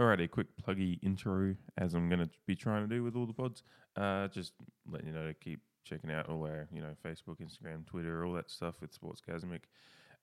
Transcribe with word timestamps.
Alrighty, 0.00 0.24
a 0.24 0.28
quick 0.28 0.46
pluggy 0.66 0.98
intro 1.02 1.54
as 1.76 1.94
I'm 1.94 2.08
going 2.08 2.20
to 2.20 2.30
be 2.46 2.56
trying 2.56 2.88
to 2.88 2.94
do 2.94 3.04
with 3.04 3.14
all 3.14 3.26
the 3.26 3.34
pods. 3.34 3.62
Uh, 3.94 4.28
just 4.28 4.54
letting 4.90 5.08
you 5.08 5.12
know 5.12 5.26
to 5.26 5.34
keep 5.34 5.60
checking 5.84 6.10
out 6.10 6.28
all 6.28 6.44
our, 6.44 6.66
you 6.72 6.80
know, 6.80 6.94
Facebook, 7.04 7.36
Instagram, 7.40 7.86
Twitter, 7.86 8.24
all 8.24 8.32
that 8.32 8.50
stuff 8.50 8.76
with 8.80 8.98
Sportsgasmic 8.98 9.60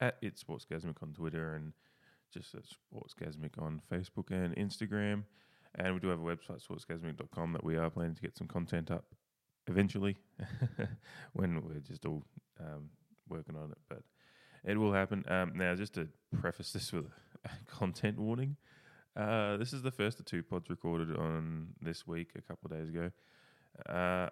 at 0.02 0.18
it's 0.22 0.44
Sportsgasmic 0.44 1.02
on 1.04 1.14
Twitter 1.14 1.56
and 1.56 1.74
just 2.34 2.56
at 2.56 2.64
Sportsgasmic 2.64 3.62
on 3.62 3.82
Facebook 3.92 4.32
and 4.32 4.56
Instagram. 4.56 5.24
And 5.76 5.94
we 5.94 6.00
do 6.00 6.08
have 6.08 6.20
a 6.20 6.24
website, 6.24 6.66
sportsgasmic.com, 6.68 7.54
that 7.54 7.64
we 7.64 7.78
are 7.78 7.90
planning 7.90 8.16
to 8.16 8.22
get 8.22 8.38
some 8.38 8.48
content 8.48 8.90
up 8.90 9.06
eventually 9.68 10.18
when 11.34 11.62
we're 11.62 11.80
just 11.80 12.06
all 12.06 12.24
um, 12.60 12.90
working 13.28 13.56
on 13.56 13.72
it. 13.72 13.78
But 13.88 14.02
it 14.64 14.78
will 14.78 14.94
happen. 14.94 15.24
Um, 15.28 15.54
now, 15.56 15.76
just 15.76 15.94
to 15.94 16.08
preface 16.40 16.74
this 16.74 16.92
with 16.92 17.06
a 17.46 17.50
content 17.68 18.18
warning, 18.18 18.58
uh, 19.20 19.58
this 19.58 19.74
is 19.74 19.82
the 19.82 19.92
first 19.92 20.20
of 20.20 20.26
two 20.26 20.42
pods 20.42 20.70
recorded 20.70 21.16
on 21.18 21.68
this 21.82 22.08
week, 22.08 22.32
a 22.38 22.42
couple 22.42 22.70
days 22.70 22.88
ago. 22.88 23.12
Uh, 23.88 24.30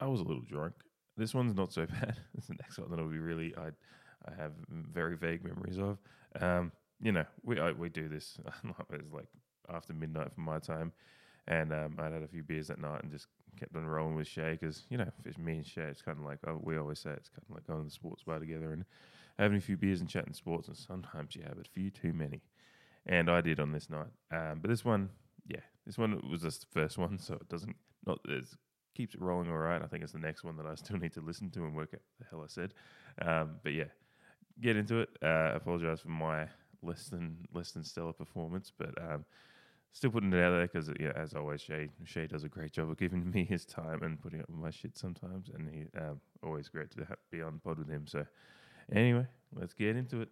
I 0.00 0.06
was 0.06 0.20
a 0.20 0.24
little 0.24 0.42
drunk. 0.42 0.74
This 1.16 1.34
one's 1.34 1.54
not 1.54 1.72
so 1.72 1.86
bad. 2.00 2.16
This 2.34 2.46
the 2.46 2.54
next 2.54 2.78
one 2.78 2.90
that 2.90 2.98
I'll 2.98 3.08
be 3.08 3.18
really 3.18 3.54
I 3.56 3.68
I 4.26 4.34
have 4.36 4.52
very 4.68 5.16
vague 5.16 5.44
memories 5.44 5.78
of. 5.78 5.98
Um, 6.40 6.72
you 7.00 7.12
know, 7.12 7.24
we 7.44 7.60
I, 7.60 7.72
we 7.72 7.88
do 7.88 8.08
this. 8.08 8.38
it's 8.90 9.12
like 9.12 9.28
after 9.72 9.92
midnight 9.92 10.32
for 10.34 10.40
my 10.40 10.58
time, 10.58 10.92
and 11.46 11.72
um, 11.72 11.96
I'd 11.98 12.12
had 12.12 12.22
a 12.22 12.28
few 12.28 12.42
beers 12.42 12.68
that 12.68 12.80
night 12.80 13.02
and 13.02 13.12
just 13.12 13.28
kept 13.58 13.76
on 13.76 13.86
rolling 13.86 14.16
with 14.16 14.26
Shay 14.26 14.58
because 14.60 14.84
you 14.90 14.98
know, 14.98 15.10
it's 15.24 15.38
me 15.38 15.58
and 15.58 15.66
Shay, 15.66 15.82
it's 15.82 16.02
kind 16.02 16.18
of 16.18 16.24
like 16.24 16.38
oh, 16.46 16.58
we 16.62 16.76
always 16.76 16.98
say 16.98 17.10
it's 17.10 17.28
kind 17.28 17.44
of 17.48 17.54
like 17.54 17.66
going 17.66 17.80
to 17.80 17.84
the 17.84 17.90
sports 17.90 18.24
bar 18.24 18.38
together 18.38 18.72
and 18.72 18.84
having 19.38 19.58
a 19.58 19.60
few 19.60 19.76
beers 19.76 20.00
and 20.00 20.08
chatting 20.08 20.34
sports. 20.34 20.68
And 20.68 20.76
sometimes 20.76 21.36
you 21.36 21.42
have 21.42 21.58
a 21.58 21.64
few 21.72 21.90
too 21.90 22.12
many, 22.12 22.42
and 23.06 23.30
I 23.30 23.40
did 23.40 23.60
on 23.60 23.72
this 23.72 23.90
night. 23.90 24.10
Um, 24.32 24.58
but 24.60 24.70
this 24.70 24.84
one, 24.84 25.10
yeah, 25.46 25.60
this 25.86 25.98
one 25.98 26.20
was 26.30 26.42
just 26.42 26.60
the 26.60 26.80
first 26.80 26.98
one, 26.98 27.18
so 27.18 27.34
it 27.34 27.48
doesn't 27.48 27.76
not 28.06 28.18
it 28.26 28.44
keeps 28.94 29.14
it 29.14 29.20
rolling 29.20 29.50
all 29.50 29.58
right. 29.58 29.82
I 29.82 29.86
think 29.86 30.02
it's 30.02 30.12
the 30.12 30.18
next 30.18 30.44
one 30.44 30.56
that 30.56 30.66
I 30.66 30.74
still 30.74 30.98
need 30.98 31.12
to 31.14 31.20
listen 31.20 31.50
to 31.50 31.64
and 31.64 31.74
work 31.74 31.90
out 31.94 32.00
the 32.18 32.26
hell 32.30 32.42
I 32.42 32.48
said. 32.48 32.74
Um, 33.22 33.56
but 33.62 33.72
yeah, 33.72 33.84
get 34.60 34.76
into 34.76 35.00
it. 35.00 35.08
Uh, 35.22 35.52
apologize 35.54 36.00
for 36.00 36.08
my 36.08 36.46
less 36.82 37.08
than 37.08 37.36
less 37.52 37.72
than 37.72 37.84
stellar 37.84 38.12
performance, 38.12 38.72
but 38.76 38.90
um, 39.00 39.24
still 39.92 40.10
putting 40.10 40.32
it 40.32 40.42
out 40.42 40.50
there 40.50 40.66
because 40.66 40.90
yeah, 40.98 41.12
as 41.16 41.34
always, 41.34 41.60
Shay 41.60 41.88
Shay 42.04 42.26
does 42.26 42.44
a 42.44 42.48
great 42.48 42.72
job 42.72 42.90
of 42.90 42.98
giving 42.98 43.30
me 43.30 43.44
his 43.44 43.64
time 43.64 44.02
and 44.02 44.20
putting 44.20 44.40
up 44.40 44.48
with 44.48 44.58
my 44.58 44.70
shit 44.70 44.96
sometimes, 44.96 45.50
and 45.54 45.68
he 45.68 45.84
um, 45.98 46.20
always 46.42 46.68
great 46.68 46.90
to 46.92 47.06
be 47.30 47.42
on 47.42 47.60
pod 47.64 47.78
with 47.78 47.88
him. 47.88 48.06
So 48.06 48.24
anyway, 48.94 49.26
let's 49.54 49.74
get 49.74 49.96
into 49.96 50.22
it. 50.22 50.28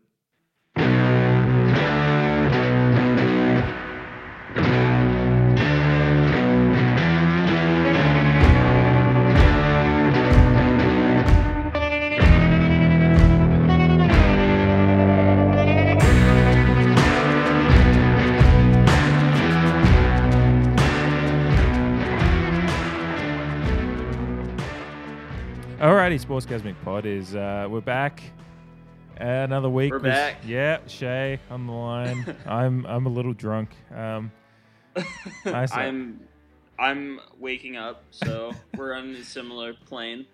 Alrighty, 25.81 26.19
Sportsgasmic 26.21 26.75
Pod 26.85 27.07
is 27.07 27.37
uh, 27.37 27.69
we're 27.71 27.81
back. 27.81 28.21
Another 29.19 29.69
week. 29.69 29.91
We're 29.91 29.99
was- 29.99 30.13
back. 30.13 30.37
Yeah, 30.47 30.79
Shay 30.87 31.41
on 31.51 31.67
the 31.67 31.73
line. 31.73 32.37
I'm 32.47 32.87
I'm 32.87 33.07
a 33.07 33.09
little 33.09 33.33
drunk. 33.33 33.71
Um, 33.95 34.31
I'm 35.45 36.21
I'm 36.79 37.21
waking 37.39 37.77
up, 37.77 38.05
so 38.11 38.53
we're 38.77 38.95
on 38.95 39.11
a 39.15 39.25
similar 39.25 39.75
plane. 39.75 40.27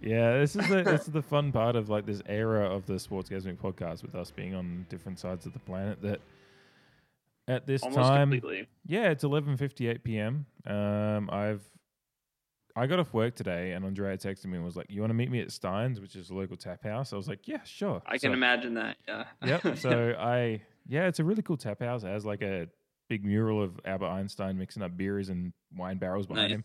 yeah, 0.00 0.38
this 0.38 0.56
is 0.56 0.66
the 0.68 0.82
this 0.82 1.02
is 1.02 1.12
the 1.12 1.22
fun 1.22 1.52
part 1.52 1.76
of 1.76 1.90
like 1.90 2.06
this 2.06 2.22
era 2.26 2.64
of 2.64 2.86
the 2.86 2.98
sports 2.98 3.28
Sportsgasmic 3.28 3.58
podcast 3.58 4.02
with 4.02 4.14
us 4.14 4.30
being 4.30 4.54
on 4.54 4.86
different 4.88 5.18
sides 5.18 5.44
of 5.44 5.52
the 5.52 5.58
planet. 5.60 6.00
That 6.02 6.20
at 7.48 7.66
this 7.66 7.82
Almost 7.82 7.98
time, 7.98 8.30
completely. 8.30 8.68
Yeah, 8.86 9.10
it's 9.10 9.24
eleven 9.24 9.56
fifty 9.56 9.88
eight 9.88 10.02
p.m. 10.04 10.46
Um, 10.66 11.28
I've 11.30 11.62
I 12.74 12.86
got 12.86 12.98
off 12.98 13.12
work 13.12 13.34
today, 13.34 13.72
and 13.72 13.84
Andrea 13.84 14.16
texted 14.16 14.46
me 14.46 14.56
and 14.56 14.64
was 14.64 14.76
like, 14.76 14.86
"You 14.88 15.00
want 15.00 15.10
to 15.10 15.14
meet 15.14 15.30
me 15.30 15.40
at 15.40 15.50
Stein's, 15.52 16.00
which 16.00 16.16
is 16.16 16.30
a 16.30 16.34
local 16.34 16.56
tap 16.56 16.84
house?" 16.84 17.12
I 17.12 17.16
was 17.16 17.28
like, 17.28 17.46
"Yeah, 17.46 17.62
sure." 17.64 18.02
I 18.06 18.18
can 18.18 18.32
imagine 18.32 18.74
that. 18.74 18.96
Yeah. 19.06 19.24
Yep. 19.44 19.76
So 19.78 20.14
I 20.18 20.62
yeah, 20.88 21.06
it's 21.06 21.18
a 21.20 21.24
really 21.24 21.42
cool 21.42 21.56
tap 21.56 21.80
house. 21.80 22.02
It 22.02 22.08
has 22.08 22.24
like 22.24 22.42
a 22.42 22.68
big 23.08 23.24
mural 23.24 23.62
of 23.62 23.78
Albert 23.84 24.06
Einstein 24.06 24.56
mixing 24.58 24.82
up 24.82 24.96
beers 24.96 25.28
and 25.28 25.52
wine 25.76 25.98
barrels 25.98 26.26
behind 26.26 26.48
Nice. 26.50 26.56
him. 26.56 26.64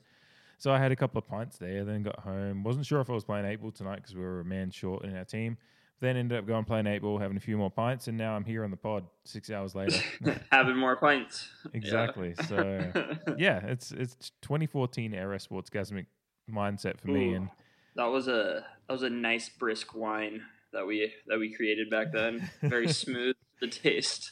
So 0.59 0.71
I 0.71 0.79
had 0.79 0.91
a 0.91 0.95
couple 0.95 1.19
of 1.19 1.27
pints 1.27 1.57
there, 1.57 1.83
then 1.85 2.01
got 2.03 2.19
home. 2.19 2.63
Wasn't 2.63 2.85
sure 2.85 2.99
if 3.01 3.09
I 3.09 3.13
was 3.13 3.23
playing 3.23 3.45
eight 3.45 3.61
ball 3.61 3.71
tonight 3.71 3.97
because 3.97 4.15
we 4.15 4.21
were 4.21 4.39
a 4.39 4.45
man 4.45 4.71
short 4.71 5.03
in 5.05 5.15
our 5.15 5.25
team. 5.25 5.57
Then 5.99 6.15
ended 6.15 6.37
up 6.37 6.45
going 6.45 6.63
playing 6.63 6.85
eight 6.85 7.01
ball, 7.01 7.17
having 7.17 7.37
a 7.37 7.39
few 7.39 7.57
more 7.57 7.71
pints, 7.71 8.07
and 8.07 8.17
now 8.17 8.35
I'm 8.35 8.45
here 8.45 8.63
on 8.63 8.69
the 8.69 8.77
pod 8.77 9.05
six 9.25 9.49
hours 9.49 9.73
later. 9.73 9.99
Having 10.51 10.77
more 10.77 10.95
pints. 10.95 11.47
Yeah. 11.73 11.77
exactly. 11.77 12.35
So 12.47 12.91
yeah, 13.37 13.65
it's 13.65 13.91
it's 13.91 14.31
2014 14.43 15.13
era 15.13 15.37
sportsgasmic 15.37 16.05
mindset 16.51 16.99
for 16.99 17.07
me, 17.07 17.33
and 17.33 17.49
that 17.95 18.05
was 18.05 18.27
a 18.27 18.63
that 18.87 18.93
was 18.93 19.01
a 19.03 19.09
nice 19.09 19.49
brisk 19.49 19.95
wine 19.95 20.41
that 20.71 20.85
we 20.85 21.11
that 21.27 21.39
we 21.39 21.53
created 21.53 21.89
back 21.89 22.11
then. 22.13 22.47
Very 22.61 22.87
smooth 22.87 23.35
the 23.59 23.67
taste. 23.67 24.29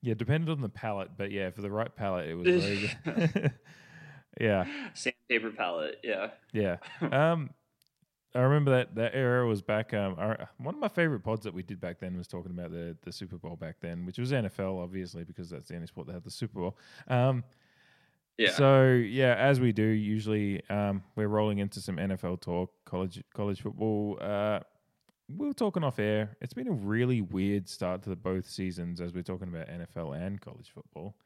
yeah, 0.00 0.14
depended 0.14 0.48
on 0.50 0.60
the 0.60 0.68
palate, 0.68 1.10
but 1.16 1.32
yeah, 1.32 1.50
for 1.50 1.62
the 1.62 1.70
right 1.70 1.94
palate, 1.94 2.28
it 2.28 2.34
was 2.34 2.64
very 2.64 2.90
good. 3.04 3.52
yeah, 4.40 4.64
Sandpaper 4.94 5.50
palate. 5.50 5.96
Yeah. 6.04 6.30
yeah. 6.52 6.76
Um, 7.00 7.50
I 8.36 8.40
remember 8.40 8.70
that 8.72 8.94
that 8.96 9.14
era 9.14 9.46
was 9.46 9.62
back. 9.62 9.94
Um, 9.94 10.14
our, 10.18 10.48
one 10.58 10.74
of 10.74 10.80
my 10.80 10.88
favorite 10.88 11.20
pods 11.20 11.42
that 11.44 11.54
we 11.54 11.62
did 11.62 11.80
back 11.80 11.98
then 11.98 12.16
was 12.16 12.28
talking 12.28 12.52
about 12.52 12.70
the 12.70 12.96
the 13.02 13.12
Super 13.12 13.36
Bowl 13.38 13.56
back 13.56 13.76
then, 13.80 14.04
which 14.04 14.18
was 14.18 14.32
NFL, 14.32 14.82
obviously, 14.82 15.24
because 15.24 15.50
that's 15.50 15.68
the 15.68 15.74
only 15.74 15.86
sport 15.86 16.06
that 16.08 16.14
had 16.14 16.24
the 16.24 16.30
Super 16.30 16.60
Bowl. 16.60 16.78
Um, 17.08 17.44
Yeah. 18.38 18.50
So 18.50 18.92
yeah, 18.92 19.34
as 19.34 19.60
we 19.60 19.72
do 19.72 19.84
usually, 19.84 20.62
um, 20.68 21.02
we're 21.14 21.28
rolling 21.28 21.58
into 21.58 21.80
some 21.80 21.96
NFL 21.96 22.40
talk, 22.42 22.70
college 22.84 23.22
college 23.34 23.62
football. 23.62 24.18
Uh, 24.20 24.60
we 25.34 25.48
are 25.48 25.54
talking 25.54 25.82
off 25.82 25.98
air. 25.98 26.36
It's 26.40 26.54
been 26.54 26.68
a 26.68 26.72
really 26.72 27.20
weird 27.20 27.68
start 27.68 28.02
to 28.02 28.10
the 28.10 28.16
both 28.16 28.48
seasons 28.48 29.00
as 29.00 29.12
we're 29.14 29.22
talking 29.22 29.48
about 29.48 29.68
NFL 29.68 30.16
and 30.20 30.40
college 30.40 30.70
football. 30.72 31.16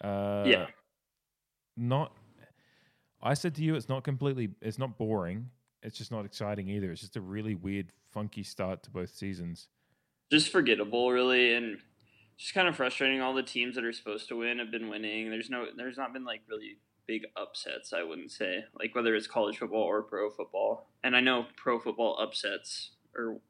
Uh, 0.00 0.44
Yeah. 0.46 0.66
Not. 1.76 2.16
I 3.22 3.34
said 3.34 3.54
to 3.56 3.62
you, 3.62 3.74
it's 3.74 3.88
not 3.88 4.04
completely. 4.04 4.50
It's 4.60 4.78
not 4.78 4.98
boring. 4.98 5.50
It's 5.82 5.98
just 5.98 6.10
not 6.10 6.24
exciting 6.24 6.68
either. 6.68 6.90
It's 6.92 7.00
just 7.00 7.16
a 7.16 7.20
really 7.20 7.54
weird, 7.54 7.92
funky 8.10 8.42
start 8.42 8.82
to 8.84 8.90
both 8.90 9.10
seasons. 9.10 9.68
just 10.30 10.50
forgettable 10.50 11.10
really 11.12 11.54
and 11.54 11.78
just 12.38 12.54
kind 12.54 12.66
of 12.66 12.74
frustrating 12.76 13.20
all 13.20 13.34
the 13.34 13.42
teams 13.42 13.74
that 13.74 13.84
are 13.84 13.92
supposed 13.92 14.28
to 14.28 14.36
win 14.36 14.58
have 14.58 14.70
been 14.70 14.88
winning 14.88 15.30
there's 15.30 15.50
no 15.50 15.66
there's 15.76 15.98
not 15.98 16.12
been 16.12 16.24
like 16.24 16.40
really 16.48 16.78
big 17.06 17.22
upsets 17.36 17.92
i 17.92 18.02
wouldn't 18.02 18.30
say 18.30 18.64
like 18.78 18.94
whether 18.94 19.14
it's 19.14 19.26
college 19.26 19.58
football 19.58 19.82
or 19.82 20.02
pro 20.02 20.30
football 20.30 20.88
and 21.04 21.14
i 21.16 21.20
know 21.20 21.44
pro 21.56 21.78
football 21.78 22.18
upsets 22.20 22.92
or 23.14 23.40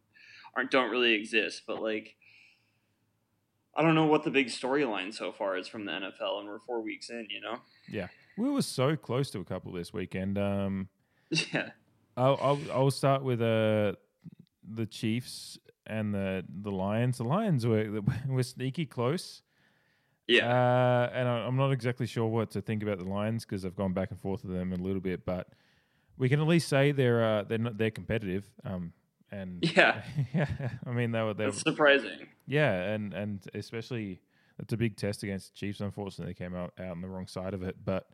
aren't 0.56 0.70
don't 0.70 0.90
really 0.90 1.12
exist 1.12 1.62
but 1.66 1.80
like 1.80 2.16
i 3.76 3.82
don't 3.82 3.94
know 3.94 4.06
what 4.06 4.24
the 4.24 4.30
big 4.30 4.48
storyline 4.48 5.14
so 5.14 5.30
far 5.30 5.56
is 5.56 5.68
from 5.68 5.84
the 5.84 5.92
nfl 5.92 6.40
and 6.40 6.48
we're 6.48 6.58
four 6.66 6.82
weeks 6.82 7.10
in 7.10 7.26
you 7.30 7.40
know 7.40 7.58
Yeah, 7.88 8.08
We 8.36 8.50
were 8.50 8.62
so 8.62 8.96
close 8.96 9.30
to 9.30 9.40
a 9.40 9.44
couple 9.44 9.72
this 9.72 9.92
weekend. 9.92 10.36
Um, 10.38 10.88
yeah 11.52 11.70
I'll, 12.16 12.38
I'll 12.40 12.60
I'll 12.72 12.90
start 12.90 13.22
with 13.22 13.40
uh 13.40 13.94
the 14.68 14.86
Chiefs 14.86 15.58
and 15.86 16.14
the 16.14 16.44
the 16.48 16.70
Lions. 16.70 17.18
The 17.18 17.24
Lions 17.24 17.66
were 17.66 18.00
were 18.28 18.42
sneaky 18.42 18.86
close. 18.86 19.42
yeah 20.28 20.46
Uh, 20.46 21.10
and 21.12 21.28
I, 21.28 21.38
I'm 21.46 21.56
not 21.56 21.72
exactly 21.72 22.06
sure 22.06 22.26
what 22.26 22.50
to 22.52 22.60
think 22.60 22.82
about 22.82 22.98
the 22.98 23.08
Lions 23.08 23.44
because 23.44 23.64
I've 23.64 23.76
gone 23.76 23.92
back 23.92 24.10
and 24.10 24.20
forth 24.20 24.44
with 24.44 24.54
them 24.54 24.72
a 24.72 24.76
little 24.76 25.00
bit, 25.00 25.24
but 25.24 25.48
we 26.16 26.28
can 26.28 26.40
at 26.40 26.46
least 26.46 26.68
say 26.68 26.92
they're 26.92 27.24
uh, 27.24 27.42
they're 27.44 27.58
not, 27.58 27.78
they're 27.78 27.90
competitive. 27.90 28.44
Um, 28.64 28.92
and 29.30 29.64
Yeah. 29.74 30.02
yeah. 30.34 30.70
I 30.86 30.90
mean 30.90 31.12
they 31.12 31.22
were 31.22 31.34
they 31.34 31.46
were, 31.46 31.52
surprising 31.52 32.28
yeah, 32.46 32.72
and 32.92 33.14
and 33.14 33.44
especially 33.54 34.20
it's 34.58 34.72
a 34.72 34.76
big 34.76 34.96
test 34.96 35.22
against 35.22 35.52
the 35.52 35.58
Chiefs. 35.58 35.80
Unfortunately, 35.80 36.32
they 36.32 36.44
came 36.44 36.54
out 36.54 36.72
out 36.78 36.90
on 36.90 37.00
the 37.00 37.08
wrong 37.08 37.26
side 37.26 37.54
of 37.54 37.62
it, 37.62 37.76
but. 37.84 38.06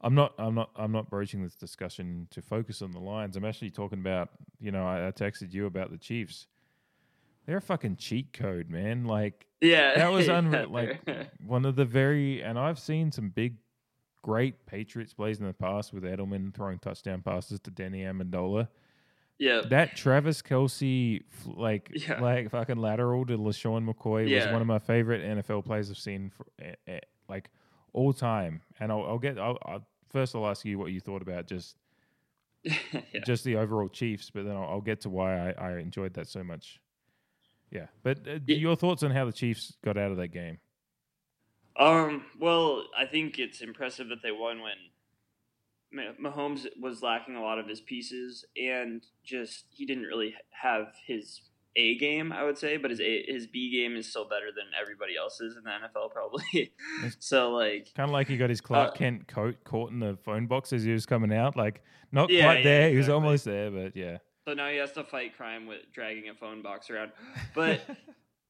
I'm 0.00 0.14
not. 0.14 0.34
I'm 0.38 0.54
not. 0.54 0.70
I'm 0.76 0.92
not 0.92 1.10
broaching 1.10 1.42
this 1.42 1.54
discussion 1.56 2.28
to 2.30 2.40
focus 2.40 2.82
on 2.82 2.92
the 2.92 3.00
Lions. 3.00 3.36
I'm 3.36 3.44
actually 3.44 3.70
talking 3.70 3.98
about. 3.98 4.30
You 4.60 4.70
know, 4.70 4.86
I, 4.86 5.08
I 5.08 5.10
texted 5.12 5.52
you 5.52 5.66
about 5.66 5.90
the 5.90 5.98
Chiefs. 5.98 6.46
They're 7.46 7.56
a 7.56 7.62
fucking 7.62 7.96
cheat 7.96 8.32
code, 8.32 8.68
man. 8.68 9.04
Like 9.06 9.46
yeah 9.60 9.96
that 9.96 10.12
was 10.12 10.26
Yeah, 10.28 10.38
unreal. 10.38 10.68
Like 10.70 11.00
one 11.46 11.64
of 11.64 11.76
the 11.76 11.84
very, 11.84 12.42
and 12.42 12.58
I've 12.58 12.78
seen 12.78 13.10
some 13.10 13.30
big, 13.30 13.56
great 14.22 14.66
Patriots 14.66 15.14
plays 15.14 15.40
in 15.40 15.46
the 15.46 15.52
past 15.54 15.92
with 15.94 16.04
Edelman 16.04 16.54
throwing 16.54 16.78
touchdown 16.78 17.22
passes 17.22 17.58
to 17.60 17.70
Danny 17.70 18.02
Amendola. 18.02 18.68
Yeah. 19.38 19.62
that 19.70 19.96
Travis 19.96 20.42
Kelce 20.42 21.22
like 21.46 21.90
Yeah. 22.08 22.20
like 22.20 22.50
fucking 22.50 22.76
lateral 22.76 23.24
to 23.26 23.38
LeSean 23.38 23.88
McCoy 23.88 24.34
was 24.34 24.52
one 24.52 24.60
of 24.60 24.66
my 24.66 24.80
favorite 24.80 25.22
NFL 25.24 25.64
plays 25.64 25.90
I've 25.90 25.96
seen 25.96 26.30
for 26.30 26.44
eh, 26.60 26.74
eh, 26.88 26.98
like 27.28 27.48
all 27.98 28.12
time. 28.12 28.62
And 28.80 28.92
I'll, 28.92 29.04
I'll 29.04 29.18
get 29.18 29.38
I'll, 29.38 29.58
I'll 29.62 29.86
first 30.10 30.34
I'll 30.34 30.46
ask 30.46 30.64
you 30.64 30.78
what 30.78 30.92
you 30.92 31.00
thought 31.00 31.22
about 31.22 31.46
just 31.46 31.76
yeah. 32.62 32.74
just 33.26 33.44
the 33.44 33.56
overall 33.56 33.88
Chiefs, 33.88 34.30
but 34.30 34.44
then 34.44 34.56
I'll, 34.56 34.68
I'll 34.70 34.80
get 34.80 35.00
to 35.02 35.10
why 35.10 35.50
I, 35.50 35.50
I 35.68 35.78
enjoyed 35.78 36.14
that 36.14 36.28
so 36.28 36.42
much. 36.44 36.80
Yeah, 37.70 37.86
but 38.02 38.18
uh, 38.26 38.38
Yeah. 38.46 38.56
your 38.56 38.76
thoughts 38.76 39.02
on 39.02 39.10
how 39.10 39.24
the 39.26 39.32
Chiefs 39.32 39.74
got 39.84 39.96
out 39.98 40.10
of 40.10 40.16
that 40.18 40.28
game? 40.28 40.58
Um. 41.78 42.24
Well, 42.40 42.84
I 42.96 43.06
think 43.06 43.38
it's 43.38 43.60
impressive 43.60 44.08
that 44.08 44.22
they 44.22 44.32
won 44.32 44.62
when 44.62 44.78
Ma- 45.92 46.30
Mahomes 46.30 46.66
was 46.80 47.02
lacking 47.02 47.36
a 47.36 47.42
lot 47.42 47.58
of 47.58 47.68
his 47.68 47.80
pieces, 47.80 48.44
and 48.56 49.04
just 49.24 49.66
he 49.70 49.86
didn't 49.86 50.04
really 50.04 50.34
have 50.50 50.94
his 51.06 51.40
A 51.78 51.96
game, 51.96 52.32
I 52.32 52.42
would 52.44 52.58
say, 52.58 52.76
but 52.76 52.90
his 52.90 53.00
A, 53.00 53.24
his 53.26 53.46
B 53.46 53.70
game 53.70 53.96
is 53.96 54.10
still 54.10 54.28
better 54.28 54.46
than 54.54 54.64
everybody 54.78 55.16
else's 55.16 55.56
in 55.56 55.62
the 55.62 55.70
NFL, 55.70 56.10
probably. 56.10 56.72
so 57.20 57.52
like, 57.52 57.88
Kind 57.94 58.10
of 58.10 58.12
like 58.12 58.26
he 58.28 58.36
got 58.36 58.50
his 58.50 58.60
Clark 58.60 58.90
Uh, 58.90 58.94
Kent 58.96 59.28
coat 59.28 59.56
caught 59.64 59.90
in 59.92 60.00
the 60.00 60.18
phone 60.24 60.46
box 60.46 60.72
as 60.72 60.82
he 60.82 60.92
was 60.92 61.06
coming 61.06 61.32
out. 61.32 61.56
Like 61.56 61.82
not 62.12 62.28
Yeah, 62.30 62.44
quite 62.44 62.58
yeah, 62.58 62.64
there. 62.64 62.90
He 62.90 62.96
was 62.96 63.08
almost 63.08 63.44
there, 63.44 63.70
but 63.70 63.96
yeah. 63.96 64.18
so 64.46 64.54
now 64.54 64.68
he 64.68 64.76
has 64.78 64.92
to 64.92 65.04
fight 65.04 65.36
crime 65.36 65.66
with 65.66 65.80
dragging 65.94 66.28
a 66.28 66.34
phone 66.34 66.60
box 66.62 66.90
around. 66.90 67.12
But 67.54 67.80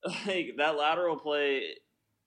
like 0.26 0.54
that 0.56 0.76
lateral 0.76 1.16
play, 1.16 1.62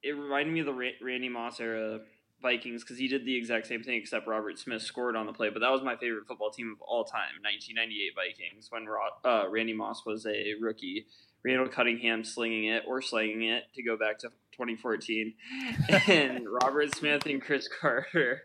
it 0.03 0.11
reminded 0.11 0.53
me 0.53 0.59
of 0.61 0.65
the 0.67 0.73
Ra- 0.73 0.99
Randy 1.01 1.29
Moss 1.29 1.59
era 1.59 1.99
Vikings 2.41 2.83
because 2.83 2.97
he 2.97 3.07
did 3.07 3.25
the 3.25 3.35
exact 3.35 3.67
same 3.67 3.83
thing 3.83 3.95
except 3.95 4.27
Robert 4.27 4.57
Smith 4.59 4.81
scored 4.81 5.15
on 5.15 5.25
the 5.25 5.33
play. 5.33 5.49
But 5.49 5.59
that 5.59 5.71
was 5.71 5.81
my 5.83 5.95
favorite 5.95 6.27
football 6.27 6.51
team 6.51 6.75
of 6.75 6.81
all 6.81 7.03
time, 7.03 7.41
1998 7.41 8.13
Vikings, 8.15 8.67
when 8.69 8.85
Ro- 8.85 9.09
uh, 9.23 9.49
Randy 9.49 9.73
Moss 9.73 10.05
was 10.05 10.25
a 10.25 10.53
rookie. 10.59 11.05
Randall 11.43 11.69
Cunningham 11.69 12.23
slinging 12.23 12.65
it 12.65 12.83
or 12.87 13.01
slanging 13.01 13.43
it 13.43 13.63
to 13.73 13.81
go 13.81 13.97
back 13.97 14.19
to 14.19 14.29
2014, 14.51 15.33
and 16.07 16.45
Robert 16.47 16.95
Smith 16.95 17.25
and 17.25 17.41
Cris 17.41 17.67
Carter. 17.67 18.43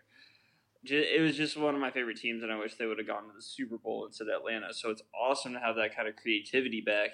It 0.89 1.21
was 1.21 1.37
just 1.37 1.57
one 1.57 1.75
of 1.75 1.81
my 1.81 1.91
favorite 1.91 2.17
teams, 2.17 2.43
and 2.43 2.53
I 2.53 2.59
wish 2.59 2.77
they 2.77 2.87
would 2.87 2.99
have 2.99 3.09
gone 3.09 3.25
to 3.25 3.35
the 3.35 3.43
Super 3.43 3.77
Bowl 3.77 4.07
instead 4.07 4.29
of 4.29 4.35
Atlanta. 4.41 4.73
So 4.73 4.91
it's 4.91 5.03
awesome 5.21 5.53
to 5.55 5.59
have 5.59 5.75
that 5.77 5.97
kind 5.97 6.09
of 6.09 6.15
creativity 6.15 6.81
back. 6.81 7.11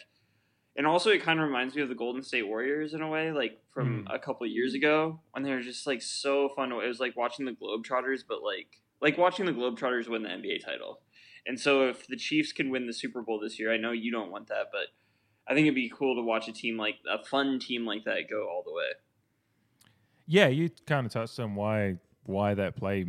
And 0.77 0.87
also, 0.87 1.11
it 1.11 1.23
kind 1.23 1.39
of 1.39 1.47
reminds 1.47 1.75
me 1.75 1.83
of 1.83 1.91
the 1.91 1.95
Golden 1.95 2.23
State 2.23 2.47
Warriors 2.47 2.95
in 2.95 3.03
a 3.03 3.09
way, 3.09 3.31
like 3.31 3.61
from 3.75 4.05
hmm. 4.05 4.07
a 4.15 4.19
couple 4.19 4.47
years 4.47 4.75
ago 4.75 5.21
when 5.33 5.43
they 5.43 5.51
were 5.51 5.61
just 5.61 5.87
like 5.87 6.01
so 6.01 6.49
fun. 6.49 6.73
It 6.73 6.89
was 6.89 7.01
like 7.01 7.17
watching 7.17 7.45
the 7.45 7.53
Globetrotters, 7.53 8.21
but 8.27 8.43
like 8.43 8.81
like 9.01 9.19
watching 9.19 9.45
the 9.45 9.53
Globetrotters 9.53 10.09
win 10.09 10.23
the 10.23 10.31
NBA 10.31 10.65
title. 10.65 11.01
And 11.47 11.59
so, 11.61 11.89
if 11.89 12.07
the 12.07 12.17
Chiefs 12.17 12.53
can 12.53 12.71
win 12.71 12.87
the 12.87 12.93
Super 12.93 13.21
Bowl 13.21 13.39
this 13.39 13.59
year, 13.59 13.73
I 13.73 13.77
know 13.77 13.93
you 13.93 14.11
don't 14.11 14.31
want 14.31 14.49
that, 14.49 14.69
but 14.73 14.89
I 15.47 15.55
think 15.55 15.65
it'd 15.65 15.75
be 15.75 15.93
cool 15.95 16.15
to 16.17 16.23
watch 16.23 16.49
a 16.49 16.53
team 16.53 16.77
like 16.77 16.97
a 17.11 17.23
fun 17.25 17.59
team 17.59 17.85
like 17.85 18.05
that 18.05 18.31
go 18.31 18.49
all 18.49 18.63
the 18.65 18.73
way. 18.73 18.93
Yeah, 20.27 20.49
you 20.49 20.71
kind 20.87 21.05
of 21.05 21.13
touched 21.13 21.39
on 21.41 21.55
why 21.55 21.99
why 22.25 22.55
that 22.55 22.77
play, 22.77 23.05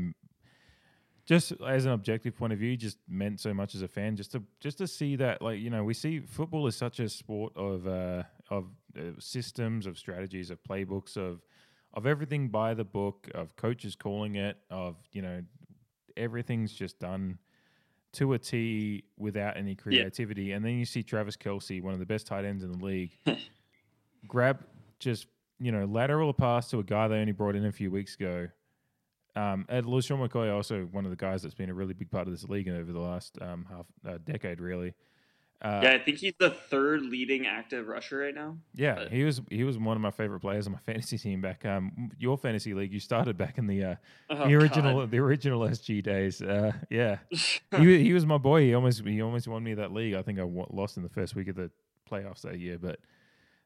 just 1.34 1.54
as 1.68 1.86
an 1.86 1.92
objective 1.92 2.36
point 2.36 2.54
of 2.54 2.60
view, 2.60 2.78
just 2.78 2.98
meant 3.08 3.40
so 3.40 3.54
much 3.54 3.74
as 3.74 3.82
a 3.82 3.88
fan. 3.88 4.16
Just 4.16 4.32
to 4.34 4.44
just 4.60 4.78
to 4.78 4.88
see 4.88 5.16
that, 5.16 5.42
like 5.42 5.60
you 5.60 5.70
know, 5.70 5.84
we 5.84 5.94
see 5.94 6.20
football 6.20 6.68
is 6.68 6.76
such 6.76 7.00
a 7.00 7.10
sport 7.10 7.54
of 7.56 7.88
uh, 7.88 8.24
of 8.50 8.68
uh, 8.98 9.02
systems, 9.20 9.86
of 9.88 9.98
strategies, 9.98 10.52
of 10.52 10.62
playbooks, 10.64 11.18
of 11.18 11.42
of 11.94 12.06
everything 12.06 12.50
by 12.50 12.74
the 12.74 12.84
book, 12.84 13.30
of 13.34 13.56
coaches 13.56 13.96
calling 13.96 14.36
it, 14.36 14.58
of 14.70 14.96
you 15.12 15.22
know, 15.22 15.42
everything's 16.16 16.72
just 16.72 17.00
done 17.00 17.40
to 18.14 18.34
a 18.34 18.40
T 18.40 19.04
without 19.18 19.58
any 19.58 19.74
creativity. 19.74 20.52
And 20.52 20.64
then 20.64 20.78
you 20.78 20.86
see 20.86 21.02
Travis 21.02 21.36
Kelce, 21.36 21.82
one 21.82 21.94
of 21.94 22.00
the 22.00 22.06
best 22.06 22.28
tight 22.28 22.46
ends 22.46 22.64
in 22.64 22.72
the 22.72 22.86
league, 22.86 23.18
grab 24.28 24.64
just 25.00 25.26
you 25.60 25.72
know 25.72 25.86
lateral 25.86 26.34
pass 26.34 26.70
to 26.70 26.80
a 26.80 26.84
guy 26.84 27.08
they 27.08 27.18
only 27.18 27.32
brought 27.32 27.56
in 27.56 27.66
a 27.66 27.72
few 27.72 27.90
weeks 27.90 28.16
ago. 28.16 28.48
Um, 29.36 29.66
and 29.68 29.86
LeSean 29.86 30.20
McCoy, 30.28 30.54
also 30.54 30.84
one 30.92 31.06
of 31.06 31.12
the 31.12 31.18
guys 31.18 31.42
that's 31.42 31.56
been 31.56 31.70
a 31.70 31.74
really 31.74 31.94
big 31.94 32.12
part 32.12 32.28
of 32.28 32.34
this 32.34 32.44
league 32.44 32.70
over 32.70 32.92
the 32.92 33.00
last 33.00 33.38
um, 33.42 33.66
half 33.70 33.86
uh, 34.08 34.20
decade, 34.24 34.60
really. 34.62 34.94
Uh, 35.62 35.80
yeah, 35.82 35.94
I 35.94 36.00
think 36.00 36.18
he's 36.18 36.34
the 36.40 36.50
third 36.50 37.02
leading 37.04 37.48
active 37.48 37.88
rusher 37.88 38.18
right 38.18 38.36
now. 38.36 38.58
yeah, 38.76 38.96
but- 38.96 39.12
he 39.14 39.24
was 39.24 39.42
he 39.50 39.64
was 39.64 39.78
one 39.78 39.96
of 39.96 40.02
my 40.02 40.12
favorite 40.12 40.42
players 40.42 40.68
on 40.68 40.74
my 40.74 40.80
fantasy 40.86 41.18
team 41.18 41.40
back. 41.40 41.66
Um, 41.66 42.12
your 42.20 42.38
fantasy 42.38 42.74
league, 42.74 42.92
you 42.92 43.00
started 43.00 43.38
back 43.38 43.58
in 43.58 43.66
the 43.66 43.84
uh, 43.84 43.96
Oh, 44.30 44.48
the 44.48 44.56
original 44.56 45.00
God. 45.00 45.12
the 45.12 45.20
original 45.20 45.62
SG 45.62 46.04
days. 46.04 46.42
Uh, 46.42 46.74
yeah, 46.90 47.20
he, 47.78 48.04
he 48.04 48.14
was 48.14 48.26
my 48.26 48.38
boy. 48.38 48.64
He 48.64 48.74
almost 48.74 49.06
he 49.06 49.22
almost 49.22 49.48
won 49.48 49.64
me 49.64 49.74
that 49.76 49.94
league. 49.94 50.16
I 50.16 50.22
think 50.22 50.38
I 50.38 50.44
lost 50.44 50.98
in 50.98 51.04
the 51.04 51.10
first 51.10 51.34
week 51.34 51.48
of 51.48 51.56
the 51.56 51.72
playoffs 52.12 52.42
that 52.42 52.60
year, 52.60 52.78
but 52.78 53.00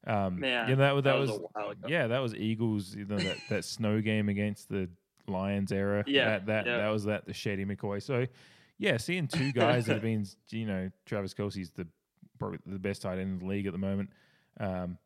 um, 0.05 0.39
Man, 0.39 0.69
yeah, 0.69 0.75
that, 0.75 0.93
that, 0.95 1.03
that 1.05 1.17
was, 1.17 1.31
was 1.31 1.39
a 1.39 1.59
while 1.59 1.69
ago. 1.71 1.87
yeah, 1.89 2.05
that 2.07 2.19
was 2.19 2.35
Eagles. 2.35 2.93
You 2.95 3.05
know, 3.05 3.17
that 3.17 3.37
that 3.49 3.65
snow 3.65 4.01
game 4.01 4.29
against 4.29 4.69
the 4.69 4.87
Lions 5.27 5.71
era. 5.71 6.03
Yeah, 6.07 6.25
that 6.25 6.45
that, 6.47 6.65
yeah. 6.65 6.77
that 6.77 6.89
was 6.89 7.06
that 7.06 7.25
the 7.25 7.33
Shady 7.33 7.65
McCoy. 7.65 8.01
So 8.01 8.27
yeah, 8.77 8.97
seeing 8.97 9.27
two 9.27 9.51
guys 9.53 9.85
that 9.85 9.94
have 9.94 10.01
been, 10.01 10.25
you 10.50 10.65
know, 10.65 10.89
Travis 11.06 11.33
Kelce's 11.33 11.71
the 11.71 11.88
probably 12.39 12.59
the 12.65 12.79
best 12.79 13.01
tight 13.01 13.19
end 13.19 13.33
in 13.33 13.39
the 13.39 13.45
league 13.45 13.65
at 13.65 13.74
the 13.74 13.79
moment. 13.79 14.09
Um, 14.59 14.97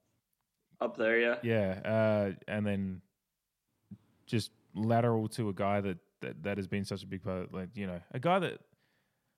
Up 0.80 0.98
there, 0.98 1.20
yeah. 1.20 1.36
yeah, 1.44 1.80
uh, 1.86 2.32
and 2.48 2.66
then 2.66 3.02
just 4.26 4.52
lateral 4.76 5.28
to 5.28 5.50
a 5.50 5.54
guy 5.54 5.82
that, 5.82 5.98
that 6.22 6.44
that 6.44 6.58
has 6.58 6.68
been 6.68 6.86
such 6.86 7.04
a 7.04 7.08
big 7.08 7.24
part. 7.24 7.54
Like 7.54 7.70
you 7.76 7.88
know, 7.88 8.00
a 8.12 8.20
guy 8.20 8.40
that 8.40 8.60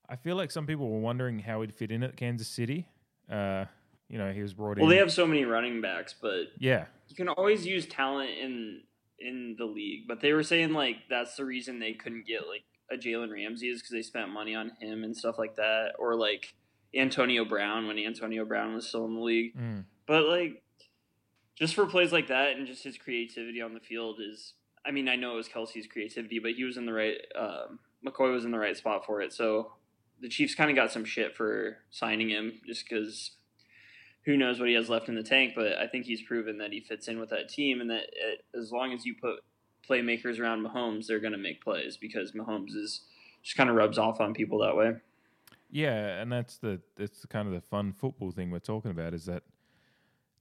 I 0.09 0.15
feel 0.15 0.35
like 0.35 0.51
some 0.51 0.67
people 0.67 0.89
were 0.89 0.99
wondering 0.99 1.39
how 1.39 1.61
he'd 1.61 1.73
fit 1.73 1.91
in 1.91 2.03
at 2.03 2.17
Kansas 2.17 2.47
City. 2.47 2.87
Uh, 3.29 3.65
you 4.09 4.17
know, 4.17 4.31
he 4.31 4.41
was 4.41 4.53
brought 4.53 4.77
Well, 4.77 4.77
in. 4.77 4.81
Well, 4.81 4.89
they 4.89 4.97
have 4.97 5.11
so 5.11 5.25
many 5.25 5.45
running 5.45 5.81
backs, 5.81 6.13
but 6.19 6.47
yeah, 6.57 6.85
you 7.07 7.15
can 7.15 7.29
always 7.29 7.65
use 7.65 7.85
talent 7.85 8.31
in 8.31 8.81
in 9.23 9.55
the 9.57 9.65
league. 9.65 10.07
But 10.07 10.21
they 10.21 10.33
were 10.33 10.43
saying 10.43 10.73
like 10.73 10.97
that's 11.09 11.35
the 11.35 11.45
reason 11.45 11.79
they 11.79 11.93
couldn't 11.93 12.27
get 12.27 12.47
like 12.47 12.63
a 12.91 12.97
Jalen 12.97 13.31
Ramsey 13.31 13.69
is 13.69 13.81
because 13.81 13.91
they 13.91 14.01
spent 14.01 14.29
money 14.29 14.55
on 14.55 14.71
him 14.79 15.03
and 15.03 15.15
stuff 15.15 15.37
like 15.37 15.55
that, 15.55 15.93
or 15.97 16.15
like 16.15 16.53
Antonio 16.95 17.45
Brown 17.45 17.87
when 17.87 17.97
Antonio 17.97 18.45
Brown 18.45 18.75
was 18.75 18.87
still 18.87 19.05
in 19.05 19.15
the 19.15 19.21
league. 19.21 19.57
Mm. 19.57 19.85
But 20.05 20.25
like, 20.25 20.63
just 21.55 21.75
for 21.75 21.85
plays 21.85 22.11
like 22.11 22.27
that 22.27 22.55
and 22.55 22.67
just 22.67 22.83
his 22.83 22.97
creativity 22.97 23.61
on 23.61 23.73
the 23.73 23.79
field 23.79 24.19
is. 24.19 24.53
I 24.85 24.91
mean, 24.91 25.07
I 25.07 25.15
know 25.15 25.31
it 25.31 25.37
was 25.37 25.47
Kelce's 25.47 25.87
creativity, 25.87 26.39
but 26.39 26.51
he 26.51 26.65
was 26.65 26.75
in 26.75 26.85
the 26.85 26.91
right. 26.91 27.15
Um, 27.39 27.79
McCoy 28.05 28.33
was 28.33 28.43
in 28.43 28.51
the 28.51 28.59
right 28.59 28.75
spot 28.75 29.05
for 29.05 29.21
it. 29.21 29.31
So 29.31 29.71
the 30.19 30.27
Chiefs 30.27 30.55
kind 30.55 30.69
of 30.69 30.75
got 30.75 30.91
some 30.91 31.05
shit 31.05 31.37
for 31.37 31.77
signing 31.89 32.29
him, 32.29 32.59
just 32.67 32.83
because 32.87 33.31
who 34.25 34.37
knows 34.37 34.59
what 34.59 34.69
he 34.69 34.75
has 34.75 34.89
left 34.89 35.09
in 35.09 35.15
the 35.15 35.23
tank. 35.23 35.53
But 35.55 35.77
I 35.77 35.87
think 35.87 36.05
he's 36.05 36.21
proven 36.21 36.57
that 36.59 36.71
he 36.71 36.79
fits 36.79 37.07
in 37.07 37.19
with 37.19 37.29
that 37.29 37.49
team, 37.49 37.81
and 37.81 37.89
that 37.89 38.03
it, 38.13 38.45
as 38.57 38.71
long 38.71 38.93
as 38.93 39.05
you 39.05 39.15
put 39.19 39.39
playmakers 39.89 40.39
around 40.39 40.65
Mahomes, 40.65 41.07
they're 41.07 41.19
going 41.19 41.33
to 41.33 41.37
make 41.39 41.61
plays 41.61 41.97
because 41.97 42.31
Mahomes 42.31 42.75
is 42.75 43.01
just 43.43 43.57
kind 43.57 43.69
of 43.69 43.75
rubs 43.75 43.97
off 43.97 44.21
on 44.21 44.33
people 44.33 44.59
that 44.59 44.75
way. 44.75 44.93
Yeah, 45.69 46.21
and 46.21 46.31
that's 46.31 46.57
the 46.57 46.79
that's 46.95 47.25
kind 47.25 47.47
of 47.47 47.53
the 47.53 47.61
fun 47.61 47.93
football 47.93 48.31
thing 48.31 48.51
we're 48.51 48.59
talking 48.59 48.91
about 48.91 49.13
is 49.13 49.25
that 49.25 49.43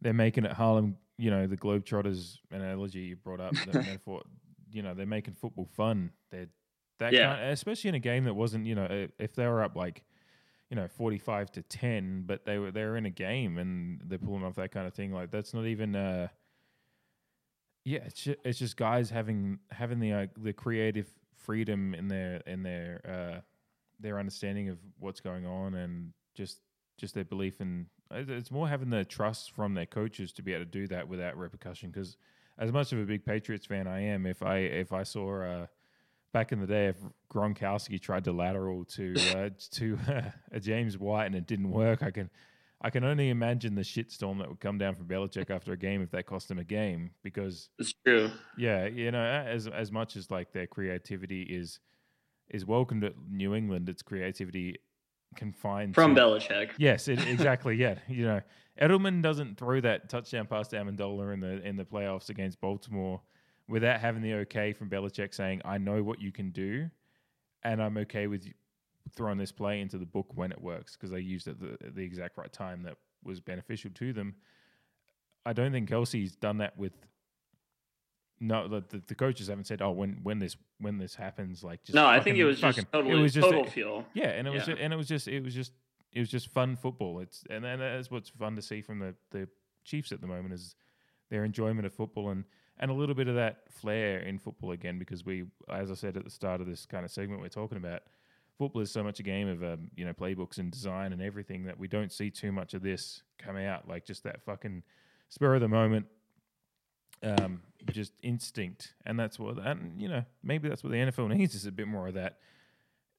they're 0.01 0.13
making 0.13 0.45
it 0.45 0.53
Harlem. 0.53 0.97
You 1.19 1.31
know, 1.31 1.47
the 1.47 1.57
Globetrotters 1.57 2.39
analogy 2.51 3.01
you 3.01 3.17
brought 3.17 3.41
up, 3.41 3.55
metaphor. 3.67 4.23
You 4.71 4.83
know, 4.83 4.95
they're 4.95 5.07
making 5.07 5.35
football 5.35 5.69
fun. 5.75 6.11
They're 6.31 6.49
that 6.99 7.13
Yeah. 7.13 7.37
kind, 7.37 7.51
especially 7.51 7.89
in 7.89 7.95
a 7.95 8.01
game 8.01 8.25
that 8.25 8.35
wasn't. 8.35 8.67
You 8.67 8.75
know, 8.75 8.85
eh, 8.85 9.07
if 9.19 9.35
they 9.35 9.47
were 9.47 9.63
up 9.63 9.75
like, 9.77 10.05
you 10.73 10.77
know, 10.77 10.89
forty-five 10.89 11.53
to 11.53 11.61
ten, 11.61 12.23
but 12.25 12.47
they 12.47 12.57
were 12.57 12.71
they 12.71 12.83
were 12.83 12.97
in 12.97 13.05
a 13.05 13.11
game 13.11 13.59
and 13.59 14.01
they're 14.07 14.19
pulling 14.19 14.43
off 14.43 14.55
that 14.55 14.73
kind 14.73 14.87
of 14.87 14.95
thing. 14.95 15.13
Like 15.13 15.31
that's 15.31 15.53
not 15.53 15.67
even. 15.67 15.95
Uh, 15.95 16.29
yeah, 17.85 17.99
it's 18.07 18.23
just, 18.23 18.39
it's 18.43 18.59
just 18.59 18.79
guys 18.79 19.11
having 19.11 19.59
having 19.71 20.01
the 20.01 20.13
uh, 20.15 20.27
the 20.39 20.55
creative 20.55 21.11
freedom 21.37 21.93
in 21.93 22.09
their 22.09 22.37
in 22.47 22.63
their 22.63 23.03
uh, 23.07 23.41
their 24.01 24.19
understanding 24.19 24.71
of 24.71 24.79
what's 24.99 25.21
going 25.21 25.45
on 25.45 25.75
and 25.75 26.15
just 26.35 26.61
just 26.97 27.15
their 27.15 27.25
belief 27.25 27.61
in 27.61 27.85
it's 28.11 28.51
more 28.51 28.67
having 28.67 28.89
the 28.89 29.05
trust 29.05 29.51
from 29.51 29.75
their 29.75 29.85
coaches 29.85 30.33
to 30.33 30.43
be 30.43 30.55
able 30.55 30.65
to 30.65 30.71
do 30.71 30.87
that 30.87 31.07
without 31.07 31.37
repercussion 31.37 31.91
because 31.91 32.17
as 32.59 32.73
much 32.73 32.93
of 32.95 32.99
a 32.99 33.05
big 33.05 33.27
Patriots 33.27 33.67
fan 33.67 33.87
I 33.87 34.05
am 34.05 34.25
if 34.25 34.43
I 34.43 34.57
if 34.57 34.91
I 34.91 35.03
saw 35.03 35.43
uh, 35.43 35.67
back 36.33 36.53
in 36.53 36.61
the 36.61 36.67
day 36.67 36.87
if 36.87 36.97
Gronkowski 37.33 38.01
tried 38.01 38.25
to 38.25 38.33
lateral 38.33 38.85
to 38.87 39.15
uh, 39.37 39.51
to 39.73 39.99
a 40.51 40.61
James 40.61 40.99
White 40.99 41.27
and 41.27 41.35
it 41.35 41.47
didn't 41.47 41.71
work 41.71 42.03
I 42.03 42.11
can 42.11 42.31
I 42.85 42.91
can 42.91 43.05
only 43.05 43.29
imagine 43.31 43.75
the 43.77 43.83
shitstorm 43.83 44.39
that 44.39 44.49
would 44.49 44.59
come 44.61 44.77
down 44.77 44.97
from 44.97 45.07
Belichick 45.07 45.51
after 45.51 45.73
a 45.73 45.77
game 45.77 46.03
if 46.03 46.11
that 46.11 46.27
cost 46.27 46.51
him 46.51 46.59
a 46.59 46.65
game 46.65 47.13
because 47.23 47.69
It's 47.79 47.95
true. 48.05 48.31
yeah, 48.59 48.87
you 48.87 49.13
know, 49.13 49.23
as 49.23 49.69
as 49.69 49.93
much 49.93 50.17
as 50.17 50.31
like 50.31 50.53
their 50.53 50.67
creativity 50.67 51.43
is 51.43 51.79
is 52.51 52.67
welcomed 52.67 53.05
at 53.05 53.13
New 53.31 53.55
England, 53.55 53.89
its 53.89 54.03
creativity 54.03 54.79
confined 55.37 55.95
From 55.95 56.15
to, 56.15 56.21
Belichick. 56.21 56.71
Yes, 56.77 57.09
it, 57.09 57.25
exactly. 57.29 57.77
yeah, 57.77 57.95
you 58.09 58.25
know, 58.25 58.41
Edelman 58.81 59.23
doesn't 59.23 59.59
throw 59.59 59.81
that 59.81 60.09
touchdown 60.09 60.47
pass 60.47 60.69
to 60.69 60.77
Amendola 60.77 61.33
in 61.35 61.41
the 61.41 61.67
in 61.67 61.77
the 61.77 61.85
playoffs 61.85 62.31
against 62.31 62.61
Baltimore 62.61 63.21
without 63.73 64.01
having 64.01 64.21
the 64.23 64.35
okay 64.35 64.73
from 64.75 64.91
Belichick 64.91 65.35
saying, 65.35 65.63
"I 65.65 65.79
know 65.79 66.03
what 66.03 66.21
you 66.21 66.31
can 66.31 66.51
do, 66.51 66.91
and 67.65 67.83
I'm 67.83 67.97
okay 67.99 68.27
with 68.27 68.47
throwing 69.17 69.39
this 69.39 69.51
play 69.51 69.81
into 69.81 69.99
the 69.99 70.07
book 70.07 70.27
when 70.35 70.53
it 70.53 70.61
works 70.61 70.95
because 70.95 71.11
they 71.11 71.21
used 71.21 71.49
it 71.49 71.59
the 71.59 71.91
the 71.91 72.03
exact 72.03 72.37
right 72.37 72.53
time 72.53 72.83
that 72.85 72.97
was 73.25 73.41
beneficial 73.41 73.91
to 73.95 74.13
them. 74.13 74.35
I 75.47 75.53
don't 75.55 75.73
think 75.73 75.89
Kelce's 75.89 76.37
done 76.37 76.59
that 76.59 76.77
with. 76.79 76.93
No, 78.41 78.67
the, 78.67 79.01
the, 79.07 79.15
coaches 79.15 79.47
haven't 79.47 79.67
said, 79.69 79.81
"Oh, 79.83 79.93
when 79.93 80.19
when 80.23 80.39
this 80.41 80.57
when 80.79 80.99
this 80.99 81.15
happens, 81.15 81.63
like 81.63 81.83
just 81.85 81.95
no, 81.95 82.07
I 82.07 82.19
think 82.21 82.37
it 82.37 82.45
was 82.45 82.61
fucking- 82.61 82.83
just 82.83 82.93
totally 82.93 83.19
it 83.19 83.23
was 83.23 83.33
just 83.35 83.47
total 83.47 83.65
feel. 83.65 84.05
yeah, 84.15 84.31
and 84.31 84.47
it 84.49 84.51
was 84.51 84.67
Yeah. 84.67 84.75
ju- 84.75 84.81
and 84.81 84.93
it 84.93 84.97
was 84.97 85.09
just 85.09 85.29
it 85.29 85.43
was 85.43 85.55
just 85.55 85.73
it 86.13 86.19
was 86.19 86.29
just 86.29 86.49
fun 86.49 86.75
football. 86.77 87.21
It's 87.21 87.45
and, 87.49 87.65
and 87.65 87.81
that's 87.81 88.11
what's 88.11 88.29
fun 88.29 88.57
to 88.57 88.63
see 88.63 88.83
from 88.83 88.99
the 88.99 89.15
the 89.31 89.49
Chiefs 89.85 90.11
at 90.13 90.21
the 90.21 90.27
moment 90.27 90.53
is 90.55 90.75
their 91.31 91.45
enjoyment 91.45 91.87
of 91.87 91.95
football 91.95 92.31
and 92.31 92.45
and 92.83 92.91
a 92.91 92.95
little 92.95 93.15
bit 93.15 93.29
of 93.29 93.37
that 93.37 93.63
flair 93.71 94.19
in 94.19 94.39
football 94.39 94.73
again 94.73 94.99
because 94.99 95.25
we, 95.25 95.45
as 95.71 95.91
I 95.91 95.95
said 95.95 96.17
at 96.19 96.25
the 96.25 96.31
start 96.31 96.61
of 96.61 96.67
this 96.67 96.85
kind 96.85 97.05
of 97.05 97.11
segment 97.11 97.41
we're 97.41 97.49
talking 97.49 97.79
about, 97.79 98.03
football 98.59 98.83
is 98.83 98.91
so 98.91 99.03
much 99.03 99.21
a 99.21 99.23
game 99.23 99.49
of 99.49 99.63
um, 99.63 99.89
you 99.97 100.05
know 100.05 100.13
playbooks 100.13 100.59
and 100.59 100.71
design 100.71 101.13
and 101.13 101.23
everything 101.23 101.65
that 101.65 101.79
we 101.79 101.89
don't 101.89 102.13
see 102.13 102.29
too 102.29 102.53
much 102.53 102.75
of 102.75 102.83
this 102.83 103.23
come 103.39 103.57
out 103.57 103.89
like 103.89 104.05
just 104.05 104.25
that 104.25 104.43
fucking 104.45 104.83
spur 105.31 105.55
of 105.55 105.61
the 105.63 105.69
moment. 105.69 106.07
Um, 107.25 107.63
just 107.93 108.13
instinct, 108.25 108.95
and 109.07 109.17
that's 109.19 109.39
what, 109.39 109.57
and 109.65 110.01
you 110.01 110.09
know, 110.09 110.25
maybe 110.43 110.69
that's 110.69 110.83
what 110.83 110.91
the 110.91 110.99
NFL 110.99 111.29
needs 111.37 111.55
is 111.55 111.67
a 111.67 111.73
bit 111.73 111.87
more 111.87 112.09
of 112.09 112.15
that. 112.15 112.39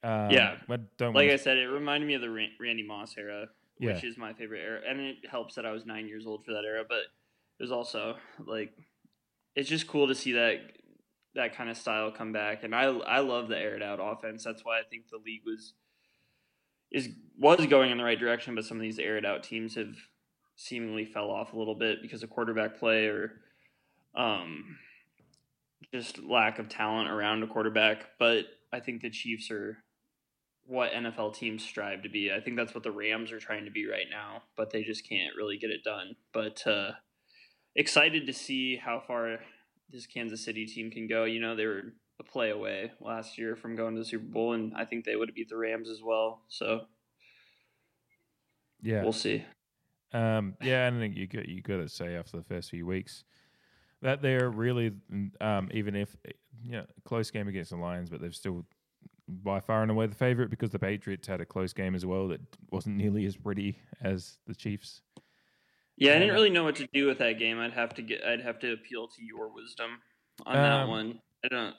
Um, 0.04 0.30
Yeah. 0.30 0.58
but 0.68 0.98
don't 0.98 1.14
Like 1.14 1.30
I 1.30 1.38
said, 1.38 1.58
it 1.58 1.68
reminded 1.68 2.06
me 2.08 2.16
of 2.16 2.22
the 2.22 2.30
Ran- 2.30 2.52
Randy 2.60 2.84
Moss 2.86 3.16
era, 3.18 3.48
Yeah. 3.80 3.94
which 3.94 4.04
is 4.04 4.18
my 4.18 4.34
favorite 4.34 4.60
era, 4.60 4.82
and 4.86 5.00
it 5.00 5.26
helps 5.30 5.56
that 5.56 5.66
I 5.66 5.72
was 5.72 5.86
nine 5.86 6.10
years 6.10 6.28
old 6.28 6.44
for 6.44 6.52
that 6.52 6.66
era. 6.66 6.84
But 6.88 6.98
it 7.60 7.64
was 7.64 7.72
also 7.72 8.18
like, 8.46 8.74
it's 9.56 9.70
just 9.70 9.88
cool 9.88 10.08
to 10.08 10.16
see 10.16 10.34
that 10.34 10.58
that 11.36 11.56
kind 11.56 11.70
of 11.70 11.78
style 11.78 12.12
come 12.12 12.32
back, 12.32 12.64
and 12.64 12.76
I 12.76 12.84
I 12.84 13.20
love 13.20 13.48
the 13.48 13.58
aired 13.58 13.82
out 13.82 14.00
offense. 14.02 14.44
That's 14.44 14.64
why 14.64 14.80
I 14.80 14.84
think 14.84 15.10
the 15.10 15.18
league 15.18 15.42
was 15.46 15.74
is 16.92 17.10
was 17.38 17.66
going 17.66 17.92
in 17.92 17.98
the 17.98 18.04
right 18.04 18.20
direction, 18.20 18.56
but 18.56 18.66
some 18.66 18.78
of 18.78 18.82
these 18.82 19.00
aired 19.00 19.26
out 19.26 19.44
teams 19.44 19.76
have 19.76 19.96
seemingly 20.56 21.06
fell 21.06 21.32
off 21.32 21.54
a 21.54 21.58
little 21.58 21.76
bit 21.76 22.02
because 22.02 22.22
of 22.22 22.30
quarterback 22.30 22.78
play 22.78 23.08
or 23.08 23.32
um 24.16 24.78
just 25.92 26.20
lack 26.24 26.60
of 26.60 26.70
talent 26.70 27.10
around 27.10 27.44
a 27.44 27.48
quarterback. 27.48 28.06
But 28.20 28.46
I 28.72 28.80
think 28.80 29.02
the 29.02 29.10
Chiefs 29.10 29.52
are 29.52 29.78
what 30.66 30.92
NFL 30.92 31.36
teams 31.36 31.64
strive 31.64 32.04
to 32.04 32.10
be. 32.10 32.32
I 32.32 32.40
think 32.40 32.56
that's 32.56 32.74
what 32.74 32.84
the 32.84 32.92
Rams 32.92 33.32
are 33.32 33.40
trying 33.40 33.66
to 33.66 33.72
be 33.72 33.88
right 33.88 34.08
now, 34.10 34.44
but 34.56 34.72
they 34.72 34.84
just 34.84 35.08
can't 35.08 35.36
really 35.36 35.58
get 35.58 35.72
it 35.72 35.84
done. 35.84 36.16
But 36.32 36.66
uh, 36.66 36.92
excited 37.76 38.26
to 38.28 38.34
see 38.34 38.78
how 38.78 39.02
far 39.06 39.40
this 39.92 40.06
Kansas 40.06 40.44
City 40.44 40.66
team 40.66 40.92
can 40.92 41.08
go. 41.08 41.24
You 41.26 41.40
know, 41.40 41.56
they 41.56 41.66
were 41.66 41.94
a 42.20 42.24
play 42.24 42.52
away 42.52 42.92
last 43.00 43.38
year 43.38 43.56
from 43.56 43.76
going 43.76 43.96
to 43.96 44.02
the 44.02 44.06
Super 44.06 44.26
Bowl, 44.26 44.54
and 44.54 44.74
I 44.76 44.86
think 44.86 45.06
they 45.06 45.16
would 45.16 45.30
have 45.30 45.36
beat 45.36 45.50
the 45.50 45.58
Rams 45.58 45.90
as 45.90 46.02
well. 46.02 46.42
So 46.48 46.82
yeah, 48.82 49.04
we'll 49.04 49.14
see. 49.14 49.44
Um, 50.14 50.56
yeah, 50.62 50.88
and 50.88 50.98
I 50.98 51.00
think 51.00 51.16
you 51.16 51.28
got 51.28 51.48
you 51.48 51.62
got 51.62 51.78
to 51.78 51.90
say 51.90 52.16
after 52.16 52.38
the 52.38 52.44
first 52.44 52.70
few 52.70 52.86
weeks 52.86 53.24
that 54.02 54.22
they're 54.22 54.50
really, 54.50 54.92
um, 55.42 55.70
even 55.74 55.96
if 55.96 56.16
you 56.62 56.74
know, 56.74 56.86
close 57.06 57.32
game 57.32 57.48
against 57.48 57.72
the 57.72 57.78
Lions, 57.78 58.10
but 58.10 58.22
they've 58.22 58.36
still 58.36 58.66
by 59.28 59.60
far 59.60 59.82
and 59.82 59.90
away 59.90 60.06
the 60.06 60.16
favorite 60.16 60.50
because 60.50 60.70
the 60.70 60.80
Patriots 60.80 61.28
had 61.28 61.40
a 61.40 61.46
close 61.46 61.72
game 61.72 61.96
as 61.96 62.06
well 62.06 62.28
that 62.28 62.42
wasn't 62.72 62.98
nearly 62.98 63.26
as 63.26 63.38
pretty 63.38 63.80
as 64.02 64.38
the 64.46 64.54
Chiefs. 64.54 65.02
Yeah, 65.98 66.16
I 66.16 66.20
didn't 66.20 66.34
really 66.34 66.50
know 66.50 66.64
what 66.64 66.76
to 66.78 66.88
do 66.94 67.06
with 67.08 67.20
that 67.20 67.38
game. 67.40 67.60
I'd 67.60 67.74
have 67.74 67.94
to 67.96 68.02
get. 68.02 68.24
I'd 68.24 68.42
have 68.42 68.60
to 68.60 68.74
appeal 68.74 69.08
to 69.08 69.24
your 69.24 69.54
wisdom 69.54 70.00
on 70.46 70.56
that 70.56 70.84
Um, 70.84 70.90
one. 70.90 71.22
I 71.46 71.48
don't. 71.50 71.76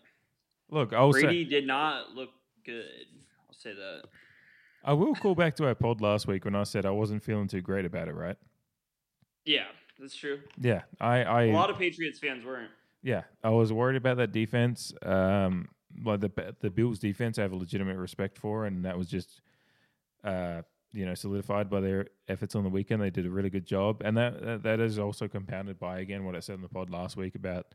Look, 0.70 0.92
I'll 0.92 1.10
Brady 1.10 1.44
say 1.44 1.50
did 1.50 1.66
not 1.66 2.14
look 2.14 2.30
good. 2.64 3.06
I'll 3.48 3.54
say 3.54 3.74
that. 3.74 4.04
I 4.84 4.92
will 4.92 5.14
call 5.14 5.34
back 5.34 5.56
to 5.56 5.66
our 5.66 5.74
pod 5.74 6.00
last 6.00 6.26
week 6.26 6.44
when 6.44 6.54
I 6.54 6.62
said 6.64 6.86
I 6.86 6.90
wasn't 6.90 7.22
feeling 7.24 7.48
too 7.48 7.60
great 7.60 7.84
about 7.84 8.08
it. 8.08 8.14
Right? 8.14 8.36
Yeah, 9.44 9.66
that's 9.98 10.14
true. 10.14 10.40
Yeah, 10.60 10.82
I, 11.00 11.24
I 11.24 11.42
A 11.44 11.52
lot 11.52 11.70
of 11.70 11.78
Patriots 11.78 12.18
fans 12.18 12.44
weren't. 12.44 12.70
Yeah, 13.02 13.22
I 13.42 13.50
was 13.50 13.72
worried 13.72 13.96
about 13.96 14.16
that 14.18 14.32
defense. 14.32 14.92
Um, 15.02 15.68
like 16.04 16.20
the 16.20 16.54
the 16.60 16.70
Bills' 16.70 16.98
defense, 16.98 17.38
I 17.38 17.42
have 17.42 17.52
a 17.52 17.56
legitimate 17.56 17.96
respect 17.96 18.38
for, 18.38 18.66
and 18.66 18.84
that 18.84 18.96
was 18.96 19.08
just, 19.08 19.40
uh, 20.24 20.62
you 20.94 21.04
know, 21.04 21.14
solidified 21.14 21.68
by 21.68 21.80
their 21.80 22.06
efforts 22.28 22.54
on 22.54 22.62
the 22.62 22.70
weekend. 22.70 23.02
They 23.02 23.10
did 23.10 23.26
a 23.26 23.30
really 23.30 23.50
good 23.50 23.66
job, 23.66 24.00
and 24.04 24.16
that 24.16 24.62
that, 24.62 24.80
is 24.80 24.98
also 24.98 25.28
compounded 25.28 25.78
by 25.78 25.98
again 25.98 26.24
what 26.24 26.36
I 26.36 26.40
said 26.40 26.54
in 26.54 26.62
the 26.62 26.68
pod 26.68 26.88
last 26.88 27.16
week 27.16 27.34
about 27.34 27.74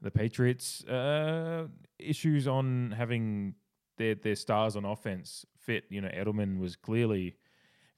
the 0.00 0.10
Patriots' 0.10 0.82
uh, 0.84 1.68
issues 1.98 2.48
on 2.48 2.94
having 2.96 3.54
their 3.98 4.14
their 4.14 4.34
stars 4.34 4.76
on 4.76 4.84
offense 4.84 5.44
fit. 5.58 5.84
You 5.90 6.00
know, 6.00 6.08
Edelman 6.08 6.58
was 6.58 6.74
clearly 6.74 7.36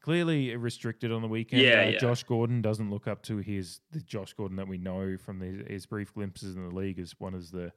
clearly 0.01 0.55
restricted 0.57 1.11
on 1.11 1.23
the 1.23 1.29
weekend. 1.29 1.63
Yeah, 1.63 1.83
Uh, 1.83 1.89
yeah. 1.91 1.99
Josh 1.99 2.23
Gordon 2.25 2.63
doesn't 2.63 2.91
look 2.91 3.07
up 3.07 3.23
to 3.23 3.39
his 3.39 3.81
the 3.93 4.01
Josh 4.01 4.35
Gordon 4.35 4.57
that 4.57 4.69
we 4.69 4.79
know 4.79 5.17
from 5.17 5.39
the, 5.39 5.65
his 5.69 5.87
brief 5.87 6.13
glimpses 6.15 6.55
in 6.55 6.69
the 6.69 6.75
league 6.75 6.99
as 6.99 7.15
one 7.19 7.35
of 7.35 7.51
the 7.51 7.73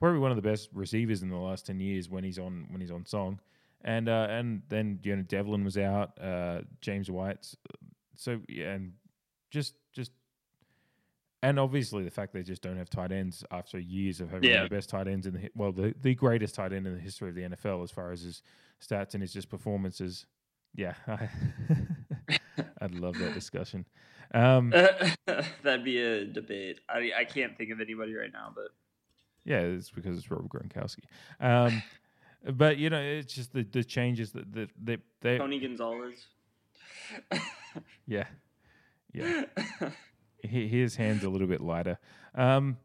probably 0.00 0.18
one 0.18 0.30
of 0.30 0.36
the 0.36 0.42
best 0.42 0.70
receivers 0.72 1.22
in 1.22 1.28
the 1.28 1.36
last 1.36 1.66
ten 1.66 1.80
years 1.80 2.08
when 2.08 2.24
he's 2.24 2.38
on 2.38 2.66
when 2.70 2.80
he's 2.80 2.90
on 2.90 3.06
song. 3.06 3.40
And 3.84 4.08
uh, 4.08 4.26
and 4.30 4.62
then 4.68 5.00
you 5.02 5.16
know 5.16 5.22
Develin 5.22 5.64
was 5.64 5.76
out, 5.76 6.18
uh, 6.22 6.60
James 6.80 7.10
White. 7.10 7.52
So 8.14 8.40
yeah, 8.48 8.72
and 8.72 8.92
just 9.50 9.74
just 9.92 10.12
and 11.42 11.58
obviously 11.58 12.04
the 12.04 12.10
fact 12.10 12.32
they 12.32 12.42
just 12.44 12.62
don't 12.62 12.76
have 12.76 12.88
tight 12.88 13.10
ends 13.10 13.44
after 13.50 13.78
years 13.78 14.20
of 14.20 14.30
having 14.30 14.48
Yeah. 14.50 14.62
the 14.62 14.68
best 14.68 14.88
tight 14.90 15.08
ends 15.08 15.26
in 15.26 15.34
the 15.34 15.50
well 15.56 15.72
the 15.72 15.94
the 16.00 16.14
greatest 16.14 16.54
tight 16.54 16.72
end 16.72 16.86
in 16.86 16.94
the 16.94 17.00
history 17.00 17.28
of 17.30 17.34
the 17.34 17.42
NFL 17.42 17.82
as 17.82 17.90
far 17.90 18.12
as 18.12 18.22
his 18.22 18.42
stats 18.80 19.14
and 19.14 19.22
his 19.22 19.32
just 19.32 19.48
performances. 19.48 20.26
Yeah, 20.74 20.94
I, 21.08 21.28
I'd 22.80 22.94
love 22.94 23.18
that 23.18 23.34
discussion. 23.34 23.84
Um, 24.32 24.70
That'd 25.26 25.84
be 25.84 25.98
a 26.00 26.24
debate. 26.24 26.80
I 26.88 27.10
I 27.18 27.24
can't 27.24 27.58
think 27.58 27.70
of 27.72 27.80
anybody 27.80 28.14
right 28.14 28.32
now, 28.32 28.52
but 28.54 28.68
yeah, 29.44 29.58
it's 29.60 29.90
because 29.90 30.16
it's 30.16 30.30
Rob 30.30 30.48
Gronkowski. 30.48 31.04
Um, 31.40 31.82
but 32.54 32.78
you 32.78 32.90
know, 32.90 33.00
it's 33.00 33.34
just 33.34 33.52
the, 33.52 33.62
the 33.62 33.84
changes 33.84 34.32
that 34.32 34.52
that 34.54 34.70
they, 34.82 34.98
they 35.20 35.38
Tony 35.38 35.58
Gonzalez. 35.58 36.26
yeah 38.06 38.24
yeah 39.12 39.44
he, 40.42 40.66
his 40.68 40.96
hands 40.96 41.24
a 41.24 41.28
little 41.28 41.46
bit 41.46 41.60
lighter. 41.60 41.98
Um, 42.34 42.76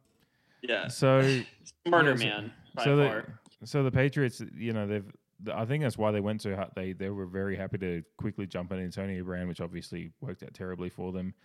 yeah, 0.62 0.88
so 0.88 1.22
smarter 1.86 2.12
yeah, 2.12 2.16
so- 2.18 2.26
man 2.26 2.54
by 2.76 2.84
so 2.84 2.96
the, 2.96 3.04
far. 3.06 3.40
so 3.64 3.84
the 3.84 3.92
Patriots, 3.92 4.42
you 4.56 4.74
know, 4.74 4.88
they've. 4.88 5.06
I 5.54 5.66
think 5.66 5.84
that's 5.84 6.00
why 6.00 6.10
they 6.12 6.20
went 6.20 6.42
so 6.42 6.56
hard. 6.56 6.72
They 6.76 6.94
they 6.94 7.10
were 7.10 7.28
very 7.28 7.56
happy 7.56 7.78
to 7.80 8.04
quickly 8.18 8.48
jump 8.48 8.72
on 8.72 8.80
Antonio 8.80 9.24
Brown, 9.24 9.48
which 9.48 9.62
obviously 9.62 10.12
worked 10.20 10.42
out 10.42 10.54
terribly 10.54 10.90
for 10.90 11.12
them, 11.12 11.36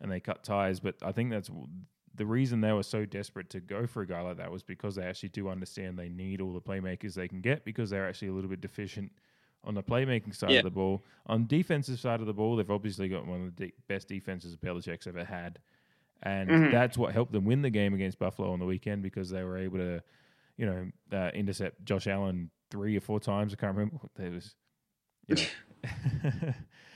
and 0.00 0.10
they 0.10 0.20
cut 0.20 0.44
ties. 0.44 0.78
But 0.78 0.94
I 1.02 1.10
think 1.10 1.30
that's 1.30 1.50
the 2.16 2.26
reason 2.26 2.60
they 2.60 2.72
were 2.72 2.82
so 2.82 3.04
desperate 3.04 3.48
to 3.50 3.60
go 3.60 3.86
for 3.86 4.02
a 4.02 4.06
guy 4.06 4.20
like 4.20 4.36
that 4.38 4.50
was 4.50 4.62
because 4.62 4.96
they 4.96 5.04
actually 5.04 5.28
do 5.30 5.48
understand 5.48 5.98
they 5.98 6.08
need 6.08 6.40
all 6.40 6.52
the 6.52 6.60
playmakers 6.60 7.14
they 7.14 7.28
can 7.28 7.40
get 7.40 7.64
because 7.64 7.88
they're 7.90 8.08
actually 8.08 8.28
a 8.28 8.32
little 8.32 8.50
bit 8.50 8.60
deficient 8.60 9.12
on 9.62 9.74
the 9.74 9.82
playmaking 9.82 10.34
side 10.34 10.50
Yeah. 10.50 10.58
of 10.58 10.64
the 10.64 10.70
ball. 10.70 11.04
On 11.26 11.46
defensive 11.46 12.00
side 12.00 12.20
of 12.20 12.26
the 12.26 12.32
ball, 12.32 12.56
they've 12.56 12.70
obviously 12.70 13.08
got 13.08 13.26
one 13.26 13.42
of 13.46 13.56
the 13.56 13.66
de- 13.66 13.74
best 13.88 14.08
defenses 14.08 14.56
Belichick's 14.56 15.06
ever 15.06 15.24
had, 15.24 15.58
and 16.22 16.50
Mhm. 16.50 16.72
that's 16.72 16.98
what 16.98 17.12
helped 17.12 17.32
them 17.32 17.44
win 17.44 17.62
the 17.62 17.70
game 17.70 17.94
against 17.94 18.18
Buffalo 18.18 18.52
on 18.52 18.58
the 18.58 18.66
weekend 18.66 19.02
because 19.02 19.30
they 19.30 19.44
were 19.44 19.58
able 19.58 19.78
to, 19.78 20.02
you 20.56 20.66
know, 20.66 20.90
uh, 21.12 21.30
intercept 21.34 21.84
Josh 21.84 22.06
Allen 22.06 22.50
three 22.70 22.96
or 22.96 23.00
four 23.00 23.20
times. 23.20 23.52
I 23.52 23.56
can't 23.56 23.76
remember. 23.76 23.96
what 23.96 24.14
There 24.14 24.30
was, 24.30 24.54
you 25.28 25.36
know. 25.36 25.42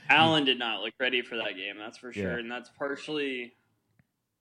Allen 0.09 0.43
did 0.45 0.59
not 0.59 0.81
look 0.81 0.93
ready 0.99 1.21
for 1.21 1.35
that 1.37 1.55
game, 1.55 1.77
that's 1.77 1.97
for 1.97 2.11
sure, 2.13 2.33
Yeah. 2.33 2.39
and 2.39 2.51
that's 2.51 2.69
partially 2.69 3.53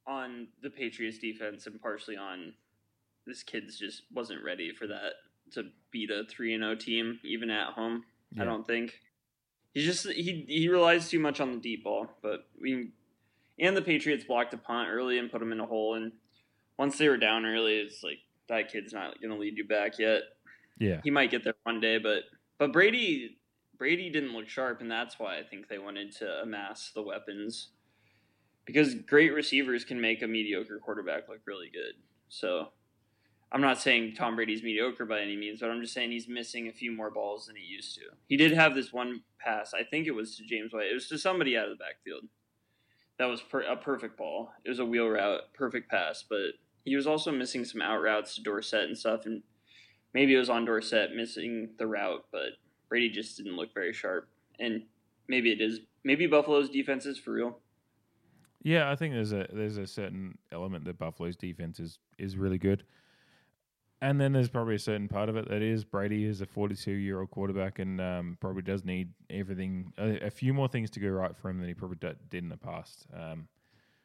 on 0.06 0.49
the 0.62 0.70
Patriots 0.70 1.18
defense 1.18 1.66
and 1.66 1.80
partially 1.80 2.16
on 2.16 2.54
this 3.26 3.42
kid's 3.42 3.78
just 3.78 4.02
wasn't 4.12 4.44
ready 4.44 4.73
for 4.73 4.87
that 4.87 5.12
to 5.52 5.64
beat 5.90 6.11
a 6.11 6.25
three 6.25 6.54
and 6.54 6.62
zero 6.62 6.75
team 6.75 7.18
even 7.25 7.50
at 7.50 7.73
home. 7.73 8.04
Yeah. 8.32 8.42
I 8.42 8.44
don't 8.44 8.66
think 8.66 8.92
he's 9.73 9.84
just 9.84 10.06
he 10.08 10.44
he 10.49 10.68
relies 10.68 11.08
too 11.08 11.20
much 11.20 11.40
on 11.40 11.52
the 11.52 11.58
deep 11.58 11.84
ball, 11.84 12.08
but 12.23 12.46
we 12.61 12.90
and 13.58 13.76
the 13.76 13.82
Patriots 13.82 14.25
blocked 14.25 14.54
a 14.54 14.58
punt 14.58 14.88
early 14.90 15.18
and 15.18 15.30
put 15.30 15.40
him 15.40 15.52
in 15.52 15.61
a 15.61 15.66
hole, 15.66 15.94
and 15.94 16.12
once 16.78 16.99
they 16.99 17.08
were 17.08 17.16
down 17.16 17.46
early, 17.46 17.76
it's 17.76 18.02
like 18.02 18.18
that 18.49 18.70
kid's 18.70 18.92
not 18.92 19.20
going 19.20 19.32
to 19.32 19.38
lead 19.38 19.56
you 19.56 19.64
back 19.66 19.99
yet 19.99 20.23
yeah, 20.78 21.00
he 21.04 21.11
might 21.11 21.30
get 21.30 21.44
there 21.44 21.54
one 21.62 21.80
day, 21.80 21.99
but 21.99 22.25
but 22.58 22.73
Brady 22.73 23.38
Brady 23.78 24.11
didn't 24.11 24.34
look 24.34 24.49
sharp, 24.49 24.80
and 24.80 24.90
that's 24.90 25.18
why 25.18 25.38
I 25.38 25.42
think 25.42 25.68
they 25.68 25.78
wanted 25.78 26.12
to 26.16 26.42
amass 26.42 26.90
the 26.94 27.02
weapons 27.02 27.68
because 28.64 28.94
great 28.94 29.35
receivers 29.35 29.85
can 29.85 30.00
make 30.00 30.23
a 30.23 30.26
mediocre 30.26 30.78
quarterback 30.78 31.28
look 31.28 31.40
really 31.47 31.71
good. 31.73 31.94
So 32.28 32.68
I'm 33.52 33.61
not 33.61 33.80
saying 33.80 34.14
Tom 34.16 34.37
Brady's 34.37 34.62
mediocre 34.62 35.04
by 35.04 35.21
any 35.21 35.37
means, 35.37 35.61
but 35.61 35.71
I'm 35.71 35.80
just 35.80 35.94
saying 35.94 36.11
he's 36.11 36.28
missing 36.28 36.68
a 36.68 36.73
few 36.73 36.90
more 36.90 37.11
balls 37.11 37.47
than 37.47 37.56
he 37.56 37.62
used 37.62 37.94
to. 37.97 38.02
He 38.26 38.37
did 38.37 38.52
have 38.52 38.75
this 38.75 38.92
one 38.92 39.23
pass, 39.38 39.73
I 39.75 39.85
think 39.85 40.06
it 40.06 40.14
was 40.14 40.37
to 40.37 40.44
James 40.44 40.73
White. 40.73 40.87
It 40.90 40.94
was 40.94 41.09
to 41.09 41.18
somebody 41.18 41.56
out 41.56 41.68
of 41.68 41.78
the 41.78 41.85
backfield. 41.85 42.25
That 43.18 43.26
was 43.26 43.42
per- 43.42 43.62
a 43.62 43.76
perfect 43.76 44.16
ball. 44.16 44.50
It 44.64 44.71
was 44.71 44.80
a 44.80 44.85
wheel 44.85 45.09
route, 45.09 45.42
perfect 45.54 45.88
pass, 45.88 46.25
but 46.28 46.54
he 46.85 46.97
was 46.97 47.06
also 47.06 47.30
missing 47.30 47.64
some 47.64 47.80
out 47.80 48.02
routes 48.02 48.35
to 48.35 48.42
Dorsett 48.42 48.88
and 48.88 48.99
stuff, 48.99 49.25
and 49.25 49.42
maybe 50.12 50.35
it 50.35 50.38
was 50.38 50.50
on 50.50 50.64
Dorsett 50.64 51.14
missing 51.14 51.71
the 51.78 51.87
route, 51.87 52.25
but 52.33 52.59
Brady 52.88 53.09
just 53.09 53.37
didn't 53.37 53.56
look 53.56 53.73
very 53.73 53.92
sharp, 53.92 54.28
and 54.59 54.83
maybe 55.28 55.52
it 55.52 55.61
is 55.61 55.80
maybe 56.02 56.26
Buffalo's 56.26 56.68
defense 56.68 57.06
is 57.06 57.18
for 57.18 57.33
real. 57.33 57.59
Yeah, 58.64 58.90
I 58.90 58.97
think 58.97 59.12
there's 59.12 59.33
a 59.33 59.47
there's 59.52 59.76
a 59.76 59.87
certain 59.87 60.38
element 60.50 60.87
that 60.87 60.99
Buffalo's 60.99 61.37
defense 61.37 61.78
is 61.78 61.99
is 62.18 62.37
really 62.37 62.59
good. 62.59 62.83
And 64.00 64.21
then 64.21 64.33
there's 64.33 64.49
probably 64.49 64.75
a 64.75 64.78
certain 64.78 65.09
part 65.09 65.28
of 65.28 65.37
it 65.37 65.49
that 65.49 65.62
is 65.62 65.85
Brady 65.85 66.25
is 66.25 66.40
a 66.40 66.47
42 66.47 66.90
year 66.90 67.21
old 67.21 67.30
quarterback 67.30 67.78
and 67.78 68.00
um, 68.00 68.37
probably 68.40 68.62
does 68.62 68.85
need 68.85 69.11
everything, 69.30 69.92
a, 69.97 70.26
a, 70.26 70.30
few 70.30 70.52
more 70.52 70.68
things 70.68 70.90
to 70.90 71.00
go 71.00 71.09
right 71.09 71.35
for 71.35 71.49
him 71.49 71.59
than 71.59 71.68
he 71.68 71.75
probably 71.75 71.97
did 71.97 72.16
in 72.33 72.50
the 72.50 72.56
past. 72.56 73.06
Um, 73.16 73.49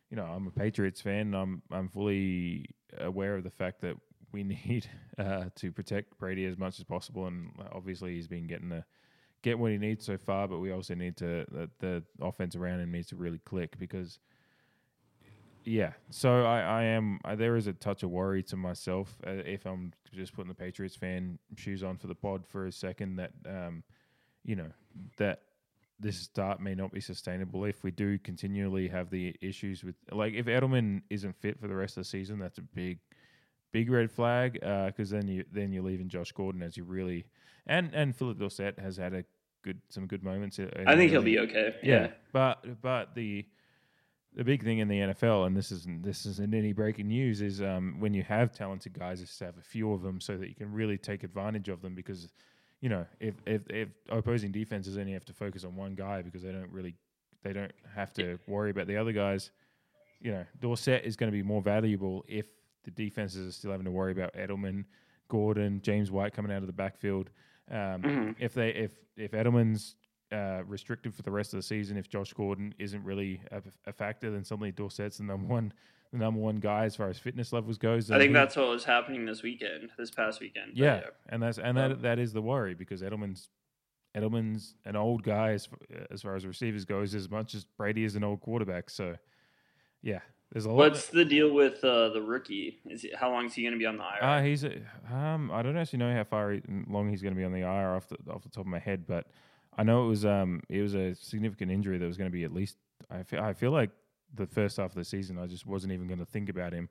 you 0.09 0.15
know, 0.15 0.23
I'm 0.23 0.47
a 0.47 0.51
Patriots 0.51 1.01
fan. 1.01 1.33
I'm 1.33 1.61
I'm 1.71 1.87
fully 1.87 2.65
aware 2.97 3.35
of 3.35 3.43
the 3.43 3.49
fact 3.49 3.81
that 3.81 3.95
we 4.31 4.43
need 4.67 4.87
uh, 5.17 5.45
to 5.55 5.71
protect 5.71 6.17
Brady 6.17 6.45
as 6.45 6.57
much 6.57 6.79
as 6.79 6.85
possible, 6.85 7.27
and 7.27 7.51
obviously 7.71 8.13
he's 8.13 8.27
been 8.27 8.47
getting 8.47 8.69
the 8.69 8.83
get 9.41 9.57
what 9.57 9.71
he 9.71 9.77
needs 9.77 10.05
so 10.05 10.17
far. 10.17 10.47
But 10.47 10.59
we 10.59 10.71
also 10.71 10.95
need 10.95 11.17
to 11.17 11.45
the, 11.49 11.69
the 11.79 12.03
offense 12.21 12.55
around 12.55 12.81
him 12.81 12.91
needs 12.91 13.07
to 13.07 13.15
really 13.15 13.39
click 13.39 13.77
because 13.77 14.19
yeah, 15.69 15.91
so 16.09 16.45
I, 16.45 16.61
I 16.61 16.83
am. 16.83 17.19
I, 17.23 17.35
there 17.35 17.55
is 17.55 17.67
a 17.67 17.73
touch 17.73 18.01
of 18.01 18.09
worry 18.09 18.41
to 18.43 18.57
myself 18.57 19.15
uh, 19.25 19.43
if 19.45 19.67
I'm 19.67 19.93
just 20.11 20.33
putting 20.33 20.49
the 20.49 20.55
Patriots 20.55 20.95
fan 20.95 21.37
shoes 21.57 21.83
on 21.83 21.97
for 21.97 22.07
the 22.07 22.15
pod 22.15 22.43
for 22.47 22.65
a 22.65 22.71
second. 22.71 23.17
That 23.17 23.31
um, 23.45 23.83
you 24.43 24.55
know 24.55 24.71
that 25.17 25.41
this 25.99 26.17
start 26.17 26.59
may 26.59 26.73
not 26.73 26.91
be 26.91 26.99
sustainable 26.99 27.65
if 27.65 27.83
we 27.83 27.91
do 27.91 28.17
continually 28.17 28.87
have 28.87 29.11
the 29.11 29.35
issues 29.41 29.83
with 29.83 29.93
like 30.11 30.33
if 30.33 30.47
Edelman 30.47 31.03
isn't 31.11 31.35
fit 31.35 31.59
for 31.59 31.67
the 31.67 31.75
rest 31.75 31.97
of 31.97 32.03
the 32.03 32.09
season. 32.09 32.39
That's 32.39 32.57
a 32.57 32.63
big, 32.63 32.97
big 33.71 33.91
red 33.91 34.11
flag 34.11 34.53
because 34.53 35.13
uh, 35.13 35.17
then 35.17 35.27
you 35.27 35.45
then 35.51 35.71
you're 35.71 35.83
leaving 35.83 36.09
Josh 36.09 36.31
Gordon 36.31 36.63
as 36.63 36.77
you 36.77 36.83
really 36.83 37.25
and 37.67 37.93
and 37.93 38.15
Phillip 38.15 38.39
Dorsett 38.39 38.79
has 38.79 38.97
had 38.97 39.13
a 39.13 39.23
good 39.61 39.81
some 39.89 40.07
good 40.07 40.23
moments. 40.23 40.57
Uh, 40.57 40.67
I 40.87 40.95
think 40.95 41.11
he'll 41.11 41.21
be 41.21 41.37
okay. 41.37 41.75
Yeah, 41.83 42.01
yeah, 42.01 42.07
but 42.33 42.81
but 42.81 43.13
the 43.13 43.45
the 44.35 44.43
big 44.43 44.63
thing 44.63 44.79
in 44.79 44.87
the 44.87 44.99
NFL, 44.99 45.47
and 45.47 45.57
this 45.57 45.71
isn't 45.71 46.03
this 46.03 46.25
isn't 46.25 46.53
any 46.53 46.71
breaking 46.71 47.07
news, 47.07 47.41
is 47.41 47.61
um, 47.61 47.95
when 47.99 48.13
you 48.13 48.23
have 48.23 48.51
talented 48.51 48.97
guys, 48.97 49.21
is 49.21 49.35
to 49.37 49.45
have 49.45 49.57
a 49.57 49.61
few 49.61 49.91
of 49.91 50.01
them 50.01 50.21
so 50.21 50.37
that 50.37 50.47
you 50.47 50.55
can 50.55 50.71
really 50.71 50.97
take 50.97 51.23
advantage 51.23 51.69
of 51.69 51.81
them. 51.81 51.95
Because 51.95 52.29
you 52.81 52.89
know, 52.89 53.05
if 53.19 53.35
if, 53.45 53.69
if 53.69 53.89
opposing 54.09 54.51
defenses 54.51 54.97
only 54.97 55.13
have 55.13 55.25
to 55.25 55.33
focus 55.33 55.63
on 55.63 55.75
one 55.75 55.95
guy 55.95 56.21
because 56.21 56.43
they 56.43 56.51
don't 56.51 56.71
really 56.71 56.95
they 57.43 57.53
don't 57.53 57.71
have 57.95 58.13
to 58.13 58.37
worry 58.47 58.71
about 58.71 58.87
the 58.87 58.97
other 58.97 59.11
guys. 59.11 59.51
You 60.21 60.31
know, 60.31 60.45
Dorsett 60.59 61.05
is 61.05 61.15
going 61.15 61.31
to 61.31 61.35
be 61.35 61.43
more 61.43 61.61
valuable 61.61 62.25
if 62.27 62.45
the 62.83 62.91
defenses 62.91 63.47
are 63.47 63.51
still 63.51 63.71
having 63.71 63.85
to 63.85 63.91
worry 63.91 64.11
about 64.11 64.33
Edelman, 64.33 64.85
Gordon, 65.27 65.81
James 65.81 66.11
White 66.11 66.33
coming 66.33 66.51
out 66.51 66.61
of 66.61 66.67
the 66.67 66.73
backfield. 66.73 67.29
Um, 67.71 67.77
mm-hmm. 67.77 68.31
If 68.37 68.53
they 68.53 68.69
if 68.69 68.91
if 69.15 69.31
Edelman's 69.31 69.95
uh, 70.31 70.61
restricted 70.65 71.13
for 71.13 71.21
the 71.21 71.31
rest 71.31 71.53
of 71.53 71.57
the 71.57 71.63
season 71.63 71.97
if 71.97 72.09
Josh 72.09 72.33
Gordon 72.33 72.73
isn't 72.77 73.03
really 73.03 73.41
a, 73.51 73.61
a, 73.87 73.93
factor. 73.93 74.29
Then 74.31 74.43
suddenly 74.43 74.71
Dorsett's 74.71 75.17
the 75.17 75.23
number 75.23 75.47
one, 75.47 75.73
the 76.11 76.19
number 76.19 76.39
one 76.39 76.57
guy 76.57 76.85
as 76.85 76.95
far 76.95 77.09
as 77.09 77.17
fitness 77.17 77.51
levels 77.51 77.77
goes. 77.77 78.11
I 78.11 78.17
think 78.17 78.29
he, 78.29 78.33
that's 78.33 78.55
what 78.55 78.69
was 78.69 78.83
happening 78.83 79.25
this 79.25 79.41
weekend, 79.41 79.89
this 79.97 80.11
past 80.11 80.39
weekend. 80.39 80.73
Yeah, 80.75 80.95
yeah, 80.97 81.01
and 81.29 81.41
that's 81.41 81.57
and 81.57 81.77
that 81.77 82.01
that 82.03 82.19
is 82.19 82.33
the 82.33 82.41
worry 82.41 82.75
because 82.75 83.01
Edelman's 83.01 83.49
Edelman's 84.15 84.75
an 84.85 84.95
old 84.95 85.23
guy 85.23 85.51
as 85.51 85.67
as 86.11 86.21
far 86.21 86.35
as 86.35 86.45
receivers 86.45 86.85
goes, 86.85 87.15
as 87.15 87.29
much 87.29 87.55
as 87.55 87.65
Brady 87.65 88.03
is 88.03 88.15
an 88.15 88.23
old 88.23 88.41
quarterback. 88.41 88.89
So, 88.89 89.15
yeah, 90.01 90.19
there's 90.51 90.65
a 90.65 90.69
lot. 90.69 90.77
What's 90.77 91.07
the 91.07 91.25
deal 91.25 91.53
with 91.53 91.83
uh, 91.83 92.09
the 92.09 92.21
rookie? 92.21 92.79
Is 92.85 93.03
he, 93.03 93.11
how 93.15 93.31
long 93.31 93.45
is 93.45 93.53
he 93.53 93.63
going 93.63 93.73
to 93.73 93.79
be 93.79 93.85
on 93.85 93.97
the 93.97 94.03
IR? 94.03 94.23
Uh, 94.23 94.41
he's 94.41 94.63
um, 94.63 95.51
I 95.51 95.61
don't 95.61 95.77
actually 95.77 95.99
know 95.99 96.13
how 96.13 96.23
far 96.23 96.51
he, 96.51 96.61
long 96.87 97.09
he's 97.09 97.21
going 97.21 97.33
to 97.33 97.37
be 97.37 97.45
on 97.45 97.51
the 97.53 97.61
IR 97.61 97.95
off 97.95 98.07
the 98.09 98.17
off 98.31 98.43
the 98.43 98.49
top 98.49 98.61
of 98.61 98.67
my 98.67 98.79
head, 98.79 99.05
but 99.07 99.27
I 99.79 99.83
know 99.83 100.03
it 100.03 100.07
was 100.09 100.25
um 100.25 100.61
it 100.67 100.81
was 100.81 100.93
a 100.93 101.15
significant 101.15 101.71
injury 101.71 101.97
that 101.97 102.05
was 102.05 102.17
going 102.17 102.29
to 102.29 102.35
be 102.35 102.43
at 102.43 102.53
least. 102.53 102.75
I 103.09 103.23
feel 103.23 103.39
I 103.39 103.53
feel 103.53 103.71
like 103.71 103.91
the 104.35 104.45
first 104.45 104.75
half 104.75 104.89
of 104.89 104.95
the 104.95 105.05
season 105.05 105.39
I 105.39 105.47
just 105.47 105.65
wasn't 105.65 105.93
even 105.93 106.05
going 106.05 106.19
to 106.19 106.25
think 106.25 106.49
about 106.49 106.73
him. 106.73 106.89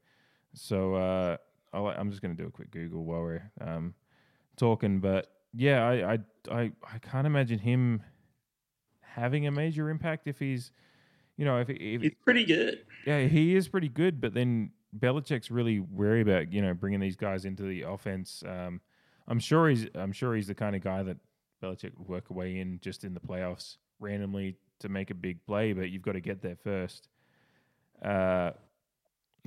So 0.54 0.95
uh, 0.95 1.37
i 1.75 2.00
am 2.00 2.11
just 2.11 2.23
going 2.23 2.35
to 2.35 2.42
do 2.42 2.49
a 2.49 2.50
quick 2.50 2.71
Google 2.71 3.04
while 3.04 3.21
we're 3.21 3.52
um, 3.61 3.92
talking. 4.57 5.00
But 5.00 5.30
yeah, 5.52 5.86
I 5.86 6.15
I 6.15 6.19
I, 6.50 6.73
I 6.82 6.99
can't 7.02 7.26
imagine 7.26 7.58
him 7.58 8.02
having 9.02 9.47
a 9.47 9.50
major 9.50 9.91
impact 9.91 10.26
if 10.26 10.39
he's 10.39 10.73
you 11.36 11.45
know 11.45 11.58
if, 11.58 11.69
if 11.69 12.00
he's 12.00 12.15
pretty 12.25 12.47
good. 12.47 12.86
Yeah, 13.06 13.26
he 13.26 13.54
is 13.54 13.69
pretty 13.69 13.91
good. 13.91 14.19
But 14.19 14.32
then 14.32 14.71
Belichick's 14.99 15.50
really 15.50 15.80
wary 15.80 16.23
about 16.23 16.54
you 16.54 16.62
know 16.62 16.73
bringing 16.73 17.00
these 17.00 17.17
guys 17.17 17.45
into 17.45 17.65
the 17.65 17.82
offense. 17.82 18.43
Um, 18.49 18.80
I'm 19.26 19.41
sure 19.41 19.69
he's 19.69 19.86
I'm 19.95 20.12
sure 20.12 20.34
he's 20.34 20.47
the 20.47 20.54
kind 20.54 20.75
of 20.75 20.80
guy 20.80 21.02
that 21.02 21.19
Belichick 21.62 21.97
will 21.97 22.06
work 22.06 22.30
a 22.30 22.32
way 22.32 22.58
in 22.58 22.78
just 22.82 23.04
in 23.04 23.14
the 23.14 23.21
playoffs 23.21 23.76
randomly 24.00 24.56
to 24.80 24.88
make 24.88 25.10
a 25.10 25.14
big 25.14 25.44
play, 25.47 25.73
but 25.73 25.90
you've 25.90 26.02
got 26.02 26.12
to 26.12 26.21
get 26.21 26.42
there 26.42 26.56
first. 26.62 27.08
Uh, 28.02 28.52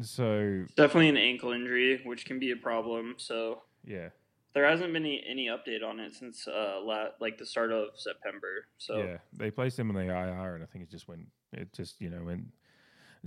so 0.01 0.65
definitely 0.75 1.09
an 1.09 1.17
ankle 1.17 1.51
injury, 1.51 2.01
which 2.03 2.25
can 2.25 2.39
be 2.39 2.51
a 2.51 2.55
problem. 2.55 3.15
So 3.17 3.61
yeah, 3.85 4.09
there 4.53 4.65
hasn't 4.65 4.93
been 4.93 5.03
any, 5.03 5.23
any 5.27 5.47
update 5.47 5.83
on 5.85 5.99
it 5.99 6.13
since 6.13 6.47
uh 6.47 6.79
la- 6.81 7.09
like 7.19 7.37
the 7.37 7.45
start 7.45 7.71
of 7.71 7.89
September. 7.95 8.65
So 8.77 8.97
yeah, 8.97 9.17
they 9.33 9.51
placed 9.51 9.77
him 9.77 9.89
in 9.89 9.95
the 9.95 10.13
IR, 10.13 10.55
and 10.55 10.63
I 10.63 10.67
think 10.67 10.83
it 10.83 10.89
just 10.89 11.07
went 11.07 11.27
it 11.53 11.71
just 11.73 12.01
you 12.01 12.09
know 12.09 12.23
went 12.23 12.45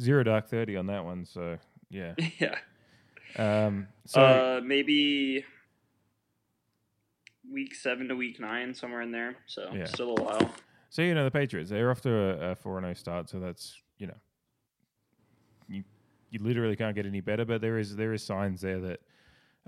zero 0.00 0.22
dark 0.22 0.48
thirty 0.48 0.76
on 0.76 0.86
that 0.88 1.04
one. 1.04 1.24
So 1.24 1.58
yeah, 1.90 2.14
yeah. 2.38 2.56
Um, 3.36 3.88
so 4.06 4.20
uh, 4.20 4.60
maybe 4.64 5.44
week 7.52 7.74
seven 7.74 8.08
to 8.08 8.16
week 8.16 8.40
nine, 8.40 8.74
somewhere 8.74 9.02
in 9.02 9.10
there. 9.10 9.36
So 9.46 9.70
yeah. 9.72 9.86
still 9.86 10.16
a 10.18 10.22
while. 10.22 10.50
So 10.90 11.02
you 11.02 11.14
know 11.14 11.24
the 11.24 11.30
Patriots, 11.30 11.70
they're 11.70 11.90
off 11.90 12.00
to 12.02 12.12
a 12.12 12.54
four 12.54 12.78
and 12.78 12.84
zero 12.84 12.92
oh 12.92 12.94
start. 12.94 13.30
So 13.30 13.40
that's 13.40 13.80
you 13.98 14.06
know 14.06 14.16
you 15.68 15.84
you 16.30 16.40
literally 16.42 16.76
can't 16.76 16.94
get 16.94 17.06
any 17.06 17.20
better. 17.20 17.44
But 17.44 17.60
there 17.60 17.78
is 17.78 17.96
there 17.96 18.12
is 18.12 18.22
signs 18.22 18.60
there 18.60 18.80
that 18.80 19.00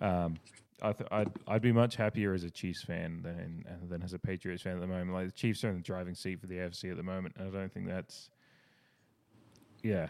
um, 0.00 0.36
I 0.82 0.92
th- 0.92 1.08
I'd 1.10 1.30
I'd 1.48 1.62
be 1.62 1.72
much 1.72 1.96
happier 1.96 2.34
as 2.34 2.44
a 2.44 2.50
Chiefs 2.50 2.82
fan 2.82 3.20
than 3.22 3.64
than 3.88 4.02
as 4.02 4.12
a 4.12 4.18
Patriots 4.18 4.62
fan 4.62 4.74
at 4.74 4.80
the 4.80 4.86
moment. 4.86 5.12
Like 5.12 5.26
the 5.26 5.32
Chiefs 5.32 5.64
are 5.64 5.70
in 5.70 5.76
the 5.76 5.82
driving 5.82 6.14
seat 6.14 6.40
for 6.40 6.46
the 6.46 6.56
AFC 6.56 6.90
at 6.90 6.96
the 6.96 7.02
moment, 7.02 7.34
and 7.38 7.48
I 7.48 7.50
don't 7.50 7.72
think 7.72 7.88
that's 7.88 8.30
yeah. 9.82 10.08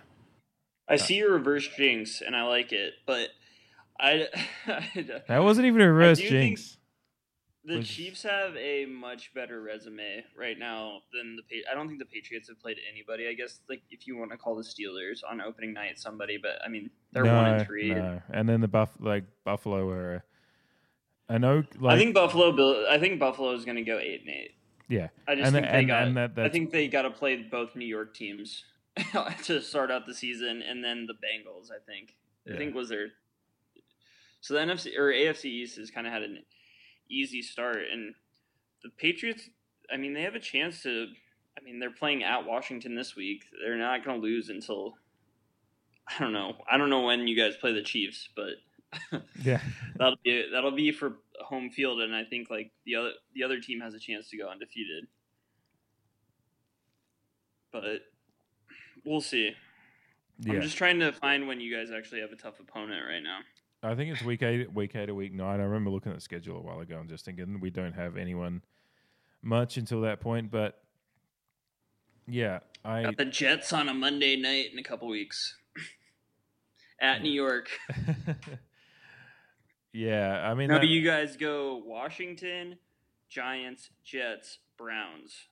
I 0.88 0.94
uh, 0.94 0.98
see 0.98 1.16
your 1.16 1.32
reverse 1.32 1.68
jinx, 1.76 2.20
and 2.20 2.36
I 2.36 2.44
like 2.44 2.72
it, 2.72 2.94
but 3.06 3.30
I, 3.98 4.28
that 5.28 5.42
wasn't 5.42 5.66
even 5.66 5.80
a 5.80 5.92
reverse 5.92 6.18
jinx. 6.18 6.75
The 7.66 7.82
Chiefs 7.82 8.22
have 8.22 8.56
a 8.56 8.86
much 8.86 9.34
better 9.34 9.60
resume 9.60 10.24
right 10.38 10.56
now 10.56 11.00
than 11.12 11.36
the. 11.36 11.42
I 11.70 11.74
don't 11.74 11.88
think 11.88 11.98
the 11.98 12.06
Patriots 12.06 12.48
have 12.48 12.60
played 12.60 12.76
anybody. 12.90 13.26
I 13.26 13.34
guess 13.34 13.58
like 13.68 13.82
if 13.90 14.06
you 14.06 14.16
want 14.16 14.30
to 14.30 14.36
call 14.36 14.54
the 14.54 14.62
Steelers 14.62 15.20
on 15.28 15.40
opening 15.40 15.72
night 15.72 15.98
somebody, 15.98 16.38
but 16.40 16.60
I 16.64 16.68
mean 16.68 16.90
they're 17.10 17.24
no, 17.24 17.34
one 17.34 17.46
and 17.46 17.66
three. 17.66 17.92
No. 17.92 18.22
And 18.32 18.48
then 18.48 18.60
the 18.60 18.68
buff 18.68 18.90
like 19.00 19.24
Buffalo 19.44 19.88
are. 19.88 20.24
I 21.28 21.38
know. 21.38 21.64
Like, 21.80 21.96
I 21.96 21.98
think 21.98 22.14
Buffalo. 22.14 22.86
I 22.88 23.00
think 23.00 23.18
Buffalo 23.18 23.52
is 23.52 23.64
going 23.64 23.76
to 23.76 23.82
go 23.82 23.98
eight 23.98 24.20
and 24.20 24.30
eight. 24.30 24.54
Yeah, 24.88 25.08
I 25.26 25.34
just 25.34 25.46
and 25.46 25.54
think 25.54 25.66
the, 25.66 25.72
they 25.72 25.78
and, 25.78 25.88
got. 25.88 26.02
And 26.06 26.40
I 26.40 26.48
think 26.48 26.70
they 26.70 26.86
got 26.86 27.02
to 27.02 27.10
play 27.10 27.36
both 27.36 27.74
New 27.74 27.86
York 27.86 28.14
teams 28.14 28.64
to 29.44 29.60
start 29.60 29.90
out 29.90 30.06
the 30.06 30.14
season, 30.14 30.62
and 30.62 30.84
then 30.84 31.06
the 31.06 31.14
Bengals. 31.14 31.72
I 31.72 31.82
think. 31.84 32.14
Yeah. 32.46 32.54
I 32.54 32.58
think 32.58 32.76
was 32.76 32.90
their. 32.90 33.08
So 34.40 34.54
the 34.54 34.60
NFC 34.60 34.96
or 34.96 35.12
AFC 35.12 35.46
East 35.46 35.78
has 35.78 35.90
kind 35.90 36.06
of 36.06 36.12
had 36.12 36.22
an 36.22 36.44
easy 37.08 37.42
start. 37.42 37.84
And 37.92 38.14
the 38.82 38.90
Patriots, 38.90 39.48
I 39.92 39.96
mean, 39.96 40.14
they 40.14 40.22
have 40.22 40.34
a 40.34 40.40
chance 40.40 40.82
to. 40.82 41.06
I 41.58 41.62
mean, 41.64 41.78
they're 41.78 41.90
playing 41.90 42.22
at 42.22 42.44
Washington 42.44 42.94
this 42.94 43.16
week. 43.16 43.44
They're 43.64 43.78
not 43.78 44.04
going 44.04 44.20
to 44.20 44.22
lose 44.26 44.50
until 44.50 44.94
I 46.06 46.22
don't 46.22 46.32
know. 46.32 46.54
I 46.70 46.76
don't 46.76 46.90
know 46.90 47.02
when 47.02 47.26
you 47.26 47.36
guys 47.36 47.56
play 47.56 47.72
the 47.72 47.82
Chiefs, 47.82 48.28
but 48.36 49.22
yeah, 49.42 49.60
that'll 49.96 50.18
be 50.24 50.48
that'll 50.52 50.70
be 50.70 50.92
for 50.92 51.16
home 51.40 51.70
field, 51.70 52.00
and 52.00 52.14
I 52.14 52.24
think 52.24 52.48
like 52.50 52.70
the 52.84 52.96
other 52.96 53.10
the 53.34 53.42
other 53.42 53.60
team 53.60 53.80
has 53.80 53.94
a 53.94 53.98
chance 53.98 54.28
to 54.30 54.38
go 54.38 54.48
undefeated. 54.48 55.06
But 57.72 58.02
we'll 59.04 59.20
see. 59.20 59.52
Yeah. 60.38 60.54
I'm 60.54 60.62
just 60.62 60.76
trying 60.76 61.00
to 61.00 61.12
find 61.12 61.48
when 61.48 61.60
you 61.60 61.74
guys 61.74 61.90
actually 61.90 62.20
have 62.20 62.32
a 62.32 62.36
tough 62.36 62.60
opponent 62.60 63.02
right 63.08 63.22
now. 63.22 63.38
I 63.82 63.94
think 63.94 64.12
it's 64.12 64.22
week 64.22 64.42
eight, 64.42 64.72
week 64.72 64.96
eight 64.96 65.08
or 65.08 65.14
week 65.14 65.32
nine. 65.32 65.60
I 65.60 65.64
remember 65.64 65.90
looking 65.90 66.10
at 66.10 66.18
the 66.18 66.22
schedule 66.22 66.56
a 66.58 66.60
while 66.60 66.80
ago 66.80 66.98
and 66.98 67.08
just 67.08 67.24
thinking 67.24 67.60
we 67.60 67.70
don't 67.70 67.92
have 67.92 68.16
anyone 68.16 68.62
much 69.42 69.76
until 69.76 70.00
that 70.02 70.20
point. 70.20 70.50
But 70.50 70.80
yeah, 72.26 72.60
I 72.84 73.02
got 73.02 73.16
the 73.16 73.24
Jets 73.24 73.72
on 73.72 73.88
a 73.88 73.94
Monday 73.94 74.36
night 74.36 74.72
in 74.72 74.78
a 74.78 74.82
couple 74.82 75.08
weeks 75.08 75.56
at 77.00 77.22
New 77.22 77.30
York. 77.30 77.68
yeah, 79.92 80.48
I 80.48 80.54
mean, 80.54 80.68
now 80.68 80.78
that... 80.78 80.86
you 80.86 81.04
guys 81.04 81.36
go 81.36 81.82
Washington, 81.84 82.78
Giants, 83.28 83.90
Jets, 84.04 84.58
Browns, 84.76 85.48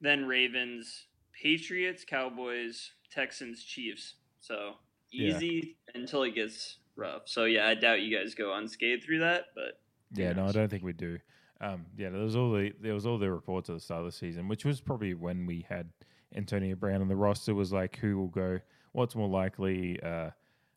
then 0.00 0.26
Ravens, 0.26 1.06
Patriots, 1.40 2.04
Cowboys, 2.04 2.92
Texans, 3.10 3.62
Chiefs. 3.62 4.14
So 4.40 4.74
easy 5.12 5.76
yeah. 5.86 6.00
until 6.00 6.22
it 6.22 6.34
gets 6.34 6.78
rough. 6.96 7.22
So 7.26 7.44
yeah, 7.44 7.66
I 7.66 7.74
doubt 7.74 8.02
you 8.02 8.16
guys 8.16 8.34
go 8.34 8.54
unscathed 8.54 9.04
through 9.04 9.20
that, 9.20 9.46
but 9.54 9.80
yeah, 10.14 10.32
no, 10.32 10.46
I 10.46 10.52
don't 10.52 10.68
think 10.68 10.82
we 10.82 10.92
do. 10.92 11.18
Um, 11.60 11.86
yeah, 11.96 12.10
there 12.10 12.20
was 12.20 12.36
all 12.36 12.52
the 12.52 12.72
there 12.80 12.94
was 12.94 13.06
all 13.06 13.18
the 13.18 13.30
reports 13.30 13.70
at 13.70 13.74
the 13.76 13.80
start 13.80 14.00
of 14.00 14.06
the 14.06 14.12
season, 14.12 14.48
which 14.48 14.64
was 14.64 14.80
probably 14.80 15.14
when 15.14 15.46
we 15.46 15.64
had 15.68 15.90
Antonio 16.34 16.74
Brown 16.74 17.00
on 17.00 17.08
the 17.08 17.16
roster. 17.16 17.54
Was 17.54 17.72
like 17.72 17.96
who 17.96 18.18
will 18.18 18.28
go? 18.28 18.58
What's 18.92 19.14
more 19.14 19.28
likely? 19.28 20.00
Uh, 20.02 20.30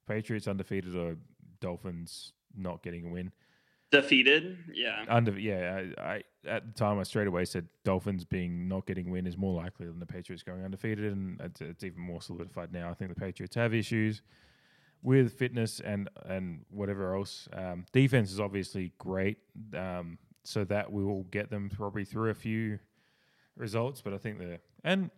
Patriots 0.07 0.47
undefeated 0.47 0.95
or 0.95 1.17
Dolphins 1.59 2.33
not 2.55 2.83
getting 2.83 3.05
a 3.05 3.09
win? 3.09 3.31
Defeated, 4.01 4.57
yeah. 4.73 5.05
Under 5.07 5.37
yeah, 5.37 5.83
I, 5.97 6.01
I 6.01 6.23
at 6.47 6.67
the 6.67 6.73
time 6.73 6.99
I 6.99 7.03
straight 7.03 7.27
away 7.27 7.45
said 7.45 7.67
Dolphins 7.83 8.23
being 8.25 8.67
not 8.67 8.85
getting 8.85 9.09
win 9.09 9.25
is 9.25 9.37
more 9.37 9.53
likely 9.53 9.87
than 9.87 9.99
the 9.99 10.05
Patriots 10.05 10.43
going 10.43 10.63
undefeated, 10.63 11.11
and 11.11 11.39
it's, 11.41 11.61
it's 11.61 11.83
even 11.83 12.01
more 12.01 12.21
solidified 12.21 12.71
now. 12.71 12.89
I 12.89 12.93
think 12.93 13.13
the 13.13 13.19
Patriots 13.19 13.55
have 13.55 13.73
issues 13.73 14.21
with 15.01 15.33
fitness 15.33 15.79
and 15.79 16.09
and 16.25 16.65
whatever 16.69 17.15
else. 17.15 17.47
Um, 17.53 17.85
defense 17.91 18.31
is 18.31 18.39
obviously 18.39 18.91
great, 18.97 19.37
um, 19.75 20.17
so 20.43 20.63
that 20.65 20.91
we 20.91 21.03
will 21.03 21.23
get 21.23 21.49
them 21.49 21.69
probably 21.69 22.05
through 22.05 22.31
a 22.31 22.35
few 22.35 22.79
results. 23.55 24.01
But 24.01 24.13
I 24.13 24.17
think 24.17 24.39
the 24.39 24.59
and 24.83 25.09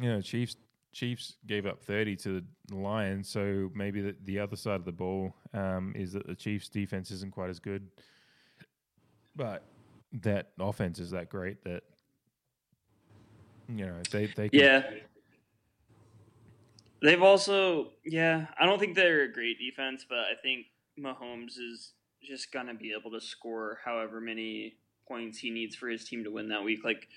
you 0.00 0.08
know 0.10 0.20
Chiefs 0.20 0.56
Chiefs 0.94 1.34
gave 1.46 1.66
up 1.66 1.82
thirty 1.82 2.16
to 2.16 2.42
the 2.68 2.76
Lions, 2.76 3.28
so 3.28 3.70
maybe 3.74 4.00
the, 4.00 4.16
the 4.24 4.38
other 4.38 4.56
side 4.56 4.76
of 4.76 4.84
the 4.84 4.92
ball 4.92 5.34
um, 5.52 5.92
is 5.96 6.12
that 6.12 6.26
the 6.26 6.34
Chiefs 6.34 6.68
defense 6.68 7.10
isn't 7.10 7.32
quite 7.32 7.50
as 7.50 7.58
good, 7.58 7.88
but 9.36 9.64
that 10.22 10.52
offense 10.58 10.98
is 10.98 11.10
that 11.10 11.28
great 11.28 11.62
that 11.64 11.82
you 13.68 13.84
know 13.86 14.00
they 14.10 14.26
they 14.26 14.48
can, 14.48 14.60
Yeah. 14.60 14.82
They've 17.02 17.22
also, 17.22 17.90
yeah, 18.02 18.46
I 18.58 18.64
don't 18.64 18.78
think 18.78 18.94
they're 18.94 19.24
a 19.24 19.32
great 19.32 19.58
defense, 19.58 20.06
but 20.08 20.20
I 20.20 20.34
think 20.42 20.66
Mahomes 20.98 21.58
is 21.58 21.92
just 22.22 22.50
to 22.68 22.74
be 22.74 22.94
able 22.98 23.10
to 23.10 23.20
score 23.20 23.78
however 23.84 24.22
many 24.22 24.76
points 25.06 25.38
he 25.38 25.50
needs 25.50 25.76
for 25.76 25.88
his 25.88 26.04
team 26.04 26.24
to 26.24 26.30
win 26.30 26.48
that 26.48 26.64
week. 26.64 26.82
Like 26.82 27.08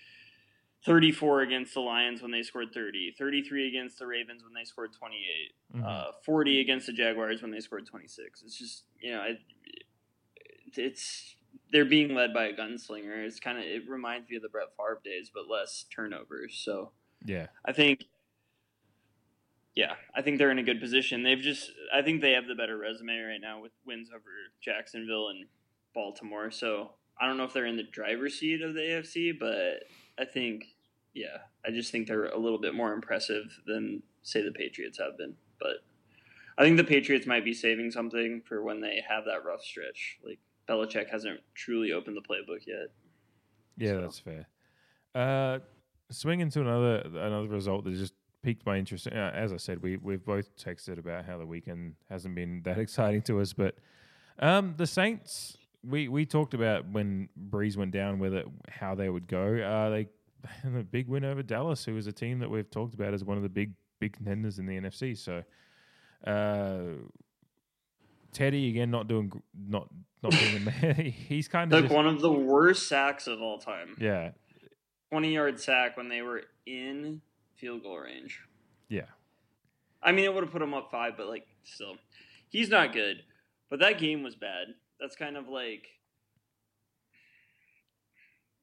34 0.87 1.41
against 1.41 1.73
the 1.73 1.81
Lions 1.81 2.21
when 2.21 2.31
they 2.31 2.41
scored 2.41 2.73
30, 2.73 3.13
33 3.19 3.67
against 3.67 3.99
the 3.99 4.07
Ravens 4.07 4.41
when 4.41 4.53
they 4.53 4.63
scored 4.63 4.93
28, 4.93 5.53
Mhm. 5.75 5.83
uh, 5.85 6.13
40 6.23 6.61
against 6.61 6.87
the 6.87 6.93
Jaguars 6.93 7.41
when 7.41 7.51
they 7.51 7.59
scored 7.59 7.85
26. 7.85 8.41
It's 8.41 8.57
just, 8.57 8.85
you 9.01 9.11
know, 9.11 9.21
it, 9.23 9.39
it's 10.75 11.35
they're 11.71 11.83
being 11.85 12.13
led 12.15 12.33
by 12.33 12.45
a 12.45 12.53
gunslinger. 12.55 13.25
It's 13.25 13.39
kind 13.39 13.57
of 13.57 13.65
it 13.65 13.87
reminds 13.89 14.29
me 14.29 14.37
of 14.37 14.41
the 14.43 14.49
Brett 14.49 14.69
Favre 14.77 15.01
days, 15.03 15.29
but 15.33 15.49
less 15.49 15.83
turnovers. 15.93 16.55
So 16.55 16.93
yeah 17.25 17.47
I 17.65 17.73
think, 17.73 18.05
yeah, 19.75 19.95
I 20.15 20.21
think 20.21 20.37
they're 20.37 20.51
in 20.51 20.59
a 20.59 20.63
good 20.63 20.79
position. 20.79 21.23
They've 21.23 21.37
just, 21.37 21.69
I 21.93 22.01
think 22.01 22.21
they 22.21 22.31
have 22.31 22.47
the 22.47 22.55
better 22.55 22.77
resume 22.77 23.19
right 23.19 23.41
now 23.41 23.59
with 23.61 23.73
wins 23.85 24.09
over 24.09 24.29
Jacksonville 24.61 25.27
and 25.29 25.47
Baltimore. 25.93 26.49
So 26.49 26.93
I 27.19 27.27
don't 27.27 27.35
know 27.35 27.43
if 27.43 27.51
they're 27.53 27.65
in 27.65 27.75
the 27.75 27.83
driver's 27.83 28.39
seat 28.39 28.61
of 28.61 28.73
the 28.73 28.79
AFC, 28.81 29.37
but 29.37 29.83
I 30.17 30.23
think, 30.25 30.75
yeah, 31.17 31.37
I 31.65 31.71
just 31.71 31.91
think 31.91 32.07
they're 32.07 32.25
a 32.27 32.37
little 32.37 32.59
bit 32.59 32.73
more 32.75 32.93
impressive 32.93 33.45
than 33.65 34.03
say 34.23 34.41
the 34.43 34.51
Patriots 34.51 34.97
have 34.99 35.17
been. 35.17 35.35
But 35.59 35.77
I 36.57 36.63
think 36.63 36.77
the 36.77 36.83
Patriots 36.83 37.25
might 37.27 37.43
be 37.43 37.53
saving 37.53 37.91
something 37.91 38.41
for 38.47 38.63
when 38.63 38.79
they 38.81 39.01
have 39.07 39.25
that 39.25 39.43
rough 39.45 39.61
stretch. 39.63 40.17
Like 40.23 40.39
Belichick 40.69 41.09
hasn't 41.09 41.39
truly 41.55 41.91
opened 41.91 42.17
the 42.17 42.21
playbook 42.21 42.65
yet. 42.67 42.87
Yeah, 43.77 43.93
So- 43.93 44.01
that's 44.01 44.19
fair. 44.19 44.47
Uh, 45.15 45.59
swinging 46.11 46.49
to 46.51 46.61
another 46.61 47.01
another 47.05 47.47
result 47.47 47.83
that 47.85 47.93
just 47.95 48.13
piqued 48.43 48.65
my 48.65 48.77
interest. 48.77 49.07
Uh, 49.07 49.31
as 49.33 49.51
I 49.51 49.57
said, 49.57 49.81
we 49.81 49.97
we've 49.97 50.23
both 50.23 50.55
texted 50.55 50.99
about 50.99 51.25
how 51.25 51.37
the 51.37 51.45
weekend 51.45 51.95
hasn't 52.09 52.35
been 52.35 52.61
that 52.65 52.77
exciting 52.77 53.23
to 53.23 53.41
us, 53.41 53.53
but 53.53 53.75
um, 54.39 54.75
the 54.77 54.85
Saints. 54.87 55.57
We 55.83 56.07
we 56.09 56.25
talked 56.25 56.53
about 56.53 56.89
when 56.91 57.29
Brees 57.49 57.77
went 57.77 57.91
down 57.91 58.19
with 58.19 58.33
it, 58.33 58.45
how 58.67 58.93
they 58.95 59.09
would 59.09 59.27
go. 59.27 59.55
Uh, 59.57 59.89
they 59.89 60.07
had 60.63 60.75
a 60.75 60.83
big 60.83 61.07
win 61.07 61.25
over 61.25 61.43
Dallas, 61.43 61.85
who 61.85 61.97
is 61.97 62.07
a 62.07 62.11
team 62.11 62.39
that 62.39 62.49
we've 62.49 62.69
talked 62.69 62.93
about 62.93 63.13
as 63.13 63.23
one 63.23 63.37
of 63.37 63.43
the 63.43 63.49
big 63.49 63.73
big 63.99 64.13
contenders 64.13 64.59
in 64.59 64.65
the 64.65 64.79
NFC. 64.79 65.17
So, 65.17 65.43
uh, 66.29 66.97
Teddy 68.31 68.69
again 68.69 68.91
not 68.91 69.07
doing 69.07 69.31
not 69.67 69.87
not 70.21 70.31
doing. 70.33 70.65
he's 71.27 71.47
kind 71.47 71.71
of 71.73 71.83
Took 71.83 71.91
one 71.91 72.07
of 72.07 72.21
the 72.21 72.31
worst 72.31 72.87
sacks 72.87 73.27
of 73.27 73.41
all 73.41 73.57
time. 73.59 73.95
yeah 73.99 74.31
20 75.11 75.33
yard 75.33 75.59
sack 75.59 75.95
when 75.95 76.09
they 76.09 76.21
were 76.21 76.43
in 76.65 77.21
field 77.55 77.81
goal 77.83 77.97
range. 77.97 78.41
yeah. 78.89 79.05
I 80.03 80.11
mean, 80.11 80.25
it 80.25 80.33
would 80.33 80.43
have 80.43 80.51
put 80.51 80.61
him 80.61 80.73
up 80.73 80.91
five, 80.91 81.13
but 81.17 81.27
like, 81.27 81.47
still, 81.63 81.95
he's 82.49 82.69
not 82.69 82.93
good. 82.93 83.23
But 83.69 83.79
that 83.79 83.99
game 83.99 84.21
was 84.21 84.35
bad. 84.35 84.67
That's 84.99 85.15
kind 85.15 85.35
of 85.37 85.47
like, 85.47 85.87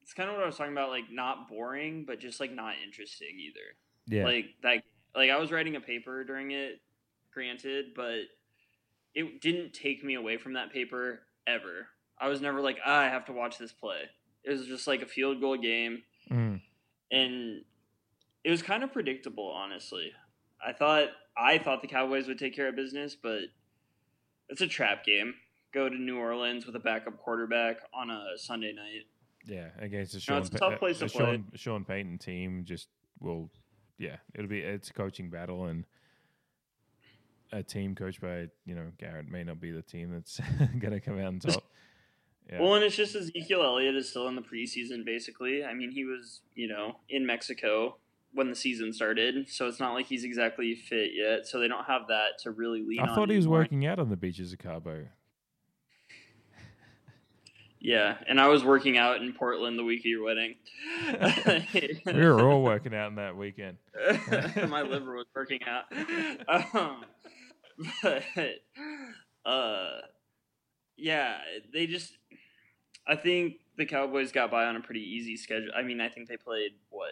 it's 0.05 0.13
kind 0.13 0.29
of 0.29 0.35
what 0.37 0.43
I 0.45 0.47
was 0.47 0.57
talking 0.59 0.75
about, 0.75 0.91
like 0.91 1.11
not 1.11 1.49
boring, 1.49 2.05
but 2.07 2.21
just 2.21 2.39
like 2.39 2.53
not 2.53 2.75
interesting 2.87 3.39
either. 3.41 3.75
Yeah, 4.07 4.25
Like 4.25 4.47
that, 4.63 4.83
like 5.17 5.31
I 5.31 5.39
was 5.39 5.51
writing 5.51 5.77
a 5.77 5.81
paper 5.81 6.25
during 6.25 6.51
it, 6.51 6.83
granted, 7.33 7.95
but 7.97 8.19
it 9.15 9.41
didn't 9.41 9.73
take 9.73 10.05
me 10.05 10.15
away 10.15 10.37
from 10.37 10.53
that 10.53 10.71
paper 10.73 11.21
ever. 11.47 11.89
I 12.19 12.29
was 12.29 12.43
never 12.43 12.61
like, 12.61 12.77
ah, 12.85 12.99
I 13.01 13.05
have 13.09 13.25
to 13.27 13.33
watch 13.33 13.57
this 13.57 13.73
play. 13.73 14.03
It 14.45 14.51
was 14.51 14.67
just 14.67 14.87
like 14.87 15.01
a 15.01 15.07
field 15.07 15.41
goal 15.41 15.57
game 15.57 16.03
Mm. 16.31 16.61
and 17.11 17.65
it 18.45 18.51
was 18.51 18.63
kind 18.63 18.83
of 18.85 18.93
predictable, 18.93 19.51
honestly. 19.51 20.13
I 20.63 20.73
thought 20.75 21.09
I 21.37 21.57
thought 21.59 21.81
the 21.81 21.89
Cowboys 21.89 22.29
would 22.29 22.39
take 22.39 22.55
care 22.55 22.69
of 22.69 22.77
business, 22.77 23.17
but 23.17 23.41
it's 24.51 24.61
a 24.61 24.67
trap 24.67 25.05
game. 25.05 25.35
Go 25.73 25.89
to 25.89 25.97
New 25.97 26.19
Orleans 26.19 26.67
with 26.67 26.77
a 26.77 26.79
backup 26.79 27.19
quarterback 27.19 27.79
on 27.95 28.11
a 28.11 28.37
Sunday 28.37 28.73
night. 28.73 29.07
Yeah, 29.47 29.69
against 29.79 30.15
No, 30.15 30.21
Sean, 30.21 30.39
it's 30.39 30.49
a 30.51 30.59
tough 30.59 30.75
uh, 30.75 30.79
place 30.79 30.99
to 30.99 31.07
a 31.07 31.09
play. 31.09 31.25
Sean, 31.25 31.45
Sean 31.55 31.85
Payton 31.85 32.19
team. 32.19 32.65
Just 32.65 32.89
will, 33.21 33.51
yeah, 33.99 34.17
it'll 34.35 34.49
be 34.49 34.61
it's 34.61 34.91
a 34.91 34.93
coaching 34.93 35.31
battle 35.31 35.67
and 35.67 35.85
a 37.53 37.63
team 37.63 37.95
coached 37.95 38.21
by 38.21 38.49
you 38.67 38.75
know 38.75 38.91
Garrett 38.99 39.29
may 39.29 39.45
not 39.45 39.61
be 39.61 39.71
the 39.71 39.83
team 39.83 40.11
that's 40.13 40.41
gonna 40.79 41.01
come 41.01 41.19
out 41.19 41.27
on 41.27 41.39
top. 41.41 41.65
Yeah, 42.53 42.61
Well, 42.61 42.75
and 42.75 42.85
it's 42.85 42.95
just 42.95 43.17
Ezekiel 43.17 43.63
Elliott 43.63 43.97
is 43.97 44.11
still 44.11 44.29
in 44.29 44.37
the 44.37 44.43
preseason, 44.43 45.03
basically. 45.03 45.65
I 45.65 45.73
mean, 45.73 45.91
he 45.91 46.05
was, 46.05 46.43
you 46.55 46.69
know, 46.69 46.97
in 47.09 47.25
Mexico 47.25 47.97
when 48.35 48.51
the 48.51 48.55
season 48.55 48.93
started, 48.93 49.49
so 49.49 49.67
it's 49.67 49.81
not 49.81 49.95
like 49.95 50.05
he's 50.05 50.25
exactly 50.25 50.75
fit 50.75 51.13
yet. 51.15 51.47
So 51.47 51.59
they 51.59 51.69
don't 51.69 51.87
have 51.87 52.09
that 52.09 52.39
to 52.41 52.51
really 52.51 52.85
lean 52.87 53.01
on. 53.01 53.09
I 53.09 53.15
thought 53.15 53.31
he 53.31 53.37
was 53.37 53.47
anymore. 53.47 53.61
working 53.61 53.87
out 53.87 53.99
on 53.99 54.11
the 54.11 54.17
beaches 54.17 54.53
of 54.53 54.59
Cabo. 54.59 55.07
Yeah, 57.87 58.17
and 58.27 58.41
I 58.41 58.49
was 58.49 58.65
working 58.65 58.97
out 58.97 59.21
in 59.21 59.35
Portland 59.35 59.79
the 59.79 59.85
week 59.85 60.01
of 60.01 60.07
your 60.07 60.25
wedding. 60.25 60.55
we 62.07 62.13
were 62.27 62.41
all 62.41 62.63
working 62.63 62.95
out 62.95 63.11
in 63.11 63.17
that 63.17 63.37
weekend. 63.37 63.77
my 64.71 64.81
liver 64.81 65.15
was 65.17 65.27
working 65.37 65.61
out. 65.67 65.85
Um, 66.49 67.05
but 68.03 68.23
uh, 69.45 69.89
yeah, 70.97 71.37
they 71.75 71.87
just. 71.87 72.17
I 73.07 73.17
think 73.17 73.57
the 73.77 73.85
Cowboys 73.85 74.33
got 74.33 74.51
by 74.51 74.65
on 74.65 74.77
a 74.77 74.81
pretty 74.81 75.03
easy 75.03 75.37
schedule. 75.37 75.69
I 75.77 75.83
mean, 75.83 76.01
I 76.01 76.09
think 76.09 76.27
they 76.27 76.39
played 76.39 76.71
what 76.89 77.11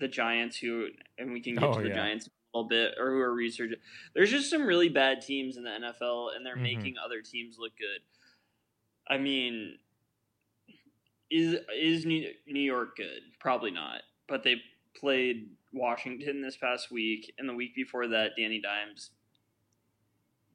the 0.00 0.08
Giants, 0.08 0.56
who, 0.56 0.86
and 1.18 1.30
we 1.34 1.42
can 1.42 1.56
get 1.56 1.64
Oh, 1.64 1.74
to 1.74 1.82
the 1.82 1.88
yeah. 1.90 1.94
Giants 1.94 2.26
a 2.26 2.56
little 2.56 2.70
bit, 2.70 2.94
or 2.98 3.10
who 3.10 3.18
are 3.20 3.34
researching. 3.34 3.76
There's 4.14 4.30
just 4.30 4.48
some 4.48 4.64
really 4.64 4.88
bad 4.88 5.20
teams 5.20 5.58
in 5.58 5.64
the 5.64 5.70
NFL, 5.70 6.34
and 6.34 6.46
they're 6.46 6.56
Mhm. 6.56 6.62
making 6.62 6.94
other 7.04 7.20
teams 7.20 7.56
look 7.58 7.72
good. 7.76 8.00
I 9.08 9.18
mean, 9.18 9.76
is 11.30 11.56
is 11.74 12.06
New 12.06 12.30
New 12.46 12.60
York 12.60 12.96
good? 12.96 13.20
Probably 13.40 13.70
not. 13.70 14.02
But 14.28 14.42
they 14.42 14.56
played 14.98 15.48
Washington 15.72 16.40
this 16.42 16.56
past 16.56 16.90
week, 16.90 17.32
and 17.38 17.48
the 17.48 17.54
week 17.54 17.74
before 17.74 18.08
that, 18.08 18.32
Danny 18.36 18.60
Dimes. 18.60 19.10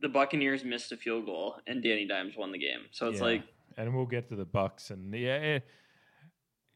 The 0.02 0.10
Buccaneers 0.10 0.64
missed 0.64 0.92
a 0.92 0.98
field 0.98 1.26
goal, 1.26 1.58
and 1.68 1.84
Danny 1.84 2.08
Dimes 2.08 2.36
won 2.36 2.52
the 2.52 2.58
game. 2.58 2.82
So 2.92 3.08
it's 3.10 3.20
Yeah. 3.20 3.26
like, 3.26 3.44
And 3.78 3.96
we'll 3.96 4.08
get 4.08 4.28
to 4.30 4.36
the 4.36 4.46
Bucks 4.46 4.90
and 4.90 5.14
yeah, 5.14 5.42
yeah, 5.42 5.60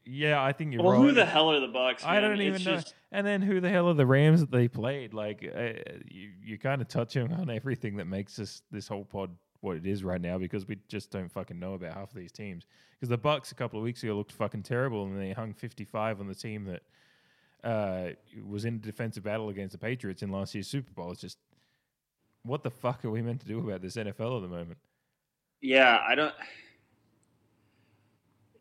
yeah. 0.04 0.42
I 0.42 0.52
think 0.52 0.72
you're 0.72 0.82
well, 0.82 0.92
right. 0.92 1.00
who 1.00 1.12
the 1.12 1.26
hell 1.26 1.50
are 1.50 1.60
the 1.60 1.66
Bucks? 1.68 2.04
I 2.04 2.20
don't 2.20 2.40
even 2.40 2.54
It's 2.54 2.64
know. 2.64 2.76
just- 2.76 2.94
And 3.12 3.26
then 3.26 3.42
who 3.42 3.60
the 3.60 3.68
hell 3.68 3.88
are 3.88 3.94
the 3.94 4.06
Rams 4.06 4.40
that 4.40 4.50
they 4.50 4.68
played? 4.68 5.12
Like 5.12 5.44
uh, 5.44 5.72
you, 6.06 6.30
you're 6.42 6.58
kind 6.58 6.80
of 6.80 6.88
touching 6.88 7.32
on 7.32 7.50
everything 7.50 7.96
that 7.96 8.06
makes 8.06 8.36
this 8.36 8.62
this 8.70 8.86
whole 8.88 9.04
pod 9.04 9.36
what 9.60 9.76
it 9.76 9.86
is 9.86 10.04
right 10.04 10.20
now 10.20 10.38
because 10.38 10.66
we 10.68 10.76
just 10.88 11.10
don't 11.10 11.28
fucking 11.30 11.58
know 11.58 11.74
about 11.74 11.94
half 11.94 12.10
of 12.10 12.16
these 12.16 12.32
teams. 12.32 12.66
Because 12.98 13.10
the 13.10 13.18
Bucks 13.18 13.52
a 13.52 13.54
couple 13.54 13.78
of 13.78 13.84
weeks 13.84 14.02
ago 14.02 14.14
looked 14.14 14.32
fucking 14.32 14.62
terrible, 14.62 15.04
and 15.04 15.20
they 15.20 15.32
hung 15.32 15.52
55 15.52 16.20
on 16.20 16.28
the 16.28 16.34
team 16.34 16.64
that 16.64 16.82
uh, 17.62 18.12
was 18.46 18.64
in 18.64 18.74
a 18.74 18.78
defensive 18.78 19.22
battle 19.22 19.48
against 19.50 19.72
the 19.72 19.78
Patriots 19.78 20.22
in 20.22 20.30
last 20.30 20.54
year's 20.54 20.68
Super 20.68 20.92
Bowl. 20.92 21.10
It's 21.10 21.20
just 21.20 21.38
what 22.42 22.62
the 22.62 22.70
fuck 22.70 23.04
are 23.04 23.10
we 23.10 23.22
meant 23.22 23.40
to 23.40 23.46
do 23.46 23.58
about 23.58 23.82
this 23.82 23.96
NFL 23.96 24.36
at 24.36 24.42
the 24.42 24.48
moment? 24.48 24.78
Yeah, 25.60 25.98
I 26.06 26.14
don't. 26.14 26.34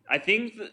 I 0.10 0.18
think 0.18 0.58
the, 0.58 0.70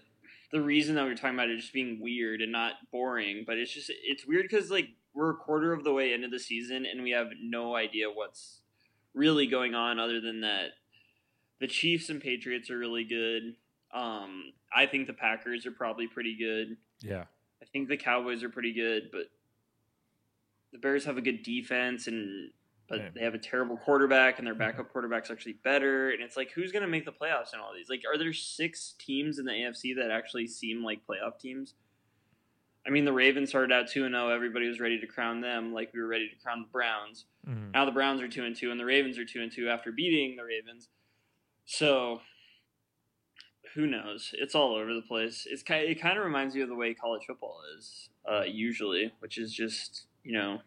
the 0.51 0.61
reason 0.61 0.95
that 0.95 1.05
we're 1.05 1.15
talking 1.15 1.35
about 1.35 1.51
it 1.51 1.57
just 1.59 1.73
being 1.73 2.01
weird 2.01 2.41
and 2.41 2.53
not 2.53 2.75
boring, 2.91 3.45
but 3.47 3.59
it's 3.59 3.73
just 3.73 3.91
it's 4.05 4.27
weird 4.27 4.47
because 4.49 4.71
like 4.71 4.89
we're 5.15 5.31
a 5.31 5.37
quarter 5.37 5.73
of 5.73 5.85
the 5.85 5.93
way 5.93 6.13
into 6.13 6.29
the 6.29 6.39
season 6.39 6.87
and 6.87 7.03
we 7.03 7.11
have 7.11 7.29
no 7.43 7.75
idea 7.77 8.09
what's 8.11 8.61
really 9.15 9.47
going 9.47 9.75
on 9.75 9.99
other 9.99 10.21
than 10.21 10.41
that 10.41 10.71
the 11.63 11.69
Chiefs 11.69 12.11
and 12.11 12.21
Patriots 12.21 12.71
are 12.71 12.77
really 12.79 13.05
good. 13.05 13.55
Um, 13.95 14.53
I 14.75 14.85
think 14.87 15.07
the 15.07 15.13
Packers 15.13 15.65
are 15.65 15.71
probably 15.71 16.09
pretty 16.09 16.37
good. 16.37 16.77
Yeah. 17.01 17.25
I 17.63 17.67
think 17.73 17.89
the 17.89 17.97
Cowboys 17.97 18.43
are 18.43 18.49
pretty 18.49 18.73
good, 18.73 19.11
but 19.13 19.27
the 20.73 20.79
Bears 20.79 21.05
have 21.05 21.17
a 21.19 21.23
good 21.23 21.43
defense 21.45 22.09
and 22.09 22.51
but 22.89 22.99
Yeah. 22.99 23.09
they 23.15 23.21
have 23.23 23.35
a 23.35 23.39
terrible 23.39 23.77
quarterback 23.79 24.39
and 24.39 24.47
their 24.47 24.57
backup 24.57 24.91
quarterback's 24.93 25.31
actually 25.31 25.53
better 25.55 26.11
and 26.11 26.21
it's 26.21 26.37
like 26.37 26.51
who's 26.51 26.73
going 26.73 26.83
to 26.83 26.89
make 26.89 27.05
the 27.05 27.13
playoffs 27.13 27.55
in 27.55 27.61
all 27.61 27.73
these? 27.73 27.89
Like 27.89 28.03
are 28.13 28.19
there 28.19 28.33
6 28.33 28.93
teams 28.99 29.39
in 29.39 29.45
the 29.47 29.53
AFC 29.53 29.95
that 29.97 30.11
actually 30.11 30.49
seem 30.49 30.83
like 30.83 31.01
playoff 31.07 31.39
teams? 31.39 31.75
I 32.85 32.91
mean, 32.91 33.05
the 33.05 33.13
Ravens 33.13 33.51
started 33.51 33.73
out 33.73 33.89
2 33.89 34.05
and 34.05 34.13
0, 34.15 34.29
everybody 34.31 34.67
was 34.67 34.81
ready 34.81 34.99
to 35.01 35.07
crown 35.07 35.41
them 35.41 35.73
like 35.73 35.95
we 35.95 36.01
were 36.01 36.09
ready 36.09 36.29
to 36.29 36.35
crown 36.43 36.63
the 36.63 36.69
Browns. 36.69 37.27
Mhm. 37.49 37.73
Now 37.73 37.85
the 37.85 37.93
Browns 37.93 38.21
are 38.21 38.29
2 38.29 38.45
and 38.45 38.57
2 38.57 38.73
and 38.73 38.81
the 38.81 38.85
Ravens 38.85 39.17
are 39.17 39.25
2 39.25 39.41
and 39.41 39.53
2 39.53 39.69
after 39.69 39.93
beating 39.93 40.35
the 40.37 40.43
Ravens. 40.45 40.89
So 41.65 42.21
who 43.75 43.87
knows? 43.87 44.31
It's 44.35 44.55
all 44.55 44.75
over 44.75 44.93
the 44.93 45.03
place. 45.03 45.47
It's 45.51 45.63
kind. 45.63 45.85
It 45.89 46.01
kind 46.01 46.19
of 46.19 46.25
reminds 46.25 46.55
you 46.55 46.63
of 46.63 46.69
the 46.69 46.75
way 46.75 46.95
college 46.95 47.23
football 47.27 47.59
is 47.79 48.09
uh, 48.31 48.43
usually, 48.43 49.13
which 49.21 49.39
is 49.39 49.53
just 49.53 50.07
you 50.25 50.33
know, 50.33 50.61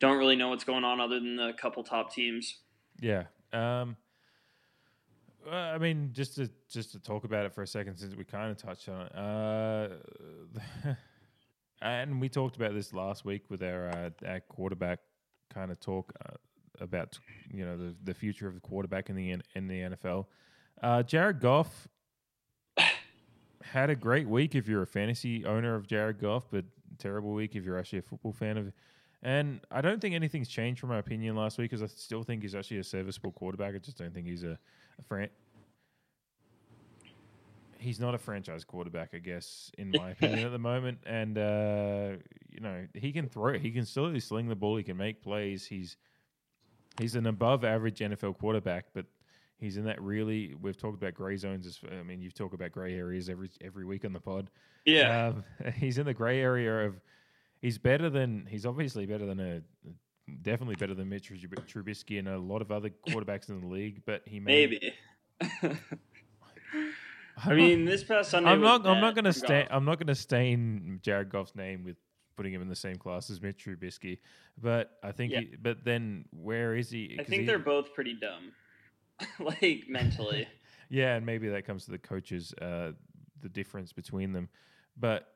don't 0.00 0.18
really 0.18 0.36
know 0.36 0.48
what's 0.48 0.64
going 0.64 0.84
on 0.84 1.00
other 1.00 1.20
than 1.20 1.36
the 1.36 1.52
couple 1.60 1.82
top 1.84 2.12
teams. 2.12 2.58
Yeah. 3.00 3.24
Um, 3.52 3.96
I 5.50 5.78
mean, 5.78 6.10
just 6.12 6.36
to 6.36 6.50
just 6.70 6.92
to 6.92 6.98
talk 6.98 7.24
about 7.24 7.44
it 7.44 7.54
for 7.54 7.62
a 7.62 7.66
second, 7.66 7.96
since 7.96 8.14
we 8.14 8.24
kind 8.24 8.50
of 8.50 8.56
touched 8.56 8.88
on 8.88 9.06
it, 9.06 9.12
uh, 10.86 10.94
and 11.82 12.20
we 12.20 12.28
talked 12.28 12.56
about 12.56 12.74
this 12.74 12.92
last 12.92 13.24
week 13.24 13.42
with 13.50 13.62
our 13.62 13.88
uh, 13.88 14.10
our 14.26 14.40
quarterback 14.40 15.00
kind 15.52 15.70
of 15.70 15.78
talk 15.80 16.12
uh, 16.24 16.34
about 16.80 17.18
you 17.52 17.64
know 17.64 17.76
the 17.76 17.94
the 18.04 18.14
future 18.14 18.46
of 18.46 18.54
the 18.54 18.60
quarterback 18.60 19.10
in 19.10 19.16
the 19.16 19.30
in 19.54 19.68
the 19.68 19.80
NFL. 19.80 20.26
Uh, 20.82 21.02
Jared 21.02 21.40
Goff 21.40 21.88
had 23.62 23.90
a 23.90 23.96
great 23.96 24.28
week 24.28 24.54
if 24.54 24.68
you're 24.68 24.82
a 24.82 24.86
fantasy 24.86 25.44
owner 25.44 25.74
of 25.74 25.86
Jared 25.86 26.20
Goff, 26.20 26.44
but 26.50 26.64
terrible 26.98 27.32
week 27.32 27.56
if 27.56 27.64
you're 27.64 27.78
actually 27.78 27.98
a 27.98 28.02
football 28.02 28.32
fan 28.32 28.56
of 28.56 28.72
and 29.24 29.60
I 29.70 29.80
don't 29.80 30.00
think 30.00 30.14
anything's 30.14 30.48
changed 30.48 30.80
from 30.80 30.90
my 30.90 30.98
opinion 30.98 31.34
last 31.34 31.56
week 31.56 31.70
because 31.70 31.82
I 31.82 31.86
still 31.86 32.22
think 32.22 32.42
he's 32.42 32.54
actually 32.54 32.78
a 32.78 32.84
serviceable 32.84 33.32
quarterback. 33.32 33.74
I 33.74 33.78
just 33.78 33.96
don't 33.96 34.12
think 34.12 34.26
he's 34.26 34.44
a, 34.44 34.58
a 34.98 35.02
fran- 35.02 35.30
He's 37.78 38.00
not 38.00 38.14
a 38.14 38.18
franchise 38.18 38.64
quarterback, 38.64 39.10
I 39.14 39.18
guess, 39.18 39.70
in 39.76 39.90
my 39.90 40.10
opinion 40.10 40.46
at 40.46 40.52
the 40.52 40.58
moment. 40.58 40.98
And 41.06 41.36
uh, 41.36 42.16
you 42.50 42.60
know, 42.60 42.86
he 42.94 43.12
can 43.12 43.28
throw. 43.28 43.58
He 43.58 43.70
can 43.70 43.84
still 43.84 44.18
sling 44.20 44.48
the 44.48 44.54
ball. 44.54 44.76
He 44.76 44.82
can 44.82 44.96
make 44.96 45.22
plays. 45.22 45.66
He's 45.66 45.96
he's 47.00 47.14
an 47.14 47.26
above 47.26 47.64
average 47.64 47.98
NFL 47.98 48.38
quarterback, 48.38 48.86
but 48.94 49.06
he's 49.58 49.76
in 49.76 49.84
that 49.84 50.00
really. 50.02 50.54
We've 50.60 50.76
talked 50.76 51.00
about 51.00 51.14
gray 51.14 51.36
zones. 51.36 51.66
As, 51.66 51.78
I 51.90 52.02
mean, 52.02 52.20
you've 52.20 52.34
talked 52.34 52.54
about 52.54 52.72
gray 52.72 52.94
areas 52.94 53.28
every 53.28 53.50
every 53.60 53.84
week 53.84 54.04
on 54.04 54.12
the 54.12 54.20
pod. 54.20 54.50
Yeah, 54.84 55.28
Um, 55.28 55.44
he's 55.76 55.98
in 55.98 56.06
the 56.06 56.14
grey 56.14 56.40
area 56.40 56.86
of. 56.86 57.00
He's 57.60 57.78
better 57.78 58.10
than. 58.10 58.46
He's 58.48 58.66
obviously 58.66 59.06
better 59.06 59.26
than 59.26 59.40
a. 59.40 59.62
Definitely 60.42 60.76
better 60.76 60.94
than 60.94 61.08
Mitch 61.10 61.30
Trubisky 61.30 62.18
and 62.18 62.28
a 62.28 62.38
lot 62.38 62.62
of 62.62 62.72
other 62.72 62.90
quarterbacks 63.08 63.50
in 63.50 63.60
the 63.60 63.66
league, 63.66 64.02
but 64.06 64.22
he 64.24 64.40
may, 64.40 64.66
maybe. 64.66 64.94
I 67.36 67.52
mean, 67.52 67.84
this 67.84 68.04
past 68.04 68.30
Sunday. 68.30 68.48
I'm 68.48 68.60
not. 68.60 68.86
I'm 68.86 69.00
not 69.00 69.14
going 69.14 69.24
to 69.26 69.32
stain. 69.32 69.66
I'm 69.70 69.84
not 69.84 69.98
going 69.98 70.06
to 70.06 70.14
stain 70.14 71.00
Jared 71.02 71.28
Goff's 71.30 71.54
name 71.54 71.84
with 71.84 71.96
putting 72.36 72.52
him 72.52 72.62
in 72.62 72.68
the 72.68 72.76
same 72.76 72.96
class 72.96 73.30
as 73.30 73.40
Mitch 73.40 73.64
Trubisky. 73.64 74.18
But 74.60 74.98
I 75.02 75.12
think. 75.12 75.32
Yeah. 75.32 75.40
He, 75.40 75.56
but 75.60 75.84
then 75.84 76.24
where 76.30 76.74
is 76.74 76.90
he? 76.90 77.16
I 77.18 77.24
think 77.24 77.42
he- 77.42 77.46
they're 77.46 77.58
both 77.58 77.94
pretty 77.94 78.14
dumb, 78.14 78.52
like 79.40 79.84
mentally. 79.88 80.46
Yeah, 80.90 81.16
and 81.16 81.24
maybe 81.24 81.48
that 81.48 81.64
comes 81.64 81.86
to 81.86 81.92
the 81.92 81.98
coaches, 81.98 82.52
uh, 82.60 82.92
the 83.40 83.48
difference 83.48 83.92
between 83.92 84.32
them. 84.32 84.50
But 84.98 85.26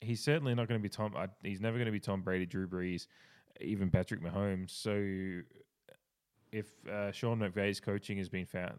he's 0.00 0.22
certainly 0.22 0.54
not 0.54 0.68
going 0.68 0.80
to 0.80 0.82
be 0.82 0.88
Tom. 0.88 1.14
I, 1.16 1.26
he's 1.42 1.60
never 1.60 1.76
going 1.76 1.86
to 1.86 1.92
be 1.92 2.00
Tom 2.00 2.22
Brady, 2.22 2.46
Drew 2.46 2.68
Brees, 2.68 3.08
even 3.60 3.90
Patrick 3.90 4.22
Mahomes. 4.22 4.70
So 4.70 5.42
if 6.52 6.66
uh, 6.88 7.10
Sean 7.12 7.40
McVay's 7.40 7.80
coaching 7.80 8.16
has 8.18 8.28
been 8.28 8.46
found, 8.46 8.74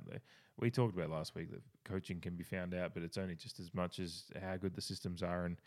we 0.58 0.72
talked 0.72 0.96
about 0.96 1.10
last 1.10 1.36
week 1.36 1.52
that 1.52 1.62
coaching 1.84 2.20
can 2.20 2.36
be 2.36 2.43
found 2.43 2.74
out, 2.74 2.93
but 2.93 3.04
it's 3.04 3.17
only 3.17 3.36
just 3.36 3.60
as 3.60 3.74
much 3.74 4.00
as 4.00 4.24
how 4.41 4.56
good 4.56 4.76
the 4.76 4.82
systems 4.82 5.22
are 5.22 5.46
and 5.46 5.58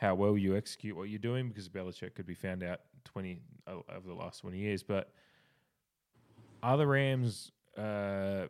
how 0.00 0.14
well 0.14 0.36
you 0.38 0.56
execute 0.56 0.96
what 0.96 1.10
you're 1.10 1.18
doing. 1.18 1.48
Because 1.48 1.68
Belichick 1.68 2.14
could 2.14 2.26
be 2.26 2.34
found 2.34 2.62
out 2.62 2.80
twenty 3.04 3.42
uh, 3.66 3.74
over 3.94 4.08
the 4.08 4.14
last 4.14 4.40
twenty 4.40 4.58
years, 4.58 4.82
but 4.82 5.12
are 6.62 6.76
the 6.76 6.86
Rams? 6.86 7.52
Uh, 7.76 8.46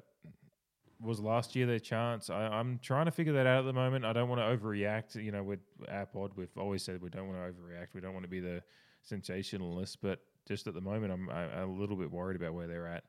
was 1.02 1.18
last 1.18 1.56
year 1.56 1.66
their 1.66 1.78
chance? 1.78 2.30
I, 2.30 2.46
I'm 2.46 2.78
trying 2.82 3.06
to 3.06 3.10
figure 3.10 3.32
that 3.32 3.46
out 3.46 3.60
at 3.60 3.64
the 3.64 3.72
moment. 3.72 4.04
I 4.04 4.12
don't 4.12 4.28
want 4.28 4.40
to 4.40 4.44
overreact. 4.44 5.22
You 5.22 5.32
know, 5.32 5.42
with 5.42 5.60
our 5.88 6.06
pod, 6.06 6.32
we've 6.36 6.56
always 6.58 6.82
said 6.82 7.00
we 7.02 7.08
don't 7.08 7.28
want 7.28 7.38
to 7.38 7.52
overreact. 7.52 7.88
We 7.94 8.00
don't 8.00 8.12
want 8.12 8.24
to 8.24 8.30
be 8.30 8.40
the 8.40 8.62
sensationalist, 9.02 9.98
but 10.02 10.20
just 10.46 10.66
at 10.66 10.74
the 10.74 10.80
moment, 10.80 11.12
I'm, 11.12 11.30
I'm 11.30 11.70
a 11.70 11.72
little 11.72 11.96
bit 11.96 12.10
worried 12.10 12.36
about 12.36 12.54
where 12.54 12.66
they're 12.66 12.86
at. 12.86 13.04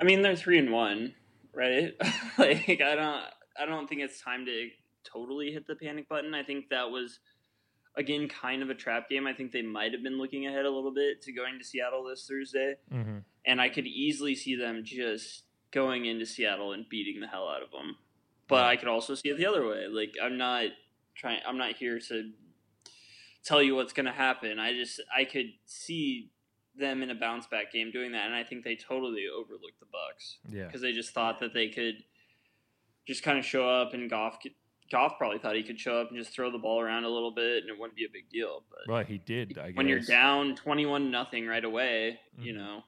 I 0.00 0.04
mean, 0.04 0.22
they're 0.22 0.36
three 0.36 0.58
and 0.58 0.72
one, 0.72 1.14
right? 1.54 1.92
like, 2.38 2.80
I 2.80 2.94
don't, 2.94 3.24
I 3.60 3.66
don't 3.66 3.88
think 3.88 4.00
it's 4.00 4.20
time 4.20 4.46
to 4.46 4.68
totally 5.04 5.52
hit 5.52 5.66
the 5.66 5.74
panic 5.74 6.08
button. 6.08 6.34
I 6.34 6.42
think 6.42 6.68
that 6.70 6.90
was, 6.90 7.20
again, 7.96 8.28
kind 8.28 8.62
of 8.62 8.70
a 8.70 8.74
trap 8.74 9.08
game. 9.08 9.26
I 9.26 9.32
think 9.32 9.52
they 9.52 9.62
might 9.62 9.92
have 9.92 10.02
been 10.02 10.18
looking 10.18 10.46
ahead 10.46 10.64
a 10.64 10.70
little 10.70 10.92
bit 10.94 11.22
to 11.22 11.32
going 11.32 11.58
to 11.58 11.64
Seattle 11.64 12.04
this 12.04 12.26
Thursday, 12.28 12.76
Mm-hmm. 12.92 13.18
and 13.46 13.60
I 13.60 13.68
could 13.68 13.86
easily 13.86 14.34
see 14.34 14.56
them 14.56 14.82
just 14.84 15.44
going 15.70 16.06
into 16.06 16.26
Seattle 16.26 16.72
and 16.72 16.88
beating 16.88 17.20
the 17.20 17.26
hell 17.28 17.48
out 17.48 17.62
of 17.62 17.70
them. 17.70 17.96
But 18.48 18.64
I 18.64 18.76
could 18.76 18.88
also 18.88 19.14
see 19.14 19.28
it 19.28 19.36
the 19.38 19.46
other 19.46 19.66
way. 19.66 19.86
Like, 19.86 20.14
I'm 20.20 20.36
not 20.36 20.64
trying. 21.14 21.38
I'm 21.46 21.56
not 21.56 21.76
here 21.76 22.00
to 22.00 22.30
tell 23.44 23.62
you 23.62 23.76
what's 23.76 23.92
going 23.92 24.06
to 24.06 24.12
happen. 24.12 24.58
I 24.58 24.72
just, 24.74 25.00
I 25.16 25.24
could 25.24 25.52
see 25.66 26.30
them 26.76 27.02
in 27.02 27.10
a 27.10 27.14
bounce 27.14 27.46
back 27.46 27.72
game 27.72 27.90
doing 27.92 28.12
that, 28.12 28.26
and 28.26 28.34
I 28.34 28.42
think 28.42 28.64
they 28.64 28.74
totally 28.76 29.26
overlooked 29.32 29.78
the 29.80 29.86
Bucks 29.86 30.38
Yeah, 30.48 30.66
because 30.66 30.80
they 30.80 30.92
just 30.92 31.12
thought 31.14 31.38
that 31.40 31.54
they 31.54 31.68
could 31.68 32.02
just 33.06 33.22
kind 33.22 33.38
of 33.38 33.44
show 33.44 33.68
up 33.68 33.92
and 33.94 34.10
could, 34.10 34.52
Goff 34.90 35.18
probably 35.18 35.38
thought 35.38 35.54
he 35.54 35.62
could 35.62 35.78
show 35.78 36.00
up 36.00 36.08
and 36.10 36.18
just 36.18 36.32
throw 36.34 36.50
the 36.50 36.58
ball 36.58 36.80
around 36.80 37.04
a 37.04 37.08
little 37.08 37.30
bit 37.30 37.62
and 37.62 37.70
it 37.70 37.78
wouldn't 37.78 37.96
be 37.96 38.04
a 38.04 38.08
big 38.12 38.28
deal. 38.30 38.64
But 38.70 38.92
well, 38.92 39.04
he 39.04 39.18
did. 39.18 39.56
I 39.58 39.68
guess 39.68 39.76
when 39.76 39.86
you're 39.88 40.00
down 40.00 40.54
twenty 40.56 40.86
one 40.86 41.10
nothing 41.10 41.46
right 41.46 41.64
away, 41.64 42.20
you 42.38 42.52
Mhm. 42.52 42.56
know, 42.56 42.84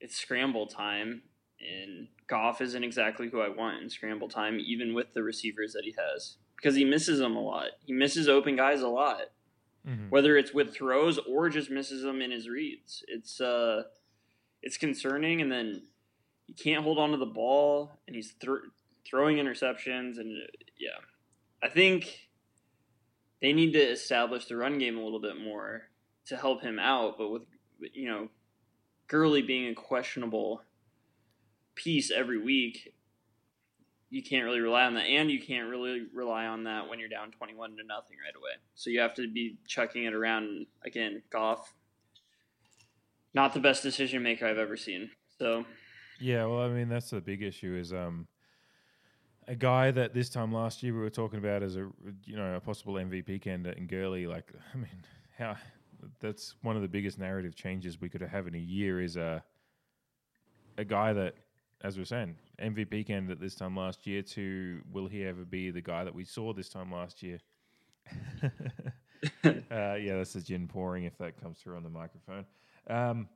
it's 0.00 0.16
scramble 0.16 0.66
time, 0.66 1.22
and 1.60 2.08
Goff 2.26 2.60
isn't 2.60 2.82
exactly 2.84 3.28
who 3.28 3.40
I 3.40 3.48
want 3.48 3.82
in 3.82 3.88
scramble 3.90 4.28
time, 4.28 4.58
even 4.60 4.94
with 4.94 5.14
the 5.14 5.22
receivers 5.22 5.72
that 5.74 5.84
he 5.84 5.94
has 5.98 6.36
because 6.56 6.74
he 6.74 6.84
misses 6.84 7.18
them 7.18 7.34
a 7.36 7.40
lot. 7.42 7.68
He 7.84 7.92
misses 7.92 8.28
open 8.28 8.56
guys 8.56 8.82
a 8.82 8.88
lot 8.88 9.30
Mhm. 9.86 10.10
whether 10.10 10.36
it's 10.36 10.54
with 10.54 10.72
throws 10.72 11.18
or 11.18 11.48
just 11.48 11.68
misses 11.68 12.02
them 12.04 12.22
in 12.22 12.30
his 12.30 12.48
reads. 12.48 13.04
It's 13.08 13.40
uh, 13.40 13.84
it's 14.62 14.76
concerning, 14.76 15.40
and 15.40 15.50
then 15.50 15.88
he 16.46 16.52
can't 16.54 16.84
hold 16.84 16.98
on 16.98 17.10
to 17.10 17.16
the 17.16 17.26
ball, 17.26 18.00
and 18.06 18.14
he's 18.14 18.30
thr 18.32 18.58
throwing 19.06 19.36
interceptions, 19.36 20.18
and 20.18 20.36
uh, 20.42 20.46
yeah, 20.78 20.98
I 21.62 21.68
think 21.68 22.28
they 23.40 23.52
need 23.52 23.72
to 23.72 23.80
establish 23.80 24.46
the 24.46 24.56
run 24.56 24.78
game 24.78 24.98
a 24.98 25.02
little 25.02 25.20
bit 25.20 25.40
more 25.40 25.82
to 26.26 26.36
help 26.36 26.62
him 26.62 26.78
out. 26.78 27.18
But 27.18 27.30
with 27.30 27.42
you 27.94 28.08
know, 28.08 28.28
Gurley 29.08 29.42
being 29.42 29.68
a 29.68 29.74
questionable 29.74 30.62
piece 31.74 32.10
every 32.10 32.38
week. 32.38 32.94
You 34.10 34.22
can't 34.22 34.44
really 34.44 34.60
rely 34.60 34.84
on 34.84 34.94
that, 34.94 35.06
and 35.06 35.30
you 35.30 35.40
can't 35.40 35.70
really 35.70 36.06
rely 36.12 36.44
on 36.44 36.64
that 36.64 36.86
when 36.88 36.98
you're 36.98 37.08
down 37.08 37.30
twenty-one 37.30 37.70
to 37.70 37.82
nothing 37.82 38.18
right 38.22 38.36
away. 38.36 38.52
So 38.74 38.90
you 38.90 39.00
have 39.00 39.14
to 39.14 39.26
be 39.26 39.58
chucking 39.66 40.04
it 40.04 40.12
around 40.12 40.66
again. 40.84 41.22
Goff, 41.30 41.72
not 43.32 43.54
the 43.54 43.60
best 43.60 43.82
decision 43.82 44.22
maker 44.22 44.46
I've 44.46 44.58
ever 44.58 44.76
seen. 44.76 45.10
So 45.38 45.64
Yeah, 46.20 46.44
well, 46.44 46.60
I 46.60 46.68
mean 46.68 46.90
that's 46.90 47.10
the 47.10 47.22
big 47.22 47.42
issue 47.42 47.74
is 47.74 47.92
um 47.92 48.26
a 49.52 49.54
guy 49.54 49.90
that 49.90 50.14
this 50.14 50.30
time 50.30 50.50
last 50.50 50.82
year 50.82 50.94
we 50.94 51.00
were 51.00 51.10
talking 51.10 51.38
about 51.38 51.62
as 51.62 51.76
a 51.76 51.86
you 52.24 52.36
know 52.36 52.56
a 52.56 52.60
possible 52.60 52.94
MVP 52.94 53.42
candidate 53.42 53.76
in 53.76 53.86
Gurley. 53.86 54.26
Like, 54.26 54.50
I 54.74 54.78
mean, 54.78 55.04
how 55.36 55.56
that's 56.20 56.54
one 56.62 56.74
of 56.74 56.82
the 56.82 56.88
biggest 56.88 57.18
narrative 57.18 57.54
changes 57.54 58.00
we 58.00 58.08
could 58.08 58.22
have 58.22 58.46
in 58.46 58.54
a 58.54 58.58
year 58.58 59.02
is 59.02 59.16
a 59.16 59.44
a 60.78 60.84
guy 60.84 61.12
that, 61.12 61.34
as 61.84 61.98
we 61.98 62.02
are 62.02 62.06
saying, 62.06 62.34
MVP 62.62 63.06
candidate 63.06 63.40
this 63.40 63.54
time 63.54 63.76
last 63.76 64.06
year. 64.06 64.22
To 64.22 64.80
will 64.90 65.06
he 65.06 65.22
ever 65.24 65.44
be 65.44 65.70
the 65.70 65.82
guy 65.82 66.02
that 66.02 66.14
we 66.14 66.24
saw 66.24 66.54
this 66.54 66.70
time 66.70 66.90
last 66.90 67.22
year? 67.22 67.38
uh, 69.44 69.60
yeah, 69.70 70.16
that's 70.16 70.32
the 70.32 70.40
gin 70.40 70.66
pouring 70.66 71.04
if 71.04 71.18
that 71.18 71.38
comes 71.38 71.58
through 71.58 71.76
on 71.76 71.82
the 71.82 71.90
microphone. 71.90 72.46
Um, 72.88 73.28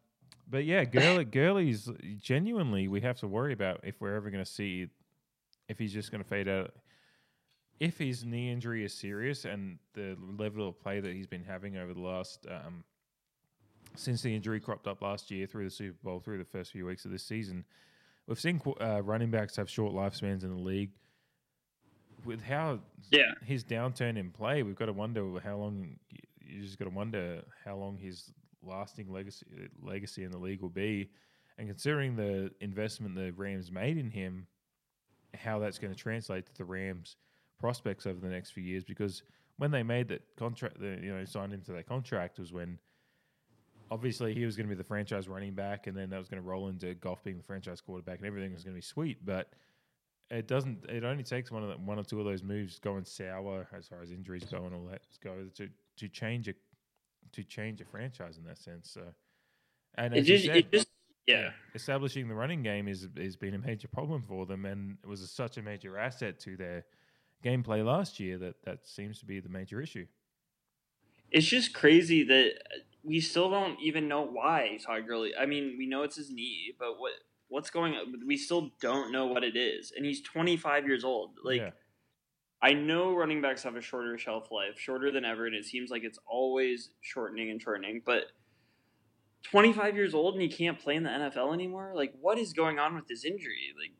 but 0.49 0.65
yeah, 0.65 0.85
Gurley, 0.85 1.27
Gurley's 1.27 1.91
genuinely 2.23 2.89
we 2.89 3.03
have 3.03 3.19
to 3.19 3.29
worry 3.29 3.53
about 3.53 3.81
if 3.83 4.01
we're 4.01 4.15
ever 4.15 4.31
going 4.31 4.43
to 4.43 4.51
see 4.51 4.89
if 5.69 5.79
he's 5.79 5.93
just 5.93 6.11
going 6.11 6.23
to 6.23 6.29
fade 6.29 6.49
out. 6.49 6.73
If 7.79 7.99
his 7.99 8.25
knee 8.25 8.51
injury 8.51 8.85
is 8.85 8.95
serious 8.95 9.45
and 9.45 9.79
the 9.95 10.17
level 10.39 10.67
of 10.69 10.81
play 10.81 11.01
that 11.01 11.13
he's 11.13 11.27
been 11.27 11.45
having 11.45 11.77
over 11.77 11.93
the 11.93 12.01
last 12.01 12.47
um, 12.49 12.85
since 13.97 14.23
the 14.23 14.35
injury 14.35 14.61
cropped 14.61 14.87
up 14.87 15.03
last 15.03 15.31
year 15.31 15.47
through 15.47 15.65
the 15.65 15.71
Super 15.71 15.99
Bowl, 16.03 16.21
through 16.21 16.39
the 16.39 16.45
first 16.45 16.73
few 16.73 16.87
weeks 16.87 17.05
of 17.05 17.11
this 17.11 17.23
season, 17.25 17.65
we've 18.27 18.41
seen 18.41 18.61
uh, 18.81 19.03
running 19.03 19.31
backs 19.31 19.57
have 19.57 19.69
short 19.69 19.93
lifespans 19.93 20.43
in 20.43 20.51
the 20.51 20.63
league. 20.63 20.91
With 22.25 22.43
how 22.43 22.81
Yeah. 23.11 23.33
his 23.45 23.63
downturn 23.63 24.17
in 24.17 24.31
play, 24.31 24.63
we've 24.63 24.75
got 24.75 24.87
to 24.87 24.93
wonder 24.93 25.39
how 25.45 25.57
long. 25.59 25.99
You 26.41 26.63
just 26.63 26.79
got 26.79 26.85
to 26.87 26.91
wonder 26.91 27.43
how 27.65 27.77
long 27.77 27.99
his 27.99 28.33
lasting 28.63 29.13
legacy 29.13 29.45
legacy 29.83 30.25
in 30.25 30.31
the 30.31 30.39
league 30.39 30.61
will 30.63 30.69
be, 30.71 31.11
and 31.59 31.69
considering 31.69 32.17
the 32.17 32.51
investment 32.61 33.15
the 33.15 33.33
Rams 33.33 33.71
made 33.71 33.99
in 33.99 34.11
him, 34.11 34.47
how 35.37 35.59
that's 35.59 35.79
going 35.79 35.93
to 35.93 35.99
translate 35.99 36.47
to 36.47 36.55
the 36.57 36.65
Rams' 36.65 37.17
prospects 37.59 38.07
over 38.07 38.19
the 38.21 38.29
next 38.29 38.51
few 38.51 38.63
years. 38.63 38.85
Because 38.85 39.23
when 39.59 39.71
they 39.71 39.83
made 39.83 40.09
that 40.09 40.23
contract, 40.37 40.81
the, 40.81 40.99
you 41.03 41.15
know, 41.15 41.25
signed 41.25 41.53
into 41.53 41.73
that 41.73 41.89
contract 41.89 42.39
was 42.39 42.53
when 42.53 42.79
obviously 43.91 44.35
he 44.35 44.45
was 44.45 44.57
going 44.57 44.69
to 44.69 44.75
be 44.75 44.79
the 44.79 44.85
franchise 44.85 45.29
running 45.29 45.55
back, 45.55 45.87
and 45.87 45.97
then 45.97 46.11
that 46.11 46.19
was 46.19 46.29
going 46.29 46.43
to 46.43 46.49
roll 46.49 46.69
into 46.69 46.95
Goff 46.95 47.23
being 47.23 47.37
the 47.37 47.43
franchise 47.43 47.81
quarterback, 47.81 48.19
and 48.19 48.27
everything 48.27 48.53
was 48.53 48.65
going 48.65 48.75
to 48.75 48.79
be 48.79 48.83
sweet. 48.83 49.25
But 49.25 49.51
it 50.31 50.49
doesn't. 50.49 50.85
It 50.89 51.05
only 51.05 51.23
takes 51.23 51.51
one 51.51 51.63
of 51.63 51.69
the, 51.69 51.77
one 51.77 51.99
or 51.99 52.05
two 52.05 52.19
of 52.19 52.25
those 52.25 52.43
moves 52.43 52.79
going 52.79 53.05
sour 53.05 53.69
as 53.73 53.87
far 53.87 54.03
as 54.03 54.11
injuries 54.11 54.45
go 54.45 54.65
and 54.65 54.75
all 54.75 54.87
that 54.91 55.03
go 55.23 55.47
to 55.55 55.69
to 55.99 56.09
change 56.09 56.49
a 56.49 56.55
to 57.33 57.45
change 57.45 57.81
a 57.81 57.85
franchise 57.85 58.37
in 58.37 58.45
that 58.45 58.59
sense. 58.59 58.91
So, 58.91 59.03
and 59.95 60.15
It 60.15 60.23
just, 60.23 60.47
said, 60.47 60.57
it 60.57 60.73
just, 60.73 60.89
yeah. 61.27 61.51
establishing 61.75 62.29
the 62.29 62.35
running 62.35 62.63
game 62.63 62.89
is 62.89 63.09
has 63.17 63.37
been 63.37 63.55
a 63.55 63.59
major 63.59 63.89
problem 63.89 64.23
for 64.23 64.47
them, 64.47 64.65
and 64.65 64.99
it 65.03 65.07
was 65.07 65.23
a, 65.23 65.27
such 65.27 65.57
a 65.59 65.63
major 65.63 65.99
asset 65.99 66.39
to 66.41 66.57
their 66.57 66.85
gameplay 67.45 67.85
last 67.85 68.19
year 68.21 68.39
that 68.39 68.65
that 68.65 68.87
seems 68.87 69.19
to 69.21 69.27
be 69.27 69.41
the 69.41 69.49
major 69.49 69.81
issue. 69.81 70.07
It's 71.31 71.47
just 71.47 71.75
crazy 71.75 72.23
that 72.25 72.51
uh, 72.51 72.79
we 73.03 73.21
still 73.21 73.51
don't 73.51 73.79
even 73.81 74.09
know 74.09 74.23
why 74.23 74.79
Todd 74.85 75.07
Gurley. 75.07 75.33
I 75.39 75.47
mean, 75.47 75.77
we 75.79 75.87
know 75.87 76.03
it's 76.03 76.17
his 76.17 76.31
knee, 76.31 76.75
but 76.79 76.99
what 76.99 77.13
what's 77.49 77.71
going 77.71 77.95
on? 77.95 78.15
We 78.27 78.37
still 78.37 78.71
don't 78.81 79.13
know 79.13 79.27
what 79.27 79.45
it 79.45 79.57
is, 79.57 79.93
and 79.97 80.05
he's 80.05 80.23
25 80.23 80.87
years 80.87 81.05
old. 81.05 81.31
Like, 81.45 81.61
yeah, 81.61 81.71
I 82.63 82.73
know 82.73 83.15
running 83.15 83.43
backs 83.43 83.63
have 83.65 83.77
a 83.77 83.81
shorter 83.81 84.17
shelf 84.19 84.51
life, 84.51 84.79
shorter 84.79 85.11
than 85.11 85.25
ever, 85.25 85.47
and 85.47 85.55
it 85.55 85.65
seems 85.65 85.91
like 85.91 86.05
it's 86.05 86.19
always 86.27 86.91
shortening 87.01 87.51
and 87.51 87.61
shortening. 87.61 88.03
But 88.05 88.25
25 89.51 89.95
years 89.97 90.15
old 90.15 90.35
and 90.35 90.43
he 90.43 90.49
can't 90.49 90.79
play 90.79 90.97
in 90.97 91.03
the 91.05 91.11
NFL 91.11 91.53
anymore? 91.55 91.93
Like, 91.95 92.13
what 92.21 92.39
is 92.39 92.53
going 92.53 92.79
on 92.79 92.95
with 92.95 93.09
his 93.09 93.25
injury? 93.25 93.73
Like, 93.79 93.93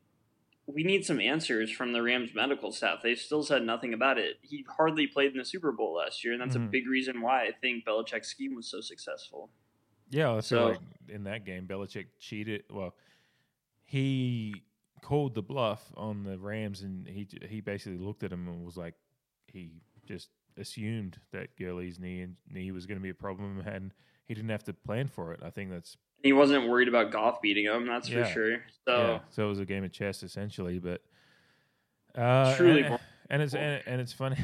we 0.65 0.83
need 0.83 1.05
some 1.05 1.19
answers 1.21 1.71
from 1.71 1.93
the 1.93 2.01
Rams 2.03 2.31
medical 2.35 2.71
staff. 2.73 2.99
They've 3.01 3.17
still 3.17 3.43
said 3.43 3.63
nothing 3.63 3.93
about 3.93 4.17
it. 4.17 4.35
He 4.41 4.65
hardly 4.77 5.07
played 5.07 5.31
in 5.31 5.37
the 5.37 5.45
Super 5.45 5.71
Bowl 5.71 5.93
last 5.95 6.23
year, 6.25 6.33
and 6.33 6.41
that's 6.41 6.57
Mhm. 6.57 6.65
a 6.67 6.69
big 6.69 6.87
reason 6.87 7.21
why 7.21 7.45
I 7.45 7.51
think 7.53 7.85
Belichick's 7.85 8.27
scheme 8.27 8.53
was 8.55 8.67
so 8.69 8.81
successful. 8.81 9.49
yeah. 10.09 10.39
So- 10.41 10.69
like 10.69 10.79
in 11.09 11.23
that 11.25 11.45
game, 11.45 11.67
Belichick 11.67 12.07
cheated. 12.19 12.63
Well, 12.69 12.95
he 13.85 14.63
called 15.01 15.35
the 15.35 15.41
bluff 15.41 15.91
on 15.95 16.23
the 16.23 16.37
Rams, 16.37 16.81
and 16.81 17.07
he 17.07 17.27
he 17.47 17.61
basically 17.61 17.97
looked 17.99 18.23
at 18.23 18.31
him 18.31 18.47
and 18.47 18.65
was 18.65 18.77
like, 18.77 18.95
he 19.47 19.71
just 20.05 20.29
assumed 20.57 21.19
that 21.31 21.55
Gurley's 21.55 21.99
knee 21.99 22.21
and 22.21 22.35
knee 22.49 22.71
was 22.71 22.85
going 22.85 22.97
to 22.97 23.03
be 23.03 23.09
a 23.09 23.13
problem, 23.15 23.59
and 23.65 23.93
he 24.27 24.33
didn't 24.33 24.49
have 24.49 24.63
to 24.65 24.73
plan 24.73 25.07
for 25.07 25.31
it. 25.33 25.39
I 25.43 25.49
think 25.49 25.69
that's 25.71 25.97
He 26.23 26.33
wasn't 26.33 26.67
worried 26.67 26.87
about 26.87 27.11
Goff 27.11 27.41
beating 27.41 27.65
him, 27.65 27.85
that's 27.87 28.09
Yeah. 28.09 28.25
for 28.25 28.31
sure. 28.31 28.57
So, 28.85 28.97
yeah. 28.97 29.19
So 29.29 29.45
it 29.45 29.49
was 29.49 29.59
a 29.59 29.65
game 29.65 29.83
of 29.83 29.91
chess 29.91 30.23
essentially, 30.23 30.79
but 30.79 31.01
uh, 32.15 32.55
Truly 32.55 32.83
and, 32.83 32.99
and 33.29 33.41
it's 33.41 33.53
and, 33.53 33.81
and 33.85 34.01
it's 34.01 34.13
funny. 34.13 34.37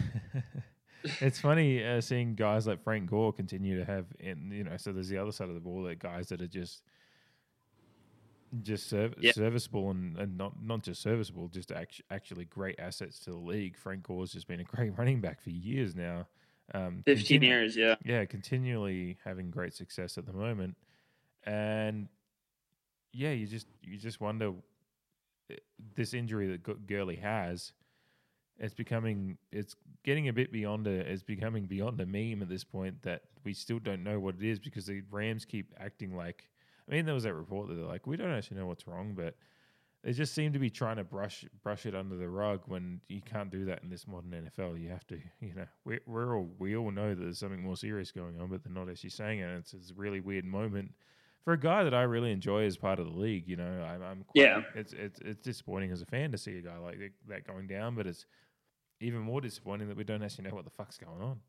it's 1.21 1.39
funny 1.39 1.83
uh, 1.85 1.99
seeing 2.01 2.35
guys 2.35 2.67
like 2.67 2.83
Frank 2.83 3.09
Gore 3.09 3.33
continue 3.33 3.77
to 3.79 3.85
have, 3.85 4.05
in 4.19 4.51
you 4.51 4.63
know. 4.63 4.77
So 4.77 4.91
there's 4.93 5.09
the 5.09 5.17
other 5.17 5.31
side 5.31 5.49
of 5.49 5.55
the 5.55 5.59
ball 5.61 5.83
that 5.83 5.99
guys 5.99 6.29
that 6.29 6.41
are 6.41 6.47
just 6.47 6.83
just 8.61 8.87
serv- 8.87 9.15
Yeah. 9.19 9.31
serviceable 9.31 9.89
and, 9.89 10.15
and 10.17 10.37
not 10.37 10.61
not 10.63 10.83
just 10.83 11.01
serviceable, 11.01 11.47
just 11.47 11.71
act- 11.71 12.01
actually 12.11 12.45
great 12.45 12.79
assets 12.79 13.19
to 13.21 13.31
the 13.31 13.37
league. 13.37 13.75
Frank 13.75 14.03
Gore's 14.03 14.31
just 14.33 14.47
been 14.47 14.59
a 14.59 14.63
great 14.63 14.91
running 14.97 15.19
back 15.21 15.41
for 15.41 15.49
years 15.49 15.95
now. 15.95 16.27
Um, 16.73 17.03
15 17.05 17.41
continu- 17.41 17.45
years, 17.45 17.75
yeah. 17.75 17.95
yeah, 18.05 18.25
continually 18.25 19.17
having 19.25 19.51
great 19.51 19.73
success 19.73 20.17
at 20.17 20.25
the 20.25 20.33
moment, 20.33 20.77
and 21.45 22.07
yeah, 23.11 23.31
you 23.31 23.45
just 23.47 23.67
you 23.81 23.97
just 23.97 24.21
wonder 24.21 24.53
eh, 25.49 25.55
this 25.95 26.13
injury 26.13 26.47
that 26.47 26.63
Gu- 26.63 26.79
Gurley 26.87 27.17
has. 27.17 27.73
It's 28.59 28.73
becoming 28.73 29.37
it's 29.51 29.75
getting 30.03 30.29
a 30.29 30.33
bit 30.33 30.51
beyond 30.51 30.87
a 30.87 30.91
it's 30.91 31.23
becoming 31.23 31.65
beyond 31.65 31.99
a 31.99 32.05
meme 32.05 32.41
at 32.41 32.49
this 32.49 32.63
point 32.63 33.01
that 33.01 33.23
we 33.43 33.53
still 33.53 33.79
don't 33.79 34.03
know 34.03 34.19
what 34.19 34.35
it 34.35 34.43
is 34.43 34.59
because 34.59 34.85
the 34.85 35.01
Rams 35.11 35.43
keep 35.43 35.73
acting 35.79 36.15
like 36.15 36.47
I 36.87 36.93
mean 36.93 37.05
there 37.05 37.15
was 37.15 37.23
that 37.23 37.33
report 37.33 37.67
that 37.67 37.75
they're 37.75 37.85
like 37.85 38.05
we 38.07 38.15
don't 38.15 38.31
actually 38.31 38.57
know 38.57 38.67
what's 38.67 38.87
wrong 38.87 39.13
but 39.15 39.35
they 40.03 40.11
just 40.11 40.33
seem 40.33 40.51
to 40.53 40.59
be 40.59 40.69
trying 40.69 40.97
to 40.97 41.03
brush 41.03 41.45
brush 41.63 41.85
it 41.85 41.95
under 41.95 42.15
the 42.17 42.27
rug 42.29 42.61
when 42.65 42.99
you 43.07 43.21
can't 43.21 43.49
do 43.49 43.65
that 43.65 43.83
in 43.83 43.89
this 43.89 44.05
modern 44.07 44.31
NFL. 44.31 44.81
You 44.81 44.89
have 44.89 45.07
to, 45.07 45.17
you 45.41 45.53
know, 45.55 45.65
we 45.85 45.99
we're 46.05 46.35
all 46.37 46.49
we 46.59 46.75
all 46.75 46.91
know 46.91 47.09
that 47.15 47.21
there's 47.23 47.39
something 47.39 47.63
more 47.63 47.77
serious 47.77 48.11
going 48.11 48.39
on, 48.39 48.49
but 48.49 48.63
they're 48.63 48.73
not 48.73 48.89
actually 48.89 49.11
saying 49.11 49.39
it. 49.39 49.49
It's, 49.57 49.73
it's 49.73 49.91
a 49.91 49.95
really 49.95 50.19
weird 50.19 50.45
moment 50.45 50.93
for 51.45 51.53
a 51.53 51.59
guy 51.59 51.83
that 51.83 51.93
I 51.93 52.03
really 52.03 52.31
enjoy 52.31 52.65
as 52.65 52.77
part 52.77 52.99
of 52.99 53.05
the 53.05 53.17
league. 53.17 53.47
You 53.47 53.57
know, 53.57 53.63
I'm, 53.83 54.01
I'm 54.01 54.23
quite, 54.23 54.43
Yeah. 54.43 54.61
It's 54.75 54.93
it's 54.93 55.19
it's 55.21 55.41
disappointing 55.41 55.91
as 55.91 56.01
a 56.01 56.05
fan 56.05 56.31
to 56.31 56.37
see 56.37 56.57
a 56.57 56.61
guy 56.61 56.77
like 56.77 56.99
that- 56.99 57.27
that 57.29 57.47
going 57.47 57.67
down, 57.67 57.95
but 57.95 58.05
it's 58.07 58.25
even 58.99 59.19
more 59.19 59.41
disappointing 59.41 59.87
that 59.89 59.97
we 59.97 60.03
don't 60.03 60.23
actually 60.23 60.49
know 60.49 60.55
what 60.55 60.63
the 60.65 60.71
fuck's 60.71 60.97
going 60.97 61.21
on. 61.21 61.39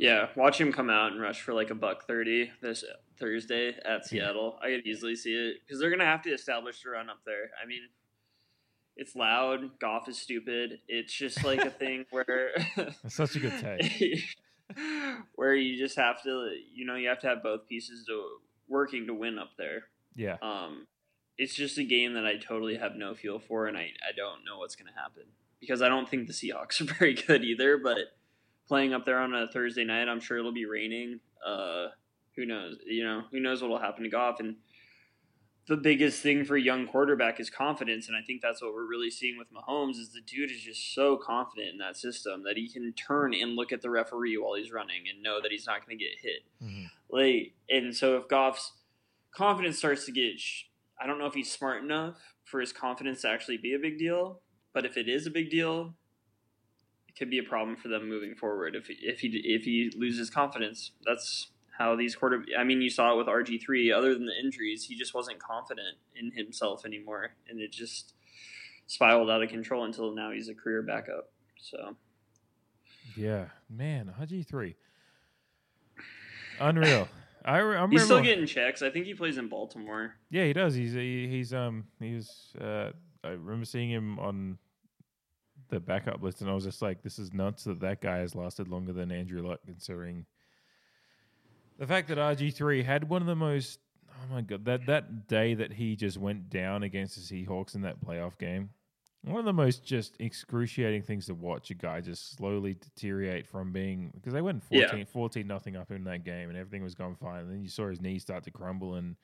Yeah, 0.00 0.28
watch 0.34 0.58
him 0.58 0.72
come 0.72 0.88
out 0.88 1.12
and 1.12 1.20
rush 1.20 1.42
for 1.42 1.52
like 1.52 1.70
a 1.70 1.74
buck 1.74 2.06
thirty 2.06 2.50
this 2.62 2.84
Thursday 3.18 3.74
at 3.84 4.06
Seattle. 4.06 4.58
I 4.62 4.70
could 4.70 4.86
easily 4.86 5.14
see 5.14 5.34
it 5.34 5.56
because 5.64 5.78
they're 5.78 5.90
gonna 5.90 6.06
have 6.06 6.22
to 6.22 6.30
establish 6.30 6.82
the 6.82 6.90
run 6.90 7.10
up 7.10 7.20
there. 7.26 7.50
I 7.62 7.66
mean, 7.66 7.82
it's 8.96 9.14
loud. 9.14 9.78
Goff 9.78 10.08
is 10.08 10.18
stupid. 10.18 10.80
It's 10.88 11.12
just 11.12 11.44
like 11.44 11.60
a 11.60 11.70
thing 11.70 12.06
where 12.10 12.50
That's 12.76 13.14
such 13.14 13.36
a 13.36 13.40
good 13.40 13.52
take. 13.60 14.24
where 15.34 15.54
you 15.54 15.78
just 15.78 15.96
have 15.98 16.22
to, 16.22 16.50
you 16.72 16.86
know, 16.86 16.94
you 16.94 17.08
have 17.08 17.18
to 17.20 17.26
have 17.26 17.42
both 17.42 17.68
pieces 17.68 18.06
to 18.06 18.22
working 18.68 19.06
to 19.06 19.14
win 19.14 19.38
up 19.38 19.50
there. 19.58 19.84
Yeah, 20.14 20.36
Um, 20.42 20.86
it's 21.36 21.54
just 21.54 21.78
a 21.78 21.84
game 21.84 22.14
that 22.14 22.26
I 22.26 22.36
totally 22.36 22.76
have 22.76 22.94
no 22.96 23.14
feel 23.14 23.38
for, 23.38 23.66
and 23.66 23.76
I, 23.76 23.90
I 24.06 24.12
don't 24.16 24.44
know 24.44 24.58
what's 24.58 24.76
going 24.76 24.92
to 24.92 24.98
happen 24.98 25.24
because 25.60 25.82
I 25.82 25.88
don't 25.88 26.08
think 26.08 26.26
the 26.26 26.32
Seahawks 26.32 26.80
are 26.80 26.94
very 26.94 27.14
good 27.14 27.44
either. 27.44 27.78
But 27.78 27.98
playing 28.70 28.94
up 28.94 29.04
there 29.04 29.18
on 29.18 29.34
a 29.34 29.48
Thursday 29.48 29.82
night, 29.82 30.08
I'm 30.08 30.20
sure 30.20 30.38
it'll 30.38 30.52
be 30.52 30.64
raining. 30.64 31.18
Uh, 31.44 31.88
who 32.36 32.46
knows? 32.46 32.76
You 32.86 33.02
know, 33.02 33.24
who 33.32 33.40
knows 33.40 33.60
what 33.60 33.68
will 33.68 33.80
happen 33.80 34.04
to 34.04 34.08
Goff? 34.08 34.38
And 34.38 34.54
the 35.66 35.76
biggest 35.76 36.22
thing 36.22 36.44
for 36.44 36.54
a 36.54 36.60
young 36.60 36.86
quarterback 36.86 37.40
is 37.40 37.50
confidence, 37.50 38.06
and 38.06 38.16
I 38.16 38.20
think 38.24 38.42
that's 38.42 38.62
what 38.62 38.72
we're 38.72 38.86
really 38.88 39.10
seeing 39.10 39.36
with 39.36 39.48
Mahomes. 39.52 39.98
Is 39.98 40.12
the 40.12 40.20
dude 40.20 40.52
is 40.52 40.60
just 40.62 40.94
so 40.94 41.16
confident 41.16 41.68
in 41.72 41.78
that 41.78 41.96
system 41.96 42.44
that 42.44 42.56
he 42.56 42.68
can 42.68 42.92
turn 42.92 43.34
and 43.34 43.56
look 43.56 43.72
at 43.72 43.82
the 43.82 43.90
referee 43.90 44.38
while 44.38 44.54
he's 44.54 44.70
running 44.70 45.02
and 45.12 45.20
know 45.20 45.40
that 45.42 45.50
he's 45.50 45.66
not 45.66 45.84
going 45.84 45.98
to 45.98 46.04
get 46.04 46.12
hit 46.20 46.44
Mhm. 46.62 46.90
like 47.08 47.54
and 47.68 47.94
so 47.96 48.16
if 48.18 48.28
Goff's 48.28 48.72
confidence 49.32 49.78
starts 49.78 50.04
to 50.06 50.12
get 50.12 50.40
I 51.00 51.06
don't 51.08 51.18
know 51.18 51.26
if 51.26 51.34
he's 51.34 51.50
smart 51.50 51.82
enough 51.82 52.36
for 52.44 52.60
his 52.60 52.72
confidence 52.72 53.22
to 53.22 53.28
actually 53.30 53.56
be 53.56 53.74
a 53.74 53.78
big 53.80 53.98
deal, 53.98 54.40
but 54.72 54.86
if 54.86 54.96
it 54.96 55.08
is 55.08 55.26
a 55.26 55.30
big 55.30 55.50
deal, 55.50 55.96
could 57.20 57.30
be 57.30 57.38
a 57.38 57.42
problem 57.42 57.76
for 57.76 57.88
them 57.88 58.08
moving 58.08 58.34
forward 58.34 58.74
if 58.74 58.86
if 58.88 59.20
he 59.20 59.28
if 59.44 59.64
he 59.64 59.92
loses 59.94 60.30
confidence. 60.30 60.92
That's 61.04 61.50
how 61.78 61.94
these 61.94 62.16
quarter 62.16 62.42
I 62.58 62.64
mean 62.64 62.80
you 62.80 62.88
saw 62.88 63.12
it 63.12 63.16
with 63.18 63.26
RG3 63.26 63.94
other 63.94 64.14
than 64.14 64.24
the 64.24 64.38
injuries, 64.42 64.84
he 64.86 64.96
just 64.96 65.12
wasn't 65.12 65.38
confident 65.38 65.98
in 66.16 66.32
himself 66.32 66.86
anymore 66.86 67.32
and 67.48 67.60
it 67.60 67.72
just 67.72 68.14
spiraled 68.86 69.30
out 69.30 69.42
of 69.42 69.50
control 69.50 69.84
until 69.84 70.14
now 70.14 70.30
he's 70.30 70.48
a 70.48 70.54
career 70.54 70.82
backup. 70.82 71.30
So 71.60 71.94
yeah, 73.16 73.48
man, 73.68 74.12
RG 74.18 74.46
three, 74.46 74.76
unreal. 76.58 77.06
I, 77.44 77.58
re- 77.58 77.76
I 77.76 77.82
remember 77.82 77.92
he's 77.92 78.04
still 78.04 78.22
getting 78.22 78.46
checks. 78.46 78.80
I 78.80 78.90
think 78.90 79.04
he 79.04 79.14
plays 79.14 79.36
in 79.36 79.48
Baltimore. 79.48 80.14
Yeah, 80.30 80.44
he 80.44 80.54
does. 80.54 80.74
He's 80.74 80.94
he, 80.94 81.28
he's 81.28 81.52
um 81.52 81.84
he's 81.98 82.54
uh 82.58 82.92
I 83.22 83.30
remember 83.30 83.66
seeing 83.66 83.90
him 83.90 84.18
on 84.18 84.58
the 85.70 85.80
backup 85.80 86.22
list, 86.22 86.40
and 86.40 86.50
I 86.50 86.54
was 86.54 86.64
just 86.64 86.82
like, 86.82 87.02
this 87.02 87.18
is 87.18 87.32
nuts 87.32 87.64
that 87.64 87.80
that 87.80 88.00
guy 88.00 88.18
has 88.18 88.34
lasted 88.34 88.68
longer 88.68 88.92
than 88.92 89.10
Andrew 89.12 89.46
Luck, 89.46 89.60
considering 89.66 90.26
the 91.78 91.86
fact 91.86 92.08
that 92.08 92.18
RG 92.18 92.52
three 92.54 92.82
had 92.82 93.08
one 93.08 93.22
of 93.22 93.26
the 93.26 93.36
most. 93.36 93.78
Oh 94.10 94.34
my 94.34 94.42
god, 94.42 94.64
that 94.66 94.86
that 94.86 95.28
day 95.28 95.54
that 95.54 95.72
he 95.72 95.96
just 95.96 96.18
went 96.18 96.50
down 96.50 96.82
against 96.82 97.16
the 97.16 97.22
Seahawks 97.46 97.74
in 97.74 97.82
that 97.82 98.04
playoff 98.04 98.36
game. 98.38 98.70
One 99.22 99.38
of 99.38 99.44
the 99.44 99.52
most 99.52 99.84
just 99.84 100.16
excruciating 100.18 101.02
things 101.02 101.26
to 101.26 101.34
watch 101.34 101.70
a 101.70 101.74
guy 101.74 102.00
just 102.00 102.36
slowly 102.36 102.74
deteriorate 102.74 103.46
from 103.46 103.70
being 103.70 104.10
because 104.14 104.32
they 104.32 104.40
went 104.40 104.62
14, 104.64 104.98
Yeah. 104.98 105.04
14 105.04 105.46
nothing 105.46 105.76
up 105.76 105.90
in 105.90 106.04
that 106.04 106.24
game 106.24 106.48
and 106.48 106.56
everything 106.56 106.82
was 106.82 106.94
going 106.94 107.16
fine. 107.16 107.40
And 107.40 107.50
then 107.50 107.62
you 107.62 107.68
saw 107.68 107.88
his 107.88 108.00
knees 108.00 108.22
start 108.22 108.44
to 108.44 108.50
crumble 108.50 108.94
and 108.94 109.16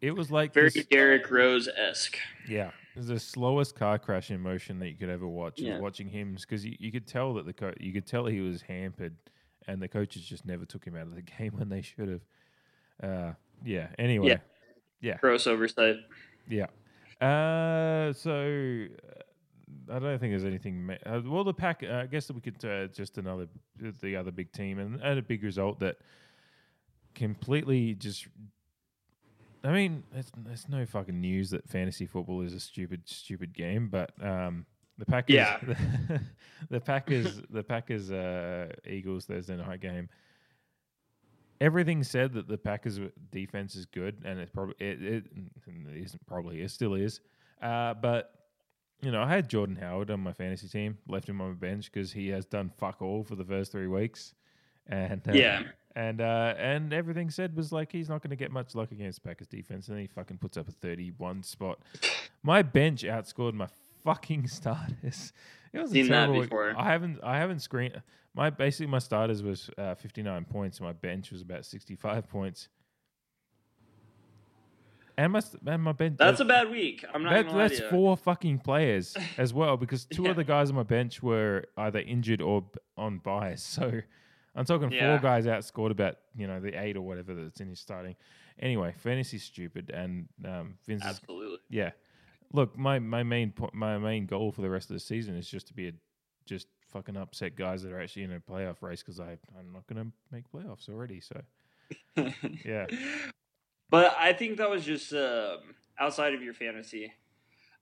it 0.00 0.12
was 0.12 0.30
like 0.30 0.54
Very 0.54 0.68
this- 0.70 0.86
Derrick 0.86 1.28
Rose 1.32 1.66
esque. 1.68 2.16
yeah, 2.48 2.70
it 2.94 2.98
was 2.98 3.06
the 3.08 3.18
slowest 3.18 3.74
car 3.74 3.98
crash 3.98 4.30
in 4.30 4.40
motion 4.40 4.78
that 4.80 4.88
you 4.88 4.96
could 4.96 5.08
ever 5.08 5.26
watch. 5.26 5.58
Yeah. 5.60 5.78
watching 5.78 6.08
him 6.08 6.36
because 6.38 6.64
you, 6.64 6.76
you 6.78 6.92
could 6.92 7.06
tell 7.06 7.34
that 7.34 7.46
the 7.46 7.52
co- 7.52 7.74
you 7.80 7.92
could 7.92 8.06
tell 8.06 8.26
he 8.26 8.40
was 8.40 8.62
hampered, 8.62 9.16
and 9.66 9.80
the 9.80 9.88
coaches 9.88 10.22
just 10.22 10.44
never 10.44 10.64
took 10.64 10.84
him 10.84 10.96
out 10.96 11.06
of 11.06 11.14
the 11.14 11.22
game 11.38 11.52
when 11.56 11.68
they 11.68 11.82
should 11.82 12.08
have. 12.08 12.20
Uh, 13.02 13.32
yeah. 13.64 13.88
Anyway. 13.98 14.40
Yeah. 15.00 15.16
Gross 15.20 15.46
oversight. 15.46 15.96
Yeah. 16.48 16.66
Uh, 17.20 18.12
so 18.12 18.86
uh, 19.90 19.94
I 19.94 19.98
don't 19.98 20.18
think 20.18 20.32
there's 20.32 20.44
anything. 20.44 20.86
Ma- 20.86 20.94
uh, 21.06 21.20
well, 21.24 21.44
the 21.44 21.54
pack. 21.54 21.82
Uh, 21.82 21.94
I 21.94 22.06
guess 22.06 22.26
that 22.26 22.34
we 22.34 22.40
could 22.40 22.64
uh, 22.64 22.88
just 22.88 23.18
another 23.18 23.48
the 24.00 24.16
other 24.16 24.30
big 24.30 24.52
team 24.52 24.78
and, 24.78 25.00
and 25.00 25.18
a 25.18 25.22
big 25.22 25.42
result 25.42 25.80
that 25.80 25.96
completely 27.14 27.94
just. 27.94 28.26
I 29.64 29.72
mean, 29.72 30.02
it's, 30.14 30.30
it's 30.50 30.68
no 30.68 30.84
fucking 30.84 31.20
news 31.20 31.50
that 31.50 31.68
fantasy 31.68 32.06
football 32.06 32.40
is 32.42 32.52
a 32.52 32.60
stupid, 32.60 33.02
stupid 33.06 33.52
game, 33.54 33.88
but 33.88 34.10
um, 34.20 34.66
the 34.98 35.06
Packers, 35.06 35.34
Yeah. 35.36 35.58
the, 35.62 36.20
the 36.70 36.80
Packers, 36.80 37.40
the 37.50 37.62
Packers, 37.62 38.10
uh, 38.10 38.68
Eagles 38.86 39.26
Thursday 39.26 39.56
night 39.56 39.80
game. 39.80 40.08
Everything 41.60 42.02
said 42.02 42.32
that 42.32 42.48
the 42.48 42.58
Packers 42.58 42.98
defense 43.30 43.76
is 43.76 43.86
good, 43.86 44.22
and 44.24 44.40
it's 44.40 44.50
probably 44.50 44.74
it, 44.80 45.00
it, 45.00 45.24
it 45.66 45.96
isn't 45.96 46.26
probably 46.26 46.60
it 46.60 46.70
still 46.72 46.94
is. 46.94 47.20
Uh, 47.60 47.94
but 47.94 48.32
you 49.00 49.12
know, 49.12 49.22
I 49.22 49.28
had 49.28 49.48
Jordan 49.48 49.76
Howard 49.76 50.10
on 50.10 50.18
my 50.20 50.32
fantasy 50.32 50.66
team, 50.66 50.98
left 51.06 51.28
him 51.28 51.40
on 51.40 51.50
my 51.50 51.54
bench 51.54 51.90
because 51.92 52.10
he 52.12 52.28
has 52.30 52.46
done 52.46 52.68
fuck 52.78 53.00
all 53.00 53.22
for 53.22 53.36
the 53.36 53.44
first 53.44 53.70
three 53.70 53.86
weeks, 53.86 54.34
and 54.88 55.22
uh, 55.28 55.32
Yeah. 55.32 55.62
And 55.94 56.20
uh, 56.20 56.54
and 56.58 56.92
everything 56.92 57.30
said 57.30 57.56
was 57.56 57.72
like 57.72 57.92
he's 57.92 58.08
not 58.08 58.22
going 58.22 58.30
to 58.30 58.36
get 58.36 58.50
much 58.50 58.74
luck 58.74 58.92
against 58.92 59.22
Packers 59.22 59.46
defense, 59.48 59.88
and 59.88 59.96
then 59.96 60.02
he 60.02 60.06
fucking 60.08 60.38
puts 60.38 60.56
up 60.56 60.68
a 60.68 60.72
thirty-one 60.72 61.42
spot. 61.42 61.78
My 62.42 62.62
bench 62.62 63.02
outscored 63.02 63.54
my 63.54 63.68
fucking 64.04 64.46
starters. 64.48 65.32
It 65.72 65.80
was 65.80 65.90
Seen 65.90 66.08
that 66.08 66.12
terrible 66.26 66.40
week. 66.40 66.50
before. 66.50 66.74
I 66.76 66.90
haven't 66.92 67.20
I 67.22 67.38
haven't 67.38 67.60
screened 67.60 68.00
my 68.34 68.50
basically 68.50 68.86
my 68.86 68.98
starters 68.98 69.42
was 69.42 69.70
uh, 69.78 69.94
fifty-nine 69.94 70.44
points, 70.46 70.78
and 70.78 70.86
my 70.86 70.92
bench 70.92 71.30
was 71.32 71.42
about 71.42 71.64
sixty-five 71.64 72.28
points. 72.28 72.68
And 75.18 75.32
my 75.34 75.42
and 75.66 75.82
my 75.82 75.92
bench 75.92 76.16
That's 76.18 76.40
a 76.40 76.44
bad 76.44 76.70
week. 76.70 77.04
I'm 77.12 77.22
not 77.22 77.32
that, 77.46 77.54
that's 77.54 77.80
four 77.90 78.16
fucking 78.16 78.60
players 78.60 79.14
as 79.38 79.52
well 79.52 79.76
because 79.76 80.06
two 80.06 80.22
Yeah. 80.24 80.30
of 80.30 80.36
the 80.36 80.44
guys 80.44 80.70
on 80.70 80.76
my 80.76 80.82
bench 80.84 81.22
were 81.22 81.64
either 81.76 81.98
injured 82.00 82.40
or 82.40 82.64
on 82.96 83.18
bias. 83.18 83.62
So 83.62 84.00
I'm 84.54 84.64
talking 84.64 84.90
four 84.90 85.18
guys 85.18 85.46
outscored 85.46 85.90
about 85.90 86.16
you 86.36 86.46
know 86.46 86.60
the 86.60 86.80
eight 86.80 86.96
or 86.96 87.02
whatever 87.02 87.34
that's 87.34 87.60
in 87.60 87.68
his 87.68 87.80
starting. 87.80 88.16
Anyway, 88.60 88.94
fantasy's 88.98 89.44
stupid, 89.44 89.90
and 89.90 90.28
um, 90.44 90.74
Vince 90.86 91.02
is 91.02 91.08
Absolutely. 91.08 91.58
yeah. 91.70 91.90
Look, 92.52 92.76
my 92.76 92.98
my 92.98 93.22
main 93.22 93.52
po- 93.52 93.70
my 93.72 93.96
main 93.96 94.26
goal 94.26 94.52
for 94.52 94.60
the 94.60 94.68
rest 94.68 94.90
of 94.90 94.94
the 94.94 95.00
season 95.00 95.36
is 95.36 95.48
just 95.48 95.68
to 95.68 95.74
be 95.74 95.88
a 95.88 95.92
just 96.44 96.66
fucking 96.92 97.16
upset 97.16 97.56
guys 97.56 97.82
that 97.82 97.92
are 97.92 98.00
actually 98.00 98.24
in 98.24 98.32
a 98.32 98.40
playoff 98.40 98.82
race 98.82 99.02
because 99.02 99.20
I 99.20 99.38
I'm 99.58 99.72
not 99.72 99.86
gonna 99.86 100.08
make 100.30 100.44
playoffs 100.52 100.88
already. 100.88 101.20
So 101.20 101.40
yeah, 102.64 102.86
But 103.90 104.14
I 104.18 104.32
think 104.32 104.58
that 104.58 104.70
was 104.70 104.84
just 104.84 105.12
um, 105.12 105.58
outside 105.98 106.34
of 106.34 106.42
your 106.42 106.54
fantasy, 106.54 107.12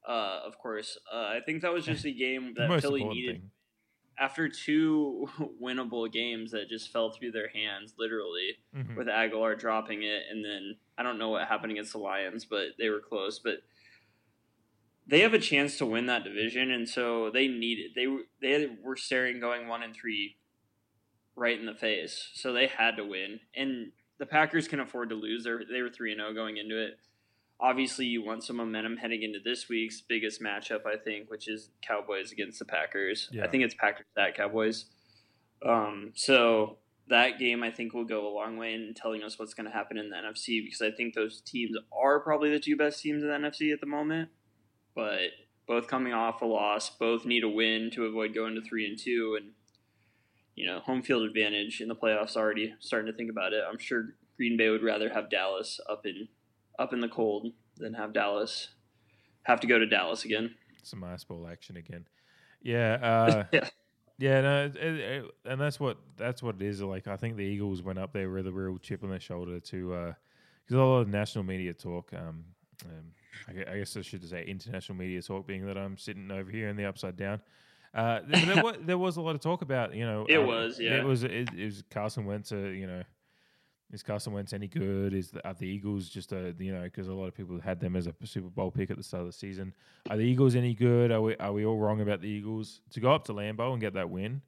uh, 0.06 0.40
of 0.44 0.58
course. 0.58 0.98
Uh, 1.12 1.16
I 1.16 1.40
think 1.44 1.62
that 1.62 1.72
was 1.72 1.84
just 1.84 2.04
a 2.04 2.12
game 2.12 2.54
that 2.56 2.80
Philly 2.80 3.04
needed 3.04 3.36
thing. 3.36 3.50
After 4.18 4.48
two 4.48 5.28
winnable 5.62 6.10
games 6.12 6.50
that 6.52 6.68
just 6.68 6.92
fell 6.92 7.10
through 7.10 7.32
their 7.32 7.48
hands, 7.48 7.94
literally, 7.98 8.58
Mhm. 8.74 8.96
with 8.96 9.06
Agholor 9.06 9.58
dropping 9.58 10.02
it, 10.02 10.24
and 10.30 10.44
then 10.44 10.76
I 10.98 11.02
don't 11.02 11.18
know 11.18 11.30
what 11.30 11.48
happened 11.48 11.72
against 11.72 11.92
the 11.92 11.98
Lions, 11.98 12.44
but 12.44 12.76
they 12.78 12.88
were 12.90 13.00
close. 13.00 13.38
But 13.38 13.62
they 15.06 15.20
have 15.20 15.34
a 15.34 15.38
chance 15.38 15.78
to 15.78 15.86
win 15.86 16.06
that 16.06 16.24
division, 16.24 16.70
and 16.70 16.88
so 16.88 17.30
they 17.30 17.48
needed 17.48 17.92
they 17.94 18.06
they 18.40 18.66
were 18.82 18.96
staring 18.96 19.40
going 19.40 19.66
one 19.68 19.82
and 19.82 19.94
three 19.94 20.36
right 21.34 21.58
in 21.58 21.66
the 21.66 21.74
face, 21.74 22.30
so 22.34 22.52
they 22.52 22.66
had 22.66 22.96
to 22.96 23.04
win. 23.04 23.40
And 23.54 23.92
the 24.18 24.26
Packers 24.26 24.68
can 24.68 24.80
afford 24.80 25.08
to 25.08 25.14
lose. 25.14 25.44
They 25.44 25.52
they 25.70 25.82
were 25.82 25.90
three 25.90 26.12
and 26.12 26.20
zero 26.20 26.34
going 26.34 26.58
into 26.58 26.78
it. 26.78 26.98
Obviously, 27.60 28.06
you 28.06 28.24
want 28.24 28.42
some 28.42 28.56
momentum 28.56 28.96
heading 28.96 29.22
into 29.22 29.38
this 29.44 29.68
week's 29.68 30.00
biggest 30.00 30.42
matchup, 30.42 30.86
I 30.86 30.96
think, 30.96 31.30
which 31.30 31.48
is 31.48 31.70
Cowboys 31.82 32.32
against 32.32 32.58
the 32.58 32.64
Packers. 32.64 33.28
Yeah. 33.30 33.44
I 33.44 33.48
think 33.48 33.64
it's 33.64 33.74
Packers 33.74 34.06
at 34.16 34.34
Cowboys. 34.34 34.86
Um, 35.64 36.12
so 36.14 36.78
that 37.08 37.38
game, 37.38 37.62
I 37.62 37.70
think, 37.70 37.92
will 37.92 38.04
go 38.04 38.26
a 38.26 38.32
long 38.32 38.56
way 38.56 38.72
in 38.72 38.94
telling 38.94 39.22
us 39.22 39.38
what's 39.38 39.52
going 39.52 39.66
to 39.66 39.72
happen 39.72 39.98
in 39.98 40.08
the 40.08 40.16
NFC 40.16 40.64
because 40.64 40.80
I 40.80 40.90
think 40.90 41.14
those 41.14 41.42
teams 41.42 41.76
are 41.92 42.20
probably 42.20 42.50
the 42.50 42.60
two 42.60 42.76
best 42.76 43.02
teams 43.02 43.22
in 43.22 43.28
the 43.28 43.34
NFC 43.34 43.72
at 43.72 43.80
the 43.80 43.86
moment. 43.86 44.30
But 44.94 45.30
both 45.66 45.86
coming 45.86 46.12
off 46.12 46.42
a 46.42 46.46
loss, 46.46 46.90
both 46.90 47.26
need 47.26 47.44
a 47.44 47.48
win 47.48 47.90
to 47.92 48.06
avoid 48.06 48.34
going 48.34 48.54
to 48.54 48.62
three 48.62 48.86
and 48.86 48.98
two, 48.98 49.36
and 49.38 49.52
you 50.54 50.66
know, 50.66 50.80
home 50.80 51.02
field 51.02 51.22
advantage 51.22 51.80
in 51.80 51.88
the 51.88 51.94
playoffs. 51.94 52.36
Already 52.36 52.74
starting 52.80 53.10
to 53.10 53.16
think 53.16 53.30
about 53.30 53.52
it. 53.52 53.62
I'm 53.68 53.78
sure 53.78 54.14
Green 54.36 54.56
Bay 54.56 54.70
would 54.70 54.82
rather 54.82 55.10
have 55.10 55.30
Dallas 55.30 55.80
up 55.88 56.06
in 56.06 56.28
up 56.80 56.92
in 56.92 57.00
the 57.00 57.08
cold 57.08 57.52
than 57.76 57.94
have 57.94 58.12
Dallas 58.12 58.68
have 59.44 59.60
to 59.60 59.66
go 59.66 59.78
to 59.78 59.86
Dallas 59.86 60.24
again. 60.24 60.54
some 60.82 61.04
ice 61.04 61.24
ball 61.24 61.46
action 61.46 61.76
again. 61.76 62.06
Yeah, 62.62 62.98
uh, 63.00 63.44
Yeah. 63.52 63.68
yeah, 64.18 64.40
no, 64.40 64.64
it, 64.66 64.76
it, 64.76 65.24
and 65.44 65.60
that's 65.60 65.78
what 65.78 65.98
that's 66.16 66.42
what 66.42 66.56
it 66.56 66.62
is. 66.62 66.80
Like 66.82 67.06
I 67.06 67.16
think 67.16 67.36
the 67.36 67.44
Eagles 67.44 67.82
went 67.82 67.98
up 67.98 68.12
there 68.12 68.30
with 68.30 68.46
a 68.46 68.52
real 68.52 68.78
chip 68.78 69.04
on 69.04 69.10
their 69.10 69.20
shoulder 69.20 69.60
to 69.60 70.14
because 70.66 70.74
a 70.74 70.78
lot 70.78 71.00
of 71.00 71.08
national 71.08 71.44
media 71.44 71.72
talk. 71.72 72.12
Um, 72.14 72.44
um, 72.84 73.12
I, 73.48 73.72
I 73.72 73.78
guess 73.78 73.96
I 73.96 74.02
should 74.02 74.28
say 74.28 74.44
international 74.44 74.96
media 74.98 75.22
talk, 75.22 75.46
being 75.46 75.66
that 75.66 75.78
I'm 75.78 75.96
sitting 75.96 76.30
over 76.30 76.50
here 76.50 76.68
in 76.68 76.76
the 76.76 76.84
upside 76.86 77.16
down. 77.16 77.40
Uh, 77.94 78.20
th- 78.20 78.46
there, 78.46 78.62
was, 78.62 78.76
there 78.82 78.98
was 78.98 79.16
a 79.16 79.20
lot 79.20 79.34
of 79.34 79.40
talk 79.40 79.62
about 79.62 79.94
you 79.94 80.04
know 80.04 80.24
It 80.28 80.38
um, 80.38 80.46
was, 80.46 80.78
yeah. 80.78 80.96
it 80.98 81.04
was 81.04 81.24
it, 81.24 81.48
it 81.56 81.64
was 81.64 81.82
Carson 81.90 82.24
Wentz 82.24 82.52
a 82.52 82.56
you 82.56 82.86
know 82.86 83.02
is 83.92 84.02
Carson 84.02 84.32
Wentz 84.32 84.52
any 84.52 84.68
good? 84.68 85.12
Is 85.14 85.30
the, 85.30 85.46
are 85.46 85.54
the 85.54 85.66
Eagles 85.66 86.08
just 86.08 86.32
a 86.32 86.54
you 86.58 86.72
know 86.72 86.82
because 86.82 87.08
a 87.08 87.12
lot 87.12 87.26
of 87.26 87.36
people 87.36 87.60
had 87.60 87.80
them 87.80 87.96
as 87.96 88.06
a 88.06 88.14
Super 88.24 88.48
Bowl 88.48 88.70
pick 88.70 88.90
at 88.90 88.96
the 88.96 89.02
start 89.02 89.22
of 89.22 89.26
the 89.26 89.32
season. 89.32 89.74
Are 90.08 90.16
the 90.16 90.22
Eagles 90.22 90.54
any 90.54 90.74
good? 90.74 91.10
Are 91.10 91.20
we 91.20 91.36
are 91.36 91.52
we 91.52 91.64
all 91.64 91.78
wrong 91.78 92.00
about 92.00 92.20
the 92.20 92.28
Eagles 92.28 92.80
to 92.90 93.00
go 93.00 93.12
up 93.12 93.24
to 93.24 93.32
Lambeau 93.32 93.72
and 93.72 93.80
get 93.80 93.94
that 93.94 94.10
win 94.10 94.42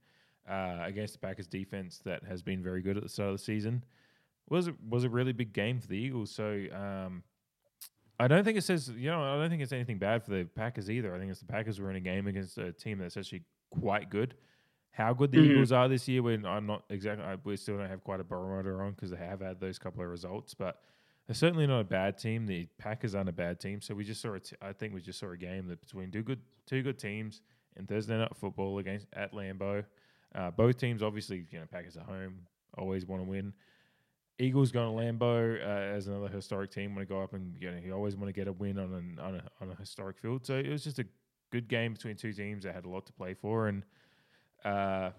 uh, 0.48 0.78
against 0.82 1.14
the 1.14 1.18
Packers 1.18 1.46
defense 1.46 2.00
that 2.04 2.22
has 2.24 2.42
been 2.42 2.62
very 2.62 2.82
good 2.82 2.96
at 2.96 3.02
the 3.02 3.08
start 3.08 3.30
of 3.30 3.38
the 3.38 3.42
season? 3.42 3.84
Was 4.48 4.68
it 4.68 4.74
was 4.88 5.04
a 5.04 5.08
really 5.08 5.32
big 5.32 5.52
game 5.52 5.80
for 5.80 5.88
the 5.88 5.96
Eagles. 5.96 6.30
So 6.30 6.64
um, 6.72 7.22
I 8.20 8.28
don't 8.28 8.44
think 8.44 8.58
it 8.58 8.64
says 8.64 8.88
you 8.88 9.10
know 9.10 9.22
I 9.22 9.36
don't 9.36 9.50
think 9.50 9.62
it's 9.62 9.72
anything 9.72 9.98
bad 9.98 10.22
for 10.22 10.30
the 10.30 10.44
Packers 10.44 10.90
either. 10.90 11.14
I 11.14 11.18
think 11.18 11.30
it's 11.30 11.40
the 11.40 11.46
Packers 11.46 11.80
were 11.80 11.90
in 11.90 11.96
a 11.96 12.00
game 12.00 12.26
against 12.26 12.58
a 12.58 12.72
team 12.72 12.98
that's 12.98 13.16
actually 13.16 13.42
quite 13.70 14.10
good. 14.10 14.34
How 14.92 15.12
good 15.14 15.30
the 15.32 15.38
Mhm. 15.38 15.50
Eagles 15.52 15.72
are 15.72 15.88
this 15.88 16.06
year, 16.06 16.22
when 16.22 16.44
I'm 16.44 16.66
not 16.66 16.84
exactly, 16.90 17.24
I, 17.24 17.36
we 17.44 17.56
still 17.56 17.78
don't 17.78 17.88
have 17.88 18.04
quite 18.04 18.20
a 18.20 18.24
barometer 18.24 18.82
on 18.82 18.92
because 18.92 19.10
they 19.10 19.16
have 19.16 19.40
had 19.40 19.58
those 19.58 19.78
couple 19.78 20.02
of 20.02 20.08
results, 20.10 20.52
but 20.54 20.82
they're 21.26 21.34
certainly 21.34 21.66
not 21.66 21.80
a 21.80 21.84
bad 21.84 22.18
team. 22.18 22.46
The 22.46 22.66
Packers 22.78 23.14
aren't 23.14 23.28
a 23.30 23.32
bad 23.32 23.58
team, 23.58 23.80
so 23.80 23.94
we 23.94 24.04
just 24.04 24.20
saw. 24.20 24.34
A 24.34 24.40
t- 24.40 24.56
I 24.60 24.72
think 24.72 24.92
we 24.92 25.00
just 25.00 25.18
saw 25.18 25.30
a 25.30 25.36
game 25.36 25.66
that 25.68 25.80
between 25.80 26.10
two 26.10 26.22
good 26.22 26.40
two 26.66 26.82
good 26.82 26.98
teams 26.98 27.40
in 27.76 27.86
Thursday 27.86 28.18
night 28.18 28.36
football 28.36 28.78
against 28.78 29.06
at 29.14 29.32
Lambeau. 29.32 29.84
Uh, 30.34 30.50
both 30.50 30.76
teams, 30.78 31.02
obviously, 31.02 31.46
you 31.50 31.58
know, 31.58 31.66
Packers 31.70 31.96
at 31.96 32.04
home 32.04 32.46
always 32.76 33.06
want 33.06 33.22
to 33.22 33.28
win. 33.28 33.54
Eagles 34.38 34.72
going 34.72 34.94
to 34.96 35.02
Lambeau 35.24 35.56
uh, 35.62 35.94
as 35.96 36.06
another 36.08 36.28
historic 36.28 36.70
team 36.70 36.94
want 36.94 37.06
to 37.06 37.14
go 37.14 37.22
up 37.22 37.32
and 37.34 37.56
you 37.60 37.70
know 37.70 37.78
you 37.78 37.92
always 37.92 38.16
want 38.16 38.28
to 38.28 38.32
get 38.32 38.48
a 38.48 38.52
win 38.52 38.78
on 38.78 38.92
an, 38.92 39.18
on 39.20 39.36
a 39.36 39.42
on 39.60 39.70
a 39.70 39.74
historic 39.76 40.18
field. 40.18 40.44
So 40.44 40.56
it 40.58 40.68
was 40.68 40.84
just 40.84 40.98
a 40.98 41.06
good 41.50 41.68
game 41.68 41.92
between 41.94 42.16
two 42.16 42.32
teams 42.32 42.64
that 42.64 42.74
had 42.74 42.84
a 42.84 42.88
lot 42.88 43.06
to 43.06 43.12
play 43.12 43.34
for, 43.34 43.68
and 43.68 43.84
uh, 44.64 45.10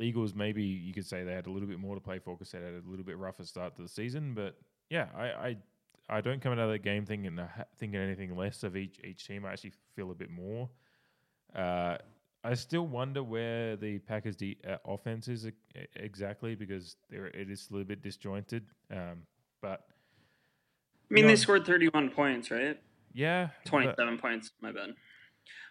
Eagles 0.00 0.34
maybe 0.34 0.62
you 0.62 0.92
could 0.92 1.06
say 1.06 1.24
they 1.24 1.32
had 1.32 1.46
a 1.46 1.50
little 1.50 1.68
bit 1.68 1.78
more 1.78 1.94
to 1.94 2.00
play 2.00 2.18
for 2.18 2.34
because 2.36 2.52
they 2.52 2.58
had 2.58 2.74
a 2.74 2.82
little 2.88 3.04
bit 3.04 3.18
rougher 3.18 3.44
start 3.44 3.76
to 3.76 3.82
the 3.82 3.88
season. 3.88 4.34
But 4.34 4.56
yeah, 4.90 5.08
I 5.16 5.24
I, 5.26 5.56
I 6.08 6.20
don't 6.20 6.40
come 6.40 6.52
out 6.52 6.58
of 6.58 6.70
that 6.70 6.78
game 6.82 7.04
thinking 7.04 7.38
thinking 7.78 8.00
anything 8.00 8.36
less 8.36 8.62
of 8.62 8.76
each 8.76 9.00
each 9.04 9.26
team. 9.26 9.44
I 9.44 9.52
actually 9.52 9.72
feel 9.96 10.10
a 10.10 10.14
bit 10.14 10.30
more. 10.30 10.68
Uh, 11.54 11.96
I 12.44 12.54
still 12.54 12.86
wonder 12.86 13.22
where 13.22 13.74
the 13.76 13.98
Packers' 13.98 14.36
de- 14.36 14.56
uh, 14.66 14.76
offense 14.86 15.26
is 15.26 15.46
e- 15.48 15.52
exactly 15.96 16.54
because 16.54 16.96
it 17.10 17.50
is 17.50 17.68
a 17.68 17.72
little 17.72 17.86
bit 17.88 18.00
disjointed. 18.00 18.64
Um, 18.92 19.22
but 19.60 19.86
I 21.10 21.14
mean, 21.14 21.26
they 21.26 21.36
scored 21.36 21.66
31 21.66 22.10
points, 22.10 22.50
right? 22.50 22.78
yeah, 23.12 23.48
but- 23.64 23.70
27 23.70 24.18
points, 24.18 24.52
my 24.60 24.70
bad. 24.70 24.90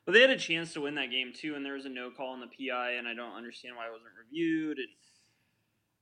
But 0.05 0.13
they 0.13 0.21
had 0.21 0.29
a 0.29 0.37
chance 0.37 0.73
to 0.73 0.81
win 0.81 0.95
that 0.95 1.11
game 1.11 1.33
too, 1.33 1.55
and 1.55 1.65
there 1.65 1.73
was 1.73 1.85
a 1.85 1.89
no 1.89 2.09
call 2.11 2.33
on 2.33 2.39
the 2.39 2.47
PI, 2.47 2.91
and 2.91 3.07
I 3.07 3.13
don't 3.13 3.35
understand 3.35 3.75
why 3.75 3.87
it 3.87 3.91
wasn't 3.91 4.11
reviewed. 4.23 4.77
And 4.77 4.87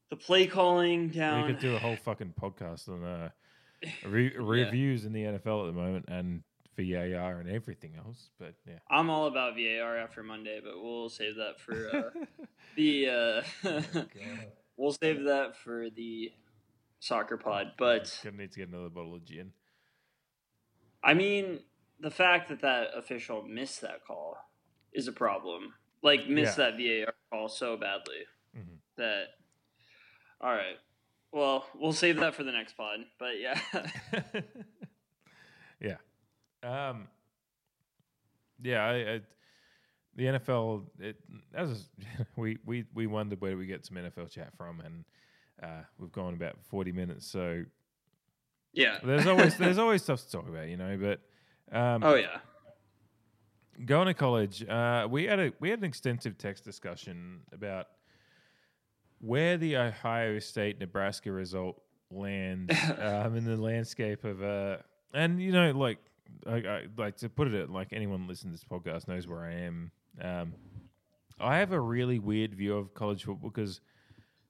the 0.09 0.15
play 0.15 0.47
calling 0.47 1.09
down. 1.09 1.47
We 1.47 1.53
could 1.53 1.61
do 1.61 1.75
a 1.75 1.79
whole 1.79 1.95
fucking 1.95 2.33
podcast 2.39 2.87
on 2.89 3.03
uh, 3.03 3.29
re- 4.05 4.35
reviews 4.37 5.05
in 5.05 5.13
the 5.13 5.23
NFL 5.23 5.67
at 5.67 5.73
the 5.73 5.79
moment 5.79 6.05
and 6.07 6.43
VAR 6.77 7.39
and 7.39 7.49
everything 7.49 7.93
else. 7.97 8.29
But 8.39 8.55
yeah, 8.67 8.79
I'm 8.89 9.09
all 9.09 9.27
about 9.27 9.55
VAR 9.55 9.97
after 9.97 10.23
Monday, 10.23 10.59
but 10.63 10.81
we'll 10.81 11.09
save 11.09 11.35
that 11.35 11.59
for 11.59 11.89
uh, 11.93 12.45
the. 12.75 13.43
Uh, 13.63 13.81
we'll 14.77 14.93
save 14.93 15.23
that 15.23 15.55
for 15.57 15.89
the 15.89 16.31
soccer 16.99 17.37
pod. 17.37 17.73
But 17.77 18.19
gonna 18.23 18.37
need 18.37 18.51
to 18.51 18.59
get 18.59 18.69
another 18.69 18.89
bottle 18.89 19.15
of 19.15 19.25
gin. 19.25 19.51
I 21.03 21.13
mean, 21.13 21.59
the 21.99 22.11
fact 22.11 22.49
that 22.49 22.61
that 22.61 22.89
official 22.95 23.43
missed 23.43 23.81
that 23.81 24.05
call 24.05 24.37
is 24.93 25.07
a 25.07 25.11
problem. 25.11 25.73
Like 26.01 26.27
missed 26.27 26.57
that 26.57 26.73
VAR 26.77 27.13
call 27.31 27.49
so 27.49 27.77
badly 27.77 28.25
Mhm. 28.55 28.77
that. 28.97 29.25
All 30.41 30.53
right. 30.53 30.77
Well, 31.31 31.65
we'll 31.75 31.93
save 31.93 32.17
that 32.17 32.35
for 32.35 32.43
the 32.43 32.51
next 32.51 32.77
pod. 32.77 32.99
But 33.19 33.39
yeah, 33.39 33.59
yeah. 35.81 35.97
Um, 36.63 37.07
yeah, 38.61 38.83
I, 38.85 38.93
I, 39.13 39.21
the 40.15 40.23
NFL. 40.25 40.85
It, 40.99 41.17
as 41.53 41.89
we 42.37 42.57
we 42.65 42.85
we 42.93 43.07
wondered 43.07 43.41
where 43.41 43.57
we 43.57 43.65
get 43.65 43.85
some 43.85 43.97
NFL 43.97 44.29
chat 44.31 44.53
from, 44.57 44.81
and 44.81 45.03
uh, 45.61 45.83
we've 45.99 46.11
gone 46.11 46.33
about 46.33 46.55
forty 46.69 46.91
minutes. 46.91 47.27
So 47.27 47.63
Yeah. 48.73 48.97
there's 49.03 49.27
always 49.27 49.57
there's 49.57 49.77
always 49.77 50.03
stuff 50.03 50.21
to 50.23 50.31
talk 50.31 50.47
about, 50.47 50.67
you 50.69 50.77
know. 50.77 50.97
But 50.99 51.21
um, 51.71 52.03
Oh 52.03 52.15
yeah. 52.15 52.39
going 53.85 54.07
to 54.07 54.13
college, 54.13 54.63
uh, 54.67 55.07
we 55.09 55.25
had 55.25 55.39
a 55.39 55.53
we 55.59 55.69
had 55.69 55.79
an 55.79 55.85
extensive 55.85 56.37
text 56.37 56.63
discussion 56.63 57.41
about 57.51 57.87
where 59.19 59.57
the 59.57 59.75
Ohio 59.77 60.39
State 60.39 60.79
Nebraska 60.79 61.31
result 61.31 61.81
lands 62.11 62.73
um, 62.99 63.35
in 63.35 63.45
the 63.45 63.57
landscape 63.57 64.23
of 64.23 64.43
uh, 64.43 64.77
and 65.13 65.41
you 65.41 65.51
know 65.51 65.71
like 65.71 65.97
I, 66.45 66.55
I 66.55 66.81
like 66.97 67.17
to 67.17 67.29
put 67.29 67.47
it 67.53 67.69
like 67.69 67.89
anyone 67.91 68.27
listening 68.27 68.53
to 68.53 68.59
this 68.59 68.63
podcast 68.69 69.07
knows 69.07 69.27
where 69.27 69.43
I 69.45 69.53
am. 69.53 69.91
Um, 70.21 70.53
I 71.39 71.57
have 71.57 71.71
a 71.73 71.79
really 71.79 72.19
weird 72.19 72.53
view 72.55 72.77
of 72.77 72.93
college 72.93 73.23
football 73.25 73.49
because 73.49 73.81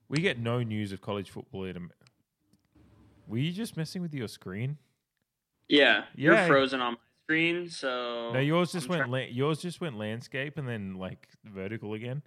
we 0.07 0.19
get 0.19 0.37
no 0.37 0.61
news 0.61 0.91
of 0.91 1.01
college 1.01 1.31
football 1.31 1.63
in. 1.63 1.89
Were 3.27 3.37
you 3.39 3.51
just 3.51 3.75
messing 3.75 4.03
with 4.03 4.13
your 4.13 4.27
screen? 4.27 4.77
Yeah. 5.67 6.03
You're 6.15 6.35
Yeah. 6.35 6.45
frozen 6.47 6.79
on 6.81 6.97
screen, 7.29 7.69
so 7.69 8.31
No, 8.33 8.39
yours 8.39 8.71
just 8.71 8.85
I'm 8.85 8.91
went. 8.91 9.09
try- 9.09 9.19
La- 9.21 9.27
yours 9.31 9.59
just 9.61 9.81
went 9.81 9.97
landscape 9.97 10.57
and 10.57 10.67
then 10.67 10.95
like 10.95 11.27
vertical 11.43 11.93
again. 11.93 12.21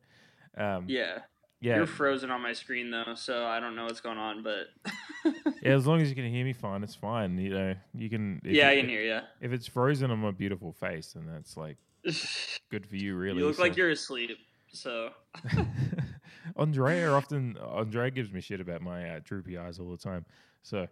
Um, 0.57 0.87
yeah. 0.89 1.21
yeah, 1.61 1.77
You're 1.77 1.87
frozen 1.87 2.31
on 2.31 2.43
my 2.43 2.53
screen 2.53 2.91
though, 2.91 3.15
so 3.15 3.47
I 3.47 3.61
don't 3.61 3.77
know 3.77 3.85
what's 3.85 4.01
going 4.01 4.19
on, 4.19 4.43
but 4.43 4.67
yeah. 5.63 5.73
As 5.75 5.87
long 5.87 6.01
as 6.01 6.09
you 6.09 6.17
can 6.17 6.29
hear 6.29 6.45
me 6.45 6.53
fine, 6.53 6.83
it's 6.83 6.95
fine. 6.97 7.39
You 7.39 7.51
know, 7.51 7.75
you 7.95 8.11
can. 8.11 8.41
Yeah, 8.45 8.69
I 8.71 8.77
can 8.77 8.89
hear 8.89 9.03
you. 9.03 9.21
If 9.41 9.53
it's 9.53 9.67
frozen 9.69 10.11
on 10.11 10.19
my 10.19 10.33
beautiful 10.33 10.73
face, 10.73 11.13
then 11.13 11.27
that's 11.33 11.57
like 11.57 11.77
good 12.71 12.87
for 12.87 12.97
you, 12.97 13.15
really. 13.17 13.39
you 13.39 13.47
look 13.47 13.57
so- 13.57 13.63
like 13.63 13.77
you're 13.77 13.91
asleep. 13.91 14.37
So 14.73 15.11
Andrea 16.57 17.11
often 17.13 17.57
Andrea 17.57 18.11
gives 18.11 18.33
me 18.33 18.41
shit 18.41 18.61
about 18.61 18.83
my 18.83 19.09
uh, 19.11 19.21
droopy 19.25 19.57
eyes 19.57 19.79
all 19.79 19.91
the 19.91 19.97
time, 19.97 20.25
so 20.63 20.89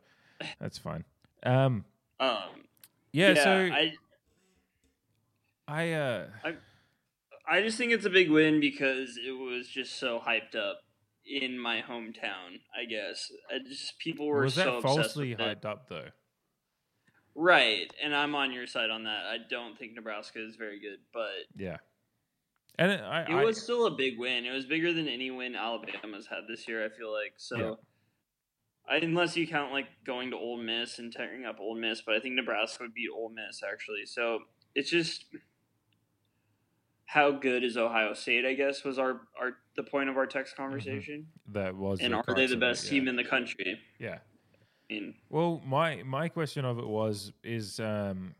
that's 0.60 0.78
fine. 0.78 1.04
Um, 1.42 1.84
um 2.20 2.64
yeah, 3.16 3.32
yeah, 3.34 3.44
so 3.44 3.50
I 3.50 3.92
I 5.68 5.92
uh, 5.92 6.26
I 7.48 7.62
just 7.62 7.78
think 7.78 7.92
it's 7.92 8.04
a 8.04 8.10
big 8.10 8.30
win 8.30 8.60
because 8.60 9.16
it 9.16 9.32
was 9.32 9.68
just 9.68 9.98
so 9.98 10.20
hyped 10.20 10.54
up 10.54 10.80
in 11.24 11.58
my 11.58 11.82
hometown. 11.82 12.60
I 12.78 12.84
guess 12.84 13.32
I 13.50 13.58
just 13.66 13.98
people 13.98 14.26
were 14.26 14.42
was 14.42 14.56
that 14.56 14.64
so 14.64 14.76
obsessed 14.76 14.96
falsely 14.96 15.30
with 15.30 15.40
it. 15.40 15.62
hyped 15.62 15.64
up 15.64 15.88
though? 15.88 16.08
right? 17.34 17.92
And 18.02 18.14
I'm 18.14 18.34
on 18.34 18.52
your 18.52 18.66
side 18.66 18.90
on 18.90 19.04
that. 19.04 19.24
I 19.26 19.36
don't 19.48 19.78
think 19.78 19.94
Nebraska 19.94 20.44
is 20.44 20.56
very 20.56 20.80
good, 20.80 20.98
but 21.12 21.30
Yeah, 21.56 21.78
and 22.78 22.92
it, 22.92 23.00
I, 23.00 23.22
it 23.22 23.30
I 23.30 23.44
was 23.44 23.62
still 23.62 23.86
a 23.86 23.90
big 23.90 24.18
win. 24.18 24.44
It 24.44 24.52
was 24.52 24.66
bigger 24.66 24.92
than 24.92 25.08
any 25.08 25.30
win 25.30 25.54
Alabama's 25.54 26.26
had 26.26 26.40
this 26.48 26.66
year. 26.68 26.84
I 26.84 26.88
feel 26.90 27.12
like 27.12 27.34
so. 27.36 27.56
Yeah. 27.56 27.74
Unless 28.88 29.36
you 29.36 29.46
count 29.46 29.72
like 29.72 29.86
going 30.04 30.30
to 30.30 30.36
Ole 30.36 30.58
Miss 30.58 30.98
and 30.98 31.12
tearing 31.12 31.44
up 31.44 31.58
Ole 31.60 31.74
Miss, 31.74 32.02
but 32.02 32.14
I 32.14 32.20
think 32.20 32.34
Nebraska 32.34 32.84
would 32.84 32.94
beat 32.94 33.08
Ole 33.14 33.30
Miss 33.30 33.62
actually. 33.62 34.06
So 34.06 34.40
it's 34.74 34.90
just 34.90 35.24
how 37.06 37.30
good 37.30 37.64
is 37.64 37.76
Ohio 37.76 38.12
State? 38.14 38.44
I 38.44 38.54
guess 38.54 38.84
was 38.84 38.98
our 38.98 39.22
our 39.40 39.56
the 39.76 39.82
point 39.82 40.08
of 40.08 40.16
our 40.16 40.26
text 40.26 40.56
conversation. 40.56 41.26
that 41.48 41.74
was 41.74 42.00
And 42.00 42.14
the 42.14 42.18
are 42.18 42.34
they 42.34 42.46
the 42.46 42.56
best 42.56 42.86
it, 42.86 42.90
team 42.90 43.08
in 43.08 43.16
the 43.16 43.24
country? 43.24 43.78
Yeah. 43.98 44.18
I 44.90 44.92
mean, 44.94 45.14
Well, 45.30 45.62
my 45.66 46.02
my 46.04 46.28
question 46.28 46.64
of 46.64 46.78
it 46.78 46.86
was 46.86 47.32
is 47.42 47.80
um 47.80 48.34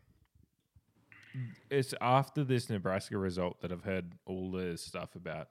it's 1.69 1.93
after 2.01 2.43
this 2.43 2.69
Nebraska 2.69 3.17
result 3.17 3.61
that 3.61 3.71
I've 3.71 3.83
heard 3.83 4.13
all 4.25 4.51
the 4.51 4.77
stuff 4.77 5.15
about 5.15 5.49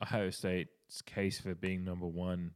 Ohio 0.00 0.30
State's 0.30 1.02
case 1.02 1.40
for 1.40 1.54
being 1.54 1.84
number 1.84 2.06
one. 2.06 2.52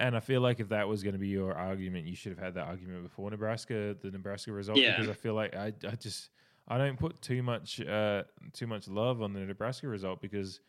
And 0.00 0.16
I 0.16 0.20
feel 0.20 0.40
like 0.40 0.60
if 0.60 0.70
that 0.70 0.88
was 0.88 1.02
going 1.02 1.12
to 1.12 1.18
be 1.18 1.28
your 1.28 1.52
argument, 1.54 2.06
you 2.06 2.16
should 2.16 2.30
have 2.32 2.38
had 2.38 2.54
that 2.54 2.66
argument 2.66 3.02
before 3.02 3.30
Nebraska, 3.30 3.94
the 4.02 4.10
Nebraska 4.10 4.50
result, 4.50 4.78
Yeah. 4.78 4.96
because 4.96 5.10
I 5.10 5.12
feel 5.12 5.34
like 5.34 5.54
I, 5.54 5.72
I 5.86 5.94
just 5.94 6.30
I 6.66 6.78
don't 6.78 6.98
put 6.98 7.20
too 7.20 7.42
much 7.42 7.80
uh, 7.82 8.22
too 8.54 8.66
much 8.66 8.88
love 8.88 9.20
on 9.20 9.34
the 9.34 9.40
Nebraska 9.40 9.86
result 9.88 10.22
because 10.22 10.60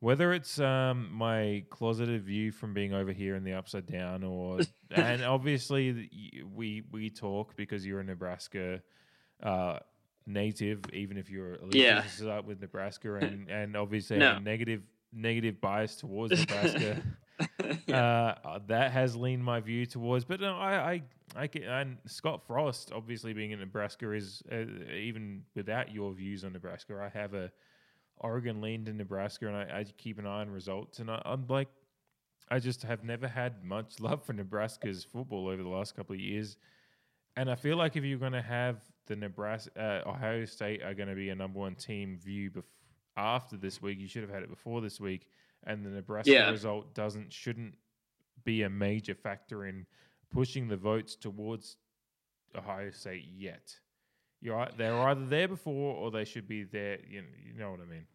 whether 0.00 0.34
it's 0.34 0.60
um, 0.60 1.10
my 1.12 1.64
closeted 1.70 2.24
view 2.24 2.52
from 2.52 2.74
being 2.74 2.92
over 2.92 3.10
here 3.10 3.36
in 3.36 3.42
the 3.44 3.54
upside 3.54 3.86
down, 3.86 4.22
or 4.22 4.60
and 4.90 5.24
obviously 5.24 6.42
we 6.54 6.82
we 6.92 7.08
talk 7.08 7.56
because 7.56 7.86
you're 7.86 8.00
a 8.00 8.04
Nebraska 8.04 8.82
uh, 9.42 9.78
native, 10.26 10.80
even 10.92 11.16
if 11.16 11.30
you're 11.30 11.56
Yeah. 11.70 12.02
up 12.28 12.44
with 12.44 12.60
Nebraska, 12.60 13.14
and 13.22 13.48
and 13.48 13.76
obviously 13.76 14.18
No. 14.18 14.34
a 14.36 14.40
negative 14.40 14.82
negative 15.10 15.58
bias 15.60 15.96
towards 15.96 16.38
Nebraska. 16.38 17.02
yeah. 17.86 18.34
uh, 18.44 18.58
that 18.66 18.92
has 18.92 19.16
leaned 19.16 19.44
my 19.44 19.60
view 19.60 19.86
towards. 19.86 20.24
But 20.24 20.40
no, 20.40 20.56
I, 20.56 20.92
I, 20.92 21.02
I 21.36 21.46
can, 21.46 21.62
and 21.64 21.98
Scott 22.06 22.46
Frost, 22.46 22.92
obviously 22.92 23.32
being 23.32 23.50
in 23.50 23.58
Nebraska, 23.58 24.12
is 24.12 24.42
uh, 24.52 24.64
even 24.92 25.42
without 25.54 25.92
your 25.92 26.12
views 26.12 26.44
on 26.44 26.52
Nebraska, 26.52 27.00
I 27.02 27.16
have 27.16 27.34
a 27.34 27.50
Oregon 28.18 28.60
leaned 28.60 28.88
in 28.88 28.96
Nebraska, 28.96 29.48
and 29.48 29.56
I, 29.56 29.80
I 29.80 29.84
keep 29.96 30.18
an 30.18 30.26
eye 30.26 30.40
on 30.40 30.50
results. 30.50 30.98
And 30.98 31.10
I, 31.10 31.20
I'm 31.24 31.46
like, 31.48 31.68
I 32.50 32.58
just 32.58 32.82
have 32.82 33.04
never 33.04 33.26
had 33.28 33.64
much 33.64 34.00
love 34.00 34.24
for 34.24 34.32
Nebraska's 34.32 35.04
football 35.04 35.48
over 35.48 35.62
the 35.62 35.68
last 35.68 35.96
couple 35.96 36.14
of 36.14 36.20
years. 36.20 36.56
And 37.36 37.50
I 37.50 37.56
feel 37.56 37.76
like 37.76 37.96
if 37.96 38.04
you're 38.04 38.18
going 38.18 38.32
to 38.32 38.42
have 38.42 38.76
the 39.06 39.16
Nebraska, 39.16 40.02
uh, 40.06 40.08
Ohio 40.08 40.44
State 40.44 40.82
are 40.82 40.94
going 40.94 41.08
to 41.08 41.16
be 41.16 41.30
a 41.30 41.34
number 41.34 41.58
one 41.58 41.74
team 41.74 42.16
view 42.16 42.50
bef- 42.50 42.62
after 43.16 43.56
this 43.56 43.82
week, 43.82 43.98
you 43.98 44.06
should 44.06 44.22
have 44.22 44.30
had 44.30 44.42
it 44.42 44.50
before 44.50 44.80
this 44.80 45.00
week. 45.00 45.26
And 45.66 45.84
the 45.84 45.90
Nebraska 45.90 46.30
Yeah. 46.32 46.50
result 46.50 46.94
doesn't 46.94 47.32
shouldn't 47.32 47.74
be 48.44 48.62
a 48.62 48.70
major 48.70 49.14
factor 49.14 49.64
in 49.66 49.86
pushing 50.30 50.68
the 50.68 50.76
votes 50.76 51.16
towards 51.16 51.76
Ohio 52.54 52.90
State 52.90 53.24
yet. 53.24 53.74
You're 54.40 54.68
they're 54.76 54.98
either 55.08 55.24
there 55.26 55.48
before 55.48 55.96
or 55.96 56.10
they 56.10 56.24
should 56.24 56.46
be 56.46 56.64
there. 56.64 56.98
You 57.08 57.22
know, 57.22 57.28
you 57.46 57.52
know 57.54 57.70
what 57.70 57.80
I 57.80 57.84
mean? 57.86 58.06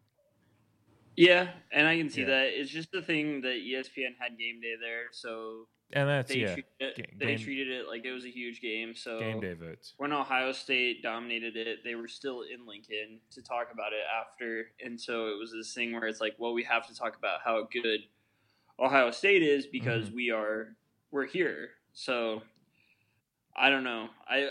Yeah, 1.16 1.52
and 1.72 1.86
I 1.86 1.98
can 1.98 2.08
see 2.08 2.20
Yeah. 2.20 2.28
that. 2.28 2.48
It's 2.60 2.70
just 2.70 2.92
the 2.92 3.02
thing 3.02 3.40
that 3.42 3.56
ESPN 3.56 4.14
had 4.18 4.38
game 4.38 4.60
day 4.60 4.76
there, 4.80 5.08
so 5.12 5.66
And 5.92 6.08
that's 6.08 6.28
they 6.32 6.38
yeah, 6.40 6.52
treated 6.54 6.64
it, 6.78 6.96
Ga- 6.96 7.06
they 7.18 7.26
game- 7.36 7.38
treated 7.44 7.68
it 7.68 7.88
like 7.88 8.04
it 8.04 8.12
was 8.12 8.24
a 8.24 8.30
huge 8.30 8.60
game. 8.60 8.94
So 8.94 9.18
game 9.18 9.40
day 9.40 9.54
votes. 9.54 9.94
when 9.96 10.12
Ohio 10.12 10.52
State 10.52 11.02
dominated 11.02 11.56
it, 11.56 11.78
they 11.84 11.94
were 11.96 12.06
still 12.08 12.42
in 12.42 12.66
Lincoln 12.66 13.18
to 13.32 13.42
talk 13.42 13.68
about 13.72 13.92
it 13.92 14.04
after, 14.20 14.66
and 14.84 15.00
so 15.00 15.28
it 15.28 15.38
was 15.38 15.50
this 15.52 15.74
thing 15.74 15.92
where 15.92 16.06
it's 16.06 16.20
like, 16.20 16.34
well, 16.38 16.52
we 16.52 16.62
have 16.64 16.86
to 16.86 16.94
talk 16.94 17.16
about 17.16 17.40
how 17.44 17.66
good 17.72 18.00
Ohio 18.78 19.10
State 19.10 19.42
is 19.42 19.66
because 19.66 20.06
Mm-hmm. 20.06 20.16
we 20.16 20.30
are 20.30 20.76
we're 21.10 21.26
here. 21.26 21.70
So 21.92 22.42
I 23.56 23.68
don't 23.68 23.84
know. 23.84 24.08
I 24.28 24.50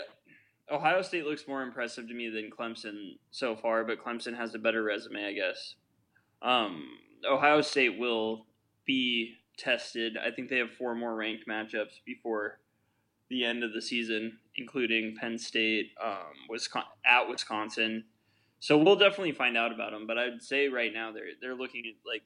Ohio 0.70 1.00
State 1.02 1.24
looks 1.24 1.48
more 1.48 1.62
impressive 1.62 2.06
to 2.08 2.14
me 2.14 2.28
than 2.28 2.50
Clemson 2.50 3.18
so 3.30 3.56
far, 3.56 3.82
but 3.82 3.98
Clemson 4.04 4.36
has 4.36 4.54
a 4.54 4.58
better 4.58 4.82
resume, 4.82 5.24
I 5.26 5.32
guess. 5.32 5.74
Um, 6.42 6.86
Ohio 7.28 7.60
State 7.62 7.98
will 7.98 8.46
be 8.84 9.34
tested. 9.60 10.16
I 10.16 10.30
think 10.30 10.48
they 10.48 10.58
have 10.58 10.72
four 10.72 10.94
more 10.94 11.14
ranked 11.14 11.46
matchups 11.46 12.00
before 12.04 12.58
the 13.28 13.44
end 13.44 13.62
of 13.62 13.72
the 13.72 13.80
season, 13.80 14.38
including 14.56 15.14
Penn 15.16 15.38
State, 15.38 15.92
um, 16.02 16.34
Wisconsin, 16.48 16.90
at 17.06 17.28
Wisconsin. 17.28 18.04
So 18.58 18.76
we'll 18.76 18.96
definitely 18.96 19.32
find 19.32 19.56
out 19.56 19.72
about 19.72 19.92
them. 19.92 20.06
But 20.06 20.18
I'd 20.18 20.42
say 20.42 20.68
right 20.68 20.92
now 20.92 21.12
they're 21.12 21.32
they're 21.40 21.54
looking 21.54 21.84
at 21.86 21.94
like 22.06 22.22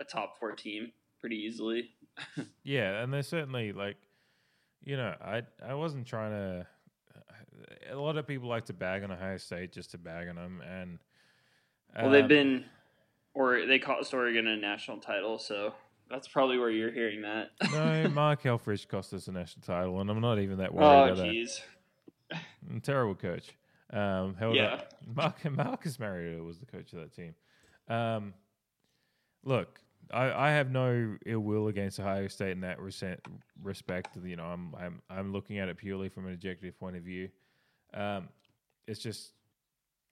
a 0.00 0.04
top 0.04 0.38
four 0.38 0.52
team 0.52 0.92
pretty 1.20 1.36
easily. 1.36 1.90
Yeah, 2.62 3.02
and 3.02 3.12
they're 3.12 3.22
certainly 3.22 3.72
like, 3.72 3.96
you 4.82 4.96
know, 4.96 5.14
I 5.20 5.42
I 5.62 5.74
wasn't 5.74 6.06
trying 6.06 6.30
to. 6.30 6.66
A 7.90 7.96
lot 7.96 8.16
of 8.16 8.26
people 8.26 8.48
like 8.48 8.64
to 8.66 8.72
bag 8.72 9.04
on 9.04 9.10
Ohio 9.10 9.36
State 9.36 9.72
just 9.72 9.90
to 9.90 9.98
bag 9.98 10.28
on 10.28 10.36
them, 10.36 10.62
and 10.62 10.98
Well, 11.96 12.10
they've 12.10 12.22
um, 12.22 12.28
been, 12.28 12.64
or 13.34 13.66
they 13.66 13.78
cost 13.78 14.14
Oregon 14.14 14.46
a 14.46 14.56
national 14.56 14.98
title, 14.98 15.38
so 15.38 15.74
that's 16.14 16.28
probably 16.28 16.58
where 16.58 16.70
you're 16.70 16.92
hearing 16.92 17.22
that. 17.22 17.50
no, 17.72 18.08
Mark 18.10 18.42
Helfrich 18.42 18.86
cost 18.86 19.12
us 19.12 19.26
a 19.26 19.32
national 19.32 19.66
title, 19.66 20.00
and 20.00 20.08
I'm 20.08 20.20
not 20.20 20.38
even 20.38 20.58
that 20.58 20.72
worried 20.72 20.86
oh, 20.86 21.04
about 21.06 21.16
that. 21.16 21.26
Oh 21.26 21.30
jeez. 21.30 21.60
Mm, 22.70 22.82
Terrible 22.82 23.16
coach. 23.16 23.50
Um, 23.92 24.34
held 24.34 24.54
Yeah. 24.54 24.74
up. 24.74 24.94
Mark, 25.04 25.50
Marcus 25.50 25.98
Mariota 25.98 26.42
was 26.42 26.58
the 26.58 26.66
coach 26.66 26.92
of 26.92 27.00
that 27.00 27.14
team. 27.14 27.34
Um, 27.88 28.32
look, 29.42 29.80
I, 30.12 30.30
I 30.30 30.50
have 30.50 30.70
no 30.70 31.16
ill 31.26 31.40
will 31.40 31.68
against 31.68 31.98
Ohio 31.98 32.28
State 32.28 32.52
in 32.52 32.60
that 32.60 32.78
respect. 32.80 33.26
You 34.22 34.36
know, 34.36 34.44
I'm 34.44 34.74
I'm 34.78 35.02
I'm 35.10 35.32
looking 35.32 35.58
at 35.58 35.68
it 35.68 35.76
purely 35.76 36.08
from 36.08 36.26
an 36.26 36.34
objective 36.34 36.78
point 36.78 36.96
of 36.96 37.02
view. 37.02 37.28
Um, 37.92 38.28
it's 38.86 39.00
just 39.00 39.32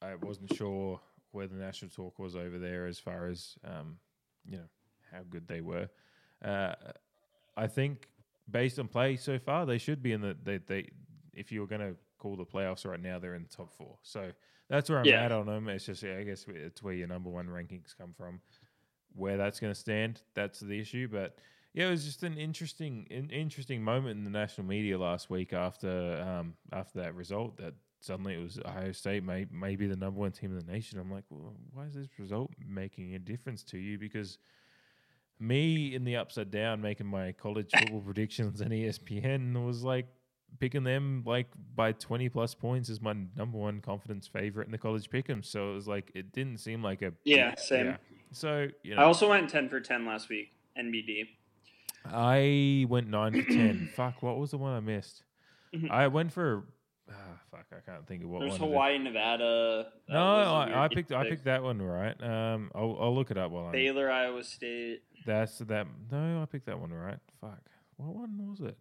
I 0.01 0.17
wasn't 0.17 0.55
sure 0.55 1.01
where 1.31 1.47
the 1.47 1.57
national 1.57 1.91
talk 1.91 2.19
was 2.19 2.35
over 2.35 2.59
there 2.59 2.87
as 2.87 2.99
far 2.99 3.29
as 3.29 3.57
um, 3.65 3.99
you 4.49 4.57
know 4.57 4.65
how 5.13 5.21
good 5.29 5.47
they 5.47 5.61
were. 5.61 5.89
Uh, 6.45 6.75
I 7.57 7.67
think 7.67 8.09
based 8.51 8.79
on 8.79 8.89
play 8.89 9.17
so 9.17 9.39
far, 9.39 9.67
they 9.67 9.79
should 9.79 10.03
be 10.03 10.13
in 10.13 10.21
the 10.21 10.37
they 10.43 10.59
they. 10.59 10.89
If 11.35 11.51
you 11.51 11.61
were 11.61 11.67
going 11.67 11.81
to 11.81 11.97
call 12.23 12.37
the 12.37 12.47
playoffs 12.47 12.87
right 12.87 13.03
now. 13.03 13.19
They're 13.19 13.35
in 13.35 13.43
the 13.43 13.49
top 13.49 13.73
four, 13.77 13.99
so 14.03 14.31
that's 14.69 14.89
where 14.89 15.01
I'm 15.01 15.07
Yeah. 15.07 15.25
at 15.25 15.33
on 15.33 15.47
them. 15.47 15.69
It's 15.69 15.87
just, 15.87 16.03
yeah, 16.03 16.19
I 16.19 16.23
guess 16.23 16.47
it's 16.49 16.83
where 16.83 16.95
your 16.95 17.09
number 17.09 17.29
one 17.29 17.49
rankings 17.49 17.97
come 17.99 18.15
from. 18.17 18.41
Where 19.15 19.37
that's 19.37 19.61
going 19.61 19.73
to 19.75 19.79
stand, 19.79 20.23
that's 20.33 20.61
the 20.61 20.79
issue. 20.79 21.09
But 21.09 21.37
yeah, 21.75 21.89
it 21.89 21.91
was 21.91 22.05
just 22.05 22.23
an 22.23 22.39
interesting, 22.39 23.07
an 23.11 23.29
interesting 23.31 23.83
moment 23.83 24.17
in 24.19 24.25
the 24.25 24.31
national 24.31 24.67
media 24.67 24.99
last 24.99 25.29
week 25.29 25.53
after 25.53 26.23
um, 26.23 26.55
after 26.73 27.01
that 27.01 27.15
result. 27.15 27.59
That 27.59 27.75
suddenly 28.01 28.35
it 28.35 28.43
was 28.43 28.59
Ohio 28.65 28.93
State 28.93 29.25
may 29.25 29.47
maybe 29.51 29.87
the 29.87 29.97
number 29.97 30.21
one 30.21 30.33
team 30.33 30.57
in 30.57 30.65
the 30.65 30.73
nation. 30.73 30.99
I'm 30.99 31.11
like, 31.11 31.25
well, 31.29 31.55
why 31.73 31.85
is 31.87 31.95
this 31.95 32.09
result 32.19 32.53
making 32.65 33.15
a 33.15 33.19
difference 33.19 33.63
to 33.65 33.79
you? 33.79 33.99
Because 33.99 34.39
me 35.39 35.95
in 35.95 36.05
the 36.05 36.17
upside 36.17 36.51
down 36.51 36.81
making 36.81 37.07
my 37.07 37.33
college 37.33 37.71
football 37.77 38.01
predictions 38.05 38.61
on 38.63 38.73
E 38.73 38.85
ESPN 38.87 39.65
was 39.65 39.83
like 39.83 40.07
picking 40.61 40.85
them 40.85 41.23
like 41.27 41.49
by 41.75 41.93
20 41.93 42.29
plus 42.29 42.55
points 42.55 42.91
as 42.91 43.01
my 43.01 43.15
number 43.37 43.59
one 43.59 43.81
confidence 43.81 44.27
favorite 44.27 44.67
in 44.67 44.73
the 44.73 44.79
college 44.79 45.09
pick'em. 45.11 45.45
So 45.45 45.73
it 45.73 45.75
was 45.75 45.89
like 45.89 46.13
it 46.15 46.33
didn't 46.33 46.59
seem 46.59 46.83
like 46.83 47.03
a 47.03 47.13
Yeah, 47.25 47.55
same. 47.57 47.97
So 48.33 48.69
you 48.83 48.97
I 48.97 49.03
also 49.05 49.29
went 49.29 49.49
ten 49.51 49.69
for 49.69 49.81
ten 49.81 50.05
last 50.07 50.29
week. 50.29 50.53
NBD. 50.79 51.27
I 52.05 52.87
went 52.89 53.09
nine 53.09 53.33
for 53.33 53.49
ten. 53.49 53.89
fuck, 53.95 54.23
what 54.23 54.39
was 54.39 54.51
the 54.51 54.59
one 54.59 54.73
I 54.75 54.81
missed? 54.81 55.23
Mhm. 55.75 55.91
I 55.91 56.09
went 56.09 56.33
for 56.33 56.67
ah, 57.11 57.15
fuck. 57.51 57.67
I 57.73 57.81
can't 57.91 58.07
think 58.07 58.25
of 58.25 58.31
what 58.31 58.41
There's 58.41 58.53
one. 58.53 58.61
it 58.61 58.65
is. 58.65 58.71
Hawaii, 58.71 58.99
Nevada. 58.99 59.87
No, 60.09 60.15
was 60.15 60.47
a 60.47 60.51
I, 60.51 60.65
weird 60.67 60.77
I 60.79 60.89
game 60.89 60.97
picked 60.97 61.13
I 61.13 61.29
picked 61.29 61.45
that 61.45 61.63
one 61.63 61.81
right. 61.83 62.23
Um, 62.23 62.71
I'll 62.75 62.97
I'll 63.01 63.15
look 63.15 63.31
it 63.31 63.39
up 63.39 63.51
while 63.51 63.67
I'm. 63.67 63.73
Baylor, 63.73 64.11
Iowa 64.11 64.43
State. 64.45 65.03
That's 65.27 65.59
that. 65.59 65.87
No, 66.11 66.43
I 66.43 66.47
picked 66.47 66.67
that 66.67 66.79
one 66.81 66.93
right. 66.93 67.19
Fuck. 67.41 67.61
What 67.97 68.15
one 68.15 68.37
was 68.51 68.61
it? 68.61 68.77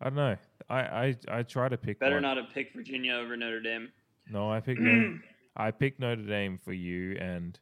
I 0.00 0.04
don't 0.06 0.16
know. 0.16 0.36
I 0.68 0.80
I, 0.80 1.16
I 1.28 1.42
try 1.42 1.68
to 1.68 1.76
pick. 1.76 1.98
Better 2.00 2.16
one. 2.16 2.22
not 2.22 2.36
have 2.36 2.50
picked 2.52 2.74
Virginia 2.74 3.14
over 3.14 3.36
Notre 3.36 3.60
Dame. 3.60 3.90
No, 4.30 4.50
I 4.50 4.60
picked. 4.60 4.80
Notre, 4.82 5.20
I 5.56 5.70
picked 5.70 6.00
Notre 6.00 6.22
Dame 6.22 6.58
for 6.64 6.72
you, 6.72 7.16
and 7.20 7.58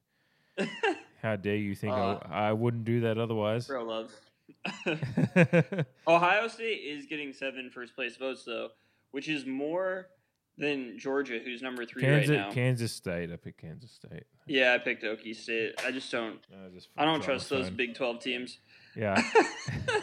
how 1.22 1.36
dare 1.36 1.56
you 1.56 1.74
think 1.74 1.92
Uh, 1.92 2.18
I, 2.28 2.48
I 2.48 2.52
wouldn't 2.52 2.84
do 2.84 3.00
that 3.02 3.18
otherwise? 3.18 3.66
Bro, 3.66 3.84
love. 3.84 4.12
Ohio 6.08 6.48
State 6.48 6.80
is 6.84 7.06
getting 7.06 7.32
seven 7.32 7.70
first 7.72 7.94
place 7.94 8.16
votes 8.16 8.44
though, 8.44 8.68
which 9.12 9.28
is 9.28 9.46
more 9.46 10.08
than 10.58 10.98
Georgia, 10.98 11.38
who's 11.42 11.62
number 11.62 11.86
three 11.86 12.02
Kansas, 12.02 12.28
right 12.28 12.38
now. 12.38 12.52
Kansas 12.52 12.92
State. 12.92 13.32
I 13.32 13.36
picked 13.36 13.60
Kansas 13.60 13.92
State. 13.92 14.24
yeah, 14.46 14.74
I 14.74 14.78
picked 14.78 15.02
Okie 15.02 15.34
State. 15.34 15.80
I 15.84 15.90
just 15.90 16.10
don't. 16.10 16.38
I, 16.52 16.68
just 16.74 16.88
I 16.96 17.04
don't 17.04 17.22
trust 17.22 17.48
those. 17.48 17.70
Big 17.70 17.94
Twelve 17.94 18.20
teams. 18.20 18.58
Yeah. 18.96 19.22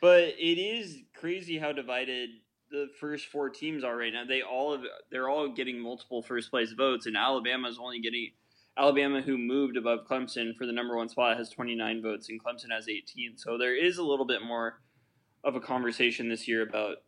but 0.00 0.22
it 0.22 0.58
is 0.60 0.98
crazy 1.14 1.58
how 1.58 1.72
divided 1.72 2.30
the 2.70 2.88
first 3.00 3.26
four 3.26 3.50
teams 3.50 3.84
are 3.84 3.96
right 3.96 4.12
now. 4.12 4.24
They 4.24 4.42
all 4.42 4.72
have, 4.72 4.84
they're 5.10 5.28
all 5.28 5.48
getting 5.48 5.80
multiple 5.80 6.22
first 6.22 6.50
place 6.50 6.72
votes, 6.72 7.06
and 7.06 7.16
Alabama's 7.16 7.78
only 7.80 8.00
getting 8.00 8.30
Alabama, 8.78 9.22
who 9.22 9.38
moved 9.38 9.76
above 9.76 10.00
Clemson 10.08 10.54
for 10.54 10.66
the 10.66 10.72
number 10.72 10.96
one 10.96 11.08
spot, 11.08 11.38
has 11.38 11.48
29 11.48 12.02
votes, 12.02 12.28
and 12.28 12.42
Clemson 12.42 12.70
has 12.70 12.88
18. 12.88 13.38
So 13.38 13.56
there 13.56 13.74
is 13.74 13.96
a 13.96 14.02
little 14.02 14.26
bit 14.26 14.42
more 14.42 14.80
of 15.42 15.56
a 15.56 15.60
conversation 15.60 16.28
this 16.28 16.46
year 16.46 16.62
about 16.62 16.98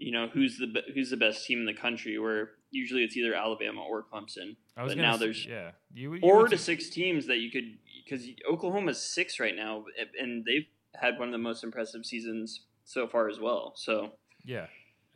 you 0.00 0.12
know 0.12 0.28
who's 0.32 0.58
the 0.58 0.82
who's 0.94 1.10
the 1.10 1.16
best 1.16 1.46
team 1.46 1.60
in 1.60 1.66
the 1.66 1.74
country. 1.74 2.18
Where 2.18 2.50
usually 2.70 3.04
it's 3.04 3.16
either 3.16 3.34
Alabama 3.34 3.82
or 3.82 4.02
Clemson, 4.02 4.56
I 4.76 4.82
was 4.82 4.94
but 4.94 5.02
now 5.02 5.14
s- 5.14 5.20
there's 5.20 5.46
yeah. 5.46 5.72
You, 5.92 6.14
you 6.14 6.20
four 6.20 6.48
to 6.48 6.58
six 6.58 6.88
teams 6.88 7.26
that 7.26 7.38
you 7.38 7.50
could 7.50 7.78
because 8.04 8.26
Oklahoma's 8.50 9.00
six 9.00 9.38
right 9.38 9.54
now, 9.54 9.84
and 10.18 10.44
they've 10.44 10.66
had 10.94 11.18
one 11.18 11.28
of 11.28 11.32
the 11.32 11.38
most 11.38 11.62
impressive 11.62 12.04
seasons 12.04 12.62
so 12.84 13.06
far 13.06 13.28
as 13.28 13.38
well. 13.38 13.74
So 13.76 14.12
Yeah. 14.44 14.66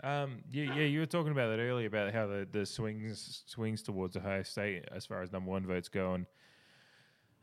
Um, 0.03 0.43
yeah, 0.51 0.65
yeah, 0.75 0.83
you 0.83 0.99
were 0.99 1.07
talking 1.07 1.33
about 1.33 1.49
that 1.49 1.61
earlier 1.61 1.87
about 1.87 2.13
how 2.13 2.27
the, 2.27 2.47
the 2.51 2.67
swings 2.67 3.45
swings 3.47 3.83
towards 3.83 4.17
Ohio 4.17 4.43
State 4.43 4.85
as 4.93 5.07
far 5.07 5.23
as 5.23 5.33
number 5.33 5.51
one 5.51 5.65
votes 5.67 5.89
go, 5.89 6.13
and 6.15 6.27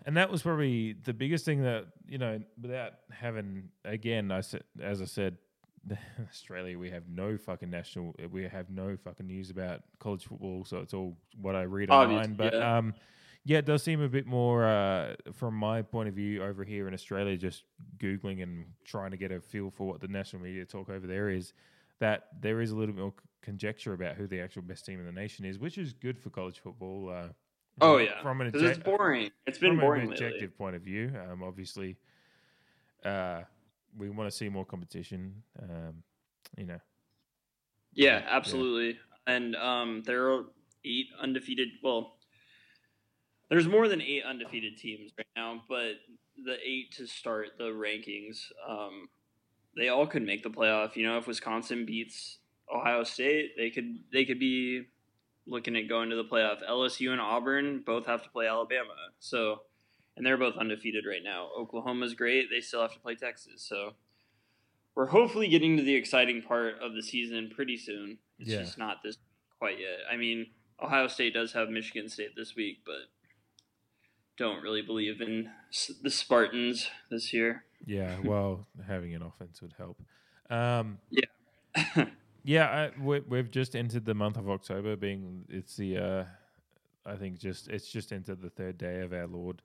and 0.06 0.18
that 0.18 0.30
was 0.30 0.44
probably 0.44 0.94
the 0.94 1.14
biggest 1.14 1.46
thing 1.46 1.64
that 1.64 1.86
you 2.08 2.18
know 2.18 2.40
without 2.62 2.94
having 3.10 3.70
again, 3.86 4.32
I 4.32 4.42
said 4.42 4.64
as 4.80 5.02
I 5.02 5.06
said, 5.06 5.38
Australia 6.30 6.78
we 6.78 6.90
have 6.90 7.04
no 7.10 7.38
fucking 7.38 7.70
national, 7.70 8.16
we 8.32 8.44
have 8.44 8.70
no 8.70 8.98
fucking 9.04 9.28
news 9.28 9.50
about 9.50 9.82
college 10.00 10.26
football, 10.26 10.64
so 10.66 10.78
it's 10.78 10.94
all 10.94 11.18
what 11.42 11.56
I 11.56 11.64
read 11.64 11.90
Obvious, 11.90 12.26
online. 12.26 12.36
But 12.36 12.54
yeah. 12.54 12.78
um, 12.78 12.94
yeah, 13.44 13.58
it 13.58 13.66
does 13.66 13.82
seem 13.82 14.02
a 14.02 14.10
bit 14.10 14.28
more 14.28 14.66
uh, 14.66 15.16
from 15.34 15.56
my 15.56 15.82
point 15.82 16.10
of 16.10 16.16
view 16.16 16.44
over 16.44 16.64
here 16.64 16.88
in 16.88 16.94
Australia, 16.94 17.36
just 17.38 17.64
googling 17.98 18.44
and 18.44 18.66
trying 18.84 19.12
to 19.12 19.18
get 19.18 19.32
a 19.32 19.42
feel 19.42 19.72
for 19.72 19.88
what 19.88 20.00
the 20.00 20.08
national 20.08 20.44
media 20.44 20.66
talk 20.66 20.90
over 20.90 21.08
there 21.08 21.30
is 21.30 21.54
that 22.02 22.28
there 22.42 22.62
is 22.62 22.72
a 22.72 22.76
little 22.76 22.94
bit 22.94 23.02
more 23.02 23.14
conjecture 23.42 23.94
about 23.94 24.16
who 24.16 24.28
the 24.28 24.42
actual 24.42 24.64
best 24.64 24.86
team 24.86 25.00
in 25.00 25.06
the 25.06 25.12
nation 25.12 25.46
is, 25.46 25.58
which 25.58 25.78
is 25.78 25.94
good 25.94 26.20
for 26.20 26.30
college 26.30 26.60
football. 26.60 27.10
Uh, 27.10 27.28
oh 27.80 27.98
yeah, 27.98 28.22
from 28.22 28.42
an 28.42 28.52
it's 28.54 28.80
boring. 28.80 29.30
It's 29.48 29.58
been 29.58 29.72
from 29.72 29.80
boring 29.80 30.02
an 30.04 30.10
lately. 30.10 30.26
objective 30.26 30.58
point 30.58 30.76
of 30.76 30.82
view. 30.82 31.14
Um, 31.32 31.44
obviously, 31.44 31.96
uh, 33.06 33.42
we 33.98 34.10
want 34.10 34.30
to 34.30 34.36
see 34.36 34.50
more 34.50 34.66
competition. 34.66 35.44
Um, 35.62 36.04
you 36.58 36.66
know, 36.66 36.80
Yeah, 37.94 38.20
Yeah. 38.20 38.26
absolutely. 38.30 39.00
And 39.28 39.56
um, 39.56 40.04
there 40.06 40.32
are 40.32 40.46
eight 40.84 41.08
undefeated. 41.20 41.70
Well, 41.84 42.18
there's 43.50 43.68
more 43.68 43.88
than 43.88 44.02
eight 44.02 44.24
undefeated 44.24 44.78
teams 44.78 45.12
right 45.18 45.28
now, 45.36 45.62
but 45.68 45.94
the 46.44 46.56
eight 46.66 46.92
to 46.94 47.06
start 47.06 47.50
the 47.58 47.66
rankings, 47.66 48.40
um, 48.68 49.10
they 49.76 49.90
all 49.90 50.08
could 50.08 50.24
make 50.24 50.42
the 50.44 50.50
playoff. 50.50 50.96
You 50.96 51.06
know, 51.06 51.18
if 51.18 51.28
Wisconsin 51.28 51.86
beats 51.86 52.40
Ohio 52.74 53.04
State, 53.04 53.52
they 53.58 53.70
could 53.70 54.00
they 54.12 54.26
could 54.26 54.40
be 54.40 54.84
looking 55.46 55.76
at 55.76 55.88
going 55.90 56.10
to 56.10 56.16
the 56.16 56.24
playoff. 56.24 56.68
LSU 56.68 57.12
and 57.12 57.22
Auburn 57.22 57.84
both 57.86 58.06
have 58.06 58.24
to 58.24 58.30
play 58.30 58.48
Alabama, 58.48 58.96
so 59.20 59.62
and 60.22 60.28
they're 60.28 60.38
both 60.38 60.56
undefeated 60.56 61.04
right 61.08 61.24
now. 61.24 61.50
Oklahoma's 61.58 62.14
great; 62.14 62.46
they 62.52 62.60
still 62.62 62.84
have 62.84 62.94
to 62.94 63.00
play 63.00 63.16
Texas, 63.16 63.64
so 63.68 63.94
we're 64.94 65.08
hopefully 65.08 65.48
getting 65.48 65.78
to 65.78 65.84
the 65.84 65.96
exciting 65.96 66.44
part 66.44 66.76
of 66.80 66.94
the 66.94 67.02
season 67.02 67.50
pretty 67.56 67.76
soon. 67.76 68.20
It's 68.38 68.52
Yeah. 68.52 68.60
just 68.60 68.78
not 68.78 68.98
this 69.04 69.18
quite 69.58 69.80
yet. 69.80 69.98
I 70.12 70.18
mean, 70.18 70.52
Ohio 70.80 71.08
State 71.08 71.34
does 71.34 71.54
have 71.54 71.70
Michigan 71.70 72.08
State 72.08 72.36
this 72.36 72.56
week, 72.56 72.82
but 72.86 73.10
don't 74.38 74.62
really 74.62 74.84
believe 74.84 75.22
in 75.22 75.50
the 76.04 76.10
Spartans 76.12 76.88
this 77.10 77.34
year. 77.34 77.64
yeah. 77.86 78.18
Well, 78.24 78.68
having 78.86 79.16
an 79.16 79.24
offense 79.24 79.60
would 79.64 79.74
help. 79.78 80.00
Um, 80.52 81.00
yeah, 81.10 82.06
Yeah, 82.44 82.66
I, 82.96 83.02
we, 83.02 83.22
we've 83.22 83.50
just 83.50 83.76
entered 83.76 84.06
the 84.06 84.14
month 84.14 84.38
of 84.38 84.50
October. 84.50 84.96
Being 84.96 85.46
it's 85.50 85.76
the, 85.78 85.98
uh, 85.98 86.26
I 87.06 87.16
think 87.16 87.40
just 87.40 87.70
it's 87.70 87.92
just 87.92 88.12
entered 88.12 88.42
the 88.42 88.50
third 88.50 88.78
day 88.78 89.00
of 89.02 89.14
our 89.14 89.28
Lord, 89.28 89.62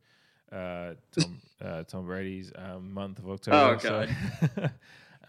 uh, 0.52 0.94
Tom 1.12 1.38
uh, 1.64 1.82
Tom 1.84 2.06
Brady's 2.06 2.52
um, 2.56 2.92
month 2.92 3.18
of 3.18 3.28
October. 3.28 3.76
God. 3.82 4.08
So, 4.54 4.68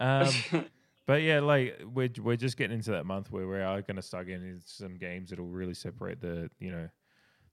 um, 0.00 0.64
but 1.06 1.22
yeah, 1.22 1.40
like 1.40 1.80
we're 1.92 2.10
we're 2.20 2.36
just 2.36 2.56
getting 2.56 2.76
into 2.76 2.90
that 2.92 3.04
month 3.06 3.30
where 3.32 3.46
we 3.48 3.56
are 3.60 3.82
going 3.82 3.96
to 3.96 4.02
start 4.02 4.26
getting 4.26 4.48
into 4.48 4.68
some 4.68 4.96
games 4.96 5.30
that'll 5.30 5.46
really 5.46 5.74
separate 5.74 6.20
the 6.20 6.50
you 6.60 6.70
know 6.70 6.88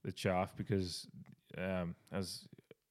the 0.04 0.12
chaff 0.12 0.52
because 0.56 1.06
um, 1.58 1.94
as 2.12 2.46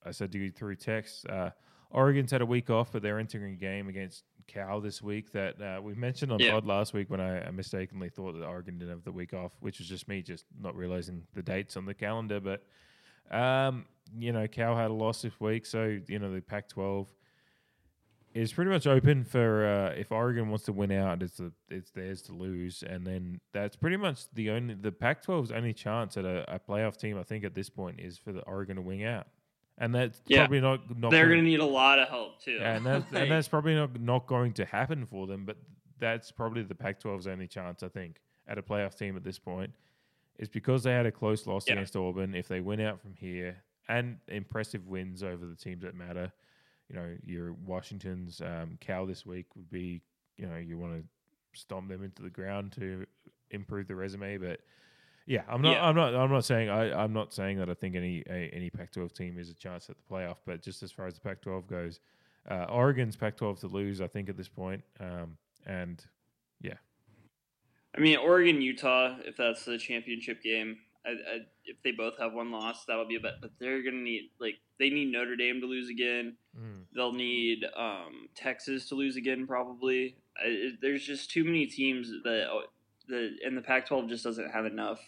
I 0.05 0.11
said 0.11 0.31
to 0.33 0.37
you 0.37 0.51
through 0.51 0.75
text, 0.75 1.27
uh, 1.29 1.51
Oregon's 1.91 2.31
had 2.31 2.41
a 2.41 2.45
week 2.45 2.69
off, 2.69 2.91
but 2.91 3.01
they're 3.01 3.19
entering 3.19 3.53
a 3.53 3.57
game 3.57 3.87
against 3.87 4.23
Cal 4.47 4.81
this 4.81 5.01
week 5.01 5.31
that 5.31 5.59
uh, 5.61 5.81
we 5.81 5.93
mentioned 5.95 6.31
on 6.31 6.39
Yeah. 6.39 6.51
pod 6.51 6.65
last 6.65 6.93
week 6.93 7.09
when 7.09 7.21
I, 7.21 7.47
I 7.47 7.51
mistakenly 7.51 8.09
thought 8.09 8.33
that 8.33 8.45
Oregon 8.45 8.77
didn't 8.77 8.91
have 8.91 9.03
the 9.03 9.11
week 9.11 9.33
off, 9.33 9.53
which 9.61 9.79
was 9.79 9.87
just 9.87 10.07
me 10.07 10.21
just 10.21 10.45
not 10.59 10.75
realizing 10.75 11.23
the 11.33 11.41
dates 11.41 11.77
on 11.77 11.85
the 11.85 11.93
calendar. 11.93 12.39
But 12.39 12.63
um, 13.35 13.85
you 14.17 14.31
know, 14.31 14.47
Cal 14.47 14.75
had 14.75 14.91
a 14.91 14.93
loss 14.93 15.21
this 15.21 15.39
week, 15.39 15.65
so 15.65 15.99
you 16.07 16.19
know 16.19 16.31
the 16.33 16.41
Pac-12 16.41 17.07
is 18.33 18.51
pretty 18.51 18.69
much 18.69 18.85
open 18.85 19.23
for 19.23 19.65
uh, 19.65 19.97
if 19.97 20.11
Oregon 20.11 20.49
wants 20.49 20.65
to 20.65 20.73
win 20.73 20.91
out, 20.91 21.23
it's 21.23 21.39
a, 21.39 21.51
it's 21.69 21.91
theirs 21.91 22.21
to 22.23 22.33
lose, 22.33 22.83
and 22.83 23.05
then 23.07 23.39
that's 23.53 23.75
pretty 23.77 23.95
much 23.97 24.29
the 24.33 24.49
only 24.49 24.73
the 24.73 24.91
Pac-12's 24.91 25.51
only 25.51 25.73
chance 25.73 26.17
at 26.17 26.25
a, 26.25 26.55
a 26.55 26.59
playoff 26.59 26.97
team. 26.97 27.17
I 27.17 27.23
think 27.23 27.43
at 27.45 27.55
this 27.55 27.69
point 27.69 27.99
is 27.99 28.17
for 28.17 28.33
the 28.33 28.41
Oregon 28.41 28.75
to 28.75 28.81
win 28.81 29.03
out, 29.05 29.27
and 29.77 29.95
that's 29.95 30.21
Yeah. 30.27 30.39
probably 30.39 30.59
not 30.61 30.99
not 30.99 31.11
they're 31.11 31.29
gonna- 31.29 31.41
need 31.43 31.61
a 31.61 31.65
lot 31.65 31.97
of 31.99 32.09
help 32.09 32.41
too. 32.41 32.51
yeah, 32.59 32.75
and 32.75 32.85
that's, 32.85 33.05
Like, 33.13 33.23
and 33.23 33.31
that's 33.31 33.47
probably 33.47 33.75
not, 33.75 33.99
not 34.01 34.27
going 34.27 34.51
to 34.53 34.65
happen 34.65 35.05
for 35.05 35.27
them, 35.27 35.45
but 35.45 35.57
that's 35.97 36.29
probably 36.29 36.61
the 36.61 36.75
Pac 36.75 36.99
12's 37.01 37.27
only 37.27 37.47
chance, 37.47 37.83
I 37.83 37.87
think, 37.87 38.17
at 38.49 38.57
a 38.57 38.61
playoff 38.61 38.97
team 38.97 39.15
at 39.15 39.23
this 39.23 39.39
point, 39.39 39.71
is 40.37 40.49
because 40.49 40.83
they 40.83 40.91
had 40.91 41.05
a 41.05 41.11
close 41.11 41.47
loss 41.47 41.67
Yeah. 41.67 41.75
against 41.75 41.95
Auburn. 41.95 42.35
If 42.35 42.49
they 42.49 42.59
win 42.59 42.81
out 42.81 42.99
from 42.99 43.13
here 43.13 43.63
and 43.87 44.17
impressive 44.27 44.87
wins 44.87 45.23
over 45.23 45.45
the 45.45 45.55
teams 45.55 45.83
that 45.83 45.95
matter, 45.95 46.31
you 46.89 46.95
know, 46.95 47.15
your 47.23 47.53
Washington's 47.53 48.41
um, 48.41 48.77
Cal 48.79 49.05
this 49.05 49.25
week 49.25 49.47
would 49.55 49.69
be, 49.69 50.01
you 50.37 50.47
know, 50.47 50.57
you 50.57 50.77
want 50.77 50.93
to 50.93 51.59
stomp 51.59 51.89
them 51.89 52.03
into 52.03 52.21
the 52.21 52.29
ground 52.29 52.71
to 52.73 53.05
improve 53.51 53.87
the 53.87 53.95
resume, 53.95 54.37
but. 54.37 54.59
Yeah, 55.27 55.41
I'm 55.49 55.59
not. 55.63 55.71
Yeah. 55.71 55.83
I'm 55.83 55.95
not. 55.95 56.13
I'm 56.13 56.29
not 56.29 56.45
saying. 56.45 56.69
I, 56.69 56.93
I'm 56.93 57.11
not 57.11 57.33
saying 57.33 57.57
that 57.57 57.67
I 57.67 57.73
think 57.73 57.95
any 57.95 58.23
a, 58.29 58.51
any 58.53 58.69
Pac-12 58.69 59.11
team 59.11 59.39
is 59.39 59.49
a 59.49 59.55
chance 59.55 59.89
at 59.89 59.95
the 59.97 60.03
playoff. 60.03 60.35
But 60.45 60.61
just 60.61 60.83
as 60.83 60.91
far 60.91 61.07
as 61.07 61.15
the 61.15 61.21
Pac-12 61.21 61.65
goes, 61.65 61.99
uh, 62.47 62.65
Oregon's 62.65 63.15
Pac-12 63.15 63.61
to 63.61 63.67
lose, 63.67 64.01
I 64.01 64.07
think, 64.07 64.29
at 64.29 64.37
this 64.37 64.47
point. 64.47 64.83
Um, 64.99 65.35
and 65.65 66.05
yeah, 66.61 66.75
I 67.97 68.01
mean, 68.01 68.17
Oregon 68.17 68.61
Utah, 68.61 69.15
if 69.25 69.37
that's 69.37 69.65
the 69.65 69.77
championship 69.77 70.43
game, 70.43 70.77
I, 71.05 71.11
I, 71.11 71.37
if 71.65 71.77
they 71.83 71.91
both 71.91 72.17
have 72.19 72.33
one 72.33 72.51
loss, 72.51 72.85
that'll 72.85 73.07
be 73.07 73.15
a 73.15 73.19
bet. 73.19 73.33
But 73.41 73.51
they're 73.59 73.83
gonna 73.83 73.97
need 73.97 74.31
like 74.39 74.55
they 74.79 74.89
need 74.89 75.11
Notre 75.11 75.35
Dame 75.35 75.61
to 75.61 75.67
lose 75.67 75.89
again. 75.89 76.35
Mm. 76.57 76.83
They'll 76.93 77.13
need 77.13 77.65
um, 77.75 78.27
Texas 78.35 78.89
to 78.89 78.95
lose 78.95 79.15
again, 79.15 79.45
probably. 79.47 80.17
I, 80.37 80.47
it, 80.47 80.73
there's 80.81 81.05
just 81.05 81.31
too 81.31 81.43
many 81.43 81.65
teams 81.67 82.09
that 82.23 82.47
oh, 82.49 82.63
the 83.07 83.35
and 83.45 83.57
the 83.57 83.61
Pac-12 83.61 84.09
just 84.09 84.23
doesn't 84.23 84.51
have 84.51 84.65
enough 84.65 84.99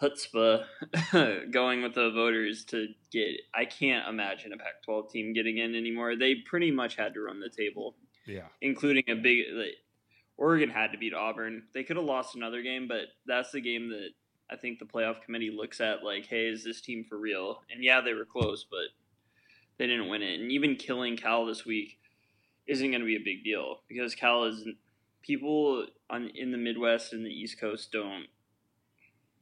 chutzpah 0.00 0.64
going 1.50 1.82
with 1.82 1.94
the 1.94 2.10
voters 2.10 2.64
to 2.66 2.88
get. 3.12 3.28
I 3.54 3.64
can't 3.64 4.08
imagine 4.08 4.52
a 4.52 4.56
Pac-12 4.56 5.10
team 5.10 5.32
getting 5.32 5.58
in 5.58 5.74
anymore. 5.74 6.16
They 6.16 6.36
pretty 6.36 6.70
much 6.70 6.96
had 6.96 7.14
to 7.14 7.20
run 7.20 7.40
the 7.40 7.50
table, 7.50 7.96
Yeah. 8.26 8.46
including 8.60 9.04
a 9.08 9.14
big. 9.14 9.44
Like, 9.52 9.74
Oregon 10.38 10.70
had 10.70 10.92
to 10.92 10.98
beat 10.98 11.12
Auburn. 11.12 11.64
They 11.74 11.84
could 11.84 11.96
have 11.96 12.06
lost 12.06 12.34
another 12.34 12.62
game, 12.62 12.88
but 12.88 13.08
that's 13.26 13.50
the 13.50 13.60
game 13.60 13.90
that 13.90 14.08
I 14.50 14.56
think 14.56 14.78
the 14.78 14.84
playoff 14.84 15.22
committee 15.22 15.50
looks 15.50 15.80
at 15.80 16.02
like, 16.02 16.26
hey, 16.26 16.46
is 16.46 16.64
this 16.64 16.80
team 16.80 17.04
for 17.08 17.18
real? 17.18 17.62
And 17.70 17.84
yeah, 17.84 18.00
they 18.00 18.14
were 18.14 18.24
close, 18.24 18.66
but 18.68 18.88
they 19.78 19.86
didn't 19.86 20.08
win 20.08 20.22
it. 20.22 20.40
And 20.40 20.50
even 20.50 20.76
killing 20.76 21.16
Cal 21.16 21.46
this 21.46 21.64
week 21.64 21.98
isn't 22.66 22.90
going 22.90 23.00
to 23.00 23.06
be 23.06 23.16
a 23.16 23.24
big 23.24 23.44
deal 23.44 23.82
because 23.88 24.14
Cal 24.14 24.44
is 24.44 24.66
people 25.22 25.86
on 26.08 26.30
in 26.34 26.52
the 26.52 26.58
Midwest 26.58 27.12
and 27.12 27.24
the 27.24 27.30
East 27.30 27.60
Coast 27.60 27.92
don't 27.92 28.26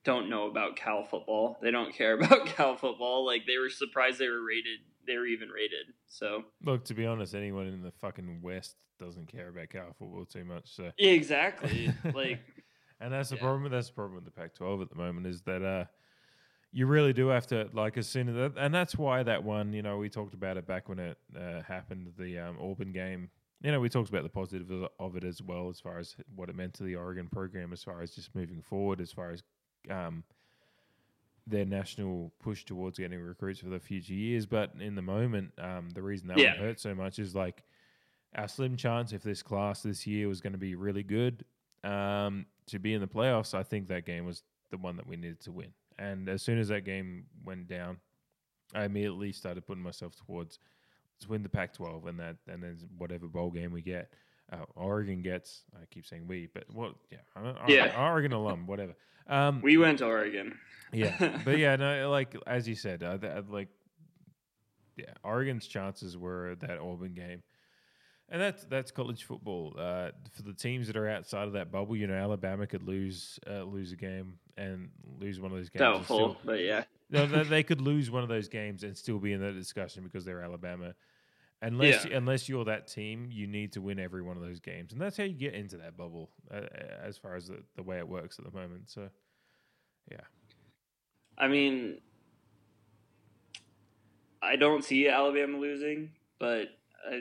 don't 0.05 0.31
know 0.31 0.47
about 0.47 0.77
Cal 0.77 1.05
football. 1.05 1.59
They 1.61 1.71
don't 1.71 1.95
care 1.95 2.15
about 2.21 2.47
Cal 2.47 2.77
football. 2.77 3.27
Like 3.27 3.43
they 3.47 3.59
were 3.59 3.71
surprised 3.71 4.19
they 4.19 4.29
were 4.29 4.45
rated. 4.45 4.81
They 5.07 5.17
were 5.17 5.27
even 5.27 5.49
rated. 5.49 5.95
So 6.07 6.45
Look, 6.63 6.85
to 6.85 6.95
be 6.95 7.07
honest, 7.07 7.35
anyone 7.35 7.67
in 7.67 7.83
the 7.83 7.93
fucking 8.01 8.41
West 8.43 8.77
doesn't 8.99 9.29
care 9.29 9.49
about 9.49 9.71
Cal 9.71 9.95
football 9.99 10.27
too 10.27 10.45
much. 10.45 10.75
So 10.75 10.91
exactly, 10.99 11.93
like 12.15 12.41
and 13.01 13.13
that's 13.13 13.31
the 13.31 13.37
Yeah. 13.37 13.43
problem. 13.43 13.71
That's 13.71 13.89
the 13.89 13.95
problem 13.95 14.15
with 14.17 14.25
the 14.25 14.31
Pac-12 14.31 14.83
at 14.83 14.89
the 14.91 14.97
moment 14.97 15.27
is 15.27 15.43
that 15.43 15.63
uh, 15.63 15.85
you 16.73 16.87
really 16.87 17.13
do 17.13 17.29
have 17.29 17.47
to 17.49 17.69
like 17.73 17.97
as 17.97 18.07
soon 18.09 18.29
as 18.29 18.35
that, 18.35 18.53
and 18.59 18.75
that's 18.75 18.97
why 18.97 19.23
that 19.23 19.43
one. 19.45 19.73
You 19.73 19.83
know, 19.83 19.99
we 19.99 20.09
talked 20.09 20.35
about 20.35 20.57
it 20.57 20.67
back 20.67 20.89
when 20.89 20.99
it 20.99 21.19
uh, 21.37 21.63
happened, 21.63 22.13
the 22.19 22.39
um, 22.39 22.59
Auburn 22.61 22.93
game. 22.93 23.31
You 23.61 23.73
know, 23.73 23.81
we 23.81 23.89
talked 23.89 24.09
about 24.09 24.23
the 24.23 24.29
positive 24.29 24.71
of- 25.01 25.17
it 25.17 25.25
as 25.25 25.43
well, 25.43 25.69
as 25.69 25.81
far 25.81 25.99
as 25.99 26.15
what 26.37 26.49
it 26.49 26.55
meant 26.55 26.75
to 26.75 26.85
the 26.85 26.95
Oregon 26.95 27.29
program, 27.29 27.73
as 27.73 27.83
far 27.83 28.03
as 28.03 28.15
just 28.15 28.35
moving 28.35 28.61
forward, 28.63 29.01
as 29.01 29.11
far 29.11 29.31
as 29.33 29.43
um, 29.91 30.23
their 31.47 31.65
national 31.65 32.31
push 32.39 32.65
towards 32.65 32.99
getting 32.99 33.21
recruits 33.21 33.61
for 33.61 33.69
the 33.71 33.81
future 33.81 34.13
years. 34.13 34.47
But 34.47 34.73
in 34.79 34.95
the 34.95 35.03
moment, 35.03 35.53
um, 35.59 35.89
the 35.91 36.03
reason 36.03 36.29
that 36.29 36.39
Yeah. 36.39 36.51
one 36.51 36.59
hurt 36.59 36.79
so 36.81 36.95
much 36.95 37.19
is 37.19 37.35
like 37.35 37.65
our 38.37 38.47
slim 38.47 38.77
chance 38.77 39.13
if 39.13 39.23
this 39.23 39.43
class 39.43 39.83
this 39.83 40.07
year 40.07 40.29
was 40.29 40.41
going 40.43 40.53
to 40.53 40.59
be 40.59 40.75
really 40.75 41.03
good 41.03 41.45
um, 41.83 42.45
to 42.69 42.79
be 42.79 42.95
in 42.95 43.01
the 43.01 43.07
playoffs. 43.07 43.55
I 43.55 43.63
think 43.63 43.89
that 43.89 44.07
game 44.07 44.25
was 44.25 44.43
the 44.71 44.79
one 44.79 44.97
that 44.97 45.07
we 45.07 45.17
needed 45.17 45.41
to 45.41 45.53
win. 45.53 45.73
And 45.99 46.29
as 46.29 46.43
soon 46.43 46.59
as 46.59 46.69
that 46.69 46.85
game 46.85 47.25
went 47.45 47.67
down, 47.69 47.99
I 48.75 48.85
immediately 48.85 49.33
started 49.33 49.67
putting 49.67 49.83
myself 49.83 50.15
towards 50.15 50.59
let's 51.19 51.29
win 51.29 51.43
the 51.43 51.49
Pac-12 51.49 52.07
and 52.07 52.21
that, 52.21 52.37
and 52.47 52.63
then 52.63 52.79
whatever 52.97 53.27
bowl 53.27 53.51
game 53.51 53.73
we 53.73 53.83
get. 53.83 54.13
Uh, 54.53 54.65
Oregon 54.77 55.21
gets. 55.21 55.65
I 55.75 55.85
keep 55.91 56.07
saying 56.07 56.27
we, 56.27 56.49
but 56.55 56.65
what? 56.73 56.95
Yeah, 57.11 57.19
Oregon, 57.37 57.63
Yeah. 57.69 58.09
Oregon 58.11 58.33
alum, 58.33 58.67
whatever. 58.67 58.95
Um, 59.27 59.61
we 59.61 59.77
went 59.77 59.99
to 59.99 60.07
Oregon. 60.07 60.59
yeah, 60.93 61.41
but 61.45 61.59
yeah, 61.59 61.77
no, 61.77 62.11
like 62.11 62.35
as 62.47 62.67
you 62.67 62.75
said, 62.75 63.03
uh, 63.03 63.17
that, 63.19 63.51
like 63.51 63.69
yeah, 64.97 65.13
Oregon's 65.23 65.67
chances 65.67 66.17
were 66.17 66.55
that 66.61 66.79
Auburn 66.79 67.13
game, 67.15 67.43
and 68.31 68.41
that's 68.41 68.65
that's 68.65 68.91
college 68.91 69.25
football. 69.25 69.75
Uh, 69.79 70.11
for 70.33 70.43
the 70.43 70.53
teams 70.53 70.87
that 70.89 70.97
are 70.97 71.09
outside 71.09 71.47
of 71.47 71.55
that 71.55 71.71
bubble, 71.73 71.97
you 71.97 72.07
know, 72.07 72.15
Alabama 72.15 72.67
could 72.67 72.83
lose 72.83 73.39
uh, 73.49 73.63
lose 73.63 73.93
a 73.93 73.97
game 73.97 74.35
and 74.57 74.91
lose 75.21 75.41
one 75.41 75.51
of 75.51 75.57
those 75.57 75.69
games. 75.69 75.81
Doubtful, 75.81 76.17
still- 76.17 76.37
but 76.45 76.61
yeah. 76.61 76.85
no, 77.11 77.27
they, 77.27 77.43
they 77.45 77.63
could 77.63 77.81
lose 77.81 78.11
one 78.11 78.23
of 78.23 78.29
those 78.29 78.49
games 78.49 78.83
and 78.85 78.97
still 78.97 79.19
be 79.19 79.33
in 79.33 79.41
that 79.41 79.55
discussion 79.55 80.03
because 80.05 80.25
they're 80.25 80.43
Alabama. 80.43 80.95
Unless 81.63 82.05
Yeah. 82.05 82.17
unless 82.19 82.49
you're 82.49 82.65
that 82.67 82.87
team, 82.87 83.29
you 83.33 83.47
need 83.47 83.73
to 83.73 83.81
win 83.81 83.99
every 83.99 84.23
one 84.23 84.37
of 84.37 84.43
those 84.43 84.61
games, 84.61 84.93
and 84.93 85.01
that's 85.01 85.17
how 85.17 85.25
you 85.25 85.35
get 85.35 85.55
into 85.55 85.79
that 85.79 85.97
bubble. 85.97 86.31
Uh, 86.51 86.61
as 87.03 87.17
far 87.17 87.35
as 87.35 87.49
the, 87.49 87.63
the 87.77 87.83
way 87.83 87.99
it 87.99 88.09
works 88.09 88.39
at 88.39 88.45
the 88.45 88.57
moment, 88.57 88.89
so 88.91 89.09
yeah. 90.11 90.21
I 91.37 91.49
mean, 91.49 91.99
I 94.43 94.57
don't 94.57 94.85
see 94.85 95.09
Alabama 95.09 95.59
losing, 95.59 96.11
but 96.39 96.69
uh, 97.11 97.17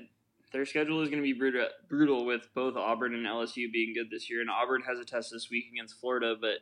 their 0.51 0.65
schedule 0.65 1.01
is 1.01 1.09
going 1.09 1.21
to 1.21 1.27
be 1.27 1.37
brutal, 1.37 1.67
brutal 1.89 2.25
with 2.25 2.47
both 2.55 2.75
Auburn 2.75 3.13
and 3.13 3.25
LSU 3.25 3.71
being 3.71 3.93
good 3.93 4.09
this 4.09 4.29
year. 4.29 4.41
And 4.41 4.49
Auburn 4.49 4.81
has 4.87 4.99
a 4.99 5.05
test 5.05 5.31
this 5.31 5.49
week 5.49 5.65
against 5.71 5.99
Florida, 5.99 6.35
but 6.39 6.59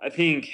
I 0.00 0.10
think 0.10 0.50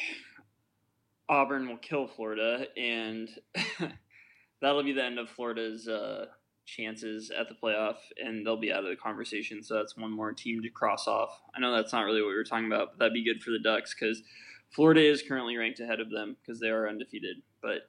Auburn 1.29 1.68
will 1.68 1.77
kill 1.79 2.07
Florida, 2.07 2.66
and 2.77 3.29
that'll 4.61 4.83
be 4.83 4.93
the 4.93 5.05
end 5.05 5.18
of 5.18 5.29
Florida's 5.29 5.87
uh, 5.87 6.27
chances 6.66 7.31
at 7.31 7.49
the 7.49 7.55
playoff, 7.55 7.97
and 8.18 8.47
they'll 8.47 8.57
be 8.57 8.72
out 8.72 8.85
of 8.85 8.91
the 8.91 8.97
conversation. 8.97 9.62
So 9.62 9.75
that's 9.75 9.97
one 9.97 10.11
more 10.11 10.33
team 10.33 10.62
to 10.62 10.70
cross 10.70 11.07
off. 11.07 11.41
I 11.55 11.61
know 11.61 11.75
that's 11.75 11.93
not 11.93 12.05
really 12.05 12.22
what 12.22 12.29
we 12.29 12.37
were 12.37 12.45
talking 12.45 12.66
about, 12.66 12.93
but 12.93 12.99
that'd 12.99 13.14
be 13.14 13.25
good 13.25 13.43
for 13.43 13.51
the 13.51 13.59
Ducks 13.59 13.95
because 13.95 14.22
Florida 14.70 15.03
is 15.03 15.22
currently 15.22 15.57
ranked 15.57 15.81
ahead 15.81 16.01
of 16.01 16.11
them 16.11 16.37
because 16.41 16.61
they 16.61 16.68
are 16.68 16.89
undefeated. 16.89 17.37
But 17.62 17.89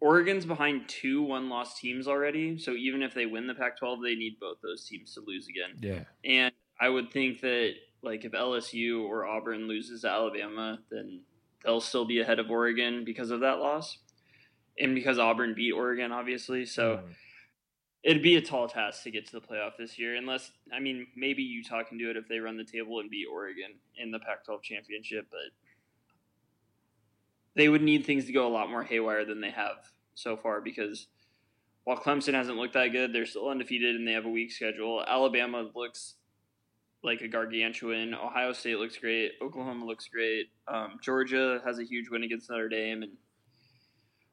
Oregon's 0.00 0.44
behind 0.44 0.88
two 0.88 1.22
one 1.22 1.48
loss 1.48 1.78
teams 1.78 2.06
already. 2.06 2.58
So 2.58 2.72
even 2.72 3.02
if 3.02 3.14
they 3.14 3.26
win 3.26 3.46
the 3.46 3.54
Pac 3.54 3.78
12, 3.78 4.02
they 4.02 4.14
need 4.14 4.38
both 4.40 4.58
those 4.62 4.86
teams 4.86 5.14
to 5.14 5.20
lose 5.26 5.48
again. 5.48 5.76
Yeah. 5.80 6.04
And 6.24 6.52
I 6.80 6.88
would 6.88 7.10
think 7.10 7.40
that, 7.40 7.74
like, 8.02 8.24
if 8.24 8.32
LSU 8.32 9.02
or 9.04 9.24
Auburn 9.26 9.66
loses 9.66 10.02
to 10.02 10.10
Alabama, 10.10 10.78
then 10.90 11.22
they'll 11.64 11.80
still 11.80 12.04
be 12.04 12.20
ahead 12.20 12.38
of 12.38 12.50
Oregon 12.50 13.04
because 13.04 13.30
of 13.30 13.40
that 13.40 13.58
loss. 13.58 13.98
And 14.78 14.94
because 14.94 15.18
Auburn 15.18 15.54
beat 15.54 15.72
Oregon, 15.72 16.12
obviously. 16.12 16.66
So 16.66 16.98
Mm. 16.98 17.14
it'd 18.02 18.22
be 18.22 18.36
a 18.36 18.42
tall 18.42 18.68
task 18.68 19.02
to 19.04 19.10
get 19.10 19.26
to 19.26 19.32
the 19.32 19.40
playoff 19.40 19.78
this 19.78 19.98
year, 19.98 20.14
unless 20.16 20.52
I 20.70 20.78
mean 20.80 21.06
maybe 21.16 21.42
Utah 21.42 21.82
can 21.82 21.96
do 21.96 22.10
it 22.10 22.16
if 22.18 22.28
they 22.28 22.38
run 22.38 22.58
the 22.58 22.64
table 22.64 23.00
and 23.00 23.10
beat 23.10 23.26
Oregon 23.26 23.80
in 23.96 24.10
the 24.10 24.18
Pac-12 24.18 24.62
championship, 24.62 25.26
but 25.30 25.50
they 27.56 27.68
would 27.68 27.82
need 27.82 28.06
things 28.06 28.26
to 28.26 28.32
go 28.32 28.46
a 28.46 28.52
lot 28.52 28.70
more 28.70 28.84
haywire 28.84 29.24
than 29.24 29.40
they 29.40 29.50
have 29.50 29.76
so 30.14 30.36
far 30.36 30.60
because 30.60 31.08
while 31.84 31.96
Clemson 31.96 32.34
hasn't 32.34 32.58
looked 32.58 32.74
that 32.74 32.88
good, 32.88 33.12
they're 33.12 33.26
still 33.26 33.48
undefeated 33.48 33.96
and 33.96 34.06
they 34.06 34.12
have 34.12 34.26
a 34.26 34.30
weak 34.30 34.52
schedule. 34.52 35.04
Alabama 35.06 35.68
looks 35.74 36.14
like 37.02 37.20
a 37.20 37.28
gargantuan. 37.28 38.12
Ohio 38.12 38.52
State 38.52 38.78
looks 38.78 38.98
great. 38.98 39.32
Oklahoma 39.40 39.86
looks 39.86 40.08
great. 40.08 40.46
Um, 40.66 40.98
Georgia 41.00 41.60
has 41.64 41.78
a 41.78 41.84
huge 41.84 42.10
win 42.10 42.24
against 42.24 42.50
Notre 42.50 42.68
Dame, 42.68 43.02
and 43.04 43.12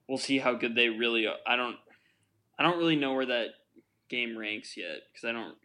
we'll 0.09 0.17
see 0.17 0.39
how 0.39 0.53
good 0.53 0.75
they 0.75 0.89
really. 0.89 1.27
Are. 1.27 1.35
I 1.45 1.55
don't. 1.55 1.77
I 2.57 2.63
don't 2.63 2.79
really 2.79 2.95
know 2.95 3.13
where 3.13 3.27
that 3.27 3.49
game 4.09 4.37
ranks 4.37 4.75
yet 4.75 5.01
because 5.13 5.29
I 5.29 5.31
don't. 5.31 5.55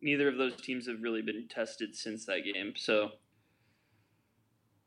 Neither 0.00 0.28
of 0.28 0.38
those 0.38 0.56
teams 0.56 0.86
have 0.88 1.02
really 1.02 1.22
been 1.22 1.46
tested 1.48 1.94
since 1.94 2.24
that 2.26 2.44
game. 2.44 2.72
So, 2.76 3.10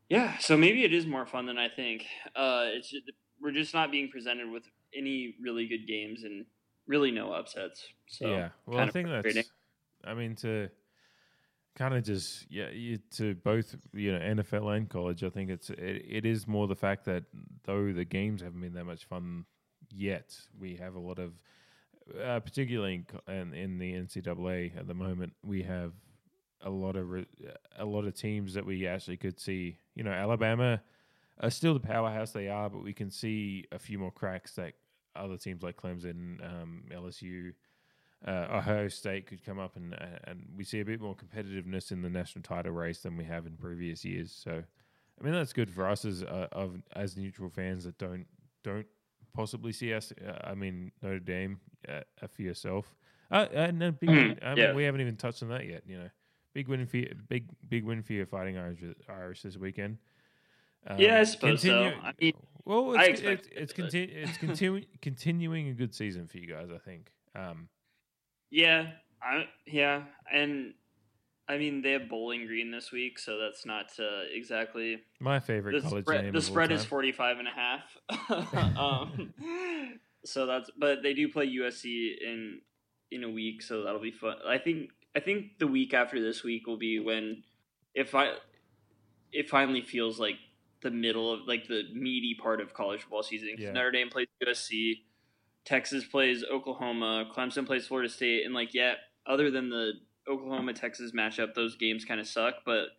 yeah. 0.10 0.38
So 0.40 0.58
maybe 0.58 0.84
it 0.84 0.94
is 0.94 1.06
more 1.06 1.26
fun 1.26 1.46
than 1.46 1.58
I 1.58 1.70
think. 1.70 2.06
Uh, 2.36 2.66
it's 2.66 2.90
just, 2.90 3.04
we're 3.42 3.52
just 3.52 3.74
not 3.74 3.92
being 3.92 4.10
presented 4.10 4.50
with 4.52 4.64
any 4.96 5.36
really 5.42 5.68
good 5.68 5.88
games 5.88 6.24
and 6.24 6.46
really 6.88 7.12
no 7.12 7.32
upsets. 7.32 7.86
So 8.08 8.28
yeah. 8.28 8.50
Well, 8.66 8.80
I 8.80 8.90
think 8.90 9.08
that's. 9.08 9.48
I 10.04 10.14
mean, 10.14 10.36
to 10.38 10.70
kind 11.76 11.94
of 11.94 12.04
just 12.04 12.46
yeah, 12.50 12.70
you, 12.72 13.00
to 13.16 13.36
both 13.36 13.76
you 13.94 14.12
know 14.12 14.20
NFL 14.20 14.76
and 14.76 14.90
college, 14.90 15.24
I 15.24 15.30
think 15.30 15.50
it's 15.50 15.70
it, 15.70 16.06
it 16.08 16.26
is 16.26 16.48
more 16.48 16.68
the 16.68 16.76
fact 16.76 17.06
that 17.06 17.24
though 17.64 17.94
the 17.94 18.06
games 18.06 18.42
haven't 18.42 18.62
been 18.62 18.74
that 18.74 18.86
much 18.86 19.06
fun 19.06 19.46
yet, 19.90 20.36
we 20.60 20.76
have 20.78 20.96
a 20.96 21.00
lot 21.00 21.20
of, 21.20 21.34
uh, 22.24 22.40
particularly 22.40 23.06
in, 23.28 23.34
in 23.34 23.54
in 23.54 23.78
the 23.78 23.94
NCAA 23.94 24.78
at 24.78 24.88
the 24.88 24.94
moment, 24.94 25.34
we 25.44 25.64
have 25.64 25.94
a 26.62 26.70
lot 26.70 26.96
of 26.96 27.10
re- 27.10 27.28
a 27.78 27.86
lot 27.86 28.06
of 28.06 28.14
teams 28.14 28.54
that 28.54 28.66
we 28.66 28.86
actually 28.88 29.18
could 29.18 29.40
see. 29.40 29.78
You 29.96 30.04
know, 30.04 30.12
Alabama 30.12 30.82
are 31.42 31.50
still 31.50 31.74
the 31.74 31.80
powerhouse 31.80 32.32
they 32.32 32.50
are, 32.50 32.70
but 32.70 32.84
we 32.84 32.94
can 32.94 33.10
see 33.10 33.66
a 33.72 33.80
few 33.80 33.98
more 34.00 34.12
cracks 34.12 34.56
that 34.56 34.74
other 35.16 35.38
teams 35.38 35.64
like 35.64 35.78
Clemson, 35.78 36.44
um, 36.46 36.84
LSU, 36.92 37.54
uh, 38.28 38.48
Ohio 38.52 38.88
State 38.90 39.28
could 39.28 39.44
come 39.46 39.60
up 39.60 39.76
and 39.76 39.94
and 40.26 40.46
we 40.56 40.64
see 40.64 40.80
a 40.82 40.86
bit 40.86 41.00
more 41.02 41.16
competitiveness 41.16 41.92
in 41.92 42.02
the 42.02 42.10
national 42.10 42.44
title 42.44 42.72
race 42.74 43.02
than 43.02 43.16
we 43.18 43.24
have 43.24 43.46
in 43.46 43.54
previous 43.58 44.04
years. 44.04 44.32
So, 44.32 44.62
I 45.20 45.24
mean 45.24 45.34
that's 45.34 45.54
good 45.54 45.70
for 45.70 45.88
us 45.88 46.04
as 46.06 46.24
uh, 46.24 46.48
of 46.52 46.76
as 46.94 47.16
neutral 47.16 47.50
fans 47.50 47.86
that 47.86 47.98
don't 47.98 48.26
don't 48.64 48.88
possibly 49.34 49.72
see 49.72 49.94
us. 49.94 50.12
Uh, 50.26 50.38
I 50.44 50.54
mean 50.56 50.92
Notre 51.02 51.20
Dame 51.20 51.60
uh, 51.88 52.02
uh, 52.22 52.28
for 52.28 52.42
yourself. 52.42 52.94
Uh, 53.32 53.46
and 53.54 53.80
big, 54.00 54.10
Mhm, 54.10 54.38
I 54.44 54.50
mean, 54.50 54.58
yeah. 54.58 54.74
we 54.74 54.84
haven't 54.86 55.02
even 55.02 55.16
touched 55.16 55.44
on 55.44 55.50
that 55.50 55.66
yet. 55.68 55.84
You 55.88 56.00
know, 56.00 56.10
big 56.54 56.68
win 56.68 56.86
for 56.86 56.98
you, 56.98 57.14
big 57.28 57.48
big 57.68 57.84
win 57.86 58.02
for 58.04 58.14
your 58.14 58.26
Fighting 58.26 58.58
Irish, 58.58 58.80
Irish 59.10 59.42
this 59.44 59.58
weekend. 59.58 59.98
Um, 60.88 61.00
Yeah, 61.00 61.20
I 61.20 61.24
suppose 61.24 61.62
so. 61.62 61.92
I 62.04 62.14
mean, 62.20 62.34
well, 62.66 62.94
it's 62.94 63.22
it's 63.22 63.48
it, 63.48 63.48
it's, 63.52 63.74
continu- 63.74 64.10
it's 64.12 64.38
continu- 64.38 64.86
continuing 65.02 65.70
a 65.70 65.74
good 65.74 65.94
season 65.94 66.28
for 66.28 66.38
you 66.38 66.48
guys. 66.48 66.70
I 66.74 66.78
think. 66.78 67.12
Um, 67.36 67.70
Yeah, 68.50 68.92
I 69.22 69.48
yeah, 69.66 70.04
and 70.32 70.74
I 71.48 71.58
mean, 71.58 71.82
they 71.82 71.92
have 71.94 72.08
Bowling 72.10 72.46
Green 72.46 72.72
this 72.72 72.92
week, 72.92 73.18
so 73.18 73.40
that's 73.40 73.66
not 73.66 73.88
uh, 74.00 74.22
exactly 74.32 75.02
My 75.20 75.40
favorite 75.40 75.82
the 75.82 75.90
college 75.90 76.06
spread. 76.06 76.24
game. 76.26 76.34
The 76.34 76.42
spread 76.42 76.72
is 76.72 76.82
time. 76.82 76.90
45 76.90 77.38
and 77.40 77.48
a 77.48 77.52
half. 77.52 78.78
um, 78.78 79.34
so 80.24 80.46
that's 80.46 80.70
but 80.78 81.02
they 81.02 81.14
do 81.14 81.28
play 81.30 81.48
USC 81.48 82.14
in 82.22 82.62
in 83.12 83.24
a 83.24 83.30
week, 83.30 83.64
so 83.64 83.84
that'll 83.84 84.00
be 84.02 84.12
fun. 84.12 84.36
I 84.48 84.60
think 84.60 84.92
I 85.16 85.20
think 85.20 85.58
the 85.60 85.68
week 85.68 85.94
after 85.94 86.22
this 86.22 86.44
week 86.44 86.68
will 86.68 86.78
be 86.78 87.00
when 87.00 87.44
if 87.94 88.14
I 88.16 88.34
it 89.32 89.50
finally 89.50 89.82
feels 89.82 90.20
like 90.20 90.36
the 90.82 90.92
middle 90.92 91.34
of 91.34 91.42
like 91.48 91.68
the 91.68 91.84
meaty 91.94 92.36
part 92.42 92.62
of 92.62 92.74
college 92.74 93.02
football 93.02 93.24
season. 93.24 93.56
Yeah. 93.58 93.72
Notre 93.72 93.92
Dame 93.92 94.10
plays 94.10 94.28
USC, 94.46 95.02
Texas 95.66 96.06
plays 96.06 96.44
Oklahoma, 96.44 97.30
Clemson 97.36 97.66
plays 97.66 97.88
Florida 97.88 98.10
State, 98.10 98.46
and 98.46 98.54
like 98.54 98.74
yeah, 98.74 98.94
other 99.26 99.52
than 99.52 99.70
the 99.70 99.94
Oklahoma 100.28 100.74
Texas 100.74 101.12
matchup, 101.12 101.54
those 101.54 101.76
games 101.76 102.06
kind 102.06 102.20
of 102.20 102.28
suck, 102.28 102.56
but 102.66 102.90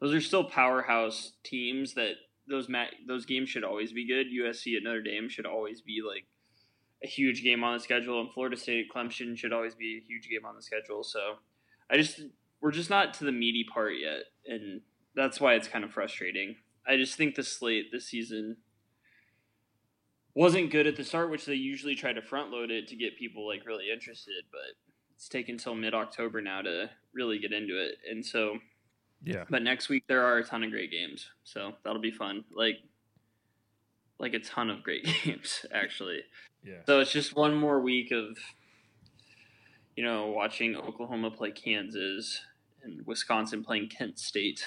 those 0.00 0.14
are 0.14 0.20
still 0.20 0.44
powerhouse 0.44 1.32
teams 1.42 1.94
that 1.94 2.14
those 2.48 2.68
ma- 2.68 2.84
those 3.06 3.24
games 3.24 3.48
should 3.48 3.64
always 3.64 3.92
be 3.92 4.06
good. 4.06 4.26
USC 4.26 4.76
at 4.76 4.82
Notre 4.82 5.02
Dame 5.02 5.28
should 5.28 5.46
always 5.46 5.80
be 5.80 6.00
like 6.06 6.26
a 7.02 7.06
huge 7.06 7.42
game 7.42 7.64
on 7.64 7.74
the 7.74 7.80
schedule, 7.80 8.20
and 8.20 8.32
Florida 8.32 8.56
State 8.56 8.86
at 8.88 8.94
Clemson 8.94 9.36
should 9.36 9.52
always 9.52 9.74
be 9.74 9.98
a 10.02 10.06
huge 10.06 10.28
game 10.28 10.44
on 10.44 10.54
the 10.54 10.62
schedule. 10.62 11.02
So 11.02 11.36
I 11.90 11.96
just 11.96 12.20
we're 12.60 12.70
just 12.72 12.90
not 12.90 13.14
to 13.14 13.24
the 13.24 13.32
meaty 13.32 13.64
part 13.72 13.94
yet, 13.98 14.24
and 14.46 14.80
that's 15.14 15.40
why 15.40 15.54
it's 15.54 15.68
kind 15.68 15.84
of 15.84 15.92
frustrating. 15.92 16.56
I 16.86 16.96
just 16.96 17.16
think 17.16 17.34
the 17.34 17.42
slate 17.42 17.86
this 17.92 18.06
season 18.06 18.56
wasn't 20.34 20.70
good 20.70 20.86
at 20.86 20.96
the 20.96 21.04
start, 21.04 21.30
which 21.30 21.46
they 21.46 21.54
usually 21.54 21.94
try 21.94 22.12
to 22.12 22.20
front 22.22 22.50
load 22.50 22.70
it 22.70 22.88
to 22.88 22.96
get 22.96 23.16
people 23.18 23.46
like 23.46 23.66
really 23.66 23.90
interested, 23.92 24.44
but 24.50 24.60
it's 25.14 25.28
taken 25.28 25.56
till 25.58 25.74
mid 25.74 25.94
October 25.94 26.40
now 26.40 26.62
to 26.62 26.90
really 27.12 27.38
get 27.38 27.52
into 27.52 27.80
it. 27.80 27.96
And 28.10 28.24
so 28.24 28.58
Yeah. 29.22 29.44
but 29.48 29.62
next 29.62 29.88
week 29.88 30.04
there 30.08 30.22
are 30.24 30.38
a 30.38 30.44
ton 30.44 30.64
of 30.64 30.70
great 30.70 30.90
games, 30.90 31.30
so 31.44 31.74
that'll 31.84 32.00
be 32.02 32.10
fun. 32.10 32.44
Like, 32.52 32.78
like 34.18 34.34
a 34.34 34.40
ton 34.40 34.70
of 34.70 34.82
great 34.82 35.04
games 35.24 35.64
actually. 35.72 36.22
Yeah. 36.64 36.82
So 36.86 37.00
it's 37.00 37.12
just 37.12 37.36
one 37.36 37.54
more 37.54 37.80
week 37.80 38.10
of, 38.10 38.36
you 39.96 40.04
know, 40.04 40.26
watching 40.28 40.76
Oklahoma 40.76 41.30
play 41.30 41.50
Kansas 41.50 42.40
and 42.82 43.06
Wisconsin 43.06 43.62
playing 43.64 43.88
Kent 43.88 44.18
State 44.18 44.66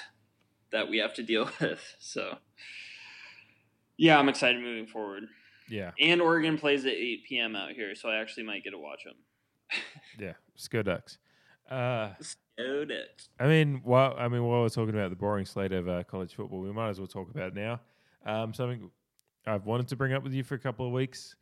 that 0.70 0.88
we 0.88 0.98
have 0.98 1.14
to 1.14 1.22
deal 1.22 1.50
with. 1.60 1.80
So, 1.98 2.38
yeah, 3.96 4.18
I'm 4.18 4.28
excited 4.28 4.60
moving 4.60 4.86
forward. 4.86 5.24
Yeah. 5.68 5.90
And 6.00 6.20
Oregon 6.20 6.56
plays 6.58 6.84
at 6.86 6.92
8 6.92 7.24
p.m. 7.28 7.56
out 7.56 7.72
here, 7.72 7.94
so 7.94 8.08
I 8.08 8.16
actually 8.20 8.44
might 8.44 8.64
get 8.64 8.70
to 8.70 8.78
watch 8.78 9.04
them. 9.04 9.14
Yeah. 10.18 10.32
Sko 10.58 10.84
Ducks. 10.84 11.18
Uh. 11.70 12.10
I 13.38 13.46
mean, 13.46 13.82
while 13.84 14.16
I 14.18 14.26
mean, 14.26 14.42
while 14.42 14.62
we're 14.62 14.68
talking 14.68 14.94
about 14.94 15.10
the 15.10 15.16
boring 15.16 15.44
slate 15.44 15.70
of 15.70 15.88
uh, 15.88 16.02
college 16.02 16.34
football, 16.34 16.60
we 16.60 16.72
might 16.72 16.88
as 16.88 16.98
well 16.98 17.06
talk 17.06 17.30
about 17.30 17.48
it 17.48 17.54
now. 17.54 17.80
Um, 18.26 18.52
something 18.52 18.90
I've 19.46 19.64
wanted 19.64 19.86
to 19.88 19.96
bring 19.96 20.12
up 20.12 20.24
with 20.24 20.32
you 20.32 20.42
for 20.42 20.56
a 20.56 20.58
couple 20.58 20.86
of 20.86 20.92
weeks. 20.92 21.36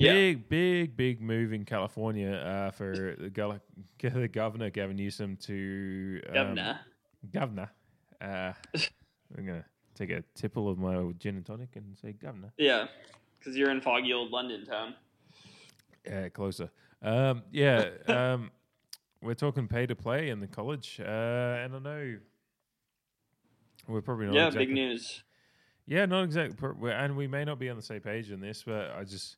Yeah. 0.00 0.12
Big, 0.14 0.48
big, 0.48 0.96
big 0.96 1.20
move 1.20 1.52
in 1.52 1.66
California 1.66 2.32
uh, 2.32 2.70
for 2.70 3.16
the, 3.18 3.28
gov- 3.28 3.60
the 4.02 4.28
governor 4.28 4.70
Gavin 4.70 4.96
Newsom 4.96 5.36
to 5.42 6.22
um, 6.28 6.34
Governor. 6.34 6.80
Governor. 7.30 7.70
Uh, 8.18 8.52
I'm 9.36 9.46
gonna 9.46 9.64
take 9.94 10.08
a 10.08 10.24
tipple 10.34 10.70
of 10.70 10.78
my 10.78 10.96
old 10.96 11.20
gin 11.20 11.36
and 11.36 11.44
tonic 11.44 11.76
and 11.76 11.98
say 11.98 12.12
governor. 12.12 12.50
Yeah, 12.56 12.86
because 13.38 13.58
you're 13.58 13.70
in 13.70 13.82
foggy 13.82 14.14
old 14.14 14.30
London 14.30 14.64
town. 14.64 14.94
Yeah, 16.06 16.30
closer. 16.30 16.70
Um, 17.02 17.42
yeah, 17.52 17.90
um, 18.06 18.50
we're 19.20 19.34
talking 19.34 19.68
pay 19.68 19.86
to 19.86 19.94
play 19.94 20.30
in 20.30 20.40
the 20.40 20.46
college, 20.46 20.98
uh, 20.98 21.04
and 21.04 21.76
I 21.76 21.78
know 21.78 22.16
we're 23.86 24.00
probably 24.00 24.26
not. 24.26 24.34
yeah, 24.34 24.46
exactly, 24.46 24.64
big 24.64 24.74
news. 24.74 25.24
Yeah, 25.86 26.06
not 26.06 26.24
exactly, 26.24 26.90
and 26.90 27.18
we 27.18 27.26
may 27.26 27.44
not 27.44 27.58
be 27.58 27.68
on 27.68 27.76
the 27.76 27.82
same 27.82 28.00
page 28.00 28.30
in 28.30 28.40
this, 28.40 28.62
but 28.66 28.92
I 28.96 29.04
just 29.04 29.36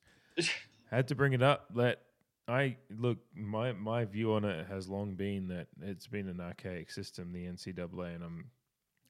had 0.91 1.09
to 1.09 1.15
bring 1.15 1.33
it 1.33 1.43
up. 1.43 1.75
That 1.75 2.03
I 2.49 2.77
look, 2.91 3.19
my 3.35 3.73
my 3.73 4.05
view 4.05 4.35
on 4.35 4.45
it 4.45 4.67
has 4.69 4.89
long 4.89 5.15
been 5.15 5.49
that 5.49 5.69
it's 5.81 6.07
been 6.07 6.29
an 6.29 6.41
archaic 6.41 6.91
system, 6.91 7.33
the 7.33 7.47
NCAA, 7.47 8.15
and 8.15 8.25
I'm 8.25 8.51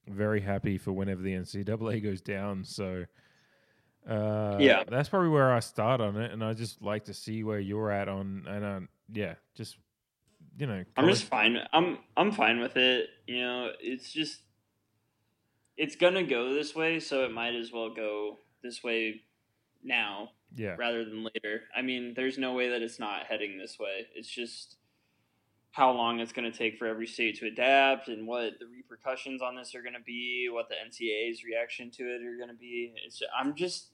very 0.07 0.41
happy 0.41 0.77
for 0.77 0.91
whenever 0.91 1.21
the 1.21 1.33
NCAA 1.33 2.03
goes 2.03 2.21
down. 2.21 2.63
So. 2.63 3.05
Uh, 4.05 4.57
Yeah. 4.59 4.83
that's 4.85 5.07
probably 5.07 5.29
where 5.29 5.53
I 5.53 5.61
start 5.61 6.01
on 6.01 6.17
it, 6.17 6.33
and 6.33 6.43
I 6.43 6.51
just 6.51 6.81
like 6.81 7.05
to 7.05 7.13
see 7.13 7.45
where 7.45 7.59
you're 7.59 7.89
at 7.89 8.09
on, 8.09 8.43
and 8.45 8.65
uh, 8.65 8.79
yeah, 9.13 9.35
just 9.55 9.77
you 10.57 10.67
know, 10.67 10.83
I'm 10.97 11.07
just 11.07 11.23
fine. 11.23 11.57
I'm 11.71 11.99
I'm 12.17 12.33
fine 12.33 12.59
with 12.59 12.75
it. 12.75 13.09
You 13.27 13.41
know, 13.41 13.71
it's 13.79 14.11
just 14.11 14.41
it's 15.77 15.95
gonna 15.95 16.23
go 16.23 16.53
this 16.53 16.75
way, 16.75 16.99
so 16.99 17.23
it 17.23 17.31
might 17.31 17.55
as 17.55 17.71
well 17.71 17.93
go 17.93 18.39
this 18.61 18.83
way 18.83 19.21
now 19.83 20.31
yeah, 20.55 20.75
rather 20.77 21.05
than 21.05 21.23
later. 21.23 21.61
I 21.75 21.81
mean, 21.81 22.13
there's 22.15 22.37
no 22.37 22.53
way 22.53 22.69
that 22.69 22.81
it's 22.81 22.99
not 22.99 23.25
heading 23.27 23.57
this 23.57 23.77
way. 23.79 24.07
It's 24.15 24.29
just 24.29 24.77
how 25.71 25.91
long 25.91 26.19
it's 26.19 26.31
going 26.31 26.49
to 26.49 26.55
take 26.55 26.77
for 26.77 26.85
every 26.85 27.07
state 27.07 27.39
to 27.39 27.47
adapt 27.47 28.07
and 28.07 28.27
what 28.27 28.59
the 28.59 28.67
repercussions 28.67 29.41
on 29.41 29.55
this 29.55 29.73
are 29.73 29.81
going 29.81 29.95
to 29.95 30.03
be, 30.05 30.47
what 30.51 30.69
the 30.69 30.75
NCAA's 30.75 31.43
reaction 31.43 31.89
to 31.89 32.03
it 32.03 32.21
are 32.23 32.37
going 32.37 32.49
to 32.49 32.55
be. 32.55 32.93
It's 33.05 33.21
I'm 33.37 33.55
just 33.55 33.87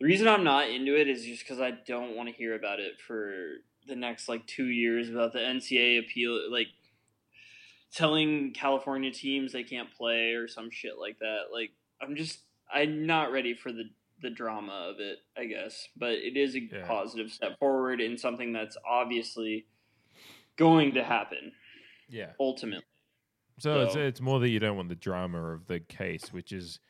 the 0.00 0.06
reason 0.06 0.26
I'm 0.26 0.44
not 0.44 0.70
into 0.70 0.98
it 0.98 1.08
is 1.08 1.24
just 1.24 1.44
because 1.44 1.60
I 1.60 1.72
don't 1.86 2.16
want 2.16 2.28
to 2.30 2.34
hear 2.34 2.54
about 2.54 2.80
it 2.80 3.00
for 3.06 3.32
the 3.86 3.94
next 3.94 4.28
like 4.28 4.46
two 4.46 4.66
years 4.66 5.10
about 5.10 5.32
the 5.32 5.40
NCAA 5.40 5.98
appeal, 5.98 6.50
like 6.50 6.68
telling 7.92 8.52
California 8.52 9.12
teams 9.12 9.52
they 9.52 9.62
can't 9.62 9.94
play 9.94 10.32
or 10.32 10.48
some 10.48 10.70
shit 10.70 10.98
like 10.98 11.18
that. 11.18 11.44
Like 11.52 11.70
I'm 12.00 12.16
just 12.16 12.38
I'm 12.72 13.06
not 13.06 13.30
ready 13.30 13.54
for 13.54 13.72
the 13.72 13.84
the 14.24 14.30
drama 14.30 14.72
of 14.90 14.98
it, 14.98 15.18
I 15.36 15.44
guess. 15.44 15.88
But 15.96 16.12
it 16.14 16.36
is 16.36 16.56
a 16.56 16.60
Yeah. 16.60 16.86
positive 16.86 17.30
step 17.30 17.58
forward 17.60 18.00
in 18.00 18.18
something 18.18 18.52
that's 18.52 18.76
obviously 18.88 19.66
going 20.56 20.94
to 20.94 21.04
happen 21.04 21.52
yeah. 22.08 22.32
ultimately. 22.40 22.84
So, 23.58 23.82
it's 23.82 23.92
So- 23.94 24.00
it's 24.00 24.20
more 24.20 24.40
that 24.40 24.48
you 24.48 24.58
don't 24.58 24.76
want 24.76 24.88
the 24.88 24.94
drama 24.96 25.52
of 25.52 25.66
the 25.68 25.78
case, 25.78 26.32
which 26.32 26.50
is 26.52 26.80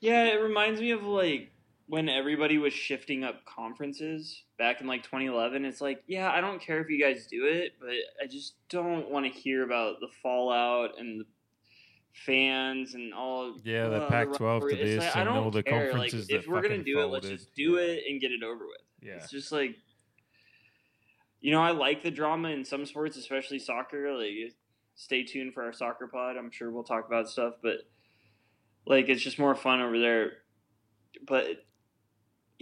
Yeah, 0.00 0.24
it 0.26 0.36
reminds 0.42 0.80
me 0.80 0.90
of 0.90 1.02
like 1.04 1.52
when 1.86 2.08
everybody 2.08 2.58
was 2.58 2.72
shifting 2.72 3.22
up 3.24 3.44
conferences 3.44 4.44
back 4.58 4.80
in 4.80 4.86
like 4.86 5.02
2011. 5.02 5.64
It's 5.64 5.80
like, 5.80 6.02
yeah, 6.06 6.30
I 6.30 6.40
don't 6.40 6.60
care 6.60 6.80
if 6.80 6.88
you 6.88 7.00
guys 7.00 7.26
do 7.26 7.44
it, 7.46 7.74
but 7.80 7.90
I 8.22 8.26
just 8.26 8.54
don't 8.68 9.08
want 9.10 9.26
to 9.26 9.32
hear 9.32 9.62
about 9.62 10.00
the 10.00 10.08
fallout 10.22 10.98
and 10.98 11.20
the 11.20 11.26
fans 12.12 12.94
and 12.94 13.12
all. 13.14 13.56
Yeah, 13.64 13.88
the 13.88 14.02
uh, 14.04 14.08
Pac-12 14.08 14.70
to 14.70 14.76
this 14.76 14.98
like, 15.04 15.16
I 15.16 15.20
and 15.20 15.28
don't 15.28 15.38
all 15.38 15.50
the 15.50 15.62
care. 15.62 15.90
conferences 15.90 16.30
Like, 16.30 16.40
if 16.40 16.46
we're 16.46 16.62
gonna 16.62 16.82
do 16.82 17.00
it, 17.00 17.06
let's 17.06 17.28
just 17.28 17.54
do 17.54 17.76
it 17.76 18.02
and 18.08 18.20
get 18.20 18.30
it 18.32 18.42
over 18.42 18.66
with. 18.66 18.80
yeah, 19.00 19.14
It's 19.14 19.30
just 19.30 19.52
like, 19.52 19.76
you 21.40 21.50
know, 21.50 21.60
I 21.62 21.70
like 21.72 22.02
the 22.02 22.10
drama 22.10 22.48
in 22.50 22.64
some 22.64 22.86
sports, 22.86 23.16
especially 23.16 23.58
soccer. 23.58 24.14
Like, 24.16 24.54
stay 24.94 25.24
tuned 25.24 25.54
for 25.54 25.64
our 25.64 25.72
soccer 25.72 26.06
pod. 26.06 26.36
I'm 26.36 26.50
sure 26.50 26.70
we'll 26.70 26.84
talk 26.84 27.06
about 27.06 27.28
stuff, 27.28 27.54
but 27.62 27.78
like, 28.86 29.08
it's 29.08 29.22
just 29.22 29.38
more 29.38 29.54
fun 29.54 29.80
over 29.80 29.98
there. 29.98 30.32
But 31.26 31.64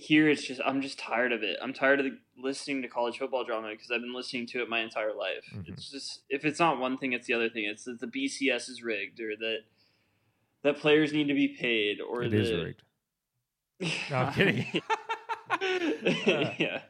here, 0.01 0.28
it's 0.28 0.42
just 0.42 0.61
I'm 0.64 0.80
just 0.82 0.98
tired 0.98 1.32
of 1.32 1.42
it. 1.42 1.57
I'm 1.62 1.72
tired 1.72 2.01
of 2.01 2.07
the, 2.07 2.18
listening 2.36 2.82
to 2.82 2.88
college 2.88 3.18
football 3.18 3.44
drama 3.44 3.70
because 3.70 3.90
I've 3.90 4.01
been 4.01 4.14
listening 4.14 4.46
to 4.48 4.62
it 4.62 4.68
my 4.68 4.80
entire 4.80 5.14
life. 5.14 5.44
Mhm. 5.55 5.68
It's 5.68 5.90
just 5.90 6.22
if 6.28 6.44
it's 6.44 6.59
not 6.59 6.78
one 6.78 6.96
thing, 6.98 7.12
it's 7.12 7.26
the 7.26 7.34
other 7.34 7.48
thing. 7.48 7.64
It's 7.64 7.84
that 7.84 8.01
the 8.01 8.07
BCS 8.07 8.68
is 8.68 8.82
rigged, 8.82 9.20
or 9.20 9.36
that 9.36 9.59
that 10.62 10.76
players 10.78 11.12
need 11.12 11.28
to 11.28 11.34
be 11.34 11.48
paid, 11.48 12.01
or 12.01 12.22
it 12.22 12.30
that 12.30 12.40
is 12.40 12.53
rigged. 12.53 12.82
No, 14.11 14.16
I'm 14.16 14.32
kidding. 14.34 14.66
yeah. 16.59 16.82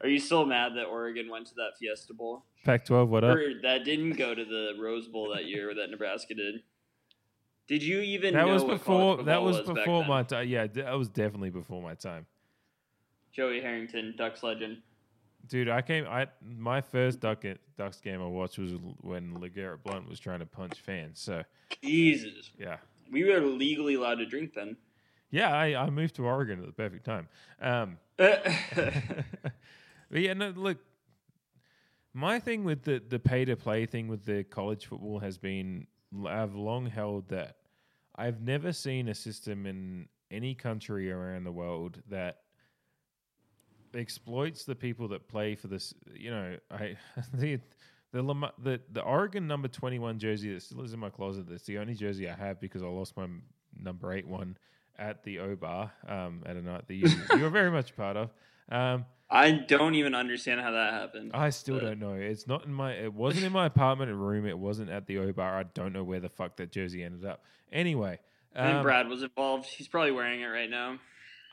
Are 0.00 0.08
you 0.08 0.18
still 0.18 0.44
mad 0.44 0.72
that 0.76 0.86
Oregon 0.86 1.30
went 1.30 1.46
to 1.48 1.54
that 1.54 1.78
Fiesta 1.78 2.14
Bowl? 2.14 2.44
Pac-12, 2.64 3.08
what 3.08 3.24
up? 3.24 3.36
Or 3.36 3.60
that 3.62 3.84
didn't 3.84 4.12
go 4.12 4.34
to 4.34 4.44
the 4.44 4.72
Rose 4.80 5.06
Bowl 5.08 5.32
that 5.34 5.44
year 5.46 5.72
that 5.74 5.90
Nebraska 5.90 6.34
did? 6.34 6.62
Did 7.68 7.82
you 7.82 8.00
even 8.00 8.34
That 8.34 8.46
know 8.46 8.54
was 8.54 8.64
before. 8.64 9.18
That 9.18 9.40
football 9.40 9.44
was 9.44 9.60
before 9.60 10.04
my 10.04 10.22
time. 10.24 10.48
Yeah, 10.48 10.66
that 10.66 10.98
was 10.98 11.08
definitely 11.08 11.50
before 11.50 11.80
my 11.80 11.94
time, 11.94 12.26
Joey 13.32 13.60
Harrington, 13.60 14.14
Ducks 14.16 14.42
legend. 14.42 14.78
dude. 15.48 15.68
I 15.68 15.82
came. 15.82 16.06
I 16.06 16.28
my 16.44 16.80
first 16.80 17.20
Duck 17.20 17.44
Ducks 17.78 18.00
game 18.00 18.20
I 18.22 18.26
watched 18.26 18.58
was 18.58 18.72
when 19.00 19.34
LeGarrette 19.34 19.82
Blount 19.82 20.08
was 20.08 20.20
trying 20.20 20.40
to 20.40 20.46
punch 20.46 20.80
fans. 20.80 21.18
So 21.20 21.42
Jesus. 21.82 22.50
yeah, 22.58 22.76
We 23.10 23.24
were 23.24 23.40
legally 23.40 23.94
allowed 23.94 24.16
to 24.16 24.26
drink 24.26 24.52
then. 24.54 24.76
yeah. 25.30 25.50
I, 25.54 25.74
I 25.84 25.90
moved 25.90 26.16
to 26.16 26.24
Oregon 26.26 26.60
at 26.60 26.66
the 26.66 26.72
perfect 26.72 27.04
time. 27.04 27.28
Um, 27.60 27.98
but 28.16 29.52
yeah, 30.10 30.34
no, 30.34 30.50
look. 30.50 30.78
My 32.14 32.38
thing 32.38 32.64
with 32.64 32.82
the 32.82 33.02
the 33.08 33.18
pay 33.18 33.44
to 33.46 33.56
play 33.56 33.86
thing 33.86 34.06
with 34.08 34.26
the 34.26 34.44
college 34.44 34.84
football 34.86 35.18
has 35.20 35.38
been 35.38 35.86
I've 36.26 36.54
long 36.54 36.84
held 36.86 37.28
that 37.30 37.56
I've 38.14 38.42
never 38.42 38.72
seen 38.74 39.08
a 39.08 39.14
system 39.14 39.64
in 39.64 40.08
any 40.30 40.54
country 40.54 41.10
around 41.10 41.44
the 41.44 41.52
world 41.52 42.02
that 42.10 42.41
exploits 43.94 44.64
the 44.64 44.74
people 44.74 45.08
that 45.08 45.28
play 45.28 45.54
for 45.54 45.68
this. 45.68 45.94
You 46.14 46.30
know, 46.30 46.56
I 46.70 46.96
the 47.34 47.60
The, 48.12 48.22
Lam- 48.22 48.50
the 48.62 48.80
the 48.92 49.02
Oregon 49.02 49.46
number 49.46 49.68
twenty 49.68 49.98
one 49.98 50.18
jersey 50.18 50.52
that 50.54 50.62
still 50.62 50.82
is 50.82 50.92
in 50.92 51.00
my 51.00 51.10
closet. 51.10 51.48
That's 51.48 51.64
the 51.64 51.78
only 51.78 51.94
jersey 51.94 52.28
I 52.28 52.34
have 52.34 52.60
because 52.60 52.82
I 52.82 52.86
lost 52.86 53.16
my 53.16 53.26
number 53.78 54.12
eight 54.12 54.26
one 54.26 54.56
at 54.98 55.24
the 55.24 55.38
O 55.40 55.56
Bar 55.56 55.90
um, 56.06 56.42
at 56.46 56.56
a 56.56 56.62
night 56.62 56.86
that 56.88 56.94
you 56.94 57.08
you 57.36 57.42
were 57.42 57.50
very 57.50 57.70
much 57.70 57.96
part 57.96 58.16
of. 58.16 58.30
Um, 58.70 59.06
I 59.30 59.50
don't 59.52 59.94
even 59.94 60.14
understand 60.14 60.60
how 60.60 60.72
that 60.72 60.92
happened. 60.92 61.30
I 61.32 61.48
still 61.50 61.76
But- 61.76 61.84
don't 61.86 62.00
know. 62.00 62.12
It's 62.12 62.46
not 62.46 62.66
in 62.66 62.72
my. 62.74 62.92
It 62.92 63.14
wasn't 63.14 63.46
in 63.46 63.52
my 63.52 63.64
apartment 63.66 64.12
room. 64.14 64.46
It 64.46 64.58
wasn't 64.58 64.90
at 64.90 65.06
the 65.06 65.18
O 65.18 65.32
Bar. 65.32 65.58
I 65.58 65.62
don't 65.62 65.94
know 65.94 66.04
where 66.04 66.20
the 66.20 66.28
fuck 66.28 66.56
that 66.56 66.70
jersey 66.70 67.02
ended 67.02 67.24
up. 67.24 67.42
Anyway, 67.72 68.18
um, 68.54 68.82
Brad 68.82 69.08
was 69.08 69.22
involved. 69.22 69.64
He's 69.64 69.88
probably 69.88 70.12
wearing 70.12 70.42
it 70.42 70.46
right 70.48 70.68
now. 70.68 70.98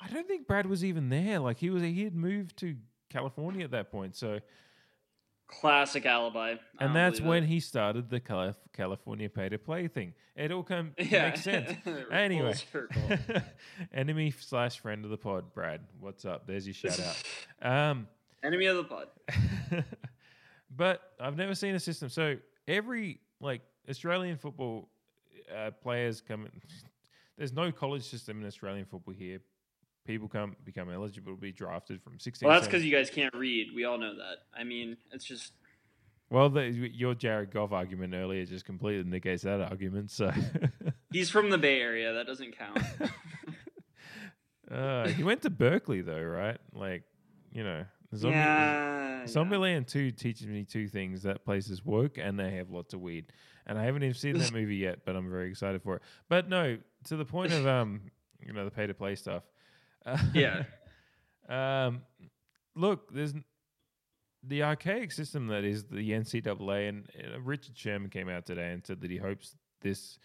I 0.02 0.08
don't 0.08 0.28
think 0.28 0.47
Brad 0.47 0.66
was 0.66 0.84
even 0.84 1.10
there. 1.10 1.39
Like 1.39 1.58
he 1.58 1.70
was. 1.70 1.84
He 1.84 2.04
had 2.04 2.16
moved 2.16 2.58
to 2.58 2.76
California 3.10 3.66
at 3.66 3.72
that 3.72 3.91
point. 3.91 4.16
So 4.16 4.39
Classic 5.50 6.06
alibi. 6.06 6.56
I 6.80 6.86
and 6.86 6.95
that's 6.95 7.20
when 7.20 7.43
it. 7.43 7.47
he 7.47 7.60
started 7.60 8.10
the 8.10 8.20
California 8.72 9.30
pay 9.30 9.50
to 9.50 9.58
play 9.58 9.88
thing. 9.88 10.14
It 10.36 10.52
all 10.52 10.62
come 10.62 10.91
yeah. 10.97 11.30
makes 11.30 11.43
sense. 11.43 11.72
Anyway, 12.12 12.54
enemy 13.93 14.32
slash 14.39 14.80
friend 14.80 15.04
of 15.06 15.12
the 15.12 15.18
pod, 15.18 15.54
Brad. 15.54 15.82
What's 16.00 16.24
up? 16.24 16.45
There's 16.45 16.68
your 16.68 16.76
shout 16.76 17.00
out. 17.00 17.89
Um, 17.91 18.08
Enemy 18.43 18.68
of 18.68 18.78
the 18.78 18.84
pod. 18.84 19.08
but 20.76 21.02
I've 21.20 21.36
never 21.36 21.56
seen 21.56 21.74
a 21.74 21.80
system. 21.80 22.10
So 22.10 22.36
every 22.68 23.20
like 23.41 23.62
Australian 23.89 24.38
football 24.38 24.88
uh, 25.54 25.72
players 25.82 26.22
come. 26.22 26.47
There's 27.38 27.54
no 27.54 27.72
college 27.72 28.04
system 28.04 28.39
in 28.41 28.47
Australian 28.47 28.86
football 28.86 29.16
here. 29.16 29.39
People 30.10 30.28
come 30.28 30.55
become 30.66 30.89
eligible 30.91 31.36
to 31.36 31.39
be 31.39 31.51
drafted 31.51 32.01
from 32.01 32.18
16. 32.18 32.47
Well, 32.49 32.57
that's 32.57 32.66
because 32.66 32.84
you 32.84 32.91
guys 32.91 33.12
can't 33.12 33.32
read. 33.36 33.68
We 33.76 33.86
all 33.86 33.99
know 33.99 34.16
that. 34.16 34.38
I 34.60 34.64
mean, 34.64 34.97
it's 35.12 35.24
just 35.24 35.53
Well, 36.32 36.49
the, 36.49 36.64
your 36.68 37.14
Jared 37.14 37.51
Goff 37.51 37.72
argument 37.74 38.16
earlier 38.16 38.43
just 38.43 38.66
completely 38.66 39.07
negates 39.07 39.43
that 39.43 39.62
argument. 39.62 40.10
So 40.10 40.32
he's 41.12 41.30
from 41.30 41.51
the 41.51 41.60
Bay 41.60 41.80
Area. 41.80 42.12
That 42.12 42.26
doesn't 42.26 42.57
count. 42.57 42.80
uh, 44.72 45.10
he 45.10 45.22
went 45.22 45.43
to 45.43 45.51
Berkeley 45.51 46.01
though, 46.01 46.24
right? 46.24 46.57
Like, 46.74 47.03
you 47.51 47.64
know, 47.64 47.86
Zombie, 48.16 48.36
yeah. 48.36 49.26
yeah. 49.28 49.80
2 49.82 50.10
teaches 50.10 50.47
me 50.47 50.64
two 50.64 50.88
things 50.88 51.22
that 51.22 51.45
places 51.45 51.86
work 51.86 52.18
and 52.18 52.39
they 52.39 52.49
have 52.55 52.72
lots 52.72 52.95
of 52.95 53.01
weed. 53.01 53.32
And 53.68 53.78
I 53.78 53.84
haven't 53.84 54.01
even 54.01 54.16
seen 54.16 54.39
that 54.39 54.51
movie 54.60 54.78
yet, 54.78 55.05
but 55.05 55.16
I'm 55.16 55.30
very 55.30 55.51
excited 55.51 55.84
for 55.84 55.97
it. 55.97 56.01
But 56.30 56.49
no, 56.49 56.80
to 57.10 57.16
the 57.16 57.26
point 57.26 57.53
of 57.53 57.68
um, 57.68 58.01
you 58.43 58.53
know, 58.53 58.66
the 58.66 58.72
pay 58.72 58.88
to 58.88 58.95
play 58.95 59.14
stuff. 59.14 59.43
Uh, 60.06 60.18
Yeah. 60.34 60.64
um, 61.88 62.02
look, 62.76 63.14
there's 63.14 63.34
the 64.43 64.64
archaic 64.64 65.12
system 65.12 65.47
that 65.47 65.64
is 65.64 65.84
the 65.86 66.12
NCAA, 66.12 66.89
and 66.89 67.08
uh, 67.18 67.39
Richard 67.41 67.78
Sherman 67.78 68.10
came 68.10 68.30
out 68.30 68.45
today 68.45 68.72
and 68.72 68.86
said 68.86 69.02
that 69.02 69.12
he 69.12 69.18
hopes 69.18 69.56
this. 69.82 70.18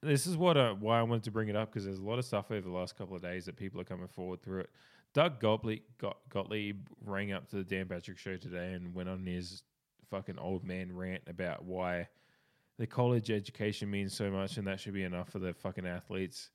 This 0.00 0.26
is 0.26 0.36
what 0.36 0.56
uh, 0.56 0.74
why 0.74 1.00
I 1.00 1.02
wanted 1.02 1.24
to 1.24 1.30
bring 1.32 1.48
it 1.48 1.56
up 1.56 1.70
because 1.70 1.84
there's 1.84 1.98
a 1.98 2.04
lot 2.04 2.18
of 2.18 2.24
stuff 2.24 2.50
over 2.50 2.60
the 2.60 2.74
last 2.74 2.96
couple 2.96 3.16
of 3.16 3.22
days 3.22 3.46
that 3.46 3.56
people 3.56 3.80
are 3.80 3.84
coming 3.84 4.08
forward 4.08 4.42
through 4.42 4.60
it. 4.60 4.70
Doug 5.14 5.40
Gottlieb, 5.40 5.82
Got, 5.98 6.18
Gottlieb 6.28 6.86
rang 7.04 7.32
up 7.32 7.48
to 7.48 7.56
the 7.56 7.64
Dan 7.64 7.86
Patrick 7.86 8.18
show 8.18 8.36
today 8.36 8.74
and 8.74 8.94
went 8.94 9.08
on 9.08 9.26
his 9.26 9.62
fucking 10.10 10.38
old 10.38 10.64
man 10.64 10.94
rant 10.94 11.22
about 11.26 11.64
why 11.64 12.08
the 12.78 12.86
college 12.86 13.30
education 13.30 13.90
means 13.90 14.14
so 14.14 14.30
much 14.30 14.56
and 14.56 14.66
that 14.66 14.78
should 14.78 14.94
be 14.94 15.02
enough 15.02 15.30
for 15.30 15.38
the 15.38 15.52
fucking 15.54 15.86
athletes. 15.86 16.50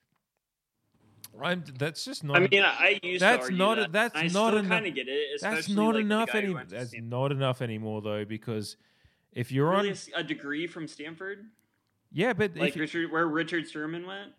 I'm, 1.42 1.64
that's 1.80 2.06
just 2.06 2.24
not. 2.24 2.38
I 2.38 2.48
mean, 2.48 2.62
I 2.64 3.00
used 3.02 3.22
That's 3.22 3.48
to 3.48 3.54
not 3.54 3.78
a- 3.78 3.82
that. 3.82 3.92
that's 3.92 4.16
I 4.16 4.24
not 4.24 4.30
still 4.30 4.58
enough- 4.60 4.70
kind 4.70 4.88
of 4.88 4.94
get 4.96 5.08
it. 5.08 5.42
that's 5.42 5.70
not 5.70 5.96
like, 5.96 6.04
enough 6.04 6.30
guy 6.32 6.40
any. 6.40 6.54
That's 6.54 6.90
Stanford. 6.90 7.10
not 7.10 7.32
enough 7.32 7.62
anymore 7.62 8.02
though 8.02 8.24
because 8.26 8.78
if 9.32 9.52
you're 9.52 9.70
Really, 9.72 9.88
a 9.88 9.92
on, 9.92 9.98
s- 9.98 10.10
a 10.16 10.24
degree 10.24 10.68
from 10.68 10.88
Stanford, 10.88 11.46
yeah, 12.12 12.34
but 12.34 12.56
like 12.56 12.74
if 12.76 12.80
Richard, 12.80 13.12
where 13.12 13.28
Richard 13.28 13.70
Sherman 13.70 14.06
went. 14.06 14.32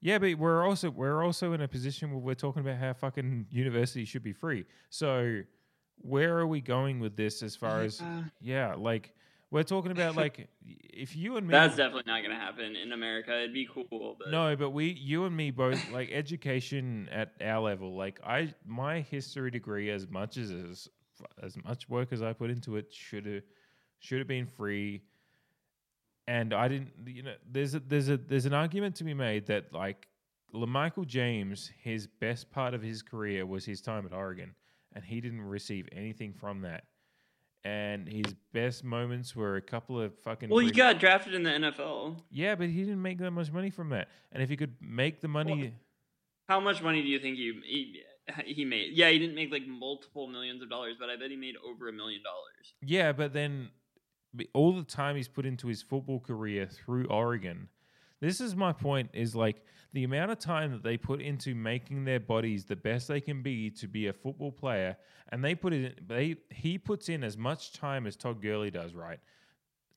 Yeah, 0.00 0.18
but 0.18 0.34
we're 0.36 0.64
also 0.64 0.90
we're 0.90 1.24
also 1.24 1.52
in 1.52 1.62
a 1.62 1.68
position 1.68 2.10
where 2.12 2.20
we're 2.20 2.34
talking 2.34 2.60
about 2.60 2.76
how 2.78 2.92
fucking 2.92 3.46
university 3.50 4.04
should 4.04 4.22
be 4.22 4.32
free. 4.32 4.64
So 4.90 5.40
where 6.02 6.38
are 6.38 6.46
we 6.46 6.60
going 6.60 7.00
with 7.00 7.16
this 7.16 7.42
as 7.42 7.56
far 7.56 7.80
as 7.80 8.00
Yeah. 8.00 8.22
yeah, 8.40 8.74
like 8.74 9.14
we're 9.50 9.62
talking 9.62 9.92
about 9.92 10.16
like 10.16 10.48
if 10.60 11.16
you 11.16 11.36
and 11.36 11.46
me 11.46 11.52
That's 11.52 11.76
definitely 11.76 12.04
not 12.06 12.20
going 12.20 12.30
to 12.30 12.40
happen 12.40 12.76
in 12.76 12.92
America. 12.92 13.36
It'd 13.36 13.54
be 13.54 13.68
cool, 13.72 14.16
but 14.18 14.30
No, 14.30 14.56
but 14.56 14.70
we 14.70 14.86
you 14.86 15.24
and 15.24 15.36
me 15.36 15.50
both 15.50 15.90
like 15.90 16.10
education 16.12 17.08
at 17.12 17.32
our 17.40 17.60
level. 17.60 17.96
Like 17.96 18.20
I 18.24 18.54
my 18.66 19.00
history 19.00 19.50
degree 19.50 19.90
as 19.90 20.08
much 20.08 20.36
as 20.36 20.50
as, 20.50 20.88
as 21.42 21.56
much 21.64 21.88
work 21.88 22.12
as 22.12 22.22
I 22.22 22.32
put 22.32 22.50
into 22.50 22.76
it 22.76 22.92
should 22.92 23.26
have 23.26 23.42
should 24.00 24.18
have 24.18 24.28
been 24.28 24.46
free. 24.46 25.02
And 26.28 26.52
I 26.52 26.68
didn't 26.68 26.92
you 27.06 27.22
know 27.22 27.34
there's 27.50 27.74
a 27.74 27.80
there's 27.80 28.08
a 28.08 28.16
there's 28.16 28.46
an 28.46 28.54
argument 28.54 28.96
to 28.96 29.04
be 29.04 29.14
made 29.14 29.46
that 29.46 29.72
like 29.72 30.08
LaMichael 30.54 31.06
James 31.06 31.70
his 31.82 32.06
best 32.06 32.50
part 32.50 32.74
of 32.74 32.82
his 32.82 33.02
career 33.02 33.46
was 33.46 33.64
his 33.64 33.80
time 33.80 34.06
at 34.06 34.12
Oregon 34.12 34.54
and 34.94 35.04
he 35.04 35.20
didn't 35.20 35.42
receive 35.42 35.86
anything 35.92 36.32
from 36.32 36.62
that. 36.62 36.84
And 37.66 38.06
his 38.08 38.32
best 38.52 38.84
moments 38.84 39.34
were 39.34 39.56
a 39.56 39.60
couple 39.60 40.00
of 40.00 40.16
fucking 40.20 40.50
well, 40.50 40.60
he 40.60 40.70
got 40.70 41.00
drafted 41.00 41.34
in 41.34 41.42
the 41.42 41.50
NFL. 41.50 42.16
yeah, 42.30 42.54
but 42.54 42.68
he 42.68 42.80
didn't 42.84 43.02
make 43.02 43.18
that 43.18 43.32
much 43.32 43.50
money 43.50 43.70
from 43.70 43.88
that. 43.88 44.08
And 44.30 44.40
if 44.40 44.48
he 44.48 44.56
could 44.56 44.76
make 44.80 45.20
the 45.20 45.26
money, 45.26 45.74
How 46.48 46.60
much 46.60 46.80
money 46.80 47.02
do 47.02 47.08
you 47.08 47.18
think 47.18 47.36
he 47.36 47.60
he, 47.64 48.54
he 48.54 48.64
made? 48.64 48.92
Yeah, 48.92 49.10
he 49.10 49.18
didn't 49.18 49.34
make 49.34 49.50
like 49.50 49.66
multiple 49.66 50.28
millions 50.28 50.62
of 50.62 50.70
dollars, 50.70 50.94
but 51.00 51.10
I 51.10 51.16
bet 51.16 51.30
he 51.30 51.36
made 51.36 51.56
over 51.68 51.88
a 51.88 51.92
million 51.92 52.22
dollars. 52.22 52.74
yeah, 52.82 53.10
but 53.10 53.32
then 53.32 53.70
all 54.52 54.72
the 54.72 54.84
time 54.84 55.16
he's 55.16 55.26
put 55.26 55.44
into 55.44 55.66
his 55.66 55.82
football 55.82 56.20
career 56.20 56.66
through 56.66 57.06
Oregon. 57.06 57.68
This 58.26 58.40
is 58.40 58.56
my 58.56 58.72
point 58.72 59.10
is 59.12 59.36
like 59.36 59.62
the 59.92 60.02
amount 60.02 60.32
of 60.32 60.40
time 60.40 60.72
that 60.72 60.82
they 60.82 60.96
put 60.96 61.20
into 61.20 61.54
making 61.54 62.04
their 62.04 62.18
bodies 62.18 62.64
the 62.64 62.74
best 62.74 63.06
they 63.06 63.20
can 63.20 63.40
be 63.40 63.70
to 63.70 63.86
be 63.86 64.08
a 64.08 64.12
football 64.12 64.50
player 64.50 64.96
and 65.28 65.44
they 65.44 65.54
put 65.54 65.72
it 65.72 65.96
in, 65.96 66.06
they 66.08 66.34
he 66.50 66.76
puts 66.76 67.08
in 67.08 67.22
as 67.22 67.36
much 67.36 67.72
time 67.72 68.04
as 68.04 68.16
Todd 68.16 68.42
Gurley 68.42 68.72
does, 68.72 68.94
right? 68.94 69.20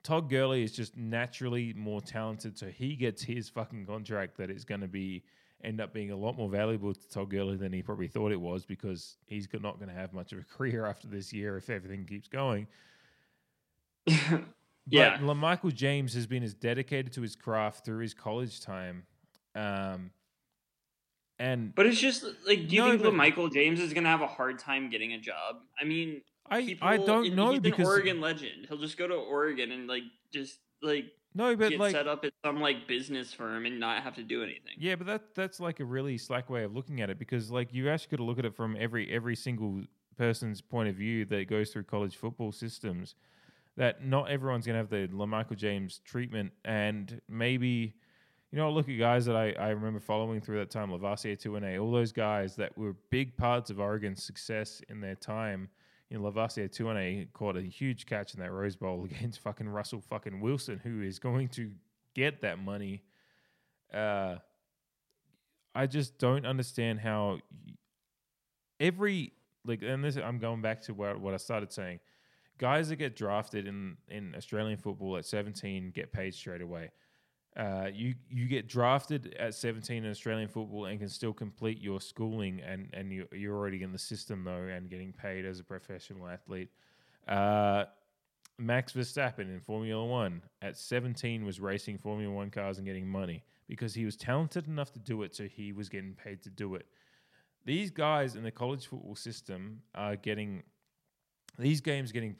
Todd 0.03 0.29
Gurley 0.29 0.61
is 0.61 0.73
just 0.73 0.95
naturally 0.95 1.73
more 1.73 2.01
talented, 2.01 2.55
so 2.55 2.67
he 2.67 2.95
gets 2.95 3.23
his 3.23 3.49
fucking 3.49 3.87
contract 3.87 4.37
that 4.37 4.51
is 4.51 4.63
going 4.63 4.81
to 4.81 4.87
be 4.87 5.23
end 5.63 5.81
up 5.81 5.91
being 5.91 6.11
a 6.11 6.15
lot 6.15 6.37
more 6.37 6.49
valuable 6.49 6.93
to 6.93 7.09
Todd 7.09 7.31
Gurley 7.31 7.57
than 7.57 7.73
he 7.73 7.81
probably 7.81 8.07
thought 8.07 8.31
it 8.31 8.39
was 8.39 8.63
because 8.63 9.17
he's 9.25 9.47
not 9.59 9.79
going 9.79 9.89
to 9.89 9.95
have 9.95 10.13
much 10.13 10.33
of 10.33 10.37
a 10.37 10.43
career 10.55 10.85
after 10.85 11.07
this 11.07 11.33
year 11.33 11.57
if 11.57 11.67
everything 11.71 12.05
keeps 12.05 12.27
going. 12.27 12.67
Yeah. 14.89 15.17
LaMichael 15.19 15.73
James 15.73 16.13
has 16.13 16.27
been 16.27 16.43
as 16.43 16.53
dedicated 16.53 17.13
to 17.13 17.21
his 17.21 17.35
craft 17.35 17.85
through 17.85 17.99
his 17.99 18.13
college 18.13 18.61
time. 18.61 19.03
Um, 19.55 20.11
and 21.37 21.73
But 21.73 21.85
it's 21.85 21.99
just 21.99 22.23
like, 22.45 22.67
do 22.67 22.75
you 22.75 22.81
No, 22.81 22.89
think 22.91 23.03
but- 23.03 23.13
Michael 23.13 23.49
James 23.49 23.79
is 23.79 23.93
gonna 23.93 24.09
have 24.09 24.21
a 24.21 24.27
hard 24.27 24.59
time 24.59 24.89
getting 24.89 25.13
a 25.13 25.19
job? 25.19 25.57
I 25.79 25.85
mean, 25.85 26.21
I, 26.49 26.65
people, 26.65 26.87
I 26.87 26.97
don't 26.97 27.33
know 27.35 27.51
he's 27.51 27.59
because 27.59 27.79
an 27.79 27.85
Oregon 27.85 28.21
legend. 28.21 28.65
He'll 28.67 28.77
just 28.79 28.97
go 28.97 29.07
to 29.07 29.13
Oregon 29.13 29.71
and 29.71 29.87
like 29.87 30.03
just 30.33 30.59
like 30.81 31.05
no, 31.35 31.55
but 31.55 31.69
get 31.69 31.79
like 31.79 31.91
set 31.91 32.07
up 32.07 32.25
at 32.25 32.33
some 32.43 32.59
like 32.59 32.87
business 32.87 33.31
firm 33.33 33.65
and 33.67 33.79
not 33.79 34.01
have 34.03 34.15
to 34.15 34.23
do 34.23 34.41
anything. 34.43 34.73
Yeah, 34.77 34.95
but 34.95 35.05
that 35.07 35.35
that's 35.35 35.59
like 35.59 35.79
a 35.79 35.85
really 35.85 36.17
slack 36.17 36.49
way 36.49 36.63
of 36.63 36.73
looking 36.75 37.01
at 37.01 37.09
it 37.11 37.19
because 37.19 37.51
like 37.51 37.71
you 37.73 37.87
actually 37.89 38.09
got 38.11 38.17
to 38.17 38.23
look 38.23 38.39
at 38.39 38.45
it 38.45 38.55
from 38.55 38.75
every 38.79 39.09
every 39.11 39.35
single 39.35 39.83
person's 40.17 40.59
point 40.59 40.89
of 40.89 40.95
view 40.95 41.23
that 41.25 41.47
goes 41.47 41.69
through 41.69 41.83
college 41.83 42.15
football 42.17 42.51
systems. 42.51 43.15
That 43.79 44.05
not 44.05 44.29
everyone's 44.29 44.67
gonna 44.67 44.77
have 44.77 44.89
the 44.89 45.07
LaMichael 45.07 45.55
James 45.55 46.01
treatment, 46.03 46.51
and 46.65 47.21
maybe 47.29 47.95
you 48.51 48.57
know 48.57 48.69
look 48.71 48.89
at 48.89 48.99
guys 48.99 49.25
that 49.25 49.37
I, 49.37 49.53
I 49.53 49.69
remember 49.69 50.01
following 50.01 50.41
through 50.41 50.59
that 50.59 50.69
time, 50.69 50.89
Lavasier 50.89 51.41
Tuinei, 51.41 51.81
all 51.81 51.89
those 51.89 52.11
guys 52.11 52.57
that 52.57 52.77
were 52.77 52.93
big 53.09 53.37
parts 53.37 53.69
of 53.69 53.79
Oregon's 53.79 54.21
success 54.21 54.81
in 54.89 54.99
their 54.99 55.15
time. 55.15 55.69
You 56.09 56.19
know, 56.19 56.29
Lavasier 56.29 56.69
Tuinei 56.69 57.31
caught 57.31 57.55
a 57.55 57.61
huge 57.61 58.05
catch 58.05 58.33
in 58.33 58.41
that 58.41 58.51
Rose 58.51 58.75
Bowl 58.75 59.05
against 59.09 59.39
fucking 59.39 59.69
Russell 59.69 60.01
fucking 60.01 60.41
Wilson, 60.41 60.81
who 60.83 61.01
is 61.01 61.17
going 61.17 61.47
to 61.49 61.71
get 62.15 62.41
that 62.41 62.59
money. 62.59 63.01
Uh, 63.93 64.35
I 65.73 65.87
just 65.87 66.17
don't 66.17 66.45
understand 66.45 66.99
how 66.99 67.39
every 68.77 69.31
like, 69.63 69.81
and 69.83 70.03
this 70.03 70.17
I'm 70.17 70.39
going 70.39 70.61
back 70.61 70.81
to 70.83 70.93
what 70.93 71.19
what 71.21 71.33
I 71.33 71.37
started 71.37 71.71
saying. 71.71 72.01
Guys 72.59 72.89
that 72.89 72.97
get 72.97 73.15
drafted 73.15 73.67
in 73.67 73.95
in 74.09 74.35
Australian 74.35 74.77
football 74.77 75.17
at 75.17 75.25
17 75.25 75.91
get 75.91 76.11
paid 76.11 76.33
straight 76.35 76.61
away. 76.61 76.91
Uh, 77.57 77.87
you 77.91 78.13
you 78.29 78.47
get 78.47 78.67
drafted 78.67 79.33
at 79.39 79.55
17 79.55 80.03
in 80.03 80.11
Australian 80.11 80.47
football 80.47 80.85
and 80.85 80.99
can 80.99 81.09
still 81.09 81.33
complete 81.33 81.81
your 81.81 81.99
schooling 81.99 82.61
and 82.61 82.89
and 82.93 83.11
you, 83.11 83.25
you're 83.31 83.55
already 83.55 83.81
in 83.81 83.91
the 83.91 83.97
system 83.97 84.43
though 84.43 84.51
and 84.51 84.89
getting 84.89 85.11
paid 85.13 85.45
as 85.45 85.59
a 85.59 85.63
professional 85.63 86.27
athlete. 86.27 86.69
Uh, 87.27 87.85
Max 88.57 88.91
Verstappen 88.91 89.49
in 89.49 89.61
Formula 89.61 90.05
One 90.05 90.41
at 90.61 90.77
17 90.77 91.45
was 91.45 91.61
racing 91.61 91.97
Formula 91.97 92.33
One 92.33 92.51
cars 92.51 92.77
and 92.77 92.85
getting 92.85 93.07
money 93.07 93.43
because 93.67 93.93
he 93.93 94.03
was 94.03 94.17
talented 94.17 94.67
enough 94.67 94.91
to 94.91 94.99
do 94.99 95.23
it, 95.23 95.33
so 95.33 95.45
he 95.45 95.71
was 95.71 95.87
getting 95.87 96.13
paid 96.13 96.41
to 96.43 96.49
do 96.49 96.75
it. 96.75 96.85
These 97.65 97.89
guys 97.89 98.35
in 98.35 98.43
the 98.43 98.51
college 98.51 98.87
football 98.87 99.15
system 99.15 99.81
are 99.95 100.17
getting 100.17 100.63
these 101.59 101.81
games 101.81 102.11
getting 102.11 102.35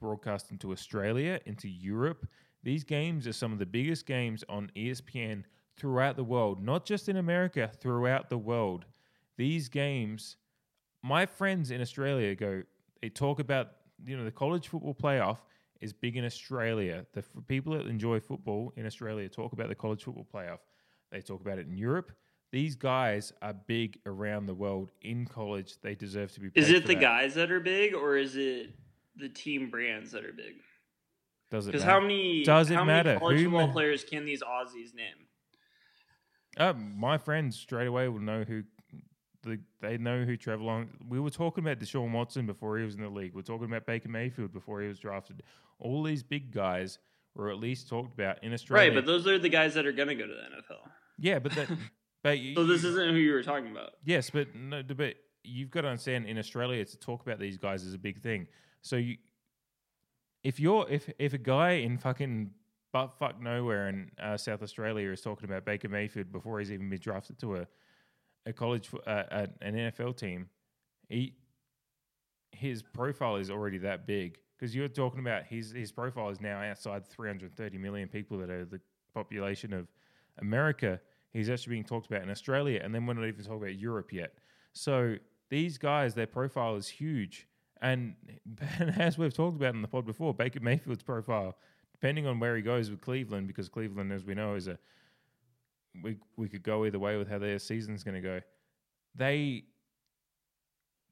broadcast 0.00 0.50
into 0.50 0.72
Australia, 0.72 1.40
into 1.46 1.68
Europe. 1.68 2.26
These 2.62 2.84
games 2.84 3.26
are 3.26 3.32
some 3.32 3.52
of 3.52 3.58
the 3.58 3.66
biggest 3.66 4.04
games 4.06 4.44
on 4.48 4.70
ESPN 4.76 5.44
throughout 5.76 6.16
the 6.16 6.24
world, 6.24 6.62
not 6.62 6.84
just 6.84 7.08
in 7.08 7.16
America, 7.16 7.70
throughout 7.80 8.28
the 8.28 8.38
world. 8.38 8.84
These 9.36 9.68
games, 9.68 10.36
my 11.02 11.24
friends 11.24 11.70
in 11.70 11.80
Australia 11.80 12.34
go, 12.34 12.62
they 13.00 13.08
talk 13.08 13.38
about, 13.38 13.68
you 14.04 14.16
know, 14.16 14.24
the 14.24 14.32
college 14.32 14.68
football 14.68 14.94
playoff 14.94 15.38
is 15.80 15.92
big 15.92 16.16
in 16.16 16.24
Australia. 16.24 17.06
The 17.12 17.20
f- 17.20 17.46
people 17.46 17.74
that 17.74 17.86
enjoy 17.86 18.18
football 18.18 18.72
in 18.76 18.84
Australia 18.86 19.28
talk 19.28 19.52
about 19.52 19.68
the 19.68 19.76
college 19.76 20.02
football 20.02 20.26
playoff. 20.32 20.58
They 21.12 21.20
talk 21.20 21.40
about 21.40 21.58
it 21.58 21.68
in 21.68 21.78
Europe. 21.78 22.12
These 22.50 22.76
guys 22.76 23.32
are 23.42 23.52
big 23.52 23.98
around 24.06 24.46
the 24.46 24.54
world 24.54 24.90
in 25.02 25.26
college. 25.26 25.74
They 25.82 25.94
deserve 25.94 26.32
to 26.32 26.40
be. 26.40 26.50
Is 26.54 26.70
it 26.70 26.86
the 26.86 26.94
that. 26.94 27.00
guys 27.00 27.34
that 27.34 27.50
are 27.50 27.60
big, 27.60 27.94
or 27.94 28.16
is 28.16 28.36
it 28.36 28.70
the 29.16 29.28
team 29.28 29.68
brands 29.70 30.12
that 30.12 30.24
are 30.24 30.32
big? 30.32 30.54
Does 31.50 31.66
it 31.66 31.72
Because 31.72 31.84
matter? 31.84 31.92
how 31.92 32.00
many 32.00 32.42
Does 32.44 32.70
it 32.70 32.74
how 32.74 32.84
matter? 32.84 33.10
many 33.10 33.18
college 33.20 33.38
Who 33.38 33.44
football 33.44 33.66
ma- 33.66 33.72
players 33.72 34.04
can 34.04 34.24
these 34.24 34.42
Aussies 34.42 34.94
name? 34.94 35.26
Uh, 36.56 36.72
my 36.72 37.18
friends 37.18 37.56
straight 37.58 37.86
away 37.86 38.08
will 38.08 38.20
know 38.20 38.44
who. 38.44 38.62
The, 39.44 39.60
they 39.80 39.98
know 39.98 40.24
who 40.24 40.36
Trevor 40.36 40.64
Lawrence. 40.64 40.90
We 41.08 41.20
were 41.20 41.30
talking 41.30 41.62
about 41.64 41.78
Deshaun 41.78 42.10
Watson 42.12 42.44
before 42.46 42.76
he 42.78 42.84
was 42.84 42.96
in 42.96 43.02
the 43.02 43.08
league. 43.08 43.34
We're 43.34 43.42
talking 43.42 43.66
about 43.66 43.86
Baker 43.86 44.08
Mayfield 44.08 44.52
before 44.52 44.80
he 44.82 44.88
was 44.88 44.98
drafted. 44.98 45.42
All 45.78 46.02
these 46.02 46.22
big 46.24 46.50
guys 46.52 46.98
were 47.36 47.48
at 47.50 47.58
least 47.58 47.88
talked 47.88 48.12
about 48.14 48.42
in 48.42 48.52
Australia. 48.52 48.88
Right, 48.90 48.94
but 48.96 49.06
those 49.06 49.26
are 49.28 49.38
the 49.38 49.48
guys 49.48 49.74
that 49.74 49.86
are 49.86 49.92
going 49.92 50.08
to 50.08 50.16
go 50.16 50.26
to 50.26 50.32
the 50.34 50.40
NFL. 50.40 50.90
yeah, 51.18 51.38
but 51.38 51.52
that, 51.52 51.68
but 52.30 52.38
you, 52.38 52.54
So 52.54 52.64
this 52.64 52.84
isn't 52.84 53.10
who 53.10 53.16
you 53.16 53.32
were 53.32 53.42
talking 53.42 53.70
about. 53.70 53.92
Yes, 54.04 54.30
but 54.30 54.54
no, 54.54 54.82
but 54.82 55.16
you've 55.44 55.70
got 55.70 55.82
to 55.82 55.88
understand 55.88 56.26
in 56.26 56.38
Australia 56.38 56.84
to 56.84 56.98
talk 56.98 57.22
about 57.22 57.38
these 57.38 57.58
guys 57.58 57.84
is 57.84 57.94
a 57.94 57.98
big 57.98 58.20
thing. 58.20 58.46
So 58.82 58.96
you, 58.96 59.16
if 60.42 60.60
you're 60.60 60.86
if 60.88 61.10
if 61.18 61.32
a 61.34 61.38
guy 61.38 61.72
in 61.72 61.98
fucking 61.98 62.50
butt 62.92 63.12
fuck 63.18 63.40
nowhere 63.40 63.88
in 63.88 64.10
uh, 64.22 64.36
South 64.36 64.62
Australia 64.62 65.10
is 65.10 65.20
talking 65.20 65.48
about 65.48 65.64
Baker 65.64 65.88
Mayfield 65.88 66.32
before 66.32 66.58
he's 66.58 66.72
even 66.72 66.88
been 66.88 67.00
drafted 67.00 67.38
to 67.40 67.56
a 67.56 67.66
a 68.46 68.52
college 68.52 68.88
uh, 69.06 69.10
uh, 69.10 69.46
an 69.60 69.74
NFL 69.74 70.16
team, 70.16 70.48
he 71.08 71.34
his 72.52 72.82
profile 72.82 73.36
is 73.36 73.50
already 73.50 73.78
that 73.78 74.06
big 74.06 74.38
because 74.56 74.74
you're 74.74 74.88
talking 74.88 75.20
about 75.20 75.44
his 75.44 75.72
his 75.72 75.92
profile 75.92 76.30
is 76.30 76.40
now 76.40 76.60
outside 76.60 77.06
330 77.06 77.78
million 77.78 78.08
people 78.08 78.38
that 78.38 78.50
are 78.50 78.64
the 78.64 78.80
population 79.14 79.72
of 79.72 79.86
America. 80.38 81.00
He's 81.32 81.50
actually 81.50 81.72
being 81.72 81.84
talked 81.84 82.06
about 82.06 82.22
in 82.22 82.30
Australia, 82.30 82.80
and 82.82 82.94
then 82.94 83.06
we're 83.06 83.14
not 83.14 83.26
even 83.26 83.44
talking 83.44 83.62
about 83.62 83.76
Europe 83.76 84.12
yet. 84.12 84.34
So 84.72 85.16
these 85.50 85.78
guys, 85.78 86.14
their 86.14 86.26
profile 86.26 86.76
is 86.76 86.88
huge, 86.88 87.46
and, 87.80 88.14
and 88.78 89.00
as 89.00 89.18
we've 89.18 89.34
talked 89.34 89.56
about 89.56 89.74
in 89.74 89.82
the 89.82 89.88
pod 89.88 90.06
before, 90.06 90.34
Baker 90.34 90.60
Mayfield's 90.60 91.02
profile, 91.02 91.56
depending 91.92 92.26
on 92.26 92.40
where 92.40 92.56
he 92.56 92.62
goes 92.62 92.90
with 92.90 93.00
Cleveland, 93.00 93.46
because 93.46 93.68
Cleveland, 93.68 94.12
as 94.12 94.24
we 94.24 94.34
know, 94.34 94.54
is 94.54 94.68
a 94.68 94.78
we 96.02 96.16
we 96.36 96.48
could 96.48 96.62
go 96.62 96.84
either 96.84 96.98
way 96.98 97.16
with 97.16 97.28
how 97.28 97.38
their 97.38 97.58
season's 97.58 98.04
going 98.04 98.14
to 98.14 98.20
go. 98.20 98.40
They 99.14 99.64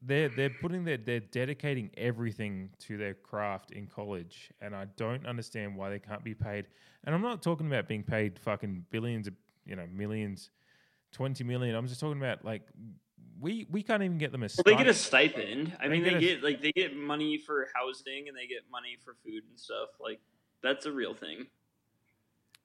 they're 0.01 0.29
they're 0.29 0.51
putting 0.61 0.85
their 0.85 0.97
they're 0.97 1.19
dedicating 1.19 1.89
everything 1.97 2.69
to 2.79 2.97
their 2.97 3.13
craft 3.13 3.71
in 3.71 3.87
college, 3.87 4.51
and 4.61 4.75
I 4.75 4.85
don't 4.95 5.25
understand 5.25 5.75
why 5.75 5.89
they 5.89 5.99
can't 5.99 6.23
be 6.23 6.33
paid. 6.33 6.67
And 7.03 7.15
I'm 7.15 7.21
not 7.21 7.41
talking 7.41 7.67
about 7.67 7.87
being 7.87 8.03
paid 8.03 8.39
fucking 8.39 8.85
billions 8.91 9.27
of 9.27 9.33
you 9.67 9.75
know 9.75 9.85
millions, 9.93 10.49
twenty 11.11 11.43
million. 11.43 11.75
I'm 11.75 11.87
just 11.87 11.99
talking 11.99 12.17
about 12.21 12.43
like 12.45 12.63
we 13.39 13.67
we 13.69 13.83
can't 13.83 14.01
even 14.03 14.17
get 14.17 14.31
them 14.31 14.43
a. 14.43 14.47
Well, 14.57 14.63
they 14.65 14.75
get 14.75 14.87
a 14.87 14.93
stipend. 14.93 15.75
I 15.79 15.87
They 15.87 15.93
mean, 15.93 16.03
get 16.03 16.09
they 16.11 16.15
a- 16.17 16.19
get 16.19 16.43
like 16.43 16.61
they 16.61 16.71
get 16.71 16.95
money 16.95 17.37
for 17.37 17.67
housing 17.75 18.27
and 18.27 18.35
they 18.37 18.47
get 18.47 18.63
money 18.71 18.97
for 19.03 19.15
food 19.23 19.43
and 19.49 19.59
stuff. 19.59 19.89
Like 19.99 20.19
that's 20.63 20.85
a 20.85 20.91
real 20.91 21.13
thing. 21.13 21.47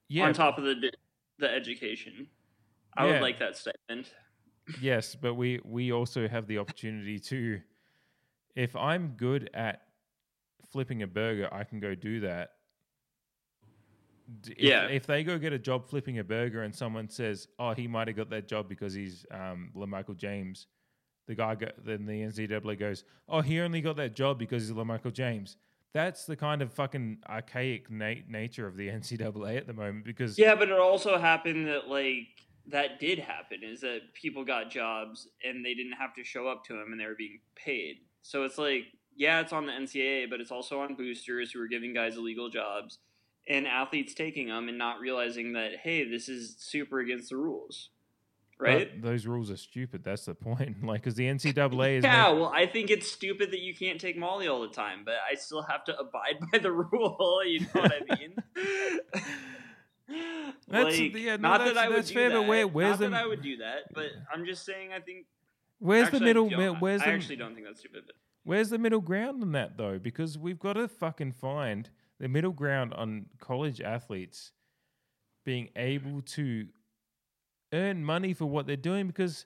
yeah, 0.08 0.26
On 0.26 0.32
top 0.32 0.58
of 0.58 0.64
the 0.64 0.92
the 1.38 1.50
education, 1.50 2.28
I 2.96 3.06
Yeah. 3.06 3.12
would 3.12 3.22
like 3.22 3.38
that 3.40 3.56
stipend. 3.56 4.10
Yes, 4.80 5.14
but 5.14 5.34
we 5.34 5.60
we 5.64 5.92
also 5.92 6.28
have 6.28 6.46
the 6.46 6.58
opportunity 6.58 7.18
to 7.18 7.60
if 8.54 8.76
I'm 8.76 9.14
good 9.16 9.50
at 9.54 9.82
flipping 10.70 11.02
a 11.02 11.06
burger, 11.06 11.48
I 11.52 11.64
can 11.64 11.80
go 11.80 11.94
do 11.94 12.20
that. 12.20 12.50
If, 14.46 14.58
Yeah. 14.58 14.86
If 14.86 15.06
they 15.06 15.24
go 15.24 15.38
get 15.38 15.52
a 15.52 15.58
job 15.58 15.88
flipping 15.88 16.18
a 16.18 16.24
burger 16.24 16.62
and 16.62 16.74
someone 16.74 17.08
says, 17.08 17.48
"Oh, 17.58 17.72
he 17.72 17.86
might 17.86 18.08
have 18.08 18.16
got 18.16 18.30
that 18.30 18.48
job 18.48 18.68
because 18.68 18.94
he's 18.94 19.26
um, 19.30 19.70
LaMichael 19.76 20.16
James," 20.16 20.66
the 21.26 21.34
guy 21.34 21.54
go, 21.54 21.68
then 21.84 22.06
the 22.06 22.22
NCAA 22.22 22.78
goes, 22.78 23.04
"Oh, 23.28 23.40
he 23.40 23.60
only 23.60 23.80
got 23.80 23.96
that 23.96 24.14
job 24.14 24.38
because 24.38 24.66
he's 24.66 24.76
LaMichael 24.76 25.12
James." 25.12 25.56
That's 25.94 26.24
the 26.24 26.36
kind 26.36 26.62
of 26.62 26.72
fucking 26.72 27.18
archaic 27.28 27.90
na- 27.90 28.24
nature 28.28 28.66
of 28.66 28.76
the 28.76 28.88
NCAA 28.98 29.58
at 29.58 29.66
the 29.66 29.74
moment 29.74 30.04
because 30.04 30.38
Yeah, 30.38 30.54
but 30.54 30.68
it 30.68 30.78
also 30.78 31.18
happened 31.18 31.66
that 31.68 31.88
like 31.88 32.28
that 32.66 33.00
did 33.00 33.18
happen 33.18 33.58
is 33.62 33.80
that 33.80 34.00
people 34.14 34.44
got 34.44 34.70
jobs 34.70 35.28
and 35.44 35.64
they 35.64 35.74
didn't 35.74 35.94
have 35.94 36.14
to 36.14 36.24
show 36.24 36.46
up 36.46 36.64
to 36.64 36.74
them 36.74 36.92
and 36.92 37.00
they 37.00 37.06
were 37.06 37.16
being 37.16 37.40
paid. 37.56 37.96
So 38.22 38.44
it's 38.44 38.56
like, 38.56 38.84
yeah, 39.16 39.40
it's 39.40 39.52
on 39.52 39.66
the 39.66 39.72
NCAA, 39.72 40.30
but 40.30 40.40
it's 40.40 40.52
also 40.52 40.80
on 40.80 40.94
boosters 40.94 41.50
who 41.50 41.60
are 41.60 41.66
giving 41.66 41.92
guys 41.92 42.16
illegal 42.16 42.48
jobs 42.48 42.98
and 43.48 43.66
athletes 43.66 44.14
taking 44.14 44.48
them 44.48 44.68
and 44.68 44.78
not 44.78 45.00
realizing 45.00 45.52
that 45.54 45.72
hey, 45.82 46.08
this 46.08 46.28
is 46.28 46.54
super 46.58 47.00
against 47.00 47.30
the 47.30 47.36
rules, 47.36 47.90
right? 48.58 48.90
But 49.00 49.06
those 49.08 49.26
rules 49.26 49.50
are 49.50 49.56
stupid. 49.56 50.04
That's 50.04 50.24
the 50.26 50.34
point. 50.34 50.76
Like, 50.84 51.00
because 51.02 51.14
the 51.14 51.24
NCAA 51.24 51.98
is 51.98 52.04
yeah, 52.04 52.24
meant- 52.28 52.40
well, 52.40 52.52
I 52.54 52.66
think 52.66 52.90
it's 52.90 53.10
stupid 53.10 53.50
that 53.52 53.60
you 53.60 53.74
can't 53.74 54.00
take 54.00 54.16
Molly 54.16 54.48
all 54.48 54.60
the 54.62 54.68
time, 54.68 55.02
but 55.04 55.14
I 55.30 55.34
still 55.34 55.62
have 55.62 55.84
to 55.84 55.98
abide 55.98 56.38
by 56.52 56.58
the 56.58 56.70
rule. 56.72 57.40
You 57.46 57.60
know 57.60 57.66
what 57.74 57.92
I 58.10 58.16
mean? 58.18 58.34
That's- 60.68 60.98
like, 60.98 61.14
yeah, 61.16 61.36
no, 61.36 61.48
not 61.48 61.58
that's- 61.58 61.74
that 61.74 61.84
I 61.84 61.88
would 61.88 61.98
that's 61.98 62.08
do 62.08 62.14
fair, 62.14 62.30
that. 62.30 62.42
where- 62.42 62.66
where's 62.66 62.90
not 63.00 63.06
the- 63.06 63.08
that 63.10 63.22
I 63.22 63.26
would 63.26 63.42
do 63.42 63.56
that, 63.58 63.92
but 63.94 64.06
I'm 64.32 64.44
just 64.44 64.64
saying. 64.64 64.90
I 64.92 65.00
think. 65.00 65.26
where's 65.78 66.04
actually, 66.06 66.18
the 66.20 66.24
middle? 66.24 66.74
Where's 66.76 67.02
I 67.02 67.06
the 67.06 67.10
actually 67.12 67.36
don't 67.36 67.54
think 67.54 67.66
that's 67.66 67.80
stupid. 67.80 68.02
But 68.06 68.14
Where's 68.44 68.70
the 68.70 68.78
middle 68.78 69.00
ground 69.00 69.42
on 69.42 69.52
that 69.52 69.76
though? 69.76 69.98
Because 69.98 70.36
we've 70.36 70.58
got 70.58 70.72
to 70.74 70.88
fucking 70.88 71.32
find 71.32 71.88
the 72.22 72.28
middle 72.28 72.52
ground 72.52 72.94
on 72.94 73.26
college 73.40 73.80
athletes 73.80 74.52
being 75.44 75.68
able 75.74 76.22
to 76.22 76.68
earn 77.72 78.04
money 78.04 78.32
for 78.32 78.46
what 78.46 78.64
they're 78.64 78.76
doing 78.76 79.08
because 79.08 79.44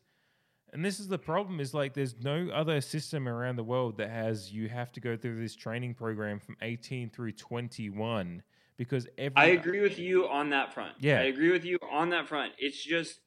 and 0.74 0.84
this 0.84 1.00
is 1.00 1.08
the 1.08 1.18
problem 1.18 1.58
is 1.58 1.72
like 1.72 1.94
there's 1.94 2.16
no 2.22 2.50
other 2.52 2.82
system 2.82 3.26
around 3.26 3.56
the 3.56 3.64
world 3.64 3.96
that 3.96 4.10
has 4.10 4.52
you 4.52 4.68
have 4.68 4.92
to 4.92 5.00
go 5.00 5.16
through 5.16 5.40
this 5.40 5.56
training 5.56 5.94
program 5.94 6.38
from 6.38 6.54
18 6.60 7.08
through 7.08 7.32
21 7.32 8.42
because 8.76 9.06
every 9.16 9.36
I 9.36 9.46
agree 9.46 9.80
with 9.80 9.98
you 9.98 10.28
on 10.28 10.50
that 10.50 10.74
front. 10.74 10.96
Yeah. 10.98 11.20
I 11.20 11.24
agree 11.24 11.50
with 11.50 11.64
you 11.64 11.78
on 11.90 12.10
that 12.10 12.28
front. 12.28 12.52
It's 12.58 12.84
just 12.84 13.20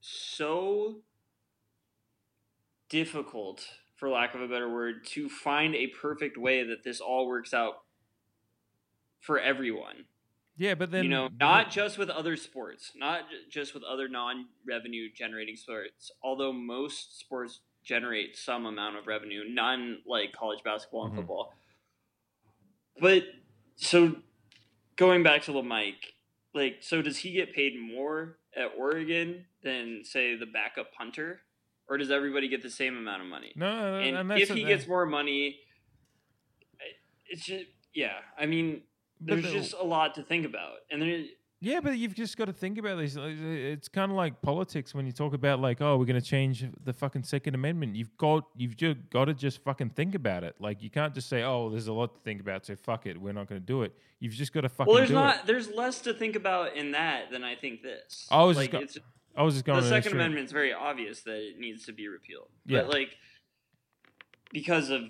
so 0.00 0.96
difficult, 2.90 3.66
for 3.96 4.10
lack 4.10 4.34
of 4.34 4.42
a 4.42 4.48
better 4.48 4.70
word, 4.70 5.06
to 5.06 5.30
find 5.30 5.74
a 5.74 5.86
perfect 5.86 6.36
way 6.36 6.64
that 6.64 6.84
this 6.84 7.00
all 7.00 7.26
works 7.26 7.54
out 7.54 7.76
for 9.24 9.38
everyone. 9.38 10.04
yeah 10.56 10.74
but 10.74 10.90
then 10.90 11.04
you 11.04 11.10
know, 11.10 11.28
not 11.40 11.70
just 11.70 11.98
with 11.98 12.10
other 12.10 12.36
sports, 12.36 12.92
not 12.94 13.22
just 13.50 13.74
with 13.74 13.82
other 13.82 14.08
non-revenue 14.08 15.08
generating 15.14 15.56
sports. 15.56 16.10
Although 16.22 16.52
most 16.52 17.18
sports 17.18 17.60
generate 17.82 18.36
some 18.36 18.66
amount 18.66 18.96
of 18.96 19.06
revenue, 19.06 19.42
none 19.48 19.98
like 20.06 20.32
college 20.32 20.62
basketball 20.62 21.04
and 21.06 21.12
Mhm. 21.12 21.16
football. 21.16 21.54
But 23.00 23.24
so 23.76 24.16
going 24.96 25.22
back 25.22 25.42
to 25.42 25.52
the 25.52 25.62
Mike, 25.62 26.14
like, 26.54 26.78
so 26.82 27.02
does 27.02 27.18
he 27.18 27.32
get 27.32 27.52
paid 27.54 27.78
more 27.78 28.38
at 28.56 28.72
Oregon 28.78 29.46
than 29.62 30.04
say 30.04 30.36
the 30.36 30.46
backup 30.46 30.92
punter, 30.92 31.40
or 31.88 31.98
does 31.98 32.10
everybody 32.10 32.46
get 32.48 32.62
the 32.62 32.70
same 32.70 32.96
amount 32.96 33.22
of 33.22 33.28
money? 33.28 33.52
no, 33.56 33.66
no, 33.74 33.98
and, 33.98 34.16
and 34.16 34.40
if 34.40 34.48
he 34.50 34.62
gets 34.64 34.86
more 34.86 35.04
money, 35.06 35.58
it's 37.28 37.44
just 37.44 37.66
yeah. 37.92 38.18
I 38.38 38.46
mean, 38.46 38.82
there's 39.26 39.42
the- 39.44 39.52
just 39.52 39.74
a 39.74 39.84
lot 39.84 40.14
to 40.16 40.22
think 40.22 40.46
about, 40.46 40.72
and 40.90 41.00
there. 41.02 41.24
Yeah, 41.60 41.80
but 41.80 41.96
you've 41.96 42.14
just 42.14 42.36
got 42.36 42.44
to 42.46 42.52
think 42.52 42.76
about 42.76 42.98
this. 42.98 43.16
It's 43.18 43.88
kind 43.88 44.10
of 44.12 44.16
like 44.18 44.42
politics 44.42 44.94
when 44.94 45.06
you 45.06 45.12
talk 45.12 45.32
about 45.32 45.60
like, 45.60 45.80
oh, 45.80 45.96
we're 45.96 46.04
going 46.04 46.20
to 46.20 46.26
change 46.26 46.62
the 46.84 46.92
fucking 46.92 47.22
Second 47.22 47.54
Amendment. 47.54 47.96
You've 47.96 48.14
got 48.18 48.44
you've 48.54 48.76
just 48.76 48.98
got 49.08 49.26
to 49.26 49.34
just 49.34 49.62
fucking 49.64 49.90
think 49.90 50.14
about 50.14 50.44
it. 50.44 50.56
Like 50.58 50.82
you 50.82 50.90
can't 50.90 51.14
just 51.14 51.26
say, 51.26 51.42
oh, 51.42 51.70
there's 51.70 51.86
a 51.86 51.92
lot 51.94 52.12
to 52.16 52.20
think 52.20 52.42
about, 52.42 52.66
so 52.66 52.76
fuck 52.76 53.06
it, 53.06 53.18
we're 53.18 53.32
not 53.32 53.48
going 53.48 53.62
to 53.62 53.66
do 53.66 53.80
it. 53.82 53.94
You've 54.20 54.34
just 54.34 54.52
got 54.52 54.60
to 54.62 54.68
fucking 54.68 54.92
Well, 54.92 54.98
there's 54.98 55.10
not. 55.10 55.36
it. 55.36 55.46
There's 55.46 55.70
less 55.70 56.00
to 56.02 56.12
think 56.12 56.36
about 56.36 56.76
in 56.76 56.90
that 56.92 57.30
than 57.30 57.44
I 57.44 57.54
think 57.54 57.80
this. 57.82 58.28
I 58.30 58.42
was 58.42 58.58
just 58.58 58.72
like, 58.72 58.86
go- 58.94 59.00
I 59.34 59.42
was 59.42 59.54
just 59.54 59.64
going. 59.64 59.80
the 59.80 59.88
Second. 59.88 60.12
Amendment's 60.12 60.52
very 60.52 60.74
obvious 60.74 61.22
that 61.22 61.36
it 61.36 61.58
needs 61.58 61.86
to 61.86 61.92
be 61.94 62.08
repealed. 62.08 62.48
Yeah. 62.66 62.82
But 62.82 62.90
like, 62.90 63.16
because 64.52 64.90
of 64.90 65.04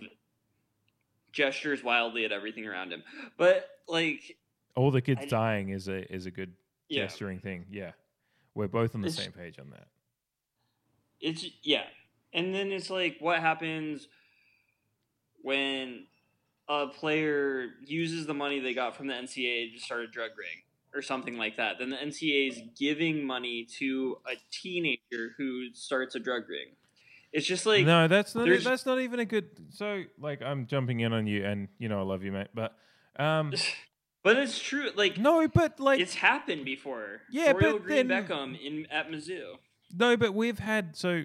gestures 1.38 1.82
wildly 1.84 2.24
at 2.24 2.32
everything 2.32 2.66
around 2.66 2.92
him, 2.92 3.02
but 3.36 3.68
like, 3.88 4.36
All 4.76 4.90
the 4.90 5.02
kids 5.02 5.26
dying 5.26 5.68
is 5.70 5.88
a 5.88 6.10
is 6.12 6.26
a 6.26 6.30
good 6.30 6.52
yeah, 6.88 7.02
gesturing 7.04 7.40
thing. 7.40 7.66
Yeah, 7.70 7.92
we're 8.54 8.68
both 8.68 8.94
on 8.94 9.02
the 9.02 9.08
It's- 9.08 9.22
same 9.22 9.32
page 9.32 9.58
on 9.58 9.70
that. 9.70 9.88
it's 11.20 11.44
yeah, 11.62 11.84
and 12.32 12.54
then 12.54 12.70
it's 12.72 12.88
like, 12.90 13.16
what 13.20 13.40
happens 13.40 14.08
when 15.42 16.06
a 16.68 16.86
player 16.86 17.74
uses 17.84 18.26
the 18.26 18.34
money 18.34 18.60
they 18.60 18.72
got 18.74 18.96
from 18.96 19.06
the 19.06 19.14
NCAA 19.14 19.74
to 19.74 19.78
start 19.80 20.02
a 20.04 20.06
drug 20.06 20.30
ring 20.38 20.62
or 20.94 21.02
something 21.02 21.36
like 21.36 21.56
that, 21.56 21.78
then 21.78 21.90
the 21.90 21.96
NCAA 21.96 22.48
is 22.48 22.62
giving 22.78 23.22
money 23.26 23.64
to 23.78 24.16
a 24.26 24.36
teenager 24.50 25.34
who 25.36 25.66
starts 25.74 26.14
a 26.14 26.18
drug 26.20 26.48
ring. 26.48 26.68
It's 27.34 27.46
just 27.46 27.66
like 27.66 27.84
no, 27.84 28.06
that's 28.06 28.36
not. 28.36 28.48
That's 28.62 28.86
not 28.86 29.00
even 29.00 29.18
a 29.18 29.24
good. 29.24 29.48
So, 29.70 30.04
like, 30.20 30.40
I'm 30.40 30.66
jumping 30.66 31.00
in 31.00 31.12
on 31.12 31.26
you, 31.26 31.44
and 31.44 31.66
you 31.78 31.88
know, 31.88 31.98
I 31.98 32.02
love 32.02 32.22
you, 32.22 32.30
mate. 32.30 32.46
But, 32.54 32.76
um, 33.18 33.52
But 34.22 34.38
it's 34.38 34.58
true. 34.58 34.88
Like 34.94 35.18
no, 35.18 35.46
but 35.48 35.78
like, 35.78 36.00
it's 36.00 36.14
happened 36.14 36.64
before. 36.64 37.20
Yeah, 37.30 37.52
Dorial 37.52 37.72
but 37.72 37.82
Green 37.82 38.08
then- 38.08 38.26
Beckham 38.26 38.58
in 38.58 38.86
at 38.90 39.10
Mizzou. 39.10 39.56
No, 39.94 40.16
but 40.16 40.32
we've 40.32 40.58
had 40.58 40.96
so. 40.96 41.24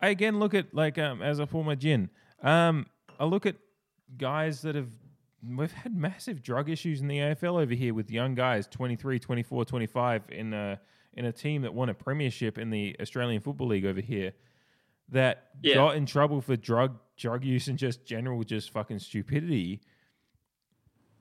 I 0.00 0.08
again 0.08 0.38
look 0.38 0.54
at 0.54 0.72
like 0.72 0.98
um, 0.98 1.20
as 1.20 1.40
a 1.40 1.46
former 1.46 1.74
gin. 1.74 2.10
Um, 2.42 2.86
I 3.18 3.24
look 3.24 3.44
at 3.44 3.56
guys 4.16 4.62
that 4.62 4.76
have 4.76 4.90
we've 5.44 5.72
had 5.72 5.96
massive 5.96 6.42
drug 6.42 6.70
issues 6.70 7.00
in 7.00 7.08
the 7.08 7.18
AFL 7.18 7.60
over 7.60 7.74
here 7.74 7.92
with 7.92 8.10
young 8.10 8.34
guys 8.34 8.66
23, 8.68 9.18
24, 9.18 9.64
25 9.64 10.22
in 10.30 10.54
a 10.54 10.78
in 11.14 11.24
a 11.24 11.32
team 11.32 11.62
that 11.62 11.74
won 11.74 11.88
a 11.88 11.94
premiership 11.94 12.56
in 12.58 12.70
the 12.70 12.94
Australian 13.00 13.40
Football 13.40 13.68
League 13.68 13.84
over 13.84 14.00
here 14.00 14.32
that 15.10 15.50
Yeah. 15.62 15.74
got 15.74 15.96
in 15.96 16.06
trouble 16.06 16.40
for 16.40 16.56
drug 16.56 16.98
drug 17.16 17.44
use 17.44 17.68
and 17.68 17.78
just 17.78 18.04
general 18.04 18.42
just 18.42 18.70
fucking 18.70 18.98
stupidity. 18.98 19.80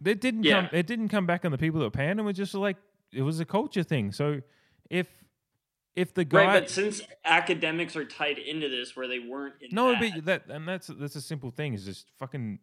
It 0.04 0.20
didn't 0.20 0.44
Yeah. 0.44 0.68
come 0.68 0.70
it 0.80 0.88
didn't 0.88 1.10
come 1.10 1.26
back 1.26 1.46
on 1.46 1.52
the 1.52 1.58
people 1.58 1.80
that 1.80 1.86
were 1.86 1.92
paying. 1.92 2.20
It 2.20 2.24
was 2.24 2.38
just 2.38 2.54
like 2.54 2.78
it 3.12 3.22
was 3.22 3.40
a 3.40 3.46
culture 3.46 3.84
thing. 3.84 4.12
So 4.12 4.42
if 4.90 5.08
if 5.96 6.14
the 6.14 6.26
guy 6.26 6.46
Right, 6.46 6.60
but 6.62 6.70
since 6.70 7.02
academics 7.24 7.96
are 7.96 8.04
tied 8.06 8.40
into 8.40 8.68
this, 8.68 8.96
where 8.96 9.08
they 9.08 9.20
weren't 9.20 9.56
in 9.62 9.70
no, 9.72 9.92
that, 9.92 10.14
but 10.16 10.26
that 10.26 10.50
and 10.50 10.68
that's 10.68 10.88
that's 10.88 11.16
a 11.16 11.22
simple 11.22 11.52
thing. 11.52 11.74
Is 11.74 11.86
just 11.86 12.10
fucking. 12.18 12.60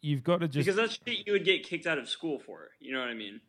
You've 0.00 0.24
got 0.24 0.40
to 0.40 0.48
just 0.48 0.66
because 0.66 0.76
that's 0.76 0.98
shit 1.06 1.24
you 1.26 1.32
would 1.32 1.44
get 1.44 1.62
kicked 1.62 1.86
out 1.86 1.96
of 1.98 2.08
school 2.08 2.40
for. 2.40 2.70
You 2.80 2.92
know 2.92 2.98
what 2.98 3.08
I 3.08 3.14
mean? 3.14 3.40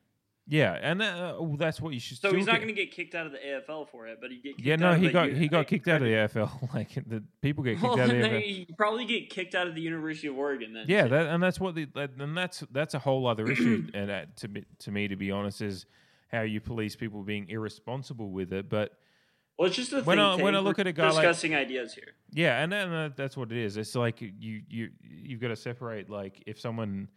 Yeah, 0.48 0.74
and 0.82 1.02
uh, 1.02 1.38
that's 1.58 1.80
what 1.80 1.94
you 1.94 2.00
should. 2.00 2.20
So 2.20 2.34
he's 2.34 2.46
not 2.46 2.56
going 2.58 2.68
to 2.68 2.74
get 2.74 2.92
kicked 2.92 3.16
out 3.16 3.26
of 3.26 3.32
the 3.32 3.38
AFL 3.38 3.88
for 3.90 4.08
it, 4.08 4.18
but 4.22 4.30
he 4.30 4.38
get 4.38 4.58
kicked 4.58 4.62
Yeah, 4.68 4.76
no, 4.76 4.92
of 4.92 5.02
he 5.02 5.10
got 5.10 5.30
U- 5.30 5.36
he 5.36 5.48
got 5.48 5.60
like, 5.60 5.68
kicked 5.68 5.88
out 5.88 6.02
of 6.02 6.08
the 6.08 6.14
AFL. 6.14 6.70
Like 6.74 6.94
the 7.08 7.24
people 7.42 7.64
get 7.64 7.74
kicked 7.80 7.84
Well, 7.84 7.94
out 8.00 8.10
of 8.10 8.16
the 8.18 8.24
AFL. 8.24 8.42
he 8.42 8.68
probably 8.78 9.06
get 9.06 9.30
kicked 9.30 9.56
out 9.56 9.68
of 9.68 9.76
the 9.76 9.82
University 9.82 10.28
of 10.28 10.38
Oregon. 10.38 10.74
Then 10.74 10.86
Yeah, 10.88 11.08
that, 11.08 11.28
and 11.28 11.42
that's 11.42 11.60
what 11.60 11.76
the 11.76 11.86
that, 11.96 12.12
and 12.20 12.36
that's 12.38 12.62
that's 12.72 12.94
a 12.94 13.00
whole 13.00 13.26
other 13.28 13.50
issue. 13.50 13.88
and 13.94 14.12
uh, 14.12 14.26
to 14.38 14.48
me, 14.50 14.66
to 14.80 14.92
me, 14.92 15.08
to 15.08 15.16
be 15.16 15.32
honest, 15.32 15.62
is 15.62 15.86
how 16.32 16.42
you 16.42 16.60
police 16.60 16.96
people 16.96 17.24
being 17.24 17.48
irresponsible 17.50 18.30
with 18.32 18.52
it. 18.52 18.70
But 18.70 18.92
well, 19.58 19.68
it's 19.68 19.78
just 19.78 19.94
a 19.94 20.02
when 20.02 20.20
I- 20.20 20.36
when. 20.36 20.56
I 20.56 20.60
look 20.60 20.78
We're 20.78 20.82
at 20.82 20.88
a 20.88 20.92
guy 20.94 21.06
like- 21.12 21.16
discussing 21.16 21.56
ideas 21.56 21.94
here. 21.94 22.14
Yeah, 22.34 22.62
and 22.62 22.72
then 22.72 22.92
uh, 22.92 23.10
that's 23.16 23.38
what 23.38 23.52
it 23.52 23.58
is. 23.60 23.78
It's 23.78 23.96
like 23.96 24.20
you 24.20 24.62
you 24.68 24.90
you've 25.02 25.40
got 25.40 25.50
to 25.50 25.56
separate 25.56 26.10
like 26.10 26.44
if 26.48 26.60
someone 26.60 27.08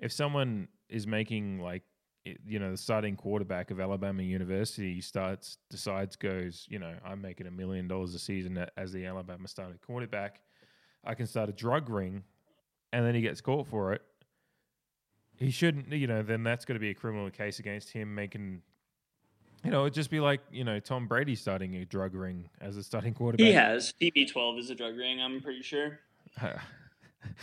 if 0.00 0.10
someone 0.10 0.68
is 0.88 1.06
making 1.06 1.60
like 1.60 1.82
you 2.24 2.58
know 2.58 2.70
the 2.70 2.76
starting 2.76 3.16
quarterback 3.16 3.70
of 3.70 3.80
Alabama 3.80 4.22
University 4.22 5.00
starts 5.00 5.58
decides 5.70 6.14
goes 6.16 6.66
you 6.68 6.78
know 6.78 6.94
I'm 7.04 7.20
making 7.20 7.46
a 7.46 7.50
million 7.50 7.88
dollars 7.88 8.14
a 8.14 8.18
season 8.18 8.64
as 8.76 8.92
the 8.92 9.06
Alabama 9.06 9.48
starting 9.48 9.78
quarterback. 9.84 10.40
I 11.04 11.14
can 11.14 11.26
start 11.26 11.48
a 11.48 11.52
drug 11.52 11.88
ring, 11.90 12.22
and 12.92 13.04
then 13.04 13.14
he 13.14 13.20
gets 13.20 13.40
caught 13.40 13.66
for 13.66 13.92
it. 13.92 14.02
He 15.36 15.50
shouldn't, 15.50 15.90
you 15.90 16.06
know. 16.06 16.22
Then 16.22 16.44
that's 16.44 16.64
going 16.64 16.76
to 16.76 16.80
be 16.80 16.90
a 16.90 16.94
criminal 16.94 17.28
case 17.30 17.58
against 17.58 17.90
him 17.90 18.14
making. 18.14 18.62
You 19.64 19.70
know, 19.70 19.82
it'd 19.82 19.94
just 19.94 20.10
be 20.10 20.20
like 20.20 20.40
you 20.52 20.62
know 20.62 20.78
Tom 20.78 21.08
Brady 21.08 21.34
starting 21.34 21.74
a 21.76 21.84
drug 21.84 22.14
ring 22.14 22.48
as 22.60 22.76
a 22.76 22.84
starting 22.84 23.14
quarterback. 23.14 23.46
He 23.46 23.52
has 23.52 23.92
TB12 24.00 24.60
is 24.60 24.70
a 24.70 24.74
drug 24.76 24.96
ring. 24.96 25.20
I'm 25.20 25.40
pretty 25.40 25.62
sure. 25.62 25.98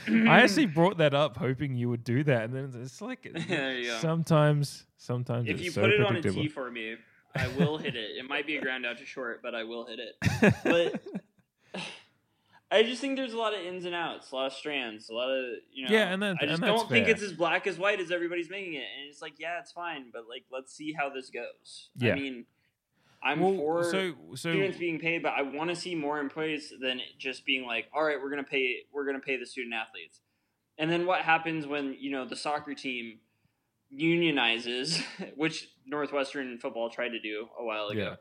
I 0.07 0.41
actually 0.43 0.65
brought 0.67 0.97
that 0.97 1.13
up 1.13 1.37
hoping 1.37 1.75
you 1.75 1.89
would 1.89 2.03
do 2.03 2.23
that, 2.23 2.43
and 2.45 2.53
then 2.53 2.81
it's 2.83 3.01
like 3.01 3.27
There 3.47 3.77
you 3.77 3.85
go. 3.87 3.97
sometimes, 3.99 4.85
sometimes 4.97 5.47
If 5.47 5.55
it's 5.55 5.63
you 5.63 5.71
so 5.71 5.81
put 5.81 5.91
it 5.91 6.01
on 6.01 6.15
a 6.15 6.21
tee 6.21 6.47
for 6.47 6.69
me, 6.69 6.95
I 7.35 7.47
will 7.57 7.77
hit 7.77 7.95
it. 7.95 8.17
It 8.17 8.27
might 8.27 8.45
be 8.47 8.57
a 8.57 8.61
ground 8.61 8.85
out 8.85 8.97
to 8.99 9.05
short, 9.05 9.41
but 9.41 9.53
I 9.55 9.63
will 9.63 9.85
hit 9.85 9.99
it. 9.99 10.53
But 10.63 11.81
I 12.71 12.83
just 12.83 13.01
think 13.01 13.17
there's 13.17 13.33
a 13.33 13.37
lot 13.37 13.53
of 13.55 13.61
ins 13.65 13.85
and 13.85 13.95
outs, 13.95 14.31
a 14.31 14.35
lot 14.35 14.47
of 14.47 14.53
strands, 14.53 15.09
a 15.09 15.13
lot 15.13 15.29
of 15.29 15.45
you 15.73 15.87
know. 15.87 15.91
Yeah, 15.93 16.13
and 16.13 16.21
that- 16.21 16.37
I 16.41 16.45
just 16.45 16.61
and 16.61 16.67
don't 16.71 16.87
think 16.89 17.05
fair. 17.07 17.15
it's 17.15 17.23
as 17.23 17.33
black 17.33 17.65
as 17.65 17.79
white 17.79 17.99
as 17.99 18.11
everybody's 18.11 18.49
making 18.49 18.75
it. 18.75 18.85
And 18.99 19.09
it's 19.09 19.21
like, 19.23 19.39
yeah, 19.39 19.59
it's 19.59 19.71
fine, 19.71 20.11
but 20.13 20.23
like, 20.29 20.43
let's 20.51 20.73
see 20.73 20.93
how 20.93 21.09
this 21.09 21.29
goes. 21.31 21.89
Yeah. 21.97 22.11
I 22.13 22.15
mean, 22.15 22.45
I'm 23.21 23.39
well, 23.41 23.55
for 23.55 23.83
so 23.83 24.13
so 24.29 24.35
students 24.35 24.77
being 24.77 24.97
paid, 24.99 25.21
but 25.23 25.33
I 25.33 25.41
want 25.41 25.69
to 25.69 25.75
see 25.75 25.93
more 25.95 26.19
in 26.21 26.29
place 26.29 26.71
than 26.79 27.01
just 27.17 27.45
being 27.45 27.65
like, 27.65 27.87
all 27.93 28.03
right, 28.03 28.17
we're 28.21 28.29
gonna 28.29 28.43
pay, 28.43 28.77
we're 28.93 29.05
gonna 29.05 29.19
pay 29.19 29.35
the 29.37 29.45
student 29.45 29.73
athletes. 29.75 30.21
And 30.77 30.89
then 30.89 31.05
what 31.05 31.21
happens 31.21 31.67
when 31.67 31.95
you 31.99 32.11
know 32.11 32.25
the 32.25 32.35
soccer 32.37 32.73
team 32.73 33.19
unionizes, 33.93 35.03
which 35.35 35.69
Northwestern 35.85 36.57
football 36.59 36.89
tried 36.89 37.09
to 37.09 37.19
do 37.19 37.47
a 37.59 37.63
while 37.63 37.87
ago, 37.87 37.99
Yeah. 38.01 38.15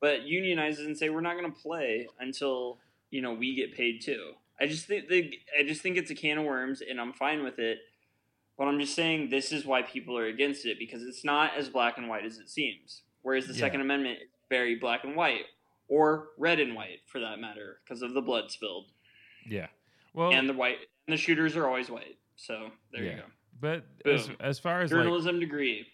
but 0.00 0.20
unionizes 0.22 0.84
and 0.86 0.96
say 0.96 1.08
we're 1.10 1.20
not 1.20 1.38
going 1.38 1.50
to 1.52 1.58
play 1.60 2.06
until 2.20 2.78
you 3.10 3.22
know 3.22 3.32
we 3.32 3.54
get 3.54 3.74
paid 3.74 4.00
too. 4.02 4.32
I 4.60 4.66
just 4.66 4.86
think 4.86 5.08
they, 5.08 5.38
I 5.58 5.62
just 5.64 5.80
think 5.82 5.96
it's 5.96 6.10
a 6.10 6.14
can 6.14 6.38
of 6.38 6.44
worms, 6.44 6.82
and 6.88 7.00
I'm 7.00 7.12
fine 7.12 7.42
with 7.42 7.58
it. 7.58 7.78
But 8.58 8.64
I'm 8.64 8.78
just 8.78 8.94
saying 8.94 9.30
this 9.30 9.50
is 9.50 9.64
why 9.64 9.82
people 9.82 10.16
are 10.18 10.26
against 10.26 10.66
it 10.66 10.78
because 10.78 11.02
it's 11.02 11.24
not 11.24 11.52
as 11.56 11.68
black 11.70 11.96
and 11.96 12.06
white 12.08 12.24
as 12.26 12.38
it 12.38 12.50
seems. 12.50 13.02
Whereas 13.22 13.46
the 13.46 13.54
Yeah. 13.54 13.60
Second 13.60 13.80
Amendment 13.80 14.18
is 14.22 14.28
very 14.52 14.74
black 14.74 15.04
and 15.04 15.16
white, 15.16 15.46
or 15.88 16.28
red 16.36 16.60
and 16.60 16.74
white 16.76 16.98
for 17.06 17.20
that 17.20 17.38
matter, 17.40 17.78
because 17.82 18.02
of 18.02 18.12
the 18.12 18.20
blood 18.20 18.50
spilled 18.50 18.84
yeah. 19.48 19.68
Well, 20.12 20.32
and 20.32 20.46
the 20.46 20.52
white 20.52 20.76
and 21.06 21.14
the 21.14 21.16
shooters 21.16 21.56
are 21.56 21.66
always 21.66 21.88
white. 21.90 22.18
So 22.36 22.68
there 22.92 23.02
Yeah. 23.02 23.10
you 23.10 23.16
go. 23.16 23.22
but 23.60 23.84
as, 24.04 24.28
Boom. 24.28 24.36
as 24.40 24.58
far 24.58 24.82
as 24.82 24.92
like 24.92 24.98
Journalism 25.00 25.40
degree. 25.40 25.86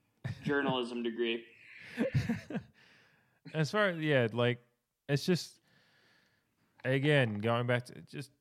Journalism 0.44 1.02
degree. 1.04 1.44
as 3.54 3.70
far 3.70 3.90
as 3.90 3.98
yeah, 3.98 4.26
like 4.32 4.58
it's 5.08 5.24
just 5.24 5.52
again 6.84 7.38
going 7.40 7.66
back 7.66 7.86
to 7.86 7.94
just 8.10 8.32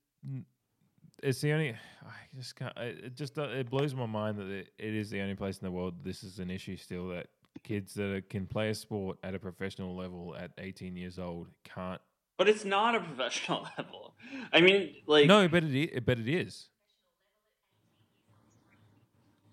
it's 1.21 1.41
the 1.41 1.51
only 1.53 1.69
I 1.71 2.35
just 2.35 2.55
can't 2.55 2.75
it 2.77 3.15
just 3.15 3.37
it 3.37 3.69
blows 3.69 3.93
my 3.93 4.05
mind 4.07 4.37
that 4.39 4.47
it, 4.47 4.69
it 4.79 4.95
is 4.95 5.09
the 5.09 5.21
only 5.21 5.35
place 5.35 5.57
in 5.59 5.65
the 5.65 5.71
world 5.71 5.95
this 6.03 6.23
is 6.23 6.39
an 6.39 6.49
issue 6.49 6.75
still 6.77 7.09
that 7.09 7.27
kids 7.63 7.93
that 7.95 8.23
can 8.29 8.45
play 8.47 8.69
a 8.69 8.75
sport 8.75 9.17
at 9.23 9.35
a 9.35 9.39
professional 9.39 9.95
level 9.95 10.35
at 10.37 10.51
18 10.57 10.95
years 10.95 11.19
old 11.19 11.47
can't 11.63 12.01
But 12.37 12.47
it's 12.49 12.65
not 12.65 12.95
a 12.95 12.99
professional 13.09 13.67
level. 13.77 14.15
I 14.53 14.61
mean, 14.61 14.95
like 15.07 15.27
no 15.27 15.47
but 15.47 15.63
it 15.63 15.75
is, 15.75 15.99
but 16.05 16.19
it 16.19 16.27
is 16.27 16.69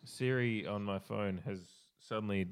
Siri 0.04 0.66
on 0.66 0.82
my 0.84 0.98
phone 0.98 1.40
has 1.44 1.60
suddenly 1.98 2.46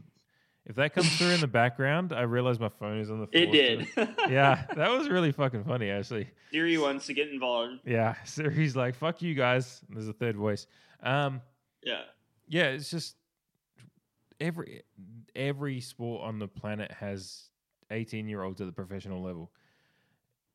if 0.66 0.76
that 0.76 0.94
comes 0.94 1.14
through 1.16 1.28
in 1.30 1.40
the 1.40 1.46
background 1.62 2.12
I 2.12 2.22
realize 2.22 2.58
my 2.58 2.68
phone 2.68 2.98
is 2.98 3.10
on 3.10 3.20
the 3.20 3.26
floor 3.26 3.42
it 3.44 3.52
did. 3.52 3.86
yeah 4.28 4.64
that 4.74 4.90
was 4.90 5.08
really 5.08 5.30
fucking 5.32 5.64
funny 5.64 5.90
actually 5.90 6.28
Siri 6.50 6.78
wants 6.78 7.06
to 7.06 7.14
get 7.14 7.28
involved. 7.30 7.80
Yeah, 7.84 8.14
he's 8.24 8.76
like, 8.76 8.94
"Fuck 8.94 9.22
you 9.22 9.34
guys." 9.34 9.80
There's 9.88 10.06
a 10.06 10.12
third 10.12 10.36
voice. 10.36 10.68
Um, 11.02 11.42
Yeah. 11.82 12.02
yeah, 12.46 12.66
it's 12.66 12.88
just 12.90 13.16
every 14.44 14.82
every 15.34 15.80
sport 15.80 16.22
on 16.22 16.38
the 16.38 16.46
planet 16.46 16.90
has 16.92 17.50
18 17.90 18.28
year 18.28 18.42
olds 18.42 18.60
at 18.60 18.66
the 18.66 18.72
professional 18.72 19.22
level. 19.22 19.50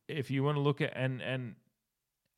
If 0.08 0.30
you 0.30 0.42
want 0.42 0.56
to 0.56 0.60
look 0.60 0.80
at 0.80 0.92
and 0.96 1.20
and 1.20 1.54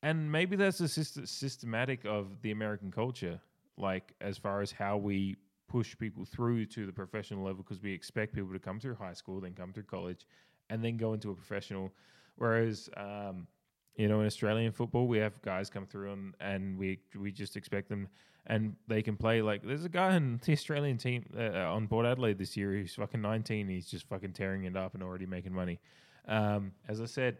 and 0.01 0.31
maybe 0.31 0.55
that's 0.55 0.81
a 0.81 0.85
syst- 0.85 1.27
systematic 1.27 2.03
of 2.05 2.41
the 2.41 2.51
American 2.51 2.91
culture, 2.91 3.39
like 3.77 4.13
as 4.19 4.37
far 4.37 4.61
as 4.61 4.71
how 4.71 4.97
we 4.97 5.37
push 5.69 5.97
people 5.97 6.25
through 6.25 6.65
to 6.65 6.85
the 6.85 6.91
professional 6.91 7.43
level 7.43 7.63
because 7.63 7.81
we 7.81 7.93
expect 7.93 8.33
people 8.33 8.51
to 8.51 8.59
come 8.59 8.79
through 8.79 8.95
high 8.95 9.13
school, 9.13 9.39
then 9.39 9.53
come 9.53 9.71
through 9.71 9.83
college, 9.83 10.27
and 10.69 10.83
then 10.83 10.97
go 10.97 11.13
into 11.13 11.31
a 11.31 11.35
professional. 11.35 11.93
Whereas, 12.35 12.89
um, 12.97 13.47
you 13.95 14.07
know, 14.07 14.21
in 14.21 14.25
Australian 14.25 14.71
football, 14.71 15.07
we 15.07 15.19
have 15.19 15.41
guys 15.41 15.69
come 15.69 15.85
through 15.85 16.13
and, 16.13 16.33
and 16.39 16.77
we 16.77 16.99
we 17.15 17.31
just 17.31 17.55
expect 17.55 17.89
them 17.89 18.07
and 18.47 18.75
they 18.87 19.01
can 19.01 19.15
play 19.15 19.41
like 19.41 19.63
there's 19.63 19.85
a 19.85 19.89
guy 19.89 20.15
in 20.15 20.39
the 20.43 20.51
Australian 20.51 20.97
team 20.97 21.23
uh, 21.37 21.59
on 21.71 21.87
Port 21.87 22.05
Adelaide 22.05 22.37
this 22.37 22.57
year 22.57 22.71
who's 22.71 22.95
fucking 22.95 23.21
19. 23.21 23.67
He's 23.69 23.87
just 23.87 24.07
fucking 24.07 24.33
tearing 24.33 24.65
it 24.65 24.75
up 24.75 24.93
and 24.93 25.03
already 25.03 25.25
making 25.25 25.53
money. 25.53 25.79
Um, 26.27 26.71
as 26.87 27.01
I 27.01 27.05
said, 27.05 27.37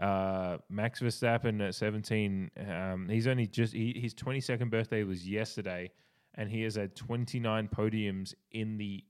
uh, 0.00 0.58
Max 0.70 1.00
Verstappen 1.00 1.66
at 1.66 1.74
17, 1.74 2.50
um, 2.68 3.08
he's 3.08 3.26
only 3.26 3.46
just 3.46 3.74
he, 3.74 3.98
his 3.98 4.14
22nd 4.14 4.70
birthday 4.70 5.02
was 5.02 5.28
yesterday, 5.28 5.90
and 6.34 6.48
he 6.48 6.62
has 6.62 6.76
had 6.76 6.94
29 6.94 7.68
podiums 7.68 8.34
in 8.52 8.78
the 8.78 9.04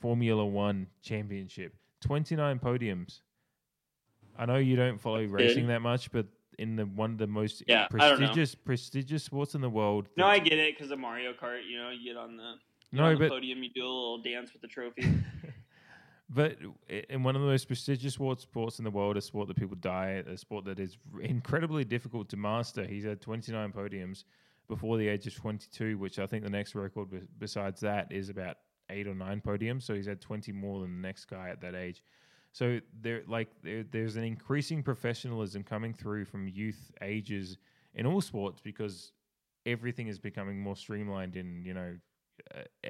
Formula 0.00 0.46
One 0.46 0.86
championship. 1.02 1.74
29 2.00 2.60
podiums. 2.60 3.20
I 4.38 4.46
know 4.46 4.56
you 4.56 4.76
don't 4.76 5.00
follow 5.00 5.24
racing 5.24 5.66
that 5.66 5.82
much, 5.82 6.10
but 6.12 6.26
in 6.58 6.76
the 6.76 6.86
one 6.86 7.12
of 7.12 7.18
the 7.18 7.26
most 7.26 7.62
Yeah, 7.66 7.86
I 7.94 8.08
don't 8.08 8.20
know. 8.20 8.26
prestigious 8.26 8.54
prestigious 8.54 9.22
sports 9.24 9.54
in 9.54 9.60
the 9.60 9.70
world, 9.70 10.08
No, 10.16 10.26
I 10.26 10.38
get 10.38 10.54
it 10.58 10.76
because 10.76 10.90
of 10.90 10.98
Mario 10.98 11.32
Kart. 11.32 11.60
You 11.68 11.78
know, 11.78 11.90
you 11.90 12.12
get 12.12 12.16
on 12.16 12.36
the, 12.36 12.54
no, 12.92 13.04
on 13.04 13.14
the 13.14 13.18
but 13.18 13.30
podium, 13.30 13.62
you 13.62 13.70
do 13.70 13.82
a 13.82 13.84
little 13.84 14.18
dance 14.22 14.52
with 14.52 14.62
the 14.62 14.68
trophy. 14.68 15.02
But 16.30 16.58
in 17.08 17.22
one 17.22 17.36
of 17.36 17.42
the 17.42 17.48
most 17.48 17.68
prestigious 17.68 18.14
sports 18.14 18.42
sports 18.42 18.78
in 18.78 18.84
the 18.84 18.90
world, 18.90 19.16
a 19.16 19.20
sport 19.20 19.48
that 19.48 19.56
people 19.56 19.76
die 19.76 20.16
at, 20.16 20.28
a 20.28 20.36
sport 20.36 20.66
that 20.66 20.78
is 20.78 20.98
incredibly 21.22 21.84
difficult 21.84 22.28
to 22.28 22.36
master. 22.36 22.84
He's 22.84 23.04
had 23.04 23.22
29 23.22 23.72
podiums 23.72 24.24
before 24.68 24.98
the 24.98 25.08
age 25.08 25.26
of 25.26 25.34
22, 25.34 25.96
which 25.96 26.18
I 26.18 26.26
think 26.26 26.44
the 26.44 26.50
next 26.50 26.74
record 26.74 27.26
besides 27.38 27.80
that 27.80 28.12
is 28.12 28.28
about 28.28 28.58
eight 28.90 29.06
or 29.06 29.14
nine 29.14 29.40
podiums. 29.40 29.84
So 29.84 29.94
he's 29.94 30.06
had 30.06 30.20
20 30.20 30.52
more 30.52 30.82
than 30.82 31.00
the 31.00 31.06
next 31.08 31.24
guy 31.24 31.48
at 31.48 31.62
that 31.62 31.74
age. 31.74 32.02
So 32.52 32.80
there, 33.00 33.22
like, 33.28 33.48
there, 33.62 33.84
there's 33.90 34.16
an 34.16 34.24
increasing 34.24 34.82
professionalism 34.82 35.62
coming 35.62 35.92
through 35.94 36.24
from 36.24 36.48
youth 36.48 36.90
ages 37.02 37.58
in 37.94 38.06
all 38.06 38.20
sports 38.20 38.60
because 38.60 39.12
everything 39.66 40.08
is 40.08 40.18
becoming 40.18 40.60
more 40.60 40.76
streamlined 40.76 41.36
in 41.36 41.62
you 41.64 41.74
know 41.74 41.94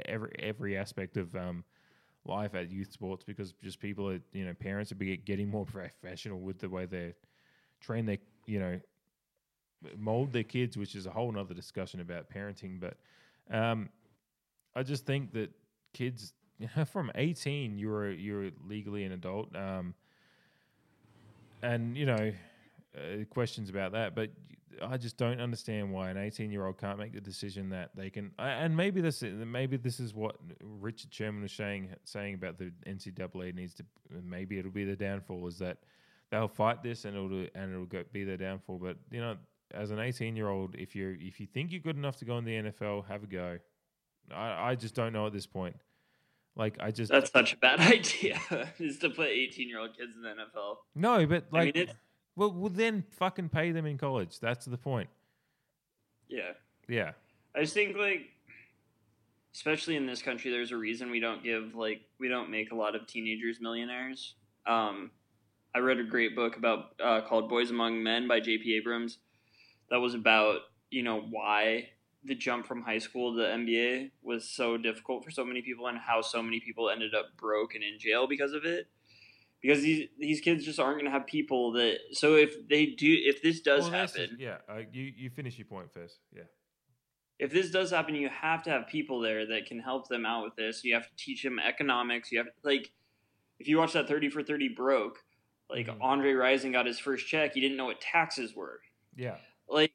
every 0.06 0.30
every 0.38 0.76
aspect 0.76 1.16
of 1.16 1.34
um, 1.34 1.64
life 2.24 2.54
at 2.54 2.70
youth 2.70 2.92
sports 2.92 3.24
because 3.24 3.52
just 3.62 3.80
people 3.80 4.08
are 4.08 4.20
you 4.32 4.44
know 4.44 4.54
parents 4.54 4.92
are 4.92 4.96
getting 4.96 5.48
more 5.48 5.64
professional 5.64 6.38
with 6.40 6.58
the 6.58 6.68
way 6.68 6.86
they 6.86 7.14
train 7.80 8.06
their 8.06 8.18
you 8.46 8.58
know 8.60 8.78
mold 9.96 10.32
their 10.32 10.44
kids, 10.44 10.76
which 10.76 10.94
is 10.94 11.06
a 11.06 11.10
whole 11.10 11.30
nother 11.32 11.54
discussion 11.54 12.00
about 12.00 12.30
parenting. 12.30 12.80
But 12.80 12.96
um, 13.54 13.88
I 14.74 14.82
just 14.82 15.06
think 15.06 15.32
that 15.32 15.50
kids 15.92 16.32
from 16.92 17.10
18 17.14 17.78
you're 17.78 18.10
you're 18.10 18.50
legally 18.66 19.04
an 19.04 19.12
adult 19.12 19.54
um, 19.56 19.94
and 21.62 21.96
you 21.96 22.06
know 22.06 22.32
uh, 22.96 23.24
questions 23.30 23.70
about 23.70 23.92
that 23.92 24.14
but 24.14 24.30
I 24.80 24.96
just 24.96 25.16
don't 25.16 25.40
understand 25.40 25.92
why 25.92 26.10
an 26.10 26.16
18 26.16 26.50
year 26.50 26.66
old 26.66 26.78
can't 26.78 26.98
make 26.98 27.12
the 27.12 27.20
decision 27.20 27.70
that 27.70 27.90
they 27.94 28.10
can 28.10 28.30
I- 28.38 28.50
and 28.50 28.76
maybe 28.76 29.00
this 29.00 29.22
maybe 29.22 29.76
this 29.76 30.00
is 30.00 30.14
what 30.14 30.36
Richard 30.62 31.12
Sherman 31.12 31.42
was 31.42 31.52
saying 31.52 31.90
saying 32.04 32.34
about 32.34 32.58
the 32.58 32.72
NCAA 32.86 33.54
needs 33.54 33.74
to 33.74 33.84
maybe 34.22 34.58
it'll 34.58 34.70
be 34.70 34.84
the 34.84 34.96
downfall 34.96 35.46
is 35.46 35.58
that 35.58 35.78
they'll 36.30 36.48
fight 36.48 36.82
this 36.82 37.04
and 37.04 37.16
it'll 37.16 37.46
and 37.54 37.72
it'll 37.72 37.86
go, 37.86 38.04
be 38.12 38.24
their 38.24 38.36
downfall 38.36 38.78
but 38.78 38.96
you 39.10 39.20
know 39.20 39.36
as 39.72 39.90
an 39.90 39.98
18 39.98 40.36
year 40.36 40.48
old 40.48 40.74
if 40.76 40.94
you 40.94 41.16
if 41.20 41.40
you 41.40 41.46
think 41.46 41.72
you're 41.72 41.80
good 41.80 41.96
enough 41.96 42.16
to 42.16 42.24
go 42.24 42.38
in 42.38 42.44
the 42.44 42.54
NFL 42.54 43.06
have 43.06 43.22
a 43.22 43.26
go. 43.26 43.58
I, 44.34 44.70
I 44.70 44.74
just 44.74 44.94
don't 44.94 45.12
know 45.12 45.26
at 45.26 45.32
this 45.32 45.46
point 45.46 45.76
like 46.58 46.76
I 46.80 46.90
just 46.90 47.10
That's 47.10 47.30
such 47.30 47.54
a 47.54 47.56
bad 47.56 47.80
idea. 47.94 48.38
is 48.78 48.98
to 48.98 49.10
put 49.10 49.28
18 49.28 49.68
year 49.68 49.78
old 49.80 49.96
kids 49.96 50.12
in 50.16 50.22
the 50.22 50.28
NFL. 50.30 50.76
no, 50.94 51.26
but 51.26 51.46
I 51.52 51.64
mean, 51.66 51.72
like, 51.76 51.90
well, 52.36 52.52
well, 52.52 52.70
then 52.70 53.04
fucking 53.18 53.48
pay 53.48 53.72
them 53.72 53.86
in 53.86 53.96
college. 53.98 54.38
That's 54.40 54.66
the 54.66 54.78
point. 54.78 55.08
Yeah. 56.28 56.52
Yeah, 56.88 57.12
I 57.54 57.60
just 57.62 57.74
think 57.74 57.96
like 57.96 58.30
especially 59.54 59.96
in 59.96 60.06
this 60.06 60.22
country 60.22 60.50
there's 60.50 60.72
a 60.72 60.76
reason 60.76 61.10
we 61.10 61.20
don't 61.20 61.42
give 61.42 61.74
like 61.74 62.02
we 62.20 62.28
don't 62.28 62.50
make 62.50 62.70
a 62.70 62.74
lot 62.74 62.94
of 62.94 63.06
teenagers 63.06 63.58
millionaires. 63.60 64.34
Um 64.66 65.10
I 65.74 65.80
read 65.80 65.98
a 65.98 66.04
great 66.04 66.34
book 66.34 66.56
about 66.56 66.94
uh, 67.02 67.20
called 67.20 67.50
Boys 67.50 67.70
Among 67.70 68.02
Men 68.02 68.26
by 68.26 68.40
JP 68.40 68.66
Abrams 68.78 69.18
that 69.90 69.98
was 69.98 70.14
about, 70.14 70.60
you 70.90 71.02
know, 71.02 71.20
why 71.20 71.90
the 72.24 72.34
jump 72.34 72.66
from 72.66 72.82
high 72.82 72.98
school 72.98 73.32
to 73.34 73.42
the 73.42 73.48
NBA 73.48 74.10
was 74.22 74.48
so 74.48 74.76
difficult 74.76 75.24
for 75.24 75.30
so 75.30 75.44
many 75.44 75.62
people 75.62 75.86
and 75.86 75.98
how 75.98 76.20
so 76.20 76.42
many 76.42 76.60
people 76.60 76.90
ended 76.90 77.14
up 77.14 77.36
broke 77.36 77.74
and 77.74 77.84
in 77.84 77.98
jail 77.98 78.26
because 78.26 78.52
of 78.52 78.64
it. 78.64 78.88
Because 79.62 79.82
these 79.82 80.08
these 80.18 80.40
kids 80.40 80.64
just 80.64 80.78
aren't 80.78 80.96
going 80.98 81.06
to 81.06 81.10
have 81.10 81.26
people 81.26 81.72
that 81.72 81.98
so 82.12 82.36
if 82.36 82.68
they 82.68 82.86
do 82.86 83.16
if 83.24 83.42
this 83.42 83.60
does 83.60 83.84
Well, 83.84 83.92
happen 83.92 84.22
is- 84.22 84.30
yeah, 84.38 84.58
uh, 84.68 84.82
you 84.92 85.12
you 85.16 85.30
finish 85.30 85.58
your 85.58 85.66
point 85.66 85.92
first. 85.92 86.18
Yeah, 86.32 86.42
if 87.40 87.50
this 87.52 87.70
does 87.70 87.90
happen, 87.90 88.14
you 88.14 88.28
have 88.28 88.62
to 88.64 88.70
have 88.70 88.86
people 88.88 89.20
there 89.20 89.46
that 89.46 89.66
can 89.66 89.80
help 89.80 90.08
them 90.08 90.24
out 90.26 90.44
with 90.44 90.54
this. 90.56 90.84
You 90.84 90.94
have 90.94 91.04
to 91.08 91.16
teach 91.16 91.42
them 91.42 91.58
economics. 91.58 92.30
You 92.30 92.38
have 92.38 92.48
like, 92.62 92.92
if 93.58 93.66
you 93.68 93.78
watch 93.78 93.94
that 93.94 94.06
thirty 94.06 94.28
for 94.28 94.42
thirty 94.44 94.68
broke, 94.68 95.24
like 95.68 95.86
Mhm. 95.88 95.98
Andre 96.00 96.32
Rison 96.34 96.70
got 96.72 96.86
his 96.86 96.98
first 97.00 97.26
check, 97.26 97.54
he 97.54 97.60
didn't 97.60 97.76
know 97.76 97.86
what 97.86 98.00
taxes 98.00 98.54
were. 98.54 98.80
yeah, 99.16 99.38
Like, 99.68 99.92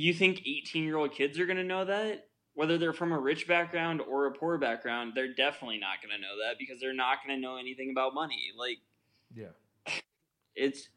you 0.00 0.14
think 0.14 0.42
eighteen 0.46 0.84
year 0.84 0.96
old 0.96 1.12
kids 1.12 1.38
are 1.38 1.46
gonna 1.46 1.64
know 1.64 1.84
that? 1.84 2.28
Whether 2.54 2.78
they're 2.78 2.92
from 2.94 3.12
a 3.12 3.18
rich 3.18 3.46
background 3.46 4.00
or 4.00 4.26
a 4.26 4.32
poor 4.32 4.56
background, 4.58 5.12
they're 5.14 5.34
definitely 5.34 5.78
not 5.78 6.02
gonna 6.02 6.18
know 6.18 6.36
that 6.46 6.58
because 6.58 6.80
they're 6.80 6.94
not 6.94 7.18
gonna 7.26 7.38
know 7.38 7.56
anything 7.56 7.90
about 7.90 8.14
money. 8.14 8.50
Like, 8.56 8.78
yeah. 9.34 9.50
it's 10.54 10.88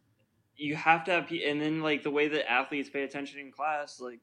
you 0.55 0.75
have 0.75 1.05
to 1.05 1.11
have 1.11 1.31
and 1.31 1.61
then 1.61 1.81
like 1.81 2.03
the 2.03 2.11
way 2.11 2.27
that 2.27 2.51
athletes 2.51 2.89
pay 2.89 3.03
attention 3.03 3.39
in 3.39 3.51
class 3.51 3.99
like 3.99 4.19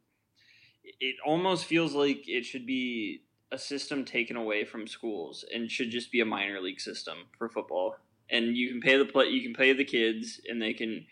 it- 0.85 0.95
it 1.01 1.17
almost 1.25 1.65
feels 1.65 1.95
like 1.95 2.29
it 2.29 2.45
should 2.45 2.67
be 2.67 3.23
a 3.53 3.59
system 3.59 4.05
taken 4.05 4.37
away 4.37 4.65
from 4.65 4.87
schools 4.87 5.45
and 5.53 5.71
should 5.71 5.91
just 5.91 6.13
be 6.13 6.21
a 6.21 6.25
minor 6.25 6.61
league 6.61 6.81
system 6.81 7.19
for 7.39 7.49
football 7.49 7.97
and 8.29 8.57
you 8.57 8.69
can 8.69 8.81
pay 8.81 8.97
the 8.99 9.05
play 9.05 9.27
you 9.29 9.43
can 9.43 9.55
pay 9.55 9.73
the 9.73 9.85
kids 9.85 10.41
and 10.49 10.61
they 10.61 10.75
can 10.75 11.07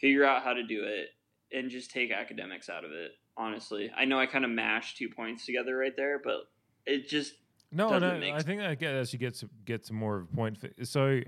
figure 0.00 0.24
out 0.24 0.42
how 0.42 0.52
to 0.54 0.62
do 0.62 0.82
it 0.84 1.10
and 1.52 1.70
just 1.70 1.90
take 1.90 2.10
academics 2.10 2.68
out 2.68 2.84
of 2.84 2.90
it 2.92 3.12
honestly 3.36 3.90
i 3.96 4.04
know 4.04 4.18
i 4.18 4.26
kind 4.26 4.44
of 4.44 4.50
mashed 4.50 4.96
two 4.96 5.08
points 5.08 5.44
together 5.46 5.76
right 5.76 5.96
there 5.96 6.20
but 6.22 6.42
it 6.86 7.08
just 7.08 7.34
No, 7.70 7.98
no, 7.98 8.18
make 8.18 8.34
I 8.34 8.42
think 8.42 8.60
that 8.60 8.78
get- 8.78 8.94
actually 8.94 9.20
gets 9.20 9.44
gets 9.64 9.90
more 9.90 10.18
of 10.18 10.24
a 10.24 10.36
point. 10.36 10.58
So 10.82 11.20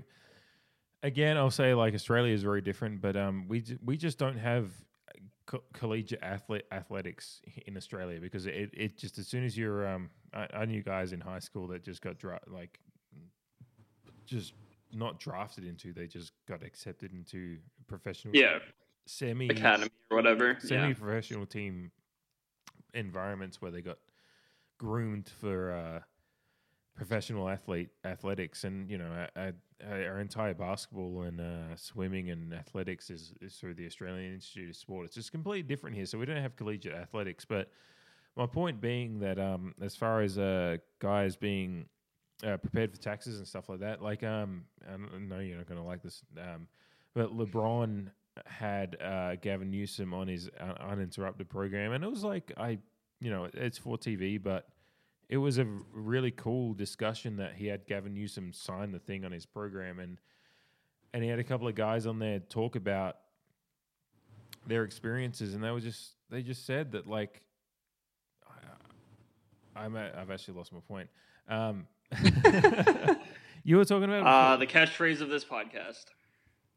again, 1.01 1.37
I'll 1.37 1.49
say 1.49 1.73
like 1.73 1.93
Australia 1.95 2.33
is 2.33 2.43
very 2.43 2.61
different, 2.61 3.01
but 3.01 3.15
um, 3.15 3.47
we 3.47 3.63
we 3.83 3.97
just 3.97 4.19
don't 4.19 4.37
have 4.37 4.71
co- 5.47 5.63
collegiate 5.73 6.21
athlete 6.21 6.65
athletics 6.71 7.41
in 7.65 7.77
Australia 7.77 8.19
because 8.19 8.45
it, 8.45 8.69
it 8.73 8.97
just 8.97 9.17
as 9.17 9.27
soon 9.27 9.43
as 9.45 9.57
you're 9.57 9.87
um, 9.87 10.09
I, 10.33 10.47
I 10.53 10.65
knew 10.65 10.83
guys 10.83 11.13
in 11.13 11.21
high 11.21 11.39
school 11.39 11.67
that 11.69 11.83
just 11.83 12.01
got 12.01 12.19
dra- 12.19 12.39
like 12.47 12.79
just 14.25 14.53
not 14.93 15.19
drafted 15.19 15.65
into, 15.65 15.93
they 15.93 16.07
just 16.07 16.31
got 16.47 16.63
accepted 16.63 17.11
into 17.13 17.57
professional 17.87 18.35
yeah 18.35 18.59
semi 19.05 19.47
academy 19.49 19.91
or 20.09 20.17
whatever 20.17 20.57
yeah. 20.61 20.67
semi-professional 20.67 21.45
team 21.45 21.91
environments 22.93 23.61
where 23.61 23.71
they 23.71 23.81
got 23.81 23.97
groomed 24.77 25.29
for 25.41 25.71
uh, 25.73 25.99
professional 26.95 27.49
athlete 27.49 27.89
athletics, 28.03 28.63
and 28.63 28.89
you 28.89 28.97
know, 28.97 29.05
our, 29.05 29.29
our- 29.43 29.53
our 29.83 30.21
entire 30.21 30.53
basketball 30.53 31.23
and 31.23 31.41
uh, 31.41 31.75
swimming 31.75 32.29
and 32.29 32.53
athletics 32.53 33.09
is, 33.09 33.33
is 33.41 33.55
through 33.55 33.73
the 33.73 33.85
Australian 33.85 34.33
Institute 34.33 34.69
of 34.69 34.75
Sport. 34.77 35.05
It's 35.07 35.15
just 35.15 35.33
completely 35.33 35.63
different 35.63 35.97
here, 35.97 36.05
so 36.05 36.17
we 36.17 36.25
don't 36.25 36.41
have 36.41 36.55
collegiate 36.55 36.95
athletics. 36.95 37.43
But 37.43 37.69
my 38.37 38.45
point 38.45 38.79
being 38.79 39.19
that 39.19 39.37
um, 39.37 39.73
as 39.81 39.95
far 39.95 40.21
as 40.21 40.37
uh, 40.37 40.77
guys 40.99 41.35
being 41.35 41.87
uh, 42.45 42.55
prepared 42.55 42.91
for 42.91 42.97
taxes 43.01 43.37
and 43.37 43.45
stuff 43.47 43.67
like 43.67 43.81
that, 43.81 44.01
like 44.01 44.23
um, 44.23 44.63
I 44.89 44.95
know 45.19 45.39
you're 45.39 45.57
not 45.57 45.67
going 45.67 45.79
to 45.79 45.85
like 45.85 46.01
this, 46.01 46.21
um, 46.39 46.67
but 47.13 47.37
LeBron 47.37 48.07
had 48.45 48.97
uh, 49.01 49.35
Gavin 49.35 49.71
Newsom 49.71 50.13
on 50.13 50.27
his 50.27 50.49
uh, 50.59 50.73
uninterrupted 50.79 51.49
program, 51.49 51.91
and 51.93 52.03
it 52.03 52.09
was 52.09 52.23
like 52.23 52.51
I, 52.57 52.79
you 53.19 53.29
know, 53.29 53.47
it's 53.53 53.77
for 53.77 53.97
TV, 53.97 54.41
but 54.41 54.67
it 55.29 55.37
was 55.37 55.57
a 55.57 55.65
really 55.93 56.31
cool 56.31 56.73
discussion 56.73 57.37
that 57.37 57.55
he 57.55 57.67
had 57.67 57.85
Gavin 57.87 58.13
Newsom 58.13 58.53
sign 58.53 58.91
the 58.91 58.99
thing 58.99 59.25
on 59.25 59.31
his 59.31 59.45
program, 59.45 59.99
and 59.99 60.19
and 61.13 61.23
he 61.23 61.29
had 61.29 61.39
a 61.39 61.43
couple 61.43 61.67
of 61.67 61.75
guys 61.75 62.05
on 62.05 62.19
there 62.19 62.39
talk 62.39 62.75
about 62.75 63.17
their 64.67 64.83
experiences, 64.83 65.53
and 65.53 65.63
they 65.63 65.71
were 65.71 65.79
just 65.79 66.13
they 66.29 66.41
just 66.41 66.65
said 66.65 66.91
that 66.91 67.07
like 67.07 67.41
I, 69.75 69.83
I'm 69.83 69.95
at, 69.95 70.17
I've 70.17 70.31
actually 70.31 70.57
lost 70.57 70.73
my 70.73 70.79
point. 70.87 71.09
Um, 71.47 71.87
you 73.63 73.77
were 73.77 73.85
talking 73.85 74.05
about 74.05 74.25
uh, 74.25 74.57
the 74.57 74.67
catchphrase 74.67 75.21
of 75.21 75.29
this 75.29 75.45
podcast 75.45 76.05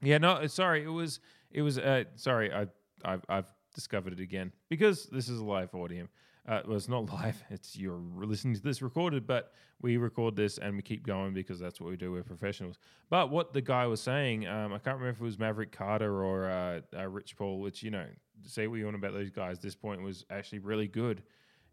yeah, 0.03 0.19
no, 0.19 0.47
sorry. 0.47 0.85
It 0.85 0.89
was 0.89 1.21
it 1.51 1.63
was 1.63 1.79
uh 1.79 2.05
sorry, 2.17 2.53
I 2.53 2.67
I've 3.05 3.25
I've 3.29 3.53
discovered 3.75 4.13
it 4.13 4.21
again 4.21 4.53
because 4.69 5.07
this 5.07 5.29
is 5.29 5.41
a 5.41 5.45
live 5.45 5.75
audio. 5.75 6.09
Uh, 6.49 6.63
well, 6.67 6.77
it's 6.77 6.89
not 6.89 7.13
live. 7.13 7.43
It's 7.51 7.77
you're 7.77 8.01
listening 8.17 8.55
to 8.55 8.63
this 8.63 8.81
recorded, 8.81 9.27
but 9.27 9.53
we 9.83 9.99
record 9.99 10.35
this 10.35 10.59
and 10.59 10.77
we 10.77 10.83
keep 10.83 11.07
going 11.07 11.35
because 11.35 11.61
that's 11.61 11.81
what 11.81 11.91
we 11.91 11.97
do. 11.97 12.11
We're 12.11 12.23
professionals. 12.23 12.79
But 13.11 13.31
what 13.31 13.53
the 13.53 13.61
guy 13.61 13.87
was 13.87 14.01
saying, 14.01 14.47
um, 14.49 14.73
I 14.73 14.79
can't 14.79 14.97
remember 14.99 15.11
if 15.11 15.21
it 15.21 15.25
was 15.25 15.39
Maverick 15.39 15.73
Carter 15.73 16.25
or 16.25 16.49
uh, 16.51 16.81
uh, 16.97 17.07
Rich 17.07 17.37
Paul, 17.37 17.61
which 17.61 17.83
you 17.83 17.91
know, 17.91 18.07
say 18.45 18.67
what 18.67 18.77
you 18.77 18.85
want 18.87 18.97
about 18.97 19.13
those 19.13 19.31
guys. 19.31 19.59
This 19.59 19.77
point 19.77 20.03
was 20.03 20.25
actually 20.31 20.61
really 20.61 20.89
good. 20.89 21.23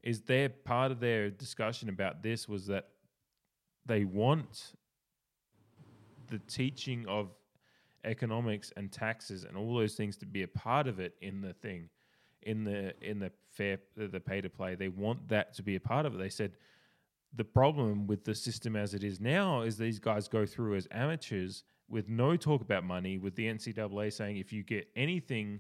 Is 0.03 0.22
their 0.22 0.49
part 0.49 0.91
of 0.91 0.99
their 0.99 1.31
discussion 1.31 1.89
about 1.89 2.22
this 2.22 2.47
was 2.47 2.68
that 2.68 2.89
they 3.85 4.03
want 4.03 4.73
the 6.27 6.39
teaching 6.39 7.06
of 7.07 7.31
economics 8.06 8.72
and 8.77 8.91
taxes 8.91 9.44
and 9.44 9.57
all 9.57 9.76
those 9.76 9.95
things 9.95 10.15
to 10.18 10.26
be 10.26 10.44
a 10.44 10.48
part 10.48 10.88
of 10.88 10.99
it 10.99 11.15
in 11.22 11.41
the 11.41 11.53
thing 11.53 11.90
in 12.44 12.64
the 12.64 12.94
in 13.02 13.19
the 13.19 13.32
fair 13.52 13.80
the 13.98 14.19
pay 14.19 14.41
to 14.41 14.49
play. 14.49 14.76
They 14.76 14.90
want 14.90 15.27
that 15.30 15.53
to 15.56 15.64
be 15.64 15.76
a 15.76 15.80
part 15.80 16.06
of 16.06 16.15
it. 16.15 16.18
They 16.18 16.30
said 16.30 16.53
the 17.36 17.44
problem 17.44 18.07
with 18.07 18.23
the 18.23 18.36
system 18.36 18.76
as 18.76 18.94
it 18.94 19.03
is 19.03 19.19
now 19.19 19.61
is 19.61 19.77
these 19.77 19.99
guys 19.99 20.27
go 20.27 20.45
through 20.45 20.76
as 20.76 20.88
amateurs 20.91 21.64
with 21.90 22.07
no 22.07 22.38
talk 22.38 22.61
about 22.61 22.84
money 22.84 23.18
with 23.18 23.36
the 23.36 23.45
NCAA 23.48 24.14
saying 24.14 24.38
if 24.38 24.53
you 24.53 24.64
get 24.64 24.88
anything 24.95 25.60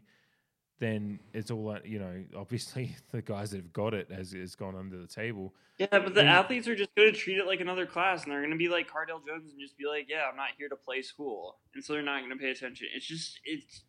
then 0.79 1.19
it's 1.33 1.51
all 1.51 1.69
uh, 1.71 1.79
you 1.85 1.99
know. 1.99 2.23
Obviously, 2.35 2.95
the 3.11 3.21
guys 3.21 3.51
that 3.51 3.57
have 3.57 3.73
got 3.73 3.93
it 3.93 4.11
has 4.11 4.31
has 4.33 4.55
gone 4.55 4.75
under 4.75 4.97
the 4.97 5.07
table. 5.07 5.53
Yeah, 5.77 5.87
but 5.91 6.13
the 6.13 6.21
And- 6.21 6.29
athletes 6.29 6.67
are 6.67 6.75
just 6.75 6.93
going 6.95 7.11
to 7.11 7.17
treat 7.17 7.37
it 7.37 7.45
like 7.45 7.59
another 7.59 7.85
class, 7.85 8.23
and 8.23 8.31
they're 8.31 8.39
going 8.41 8.51
to 8.51 8.57
be 8.57 8.69
like 8.69 8.89
Cardale 8.89 9.25
Jones 9.25 9.51
and 9.51 9.59
just 9.59 9.77
be 9.77 9.85
like, 9.87 10.07
"Yeah, 10.09 10.23
I'm 10.29 10.37
not 10.37 10.49
here 10.57 10.69
to 10.69 10.75
play 10.75 11.01
school," 11.01 11.57
and 11.73 11.83
so 11.83 11.93
they're 11.93 12.01
not 12.01 12.19
going 12.19 12.31
to 12.31 12.37
pay 12.37 12.51
attention. 12.51 12.87
It's 12.95 13.05
just 13.05 13.39
it's 13.45 13.83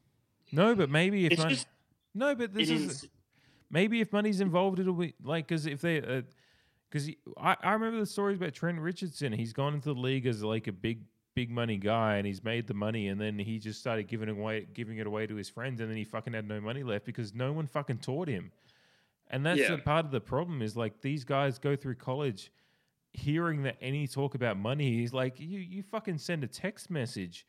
No, 0.52 0.74
but 0.74 0.90
maybe 0.90 1.26
if 1.26 1.38
money, 1.38 1.54
just 1.54 1.66
no, 2.14 2.34
but 2.34 2.52
this 2.54 2.70
is 2.70 2.82
is 3.02 3.08
maybe 3.70 4.00
if 4.00 4.12
money's 4.12 4.40
involved, 4.40 4.78
it'll 4.80 4.94
be 4.94 5.14
like 5.22 5.46
because 5.48 5.66
if 5.66 5.80
they 5.80 6.00
because 6.90 7.10
I 7.36 7.56
I 7.62 7.72
remember 7.72 7.98
the 8.00 8.06
stories 8.06 8.36
about 8.38 8.54
Trent 8.54 8.78
Richardson. 8.80 9.32
He's 9.32 9.52
gone 9.52 9.74
into 9.74 9.92
the 9.92 10.00
league 10.00 10.26
as 10.26 10.42
like 10.42 10.66
a 10.66 10.72
big 10.72 11.00
big 11.36 11.50
money 11.50 11.76
guy, 11.76 12.16
and 12.16 12.26
he's 12.26 12.42
made 12.42 12.66
the 12.66 12.74
money, 12.74 13.06
and 13.08 13.20
then 13.20 13.38
he 13.38 13.58
just 13.60 13.78
started 13.78 14.08
giving 14.08 14.28
it 14.28 14.32
away 14.32 14.66
giving 14.74 14.98
it 14.98 15.06
away 15.06 15.28
to 15.28 15.36
his 15.36 15.48
friends, 15.48 15.80
and 15.80 15.88
then 15.88 15.96
he 15.96 16.02
fucking 16.04 16.32
had 16.32 16.48
no 16.48 16.60
money 16.60 16.82
left 16.82 17.04
because 17.04 17.32
no 17.34 17.52
one 17.52 17.66
fucking 17.68 17.98
taught 17.98 18.26
him. 18.26 18.50
And 19.28 19.44
that's 19.46 19.60
Yeah. 19.60 19.76
the 19.76 19.78
part 19.78 20.04
of 20.06 20.10
the 20.10 20.20
problem 20.20 20.62
is 20.62 20.76
like 20.76 21.00
these 21.02 21.24
guys 21.24 21.58
go 21.58 21.76
through 21.76 21.96
college 21.96 22.50
hearing 23.12 23.62
that 23.62 23.76
any 23.80 24.06
talk 24.06 24.34
about 24.34 24.56
money 24.58 25.02
is 25.02 25.12
like 25.14 25.38
you 25.40 25.58
you 25.58 25.82
fucking 25.82 26.18
send 26.18 26.42
a 26.44 26.46
text 26.46 26.90
message 26.90 27.46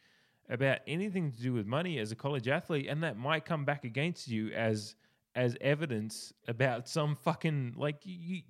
about 0.50 0.80
anything 0.88 1.30
to 1.32 1.42
do 1.42 1.52
with 1.52 1.66
money 1.66 2.00
as 2.00 2.10
a 2.12 2.16
college 2.16 2.48
athlete 2.48 2.88
and 2.88 3.04
that 3.04 3.18
might 3.18 3.44
come 3.44 3.66
back 3.66 3.84
against 3.84 4.30
you 4.30 4.50
as 4.52 4.96
as 5.36 5.58
evidence 5.60 6.32
about 6.48 6.88
some 6.88 7.16
fucking 7.18 7.74
like 7.76 7.98
you 8.06 8.42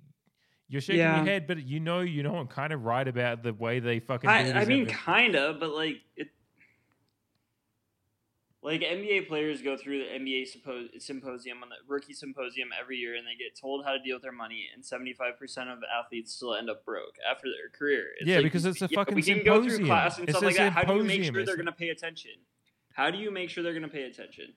you're 0.68 0.80
shaking 0.80 1.00
Yeah. 1.00 1.16
your 1.16 1.24
head 1.24 1.46
but 1.46 1.66
you 1.66 1.80
know 1.80 2.00
you 2.00 2.22
know 2.22 2.36
I'm 2.36 2.46
kind 2.46 2.72
of 2.72 2.84
right 2.84 3.06
about 3.06 3.42
the 3.42 3.52
way 3.54 3.80
they 3.80 4.00
fucking 4.00 4.28
do 4.28 4.34
I, 4.34 4.60
I 4.60 4.64
mean, 4.64 4.86
kind 4.86 5.34
of, 5.34 5.58
but 5.60 5.70
like 5.70 5.96
it, 6.16 6.28
like 8.62 8.80
NBA 8.80 9.28
players 9.28 9.62
go 9.62 9.76
through 9.76 9.98
the 10.00 10.04
NBA 10.06 10.46
symposium 10.98 11.62
on 11.62 11.68
the 11.68 11.76
rookie 11.86 12.12
symposium 12.12 12.68
every 12.78 12.96
year, 12.96 13.14
and 13.14 13.24
they 13.24 13.36
get 13.42 13.58
told 13.58 13.84
how 13.84 13.92
to 13.92 13.98
deal 14.00 14.16
with 14.16 14.22
their 14.22 14.32
money. 14.32 14.66
And 14.74 14.84
seventy 14.84 15.12
five 15.12 15.38
percent 15.38 15.70
of 15.70 15.78
athletes 15.84 16.34
still 16.34 16.54
end 16.54 16.68
up 16.68 16.84
broke 16.84 17.14
after 17.30 17.46
their 17.46 17.70
career. 17.70 18.06
It's 18.18 18.28
Yeah, 18.28 18.36
like, 18.36 18.44
because 18.44 18.64
it's 18.64 18.82
a 18.82 18.88
fucking 18.88 19.14
we 19.14 19.22
can 19.22 19.44
go 19.44 19.60
through 19.62 19.70
symposium. 19.70 19.86
class 19.86 20.18
and 20.18 20.28
It's 20.28 20.36
stuff 20.36 20.44
like 20.46 20.56
that. 20.56 20.72
How 20.72 20.82
do 20.84 20.96
you 20.96 21.04
make 21.04 21.22
sure 21.24 21.44
they're 21.44 21.56
going 21.56 21.66
to 21.66 21.72
pay 21.72 21.88
attention? 21.90 22.32
How 22.94 23.10
do 23.10 23.18
you 23.18 23.30
make 23.30 23.48
sure 23.48 23.62
they're 23.62 23.72
going 23.72 23.82
to 23.84 23.88
pay 23.88 24.02
attention? 24.02 24.54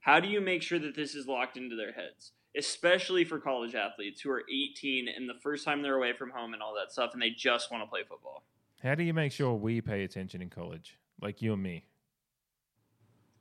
How 0.00 0.20
do 0.20 0.28
you 0.28 0.40
make 0.40 0.62
sure 0.62 0.78
that 0.78 0.94
this 0.94 1.14
is 1.14 1.26
locked 1.26 1.56
into 1.56 1.74
their 1.74 1.92
heads? 1.92 2.32
Especially 2.56 3.24
for 3.24 3.38
college 3.38 3.74
athletes 3.74 4.20
who 4.20 4.30
are 4.30 4.42
18 4.50 5.08
and 5.08 5.28
the 5.28 5.34
first 5.42 5.64
time 5.64 5.80
they're 5.82 5.96
away 5.96 6.12
from 6.12 6.30
home 6.30 6.52
and 6.52 6.62
all 6.62 6.74
that 6.74 6.92
stuff, 6.92 7.10
and 7.14 7.22
they 7.22 7.30
just 7.30 7.70
want 7.70 7.82
to 7.82 7.88
play 7.88 8.00
football. 8.06 8.42
how 8.82 8.94
do 8.94 9.02
you 9.02 9.14
make 9.14 9.32
sure 9.32 9.54
we 9.54 9.80
pay 9.80 10.04
attention 10.04 10.42
in 10.42 10.50
college 10.50 10.98
like 11.22 11.40
you 11.40 11.52
and 11.54 11.62
me 11.62 11.84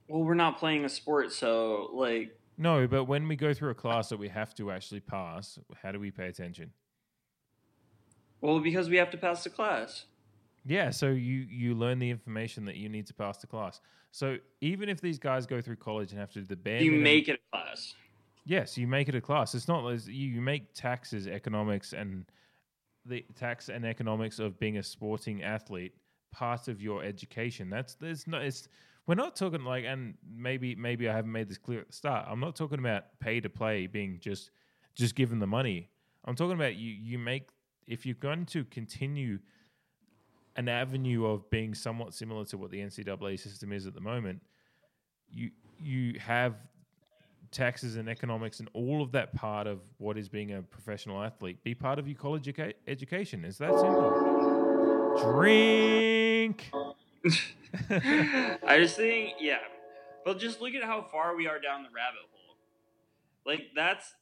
Well, 0.07 0.23
we're 0.23 0.33
not 0.33 0.57
playing 0.59 0.85
a 0.85 0.89
sport, 0.89 1.33
so 1.33 1.89
like, 1.93 2.37
no 2.57 2.87
but 2.87 3.05
when 3.05 3.27
we 3.27 3.35
go 3.35 3.53
through 3.53 3.71
a 3.71 3.75
class 3.75 4.07
that 4.09 4.17
we 4.19 4.29
have 4.29 4.53
to 4.55 4.71
actually 4.71 4.99
pass 5.01 5.59
how 5.81 5.91
do 5.91 5.99
we 5.99 6.09
pay 6.11 6.27
attention 6.27 6.71
well, 8.39 8.59
because 8.59 8.89
we 8.89 8.95
have 8.97 9.11
to 9.11 9.17
pass 9.17 9.43
the 9.43 9.51
class. 9.51 10.05
Yeah, 10.65 10.89
so 10.89 11.09
you 11.09 11.45
you 11.49 11.75
learn 11.75 11.99
the 11.99 12.09
information 12.09 12.65
that 12.65 12.75
you 12.75 12.89
need 12.89 13.05
to 13.07 13.13
pass 13.13 13.37
the 13.37 13.45
class. 13.47 13.81
So 14.11 14.37
even 14.61 14.89
if 14.89 14.99
these 14.99 15.19
guys 15.19 15.45
go 15.45 15.61
through 15.61 15.75
college 15.75 16.09
and 16.11 16.19
have 16.19 16.31
to 16.31 16.39
do 16.39 16.45
the 16.45 16.55
bare 16.55 16.81
You 16.81 16.91
minimum- 16.91 17.03
make 17.03 17.29
it 17.29 17.39
a 17.39 17.51
class. 17.57 17.93
Yes, 18.51 18.77
you 18.77 18.85
make 18.85 19.07
it 19.07 19.15
a 19.15 19.21
class. 19.21 19.55
It's 19.55 19.69
not 19.69 19.89
as 19.89 20.09
you, 20.09 20.41
make 20.41 20.73
taxes, 20.73 21.25
economics, 21.25 21.93
and 21.93 22.25
the 23.05 23.25
tax 23.33 23.69
and 23.69 23.85
economics 23.85 24.39
of 24.39 24.59
being 24.59 24.77
a 24.77 24.83
sporting 24.83 25.41
athlete 25.41 25.93
part 26.33 26.67
of 26.67 26.81
your 26.81 27.01
education. 27.01 27.69
That's 27.69 27.95
there's 27.95 28.27
no 28.27 28.39
it's 28.39 28.67
we're 29.07 29.15
not 29.15 29.35
talking 29.35 29.63
like 29.63 29.85
and 29.85 30.15
maybe 30.29 30.75
maybe 30.75 31.09
I 31.09 31.15
haven't 31.15 31.31
made 31.31 31.49
this 31.49 31.57
clear 31.57 31.79
at 31.79 31.87
the 31.87 31.93
start. 31.93 32.27
I'm 32.29 32.41
not 32.41 32.55
talking 32.55 32.79
about 32.79 33.05
pay 33.19 33.39
to 33.39 33.49
play 33.49 33.87
being 33.87 34.19
just 34.19 34.51
just 34.95 35.15
given 35.15 35.39
the 35.39 35.47
money. 35.47 35.89
I'm 36.25 36.35
talking 36.35 36.55
about 36.55 36.75
you 36.75 36.91
you 36.91 37.17
make 37.17 37.47
if 37.87 38.05
you're 38.05 38.15
going 38.15 38.45
to 38.47 38.65
continue 38.65 39.39
an 40.57 40.67
avenue 40.67 41.25
of 41.25 41.49
being 41.49 41.73
somewhat 41.73 42.13
similar 42.13 42.43
to 42.45 42.57
what 42.57 42.69
the 42.69 42.79
NCAA 42.79 43.39
system 43.39 43.71
is 43.71 43.87
at 43.87 43.95
the 43.95 44.01
moment, 44.01 44.41
you 45.29 45.49
you 45.79 46.19
have 46.19 46.55
taxes 47.51 47.97
and 47.97 48.07
economics 48.09 48.59
and 48.59 48.69
all 48.73 49.01
of 49.01 49.11
that 49.11 49.33
part 49.35 49.67
of 49.67 49.79
what 49.97 50.17
is 50.17 50.29
being 50.29 50.53
a 50.53 50.61
professional 50.61 51.21
athlete 51.21 51.61
be 51.63 51.75
part 51.75 51.99
of 51.99 52.07
your 52.07 52.17
college 52.17 52.45
educa- 52.45 52.73
education. 52.87 53.43
Is 53.45 53.57
that 53.57 53.71
simple? 53.73 55.17
Drink. 55.21 56.71
I 57.89 58.77
just 58.79 58.95
think, 58.97 59.33
yeah. 59.39 59.57
But 60.25 60.39
just 60.39 60.61
look 60.61 60.73
at 60.73 60.83
how 60.83 61.05
far 61.11 61.35
we 61.35 61.47
are 61.47 61.59
down 61.59 61.83
the 61.83 61.89
rabbit 61.89 62.19
hole. 62.31 62.55
Like 63.45 63.67
that's 63.75 64.13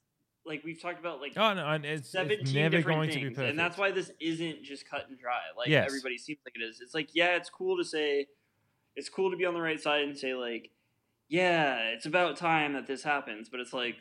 like 0.46 0.64
we've 0.64 0.82
talked 0.82 1.00
about 1.00 1.20
like 1.22 1.34
Oh 1.38 1.54
no, 1.54 1.68
and 1.68 1.86
it's, 1.86 2.14
it's 2.16 2.54
never 2.54 2.78
different 2.78 2.98
going 2.98 3.10
things, 3.10 3.22
to 3.24 3.30
be 3.30 3.36
perfect. 3.36 3.50
and 3.52 3.60
that's 3.60 3.78
why 3.78 3.92
this 3.92 4.10
isn't 4.20 4.64
just 4.64 4.90
cut 4.90 5.06
and 5.10 5.20
dry. 5.20 5.40
Like 5.58 5.68
Yes. 5.68 5.86
everybody 5.88 6.18
seems 6.18 6.40
like 6.46 6.56
it 6.56 6.64
is. 6.64 6.80
It's 6.82 6.94
like 6.96 7.10
yeah, 7.14 7.36
it's 7.36 7.50
cool 7.50 7.78
to 7.78 7.84
say, 7.84 8.28
it's 8.96 9.10
cool 9.10 9.30
to 9.30 9.38
be 9.38 9.46
on 9.46 9.54
the 9.54 9.62
right 9.62 9.80
side 9.80 10.04
and 10.04 10.18
say 10.18 10.34
like, 10.34 10.72
yeah, 11.30 11.78
it's 11.94 12.06
about 12.06 12.36
time 12.38 12.74
that 12.74 12.88
this 12.88 13.04
happens. 13.04 13.48
But 13.50 13.60
it's 13.62 13.72
like, 13.74 13.96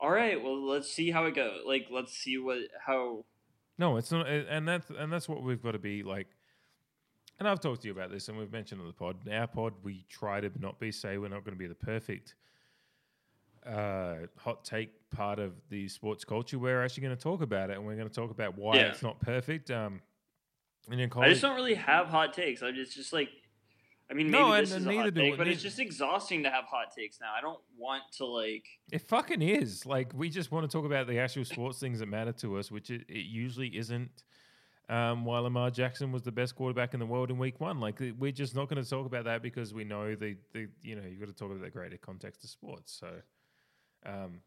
all 0.00 0.10
right, 0.10 0.42
well, 0.42 0.64
let's 0.66 0.90
see 0.90 1.10
how 1.10 1.26
it 1.26 1.34
goes. 1.34 1.60
Like, 1.66 1.88
let's 1.90 2.12
see 2.16 2.38
what 2.38 2.58
how 2.86 3.24
No, 3.78 3.96
it's 3.98 4.10
not, 4.10 4.26
and 4.28 4.66
that's 4.66 4.88
and 4.90 5.12
that's 5.12 5.28
what 5.28 5.42
we've 5.42 5.62
got 5.62 5.72
to 5.72 5.78
be 5.78 6.02
like. 6.02 6.28
And 7.38 7.48
I've 7.48 7.60
talked 7.60 7.82
to 7.82 7.88
you 7.88 7.92
about 7.92 8.10
this, 8.12 8.28
and 8.28 8.38
we've 8.38 8.52
mentioned 8.52 8.80
on 8.80 8.86
the 8.86 8.92
pod. 8.92 9.16
Our 9.30 9.46
pod, 9.48 9.72
we 9.82 10.04
try 10.08 10.40
to 10.40 10.50
not 10.60 10.78
be 10.78 10.92
say 10.92 11.18
we're 11.18 11.28
not 11.28 11.44
going 11.44 11.54
to 11.54 11.58
be 11.58 11.66
the 11.66 11.74
perfect 11.74 12.34
uh, 13.66 14.14
hot 14.38 14.64
take 14.64 14.90
part 15.10 15.38
of 15.38 15.52
the 15.68 15.88
sports 15.88 16.24
culture. 16.24 16.58
We're 16.58 16.82
actually 16.84 17.04
going 17.04 17.16
to 17.16 17.22
talk 17.22 17.42
about 17.42 17.70
it, 17.70 17.76
and 17.76 17.86
we're 17.86 17.96
going 17.96 18.08
to 18.08 18.14
talk 18.14 18.30
about 18.30 18.56
why 18.56 18.76
Yeah. 18.76 18.82
it's 18.90 19.02
not 19.02 19.20
perfect. 19.20 19.70
Um, 19.70 20.00
and 20.90 21.00
in 21.00 21.10
I 21.16 21.28
just 21.28 21.42
don't 21.42 21.54
really 21.56 21.74
have 21.74 22.08
hot 22.08 22.32
takes. 22.32 22.62
I 22.62 22.72
just 22.72 22.94
just 22.94 23.12
like, 23.12 23.28
I 24.12 24.14
mean, 24.14 24.30
maybe 24.30 24.42
No, 24.44 24.52
and- 24.52 24.62
this 24.66 24.72
and 24.72 24.80
is 24.82 24.86
a 24.86 24.90
neither 24.90 25.02
hot 25.04 25.14
do- 25.14 25.20
take, 25.22 25.38
but 25.38 25.48
it's 25.48 25.62
just 25.62 25.78
exhausting 25.80 26.42
to 26.42 26.50
have 26.50 26.64
hot 26.66 26.94
takes 26.94 27.18
now. 27.18 27.32
I 27.34 27.40
don't 27.40 27.60
want 27.78 28.02
to 28.18 28.26
like. 28.26 28.66
It 28.90 29.00
fucking 29.00 29.40
is. 29.40 29.86
Like 29.86 30.12
we 30.14 30.28
just 30.28 30.52
want 30.52 30.70
to 30.70 30.76
talk 30.76 30.84
about 30.84 31.06
the 31.06 31.18
actual 31.18 31.46
sports 31.46 31.78
things 31.78 32.00
that 32.00 32.08
matter 32.08 32.32
to 32.32 32.58
us, 32.58 32.70
which 32.70 32.90
it, 32.90 33.06
it 33.08 33.24
usually 33.24 33.74
isn't. 33.76 34.22
Um, 34.90 35.24
why 35.24 35.38
Lamar 35.38 35.70
Jackson 35.70 36.12
was 36.12 36.22
the 36.22 36.32
best 36.32 36.54
quarterback 36.56 36.92
in 36.92 37.00
the 37.00 37.06
world 37.06 37.30
in 37.30 37.38
Week 37.38 37.58
One, 37.58 37.80
like 37.80 38.02
we're 38.18 38.32
just 38.32 38.54
not 38.54 38.68
going 38.68 38.82
to 38.82 38.88
talk 38.90 39.06
about 39.06 39.24
that 39.24 39.40
because 39.40 39.72
we 39.72 39.84
know 39.84 40.14
the 40.14 40.36
the 40.52 40.68
you 40.82 40.94
know 40.94 41.02
you've 41.08 41.18
got 41.20 41.28
to 41.28 41.34
talk 41.34 41.50
about 41.50 41.62
the 41.62 41.70
greater 41.70 41.96
context 41.96 42.44
of 42.44 42.50
sports. 42.50 42.92
So, 43.00 43.08
um, 44.04 44.40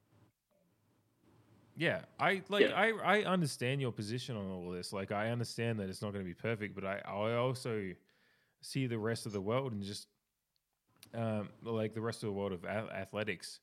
yeah, 1.76 2.02
I 2.20 2.42
like 2.50 2.68
Yeah. 2.70 2.76
I 2.80 3.20
I 3.20 3.24
understand 3.24 3.82
your 3.82 3.92
position 3.92 4.36
on 4.38 4.46
all 4.52 4.70
this. 4.70 4.94
Like 4.94 5.12
I 5.12 5.32
understand 5.32 5.80
that 5.80 5.90
it's 5.90 6.02
not 6.04 6.14
going 6.14 6.24
to 6.24 6.30
be 6.30 6.36
perfect, 6.36 6.76
but 6.76 6.86
I 6.86 7.02
I 7.06 7.36
also 7.36 7.92
see 8.66 8.88
the 8.88 8.98
rest 9.00 9.26
of 9.26 9.32
the 9.32 9.42
world 9.42 9.72
and 9.74 9.84
just 9.84 10.08
um, 11.14 11.50
like 11.64 11.94
the 11.94 12.02
rest 12.02 12.24
of 12.24 12.28
the 12.28 12.34
world 12.34 12.52
of 12.52 12.64
a- 12.64 12.90
athletics 12.94 13.60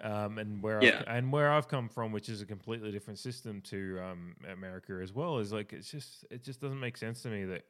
um, 0.00 0.38
and 0.38 0.62
where 0.62 0.82
Yeah. 0.82 1.02
I've, 1.06 1.16
and 1.18 1.32
where 1.32 1.52
I've 1.52 1.68
come 1.68 1.88
from, 1.88 2.10
which 2.10 2.28
is 2.28 2.40
a 2.42 2.46
completely 2.46 2.90
different 2.90 3.18
system 3.18 3.60
to 3.62 4.00
um, 4.02 4.34
America 4.52 4.98
as 5.02 5.12
well, 5.12 5.38
is 5.38 5.52
like 5.52 5.72
it's 5.72 5.90
just 5.90 6.24
it 6.30 6.42
just 6.42 6.60
doesn't 6.60 6.80
make 6.80 6.96
sense 6.96 7.22
to 7.22 7.28
me 7.28 7.44
that 7.44 7.62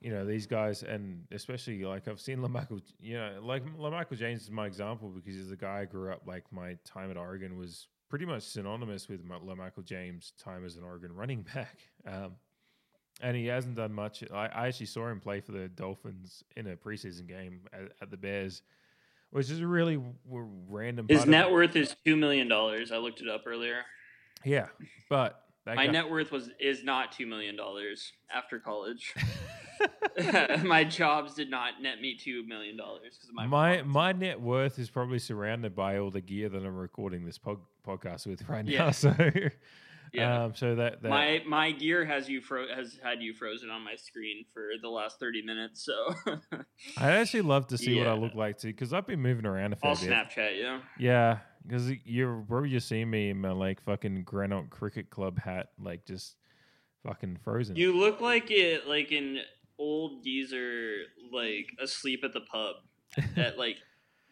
you 0.00 0.10
know 0.12 0.26
these 0.26 0.46
guys 0.46 0.82
and 0.82 1.24
especially 1.30 1.82
like 1.84 2.08
I've 2.08 2.20
seen 2.20 2.38
LaMichael, 2.38 2.82
you 2.98 3.14
know, 3.14 3.38
like 3.42 3.64
LaMichael 3.76 4.16
James 4.16 4.42
is 4.42 4.50
my 4.50 4.66
example 4.66 5.10
because 5.10 5.34
he's 5.36 5.48
the 5.48 5.56
guy 5.56 5.80
I 5.80 5.84
grew 5.84 6.12
up 6.12 6.22
like 6.26 6.44
my 6.52 6.76
time 6.84 7.10
at 7.10 7.16
Oregon 7.16 7.56
was 7.56 7.86
pretty 8.08 8.24
much 8.26 8.42
synonymous 8.42 9.08
with 9.08 9.26
LaMichael 9.28 9.84
James' 9.84 10.32
time 10.38 10.64
as 10.64 10.76
an 10.76 10.84
Oregon 10.84 11.12
running 11.12 11.42
back. 11.42 11.78
Um, 12.06 12.36
and 13.20 13.36
he 13.36 13.46
hasn't 13.46 13.76
done 13.76 13.92
much. 13.92 14.22
I, 14.32 14.46
I 14.46 14.66
actually 14.68 14.86
saw 14.86 15.08
him 15.08 15.20
play 15.20 15.40
for 15.40 15.52
the 15.52 15.68
Dolphins 15.68 16.44
in 16.56 16.66
a 16.66 16.76
preseason 16.76 17.26
game 17.26 17.60
at, 17.72 17.92
at 18.02 18.10
the 18.10 18.16
Bears, 18.16 18.62
which 19.30 19.50
is 19.50 19.60
a 19.60 19.66
really 19.66 19.96
w- 20.26 20.48
random. 20.68 21.06
His 21.08 21.26
net 21.26 21.50
worth 21.50 21.76
is 21.76 21.96
two 22.04 22.16
million 22.16 22.48
dollars. 22.48 22.92
I 22.92 22.96
looked 22.98 23.20
it 23.20 23.28
up 23.28 23.42
earlier. 23.46 23.80
yeah, 24.44 24.66
but 25.08 25.42
My 25.66 25.86
guy- 25.86 25.92
net 25.92 26.10
worth 26.10 26.30
was 26.30 26.50
is 26.60 26.84
not 26.84 27.12
two 27.12 27.26
million 27.26 27.56
dollars 27.56 28.12
after 28.34 28.58
college. 28.58 29.14
my 30.64 30.84
jobs 30.84 31.34
did 31.34 31.50
not 31.50 31.82
net 31.82 32.00
me 32.00 32.16
two 32.16 32.46
million 32.46 32.76
dollars 32.78 33.18
because 33.18 33.30
my 33.34 33.46
my 33.46 33.82
my 33.82 34.12
net 34.12 34.40
worth 34.40 34.78
is 34.78 34.88
probably 34.88 35.18
surrounded 35.18 35.74
by 35.74 35.98
all 35.98 36.10
the 36.10 36.20
gear 36.22 36.48
that 36.48 36.64
I'm 36.64 36.76
recording 36.76 37.26
this 37.26 37.36
pod, 37.36 37.58
podcast 37.86 38.26
with 38.26 38.48
right 38.48 38.64
now. 38.64 38.72
Yeah. 38.72 38.90
So, 38.92 39.14
Yeah. 40.12 40.44
um, 40.44 40.54
so 40.54 40.74
that, 40.76 41.02
that 41.02 41.08
my 41.08 41.42
my 41.46 41.72
gear 41.72 42.04
has 42.04 42.28
you 42.28 42.40
fro- 42.40 42.74
has 42.74 42.98
had 43.02 43.22
you 43.22 43.34
frozen 43.34 43.70
on 43.70 43.82
my 43.82 43.96
screen 43.96 44.44
for 44.52 44.68
the 44.80 44.88
last 44.88 45.18
thirty 45.18 45.42
minutes. 45.42 45.84
So 45.84 46.14
I'd 46.98 47.12
actually 47.12 47.42
love 47.42 47.66
to 47.68 47.78
see 47.78 47.98
what 47.98 48.06
I 48.06 48.14
look 48.14 48.34
like 48.34 48.58
too, 48.58 48.68
because 48.68 48.92
I've 48.92 49.06
been 49.06 49.20
moving 49.20 49.46
around 49.46 49.72
a 49.72 49.76
fair 49.76 49.90
I'll 49.90 49.96
bit. 49.96 50.10
Snapchat 50.10 50.60
yeah. 50.60 50.80
Yeah, 50.98 51.38
because 51.66 51.90
you're 52.04 52.44
probably 52.48 52.70
just 52.70 52.88
seeing 52.88 53.10
me 53.10 53.30
in 53.30 53.40
my 53.40 53.52
like 53.52 53.82
fucking 53.82 54.22
Granite 54.24 54.70
Cricket 54.70 55.10
Club 55.10 55.38
hat, 55.38 55.68
like 55.78 56.04
just 56.06 56.36
fucking 57.04 57.38
frozen. 57.42 57.76
You 57.76 57.96
look 57.96 58.20
like 58.20 58.50
it 58.50 58.86
like 58.86 59.12
an 59.12 59.40
old 59.78 60.24
geezer 60.24 60.94
like 61.32 61.68
asleep 61.80 62.20
at 62.24 62.32
the 62.32 62.40
pub 62.40 62.76
at 63.36 63.58
like 63.58 63.76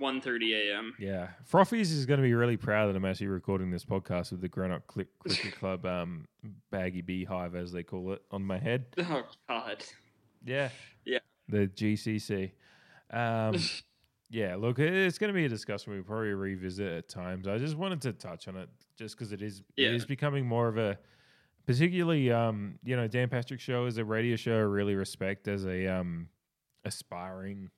1.30 0.00 0.70
a.m. 0.72 0.94
Yeah, 0.98 1.28
Frothies 1.50 1.92
is 1.92 2.04
going 2.06 2.18
to 2.18 2.22
be 2.24 2.34
really 2.34 2.56
proud 2.56 2.88
that 2.88 2.96
I'm 2.96 3.04
actually 3.04 3.28
recording 3.28 3.70
this 3.70 3.84
podcast 3.84 4.32
with 4.32 4.40
the 4.40 4.48
Granite 4.48 4.86
Cli- 4.86 5.06
Cricket 5.20 5.54
Club 5.58 5.86
um, 5.86 6.26
baggy 6.70 7.00
beehive, 7.00 7.54
as 7.54 7.70
they 7.72 7.82
call 7.82 8.12
it, 8.12 8.22
on 8.30 8.42
my 8.42 8.58
head. 8.58 8.86
Oh 8.98 9.22
God. 9.48 9.84
Yeah, 10.44 10.68
Yeah. 11.04 11.20
the 11.48 11.68
GCC. 11.68 12.50
Um, 13.10 13.54
yeah, 14.30 14.56
look, 14.56 14.78
it's 14.78 15.16
going 15.18 15.28
to 15.28 15.34
be 15.34 15.44
a 15.44 15.48
discussion 15.48 15.92
we 15.92 16.00
probably 16.02 16.34
revisit 16.34 16.86
at 16.92 17.08
times. 17.08 17.46
I 17.46 17.56
just 17.58 17.76
wanted 17.76 18.00
to 18.02 18.12
touch 18.12 18.48
on 18.48 18.56
it 18.56 18.68
just 18.96 19.16
because 19.16 19.32
it 19.32 19.42
is 19.42 19.62
Yeah. 19.76 19.88
it 19.88 19.94
is 19.94 20.04
becoming 20.06 20.44
more 20.44 20.66
of 20.68 20.76
a, 20.76 20.98
particularly 21.66 22.30
um, 22.32 22.78
you 22.84 22.96
know, 22.96 23.06
Dan 23.06 23.28
Patrick 23.28 23.60
show 23.60 23.86
is 23.86 23.96
a 23.96 24.04
radio 24.04 24.34
show 24.36 24.56
I 24.56 24.60
really 24.62 24.96
respect 24.96 25.46
as 25.48 25.64
a 25.64 25.86
um, 25.86 26.28
aspiring 26.84 27.70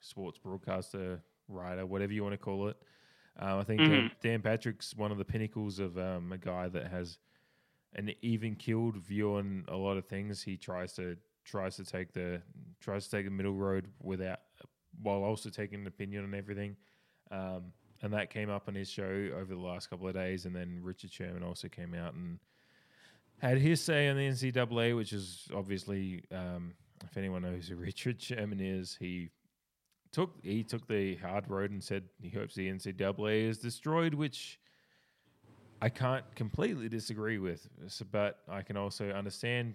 sports 0.00 0.38
broadcaster, 0.38 1.22
writer, 1.48 1.86
whatever 1.86 2.12
you 2.12 2.22
want 2.22 2.32
to 2.34 2.38
call 2.38 2.68
it. 2.68 2.76
Um, 3.38 3.58
I 3.58 3.64
think 3.64 3.80
Dan, 3.80 3.90
Mhm. 3.90 4.10
Dan 4.20 4.42
Patrick's 4.42 4.94
one 4.94 5.12
of 5.12 5.18
the 5.18 5.24
pinnacles 5.24 5.78
of 5.78 5.98
um, 5.98 6.32
a 6.32 6.38
guy 6.38 6.68
that 6.68 6.86
has 6.88 7.18
an 7.94 8.12
even 8.22 8.54
keeled 8.56 8.96
view 8.96 9.34
on 9.34 9.64
a 9.68 9.76
lot 9.76 9.96
of 9.96 10.06
things. 10.06 10.42
He 10.42 10.56
tries 10.56 10.94
to 10.94 11.16
tries 11.44 11.76
to 11.76 11.84
take 11.84 12.12
the 12.12 12.42
tries 12.80 13.04
to 13.04 13.10
take 13.10 13.24
the 13.26 13.30
middle 13.30 13.54
road 13.54 13.88
without 14.02 14.40
while 15.02 15.22
also 15.22 15.50
taking 15.50 15.80
an 15.80 15.86
opinion 15.86 16.24
on 16.24 16.34
everything. 16.34 16.76
Um, 17.30 17.72
and 18.02 18.12
that 18.14 18.30
came 18.30 18.50
up 18.50 18.68
on 18.68 18.74
his 18.74 18.88
show 18.90 19.04
over 19.34 19.54
the 19.54 19.60
last 19.60 19.88
couple 19.90 20.08
of 20.08 20.14
days. 20.14 20.44
And 20.46 20.54
then 20.56 20.80
Richard 20.82 21.12
Sherman 21.12 21.42
also 21.42 21.68
came 21.68 21.94
out 21.94 22.14
and 22.14 22.38
had 23.38 23.58
his 23.58 23.82
say 23.82 24.08
on 24.08 24.16
the 24.16 24.26
NCAA, 24.26 24.96
which 24.96 25.12
is 25.12 25.48
obviously, 25.54 26.24
um, 26.30 26.74
if 27.04 27.16
anyone 27.16 27.42
knows 27.42 27.68
who 27.68 27.76
Richard 27.88 28.20
Sherman 28.20 28.60
is, 28.60 28.96
he 28.98 29.30
took 30.16 30.30
he 30.42 30.64
took 30.64 30.88
the 30.88 31.16
hard 31.16 31.44
road 31.50 31.70
and 31.70 31.84
said 31.84 32.04
he 32.22 32.30
hopes 32.30 32.54
the 32.54 32.70
NCAA 32.70 33.46
is 33.50 33.58
destroyed, 33.58 34.14
which 34.14 34.58
I 35.82 35.90
can't 35.90 36.24
completely 36.34 36.88
disagree 36.88 37.36
with, 37.36 37.68
but 38.10 38.38
I 38.48 38.62
can 38.62 38.78
also 38.78 39.10
understand. 39.10 39.74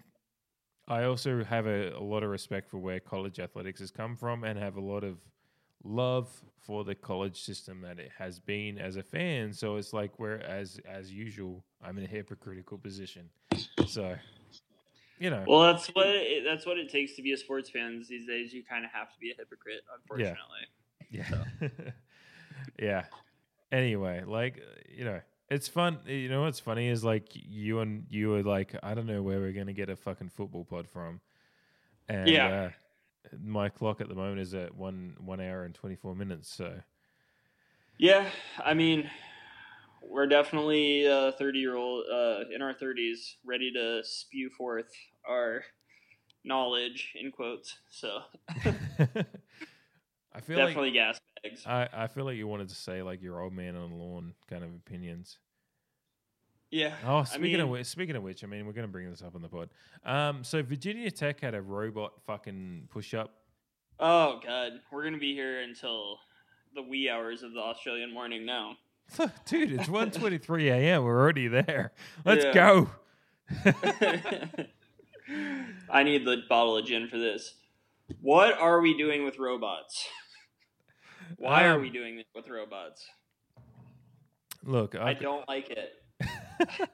I 0.88 1.03
also 1.03 1.43
have 1.43 1.68
a, 1.68 1.91
a 1.95 2.01
lot 2.01 2.23
of 2.23 2.31
respect 2.31 2.72
for 2.72 2.80
where 2.80 2.99
college 2.99 3.39
athletics 3.39 3.81
has 3.81 3.91
come 3.91 4.15
from 4.15 4.43
and 4.43 4.57
have 4.57 4.77
a 4.77 4.81
lot 4.81 5.03
of 5.03 5.19
love 5.84 6.27
for 6.57 6.84
the 6.84 6.95
college 6.95 7.39
system 7.39 7.81
that 7.81 7.99
it 7.99 8.09
has 8.18 8.39
been 8.39 8.80
as 8.80 8.95
a 8.95 9.03
fan. 9.03 9.53
So 9.53 9.76
it's 9.76 9.93
like 9.93 10.18
where 10.18 10.41
as 10.41 10.80
as 10.89 11.11
usual, 11.11 11.63
I'm 11.84 11.99
in 11.99 12.05
a 12.05 12.07
hypocritical 12.07 12.80
position. 12.80 13.30
So 13.85 14.15
you 15.22 15.30
know, 15.30 15.43
Well, 15.48 15.61
that's 15.61 15.88
what 15.89 16.07
it, 16.07 16.43
that's 16.43 16.65
what 16.65 16.77
it 16.77 16.89
takes 16.89 17.15
to 17.15 17.22
be 17.22 17.31
a 17.34 17.38
sports 17.38 17.69
fan 17.69 18.03
these 18.10 18.26
days. 18.27 18.53
You 18.53 18.64
kind 18.64 18.84
of 18.85 18.91
have 18.91 19.14
to 19.14 19.19
be 19.19 19.31
a 19.31 19.35
hypocrite, 19.35 19.81
unfortunately. 19.95 20.68
Yeah. 21.11 21.45
yeah. 22.80 23.06
Anyway, 23.72 24.23
like 24.26 24.61
you 24.89 25.06
know, 25.06 25.22
it's 25.49 25.68
fun. 25.68 25.99
You 26.06 26.30
know 26.30 26.41
what's 26.41 26.60
funny 26.60 26.88
is 26.88 27.03
like 27.03 27.30
you 27.34 27.80
and 27.80 28.06
you 28.10 28.34
are 28.35 28.43
like, 28.43 28.76
I 28.84 28.93
don't 28.93 29.06
know 29.07 29.22
where 29.22 29.39
we're 29.39 29.53
gonna 29.53 29.73
get 29.73 29.89
a 29.89 29.95
fucking 29.95 30.30
football 30.30 30.65
pod 30.65 30.88
from. 30.89 31.22
And 32.10 32.27
Yeah. 32.27 32.48
uh, 32.48 32.69
my 33.43 33.69
clock 33.69 34.02
at 34.02 34.10
the 34.10 34.15
moment 34.15 34.39
is 34.41 34.53
at 34.53 34.76
one 34.76 35.15
one 35.19 35.39
hour 35.39 35.64
and 35.64 35.73
twenty 35.76 35.95
four 35.95 36.15
minutes. 36.15 36.49
So 36.53 36.81
Yeah, 37.98 38.30
I 38.64 38.73
mean, 38.73 39.10
we're 40.02 40.27
definitely 40.27 41.07
uh, 41.07 41.31
thirty 41.34 41.60
year 41.60 41.76
old 41.76 42.06
uh, 42.11 42.43
in 42.53 42.61
our 42.61 42.73
thirties, 42.73 43.38
ready 43.45 43.72
to 43.73 44.03
spew 44.03 44.49
forth 44.49 44.91
our 45.27 45.64
knowledge 46.43 47.14
in 47.19 47.31
quotes. 47.31 47.76
So 47.89 48.19
I 50.34 50.39
feel 50.41 50.57
like 50.57 50.68
definitely 50.68 50.91
gas 50.91 51.19
bags. 51.43 51.64
I, 51.65 51.88
I 51.93 52.07
feel 52.07 52.26
like 52.26 52.38
you 52.38 52.48
wanted 52.48 52.69
to 52.69 52.76
say 52.76 53.02
like 53.02 53.22
your 53.22 53.41
old 53.41 53.53
man 53.53 53.76
on 53.76 53.89
the 53.89 53.95
lawn 53.95 54.34
kind 54.49 54.64
of 54.64 54.69
opinions. 54.73 55.38
yeah. 56.72 56.95
Oh, 57.06 57.23
speaking 57.23 57.56
of 57.60 57.68
mean- 57.68 57.69
which, 57.72 57.88
speaking 57.88 58.15
of 58.15 58.23
which, 58.23 58.43
I 58.43 58.48
mean, 58.48 58.65
we're 58.65 58.72
going 58.73 58.88
to 58.88 58.91
bring 58.91 59.10
this 59.10 59.22
up 59.22 59.35
on 59.35 59.41
the 59.41 59.49
pod. 59.49 59.69
Um, 60.06 60.43
so 60.43 60.64
Virginia 60.64 61.11
Tech 61.11 61.41
had 61.41 61.53
a 61.53 61.61
robot 61.61 62.14
fucking 62.26 62.88
push 62.89 63.14
up. 63.14 63.35
Oh 63.99 64.39
god, 64.43 64.80
we're 64.91 65.03
gonna 65.03 65.19
be 65.19 65.35
here 65.35 65.61
until 65.61 66.18
the 66.73 66.81
wee 66.81 67.07
hours 67.07 67.43
of 67.43 67.53
the 67.53 67.60
Australian 67.60 68.11
morning 68.11 68.48
now. 68.48 68.77
Dude, 69.45 69.73
it's 69.73 69.88
1.23 69.89 70.72
a.m. 70.72 71.03
We're 71.03 71.19
already 71.19 71.48
there. 71.49 71.91
Let's 72.26 72.45
Yeah. 72.45 72.53
go. 72.53 72.89
I 75.90 76.03
need 76.03 76.26
the 76.26 76.38
bottle 76.49 76.78
of 76.78 76.86
gin 76.86 77.08
for 77.08 77.18
this. 77.18 77.56
What 78.22 78.58
are 78.58 78.82
we 78.82 78.98
doing 78.98 79.24
with 79.24 79.40
robots? 79.40 80.08
Why 81.38 81.66
are 81.66 81.76
Um, 81.76 81.82
we 81.82 81.90
doing 81.90 82.18
this 82.18 82.26
with 82.36 82.49
robots? 82.49 83.06
Look, 84.64 84.95
I 84.95 85.12
I've- 85.12 85.24
don't 85.24 85.48
like 85.48 85.70
it. 85.70 85.94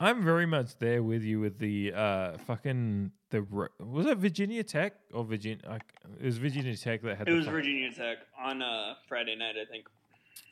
I'm 0.00 0.24
very 0.24 0.46
much 0.46 0.78
there 0.78 1.02
with 1.02 1.22
you 1.24 1.40
with 1.40 1.58
the 1.58 1.92
uh 1.92 2.38
fucking 2.46 3.10
the 3.30 3.44
was 3.80 4.06
it 4.06 4.18
Virginia 4.18 4.62
Tech 4.62 4.94
or 5.12 5.24
Virginia? 5.24 5.58
I, 5.68 5.76
it 6.20 6.24
was 6.24 6.38
Virginia 6.38 6.76
Tech 6.76 7.02
that 7.02 7.18
had. 7.18 7.28
It 7.28 7.32
was 7.32 7.46
Virginia 7.46 7.92
Tech 7.92 8.18
on 8.40 8.62
uh, 8.62 8.94
Friday 9.08 9.34
night, 9.34 9.56
I 9.60 9.64
think. 9.70 9.86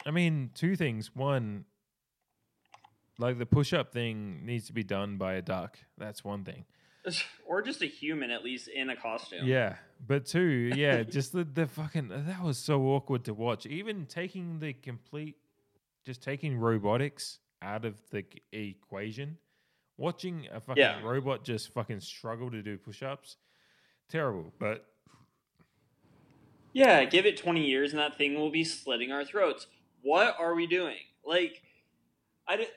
I 0.04 0.10
mean, 0.10 0.50
two 0.54 0.74
things. 0.76 1.14
One, 1.14 1.64
like 3.18 3.38
the 3.38 3.46
push 3.46 3.72
up 3.72 3.92
thing 3.92 4.44
needs 4.44 4.66
to 4.66 4.72
be 4.72 4.82
done 4.84 5.16
by 5.16 5.34
a 5.34 5.42
duck. 5.42 5.78
That's 5.98 6.24
one 6.24 6.44
thing. 6.44 6.64
Or 7.48 7.62
just 7.62 7.80
a 7.80 7.86
human, 7.86 8.32
at 8.32 8.42
least 8.42 8.66
in 8.66 8.90
a 8.90 8.96
costume. 8.96 9.46
Yeah, 9.46 9.76
but 10.04 10.26
two, 10.26 10.72
yeah, 10.74 11.02
just 11.16 11.32
the 11.32 11.44
the 11.44 11.68
fucking 11.68 12.08
that 12.08 12.42
was 12.42 12.58
so 12.58 12.82
awkward 12.88 13.24
to 13.26 13.34
watch. 13.34 13.64
Even 13.66 14.06
taking 14.06 14.58
the 14.58 14.72
complete, 14.72 15.36
just 16.04 16.20
taking 16.24 16.58
robotics 16.58 17.38
out 17.62 17.84
of 17.84 17.94
the 18.10 18.24
equation, 18.52 19.38
watching 19.96 20.48
a 20.52 20.58
fucking 20.60 20.82
Yeah. 20.82 21.00
robot 21.04 21.44
just 21.44 21.72
fucking 21.72 22.00
struggle 22.00 22.50
to 22.50 22.60
do 22.60 22.76
push 22.76 23.04
ups, 23.04 23.36
terrible. 24.08 24.52
But 24.58 24.84
Yeah, 26.72 27.04
give 27.04 27.24
it 27.24 27.36
20 27.36 27.64
years 27.64 27.92
and 27.92 28.00
that 28.00 28.18
thing 28.18 28.34
will 28.34 28.50
be 28.50 28.64
slitting 28.64 29.12
our 29.12 29.24
throats. 29.24 29.66
What 30.02 30.36
are 30.38 30.54
we 30.54 30.66
doing? 30.66 30.96
Like, 31.24 31.62
I 32.46 32.56
di- 32.56 32.68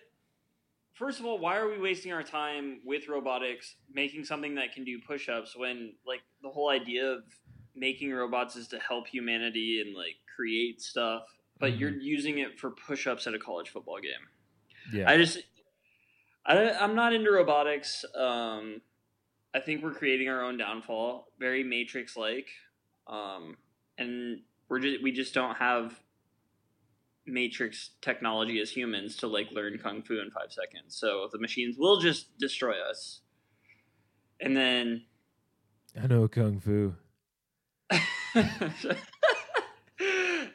First 0.99 1.21
of 1.21 1.25
all, 1.25 1.39
why 1.39 1.55
are 1.55 1.69
we 1.69 1.79
wasting 1.79 2.11
our 2.11 2.23
time 2.23 2.81
with 2.83 3.07
robotics 3.07 3.75
making 3.93 4.25
something 4.25 4.55
that 4.55 4.73
can 4.73 4.83
do 4.83 4.99
push 4.99 5.29
ups 5.29 5.55
when, 5.55 5.93
like, 6.05 6.19
the 6.43 6.49
whole 6.49 6.69
idea 6.69 7.05
of 7.05 7.23
making 7.73 8.11
robots 8.11 8.57
is 8.57 8.67
to 8.67 8.79
help 8.79 9.07
humanity 9.07 9.81
and, 9.81 9.95
like, 9.95 10.17
create 10.35 10.81
stuff, 10.81 11.23
but 11.57 11.77
you're 11.77 11.97
using 11.97 12.39
it 12.39 12.59
for 12.59 12.71
push 12.71 13.07
ups 13.07 13.27
at 13.27 13.33
a 13.33 13.39
college 13.39 13.69
football 13.69 13.99
game? 14.01 14.11
yeah, 14.91 15.09
I 15.09 15.15
just, 15.15 15.39
I, 16.45 16.69
I'm 16.71 16.95
not 16.95 17.13
into 17.13 17.31
robotics. 17.31 18.03
Um, 18.13 18.81
I 19.53 19.61
think 19.61 19.81
we're 19.81 19.93
creating 19.93 20.27
our 20.27 20.43
own 20.43 20.57
downfall, 20.57 21.29
very 21.39 21.63
Matrix 21.63 22.17
like, 22.17 22.49
um, 23.07 23.55
and 23.97 24.41
we're 24.67 24.79
just 24.79 25.01
we 25.01 25.13
just 25.13 25.33
don't 25.33 25.55
have 25.55 25.97
Matrix 27.29 27.91
technology 28.01 28.59
as 28.59 28.71
humans 28.71 29.15
to 29.17 29.27
like 29.27 29.51
learn 29.51 29.77
kung 29.77 30.01
fu 30.01 30.19
in 30.19 30.31
five 30.31 30.51
seconds. 30.51 30.95
So 30.97 31.29
the 31.31 31.39
machines 31.39 31.77
will 31.77 31.99
just 31.99 32.37
destroy 32.37 32.75
us, 32.81 33.21
and 34.39 34.55
then. 34.55 35.05
I 36.01 36.07
know 36.07 36.27
kung 36.27 36.59
fu. 36.59 36.95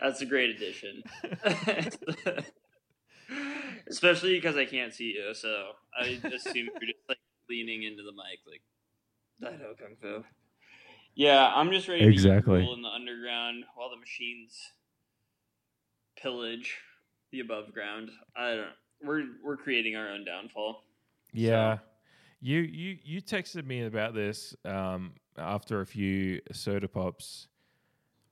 That's 0.00 0.20
a 0.20 0.26
great 0.26 0.50
addition. 0.50 1.02
Especially 3.88 4.34
because 4.34 4.56
I 4.56 4.64
can't 4.64 4.92
see 4.92 5.14
you, 5.16 5.34
so 5.34 5.72
I 5.98 6.20
assume 6.34 6.68
you're 6.80 6.90
just 6.92 7.08
like 7.08 7.18
leaning 7.48 7.82
into 7.82 8.02
the 8.02 8.12
mic, 8.12 8.40
like 8.46 8.62
I 9.42 9.56
know 9.56 9.74
Kung 9.78 9.96
Fu. 10.00 10.24
Yeah, 11.14 11.50
I'm 11.54 11.70
just 11.70 11.88
ready 11.88 12.06
Exactly. 12.06 12.60
to 12.60 12.64
rule 12.64 12.74
in 12.74 12.82
the 12.82 12.88
underground 12.88 13.64
while 13.74 13.90
the 13.90 13.96
machines 13.96 14.58
pillage 16.20 16.78
the 17.32 17.40
above 17.40 17.72
ground. 17.72 18.10
I 18.36 18.54
don't. 18.54 18.68
We're 19.02 19.24
we're 19.44 19.56
creating 19.56 19.96
our 19.96 20.08
own 20.08 20.24
downfall. 20.24 20.84
Yeah. 21.32 21.78
You 22.40 22.60
you 22.60 22.98
you 23.02 23.22
texted 23.22 23.66
me 23.66 23.84
about 23.84 24.14
this 24.14 24.54
um, 24.64 25.12
after 25.36 25.80
a 25.80 25.86
few 25.86 26.40
soda 26.52 26.88
pops 26.88 27.48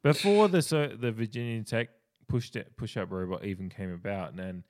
before 0.02 0.48
the 0.48 0.62
so, 0.62 0.88
the 0.88 1.12
Virginia 1.12 1.62
Tech 1.62 1.88
push 2.28 2.50
push 2.76 2.96
up 2.96 3.10
robot 3.10 3.44
even 3.44 3.68
came 3.68 3.92
about, 3.92 4.30
and 4.30 4.38
then 4.38 4.64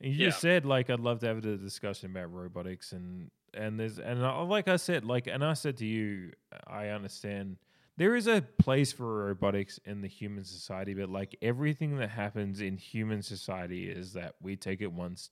you 0.00 0.16
just 0.16 0.40
said 0.40 0.64
like 0.64 0.90
I'd 0.90 1.00
love 1.00 1.20
to 1.20 1.26
have 1.26 1.38
a 1.38 1.56
discussion 1.56 2.10
about 2.10 2.32
robotics 2.32 2.92
and 2.92 3.30
and 3.54 3.78
there's 3.78 3.98
and 3.98 4.24
I, 4.24 4.40
like 4.42 4.66
I 4.66 4.76
said 4.76 5.04
like 5.04 5.26
and 5.26 5.44
I 5.44 5.52
said 5.52 5.76
to 5.78 5.86
you 5.86 6.32
I 6.66 6.88
understand 6.88 7.56
there 7.96 8.14
is 8.16 8.26
a 8.26 8.42
place 8.42 8.92
for 8.92 9.26
robotics 9.26 9.78
in 9.84 10.00
the 10.00 10.08
human 10.08 10.44
society, 10.44 10.94
but 10.94 11.08
like 11.10 11.36
everything 11.42 11.96
that 11.98 12.10
happens 12.10 12.60
in 12.60 12.76
human 12.76 13.22
society 13.22 13.90
is 13.90 14.12
that 14.14 14.34
we 14.40 14.56
take 14.56 14.80
it 14.80 14.92
once 14.92 15.30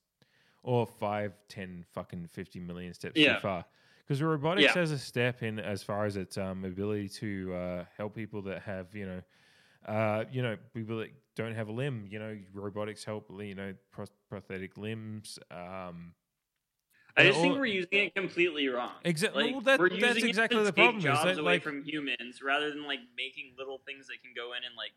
or 0.63 0.87
five, 0.87 1.35
ten, 1.49 1.85
fucking 1.93 2.27
fifty 2.29 2.61
million 2.61 2.95
steps 2.95 3.23
Yeah. 3.23 3.25
too 3.25 3.37
far. 3.37 3.65
Because 4.07 4.23
robotics 4.23 4.75
Yeah. 4.75 4.75
has 4.75 4.91
a 4.93 4.99
step 4.99 5.43
in 5.43 5.59
as 5.61 5.83
far 5.83 6.07
as 6.07 6.17
its 6.17 6.39
um, 6.39 6.65
ability 6.65 7.09
to 7.11 7.55
uh, 7.55 7.85
help 7.97 8.15
people 8.15 8.43
that 8.43 8.63
have, 8.63 8.95
you 8.95 9.07
know, 9.07 9.23
Uh, 9.87 10.25
you 10.31 10.43
know, 10.43 10.57
people 10.75 10.99
that 10.99 11.11
don't 11.37 11.55
have 11.55 11.69
a 11.69 11.73
limb, 11.73 12.07
you 12.07 12.19
know, 12.19 12.39
robotics 12.53 13.05
help, 13.05 13.31
you 13.41 13.55
know, 13.55 13.75
prosthetic 14.29 14.77
limbs. 14.77 15.39
Um, 15.51 16.15
I 17.21 17.25
just 17.29 17.41
think 17.41 17.57
we're 17.59 17.67
using 17.67 17.89
it 17.93 18.15
completely 18.15 18.69
wrong. 18.69 18.93
Exactly. 19.05 19.45
Like, 19.45 19.53
well, 19.53 19.61
that, 19.63 19.79
we're 19.81 19.89
that's 19.91 20.17
using 20.17 20.29
exactly 20.29 20.57
it 20.59 20.61
to 20.61 20.65
the 20.67 20.73
take 20.73 20.85
problem. 20.85 21.03
Jobs 21.03 21.25
that, 21.25 21.39
away 21.39 21.53
like, 21.55 21.63
from 21.63 21.83
humans 21.85 22.41
rather 22.43 22.71
than 22.71 22.85
like 22.87 23.01
making 23.17 23.53
little 23.59 23.79
things 23.87 24.07
that 24.09 24.23
can 24.23 24.33
go 24.35 24.53
in 24.53 24.59
and 24.65 24.75
like 24.77 24.93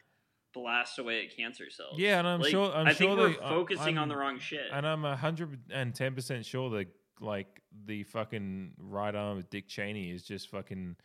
blast 0.54 1.00
away 1.00 1.26
at 1.26 1.36
cancer 1.36 1.70
cells. 1.70 1.98
Yeah, 1.98 2.20
and 2.20 2.28
I'm 2.28 2.42
Like, 2.42 2.52
sure- 2.52 2.72
I'm 2.74 2.88
I 2.88 2.94
sure 2.94 3.08
think 3.16 3.20
we're 3.20 3.30
they- 3.30 3.40
I- 3.46 3.50
focusing 3.50 3.98
on 3.98 4.04
I'm- 4.04 4.10
the 4.10 4.18
wrong 4.18 4.40
shit. 4.40 4.68
and 4.72 4.86
I'm 4.86 5.04
hundred 5.04 5.60
and 5.72 5.94
ten 5.96 6.14
percent 6.16 6.46
sure 6.46 6.70
that 6.72 6.88
like 7.20 7.48
the 7.86 8.04
fucking 8.04 8.74
right 8.78 9.16
arm 9.16 9.38
of 9.40 9.50
Dick 9.50 9.68
Cheney 9.68 10.12
is 10.12 10.24
just 10.24 10.50
fucking 10.50 10.96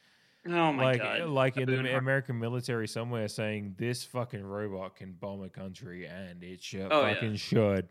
oh 0.47 0.73
my 0.73 0.83
like 0.85 0.99
god! 1.01 1.29
like 1.29 1.57
in 1.57 1.67
the 1.67 1.97
American 1.97 2.39
military 2.39 2.89
somewhere 2.89 3.29
saying 3.29 3.75
this 3.79 4.05
fucking 4.05 4.43
robot 4.45 4.97
can 4.97 5.13
bomb 5.13 5.43
a 5.43 5.49
country 5.49 6.07
and 6.07 6.43
it 6.43 6.63
should 6.63 6.89
Oh, 6.91 7.07
yeah. 7.07 7.15
fucking 7.15 7.37
should. 7.37 7.89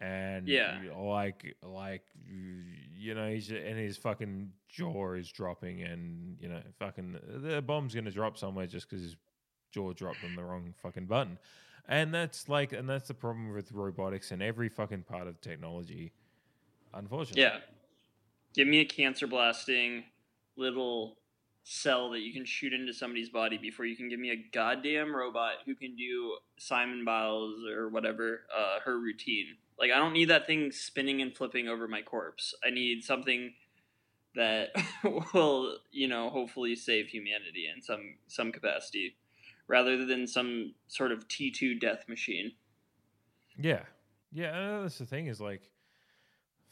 And 0.00 0.48
Yeah. 0.48 0.80
like 0.96 1.56
like 1.62 2.02
you 2.26 3.14
know, 3.14 3.30
he's 3.30 3.50
and 3.50 3.78
his 3.78 3.96
fucking 3.98 4.50
jaw 4.68 5.12
is 5.12 5.30
dropping, 5.30 5.82
and 5.82 6.38
you 6.40 6.48
know, 6.48 6.62
fucking 6.78 7.18
the 7.42 7.60
bomb's 7.60 7.94
gonna 7.94 8.10
drop 8.10 8.38
somewhere 8.38 8.66
just 8.66 8.88
because 8.88 9.02
his 9.02 9.16
jaw 9.72 9.92
dropped 9.92 10.24
on 10.24 10.34
the 10.36 10.42
wrong 10.44 10.74
fucking 10.82 11.06
button. 11.06 11.38
And 11.88 12.14
that's 12.14 12.48
like, 12.48 12.72
and 12.72 12.88
that's 12.88 13.08
the 13.08 13.14
problem 13.14 13.52
with 13.52 13.72
robotics 13.72 14.30
and 14.30 14.42
every 14.42 14.68
fucking 14.68 15.02
part 15.02 15.26
of 15.26 15.40
technology. 15.40 16.12
Unfortunately, 16.94 17.42
Yeah. 17.42 17.60
Give 18.54 18.66
me 18.66 18.80
a 18.80 18.84
cancer 18.84 19.26
blasting 19.26 20.04
little 20.56 21.18
cell 21.62 22.10
that 22.10 22.20
you 22.20 22.32
can 22.32 22.44
shoot 22.44 22.72
into 22.72 22.92
somebody's 22.92 23.28
body 23.28 23.58
before 23.58 23.86
you 23.86 23.96
can 23.96 24.08
give 24.08 24.18
me 24.18 24.30
a 24.30 24.36
goddamn 24.36 25.14
robot 25.14 25.54
who 25.66 25.74
can 25.74 25.94
do 25.94 26.36
Simone 26.58 27.04
Biles 27.04 27.64
or 27.66 27.88
whatever 27.90 28.42
uh, 28.56 28.80
her 28.80 28.98
routine. 28.98 29.56
Like 29.80 29.90
I 29.90 29.98
don't 29.98 30.12
need 30.12 30.28
that 30.28 30.46
thing 30.46 30.70
spinning 30.72 31.22
and 31.22 31.34
flipping 31.34 31.66
over 31.68 31.88
my 31.88 32.02
corpse. 32.02 32.54
I 32.64 32.70
need 32.70 33.02
something 33.02 33.54
that 34.34 34.68
will, 35.34 35.78
you 35.90 36.06
know, 36.06 36.28
hopefully 36.30 36.76
save 36.76 37.08
humanity 37.08 37.66
in 37.74 37.82
some 37.82 38.16
some 38.28 38.52
capacity 38.52 39.16
rather 39.66 40.04
than 40.04 40.26
some 40.26 40.74
sort 40.88 41.12
of 41.12 41.28
T2 41.28 41.80
death 41.80 42.08
machine. 42.08 42.52
Yeah, 43.56 43.82
yeah. 44.32 44.50
uh, 44.50 44.82
That's 44.82 44.98
the 44.98 45.06
thing 45.06 45.26
is 45.28 45.40
like, 45.40 45.69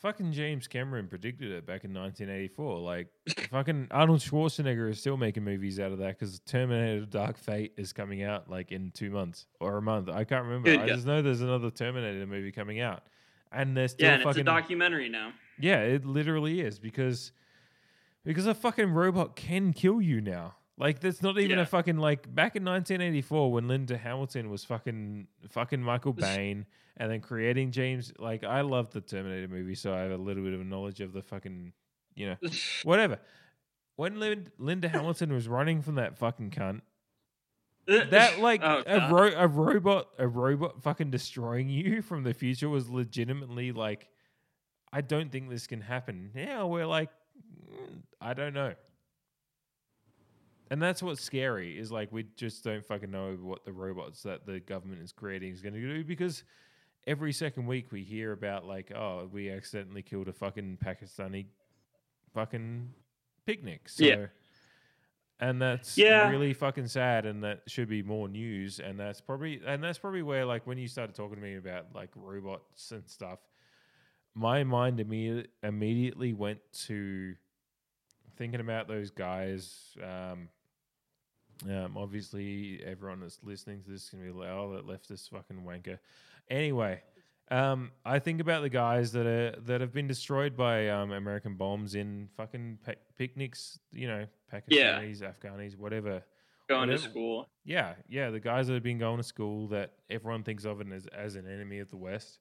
fucking 0.01 0.33
James 0.33 0.67
Cameron 0.67 1.07
predicted 1.09 1.51
it 1.53 1.67
back 1.67 1.85
in 1.85 1.93
1984. 1.95 2.79
Like, 2.81 3.09
fucking 3.51 3.89
Arnold 3.91 4.21
Schwarzenegger 4.21 4.91
is 4.91 5.01
still 5.01 5.17
making 5.17 5.45
movies 5.45 5.79
out 5.81 5.93
of 5.93 5.99
that 5.99 6.19
because 6.19 6.41
Terminator: 6.41 7.07
Dark 7.07 7.37
Fate 7.39 7.73
is 7.77 7.93
coming 7.93 8.23
out 8.23 8.49
like 8.51 8.73
in 8.73 8.91
two 8.93 9.11
months 9.11 9.47
or 9.61 9.77
a 9.79 9.83
month. 9.83 10.09
I 10.09 10.25
can't 10.25 10.45
remember. 10.45 10.71
Good 10.71 10.81
I 10.81 10.87
guess. 10.87 10.97
just 10.97 11.07
know 11.07 11.23
there's 11.23 11.41
another 11.43 11.71
Terminator 11.71 12.27
movie 12.27 12.53
coming 12.53 12.81
out, 12.81 13.03
and 13.53 13.77
they're 13.77 13.89
still 13.89 14.07
Yeah, 14.07 14.13
and 14.15 14.23
it's 14.23 14.29
fucking 14.29 14.41
a 14.43 14.45
documentary 14.45 15.09
now. 15.09 15.33
yeah. 15.59 15.81
It 15.81 16.05
literally 16.05 16.61
is 16.61 16.79
because 16.79 17.33
because 18.25 18.47
a 18.47 18.55
fucking 18.55 18.91
robot 18.93 19.37
can 19.37 19.73
kill 19.73 20.01
you 20.03 20.21
now. 20.21 20.55
Like 20.77 21.01
that's 21.01 21.23
not 21.23 21.39
even 21.39 21.57
Yeah. 21.57 21.63
a 21.63 21.67
fucking 21.67 21.97
like 21.97 22.33
back 22.33 22.55
in 22.55 22.65
1984 22.65 23.51
when 23.53 23.67
Linda 23.67 23.97
Hamilton 23.99 24.49
was 24.49 24.65
fucking 24.65 25.27
fucking 25.49 25.83
Michael 25.83 26.15
Biehn 26.15 26.67
and 26.99 27.11
then 27.11 27.21
creating 27.21 27.71
James. 27.71 28.13
Like 28.19 28.45
I 28.45 28.61
love 28.61 28.91
the 28.91 29.01
Terminator 29.01 29.49
movie, 29.49 29.75
so 29.75 29.95
I 29.95 30.01
have 30.01 30.11
a 30.11 30.17
little 30.17 30.43
bit 30.45 30.53
of 30.53 30.61
a 30.61 30.65
knowledge 30.65 31.01
of 31.01 31.13
the 31.13 31.23
fucking 31.23 31.73
you 32.15 32.27
know 32.29 32.37
whatever. 32.83 33.19
When 33.97 34.21
Lin- 34.21 34.51
Linda 34.59 34.89
Hamilton 34.89 35.33
was 35.33 35.49
running 35.49 35.83
from 35.83 35.97
that 35.97 36.19
fucking 36.19 36.51
cunt, 36.51 36.83
that 37.87 38.39
like 38.41 38.61
Oh, 38.63 38.83
a, 38.87 39.11
ro- 39.13 39.35
a 39.37 39.49
robot 39.49 40.09
a 40.19 40.29
robot 40.29 40.83
fucking 40.83 41.11
destroying 41.11 41.69
you 41.69 42.03
from 42.09 42.23
the 42.25 42.35
future 42.35 42.69
was 42.69 42.89
legitimately 42.89 43.73
like 43.73 44.09
I 44.93 45.01
don't 45.01 45.31
think 45.33 45.51
this 45.51 45.67
can 45.67 45.81
happen. 45.81 46.31
Now 46.35 46.67
we're 46.67 46.87
like 46.87 47.11
mm, 47.71 48.03
I 48.21 48.35
don't 48.35 48.55
know. 48.55 48.75
And 50.71 50.83
that's 50.83 51.03
what's 51.03 51.23
scary 51.23 51.79
is 51.79 51.91
like 51.91 52.13
we 52.13 52.25
just 52.37 52.63
don't 52.63 52.85
fucking 52.85 53.11
know 53.11 53.37
what 53.41 53.65
the 53.65 53.73
robots 53.73 54.23
that 54.25 54.45
the 54.47 54.61
government 54.61 55.03
is 55.03 55.13
creating 55.13 55.53
is 55.53 55.63
going 55.63 55.73
to 55.75 55.81
do 55.81 56.05
because 56.05 56.45
every 57.09 57.33
second 57.33 57.67
week 57.67 57.91
we 57.91 58.05
hear 58.05 58.33
about 58.33 58.67
like 58.67 58.93
oh 58.95 59.29
we 59.33 59.51
accidentally 59.51 60.03
killed 60.03 60.29
a 60.29 60.33
fucking 60.33 60.79
Pakistani 60.85 61.47
fucking 62.35 62.91
picnic. 63.47 63.89
So 63.89 64.05
Yeah. 64.05 64.27
and 65.41 65.61
that's 65.61 65.97
Yeah. 65.97 66.29
really 66.31 66.53
fucking 66.53 66.87
sad 66.89 67.25
and 67.27 67.43
that 67.45 67.63
should 67.67 67.89
be 67.89 68.03
more 68.03 68.29
news 68.29 68.79
and 68.79 69.01
that's 69.01 69.21
probably 69.21 69.61
and 69.67 69.83
that's 69.83 69.99
probably 69.99 70.23
where 70.23 70.45
like 70.45 70.67
when 70.67 70.77
you 70.79 70.87
started 70.87 71.15
talking 71.17 71.37
to 71.37 71.43
me 71.43 71.57
about 71.57 71.87
like 71.95 72.11
robots 72.15 72.93
and 72.93 73.09
stuff 73.09 73.39
my 74.35 74.63
mind 74.63 75.01
immediately 75.01 75.51
immediately 75.63 76.33
went 76.35 76.61
to 76.73 77.35
thinking 78.37 78.61
about 78.61 78.87
those 78.87 79.11
guys 79.11 79.97
um 80.05 80.49
um, 81.67 81.97
obviously, 81.97 82.81
everyone 82.85 83.21
that's 83.21 83.39
listening 83.43 83.83
to 83.83 83.91
this 83.91 84.05
is 84.05 84.11
gonna 84.11 84.25
be 84.25 84.31
like, 84.31 84.49
"Oh, 84.51 84.73
that 84.75 84.87
leftist 84.87 85.31
fucking 85.31 85.63
wanker." 85.65 85.99
Anyway, 86.51 87.03
um, 87.51 87.91
I 88.05 88.19
think 88.19 88.41
about 88.41 88.63
the 88.63 88.69
guys 88.69 89.13
that 89.13 89.27
are 89.27 89.53
that 89.63 89.81
have 89.81 89.93
been 89.93 90.07
destroyed 90.07 90.57
by 90.57 90.89
um, 90.89 91.13
American 91.13 91.55
bombs 91.57 91.95
in 91.95 92.29
fucking 92.37 92.79
pa- 92.85 92.93
picnics. 93.17 93.79
You 93.93 94.09
know, 94.09 94.27
Yeah. 94.69 95.01
Pakistanis, 95.01 95.21
Afghanis, 95.23 95.77
whatever. 95.77 96.23
going 96.69 96.89
to 96.91 96.99
school. 96.99 97.49
Yeah, 97.65 97.95
yeah, 98.09 98.29
the 98.31 98.41
guys 98.41 98.67
that 98.67 98.75
have 98.75 98.83
been 98.83 98.99
going 98.99 99.17
to 99.17 99.23
school 99.23 99.69
that 99.69 99.93
everyone 100.11 100.43
thinks 100.43 100.65
of 100.67 100.81
it 100.83 100.87
as, 100.93 101.07
as 101.09 101.35
an 101.35 101.47
enemy 101.47 101.79
of 101.81 101.89
the 101.91 101.97
West. 101.97 102.39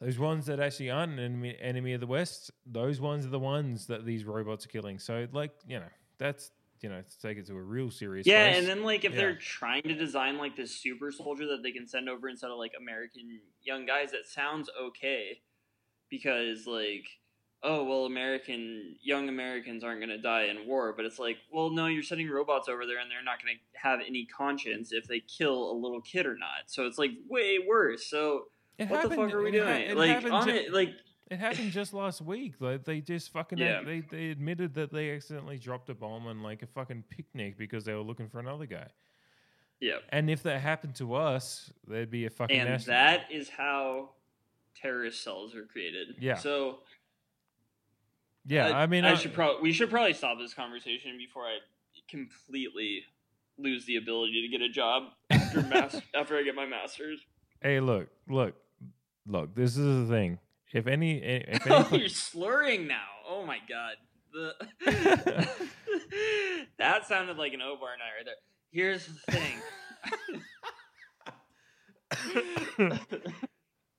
Those 0.00 0.18
ones 0.18 0.46
that 0.46 0.60
actually 0.60 0.90
aren't 0.90 1.12
an 1.14 1.18
enemy, 1.18 1.56
enemy 1.60 1.92
of 1.94 2.00
the 2.00 2.06
West, 2.06 2.50
those 2.66 3.00
ones 3.00 3.24
are 3.24 3.30
the 3.30 3.38
ones 3.38 3.86
that 3.86 4.04
these 4.04 4.24
robots 4.24 4.64
are 4.66 4.68
killing. 4.68 4.98
So, 4.98 5.26
like, 5.32 5.52
you 5.66 5.78
know, 5.78 5.88
that's, 6.18 6.50
you 6.80 6.88
know, 6.88 7.02
take 7.22 7.38
it 7.38 7.46
to 7.46 7.56
a 7.56 7.62
real 7.62 7.90
serious 7.90 8.26
Yeah, 8.26 8.44
place. 8.44 8.58
and 8.58 8.66
then 8.66 8.82
like 8.84 9.04
if 9.04 9.12
Yeah. 9.12 9.18
they're 9.18 9.36
trying 9.38 9.82
to 9.82 9.94
design 9.94 10.38
like 10.38 10.56
this 10.56 10.70
super 10.76 11.10
soldier 11.12 11.46
that 11.46 11.62
they 11.62 11.72
can 11.72 11.86
send 11.86 12.08
over 12.08 12.28
instead 12.28 12.50
of 12.50 12.58
like 12.58 12.72
American 12.78 13.40
young 13.62 13.86
guys, 13.86 14.10
that 14.12 14.26
sounds 14.26 14.68
okay 14.80 15.40
because 16.10 16.66
like 16.66 17.06
oh 17.62 17.82
well 17.84 18.04
American 18.04 18.96
young 19.02 19.28
Americans 19.28 19.82
aren't 19.82 20.00
gonna 20.00 20.18
die 20.18 20.44
in 20.44 20.66
war, 20.66 20.92
but 20.96 21.04
it's 21.04 21.18
like 21.18 21.38
well 21.50 21.70
no 21.70 21.86
you're 21.86 22.02
sending 22.02 22.28
robots 22.28 22.68
over 22.68 22.86
there 22.86 22.98
and 22.98 23.10
they're 23.10 23.24
not 23.24 23.40
gonna 23.40 23.58
have 23.74 24.00
any 24.06 24.26
conscience 24.26 24.92
if 24.92 25.06
they 25.08 25.20
kill 25.20 25.70
a 25.70 25.74
little 25.74 26.00
kid 26.00 26.26
or 26.26 26.36
not. 26.36 26.64
So 26.66 26.86
it's 26.86 26.98
like 26.98 27.12
way 27.28 27.58
worse. 27.66 28.06
So 28.08 28.44
It 28.78 28.88
what 28.88 29.02
the 29.02 29.10
fuck 29.10 29.32
are 29.32 29.42
we 29.42 29.56
it 29.56 29.64
ha- 29.64 29.94
doing? 29.94 29.96
like 29.96 30.30
on 30.32 30.48
ju- 30.48 30.54
it 30.54 30.72
like 30.72 30.90
It 31.28 31.38
happened 31.38 31.72
just 31.72 31.92
last 31.92 32.20
week. 32.20 32.54
Like 32.60 32.84
they 32.84 33.00
just 33.00 33.32
fucking 33.32 33.58
Yeah. 33.58 33.82
they 33.82 34.00
they 34.00 34.30
admitted 34.30 34.74
that 34.74 34.92
they 34.92 35.10
accidentally 35.10 35.58
dropped 35.58 35.88
a 35.90 35.94
bomb 35.94 36.26
on 36.26 36.42
like 36.42 36.62
a 36.62 36.66
fucking 36.66 37.04
picnic 37.08 37.58
because 37.58 37.84
they 37.84 37.94
were 37.94 38.00
looking 38.02 38.28
for 38.28 38.38
another 38.38 38.66
guy. 38.66 38.86
yeah. 39.80 39.98
And 40.10 40.30
if 40.30 40.42
that 40.44 40.60
happened 40.60 40.94
to 40.96 41.14
us, 41.14 41.72
there'd 41.86 42.10
be 42.10 42.26
a 42.26 42.30
fucking 42.30 42.58
And 42.58 42.80
that 42.82 43.26
is 43.30 43.48
how 43.48 44.10
terrorist 44.80 45.22
cells 45.24 45.54
are 45.54 45.64
created. 45.64 46.16
Yeah. 46.20 46.36
So 46.36 46.80
yeah, 48.48 48.76
I, 48.78 48.86
mean, 48.86 49.04
I, 49.04 49.12
I, 49.12 49.14
should 49.16 49.34
probably 49.34 49.60
we 49.62 49.72
should 49.72 49.90
probably 49.90 50.12
stop 50.12 50.38
this 50.38 50.54
conversation 50.54 51.18
before 51.18 51.42
I 51.42 51.58
completely 52.08 53.02
lose 53.58 53.84
the 53.86 53.96
ability 53.96 54.42
to 54.42 54.48
get 54.48 54.64
a 54.64 54.68
job 54.68 55.04
after 55.30 55.62
mas- 55.62 56.00
after 56.14 56.36
I 56.36 56.44
get 56.44 56.54
my 56.54 56.66
master's. 56.66 57.18
hey, 57.60 57.80
look, 57.80 58.08
look, 58.28 58.54
look. 59.26 59.54
This 59.56 59.76
is 59.76 60.06
the 60.06 60.14
thing. 60.14 60.38
If 60.72 60.86
any, 60.86 61.18
if 61.22 61.62
Oh, 61.70 61.88
you're 61.92 62.08
slurring 62.08 62.86
now. 62.86 63.04
Oh 63.28 63.44
my 63.46 63.58
god. 63.68 63.96
The 64.32 64.54
that 66.78 67.06
sounded 67.06 67.36
like 67.38 67.52
an 67.54 67.62
O 67.62 67.76
bar 67.76 67.90
night 67.96 68.12
right 68.16 68.24
there. 68.24 68.34
Here's 68.70 69.06
the 69.06 69.32
thing. 69.32 69.56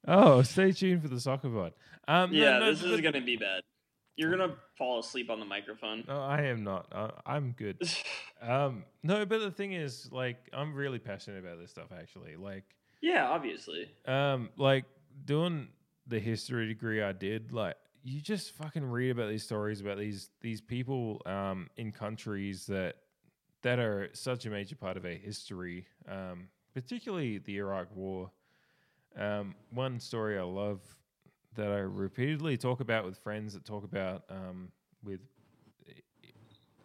oh, 0.07 0.41
stay 0.43 0.71
tuned 0.71 1.01
for 1.01 1.07
the 1.07 1.19
soccer 1.19 1.49
pod. 1.49 1.73
Um, 2.07 2.31
yeah, 2.33 2.59
no, 2.59 2.71
this 2.71 2.83
is 2.83 3.01
gonna 3.01 3.21
be 3.21 3.37
bad. 3.37 3.61
You're 4.15 4.31
gonna 4.31 4.55
fall 4.77 4.99
asleep 4.99 5.29
on 5.29 5.39
the 5.39 5.45
microphone. 5.45 6.03
No, 6.07 6.19
I 6.21 6.43
am 6.43 6.63
not. 6.63 6.87
I, 6.91 7.11
I'm 7.25 7.51
good. 7.57 7.81
Um, 8.41 8.83
no, 9.03 9.25
but 9.25 9.39
the 9.39 9.51
thing 9.51 9.73
is, 9.73 10.09
like, 10.11 10.37
I'm 10.53 10.73
really 10.73 10.99
passionate 10.99 11.39
about 11.43 11.59
this 11.59 11.71
stuff. 11.71 11.87
Actually, 11.97 12.35
like, 12.35 12.63
yeah, 13.01 13.27
obviously. 13.27 13.89
um, 14.05 14.49
like 14.57 14.85
doing 15.25 15.67
the 16.07 16.19
history 16.19 16.67
degree 16.67 17.01
I 17.01 17.11
did, 17.11 17.51
like, 17.51 17.75
you 18.03 18.21
just 18.21 18.51
fucking 18.51 18.85
read 18.85 19.11
about 19.11 19.29
these 19.29 19.43
stories 19.43 19.81
about 19.81 19.97
these 19.97 20.29
these 20.39 20.61
people 20.61 21.21
um 21.25 21.69
in 21.75 21.91
countries 21.91 22.65
that 22.67 22.95
that 23.63 23.79
are 23.79 24.09
such 24.13 24.45
a 24.45 24.49
major 24.49 24.75
part 24.75 24.95
of 24.97 25.03
our 25.03 25.11
history, 25.11 25.87
um, 26.07 26.47
particularly 26.73 27.39
the 27.39 27.57
Iraq 27.57 27.93
War. 27.95 28.31
Um, 29.17 29.55
one 29.71 29.99
story 29.99 30.37
I 30.37 30.43
love 30.43 30.79
that 31.55 31.71
I 31.71 31.79
repeatedly 31.79 32.55
talk 32.55 32.79
about 32.81 33.03
with 33.03 33.17
friends 33.17 33.53
that 33.55 33.65
talk 33.65 33.83
about 33.83 34.23
um, 34.29 34.71
with 35.03 35.21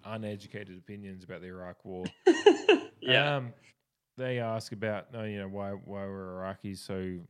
uneducated 0.04 0.78
opinions 0.78 1.24
about 1.24 1.42
the 1.42 1.48
Iraq 1.48 1.84
War. 1.84 2.06
yeah. 3.00 3.36
Um, 3.36 3.52
they 4.16 4.38
ask 4.38 4.72
about 4.72 5.06
uh, 5.14 5.22
you 5.22 5.38
know 5.38 5.48
why 5.48 5.70
why 5.70 6.04
were 6.04 6.40
Iraqis 6.40 6.78
so 6.78 7.20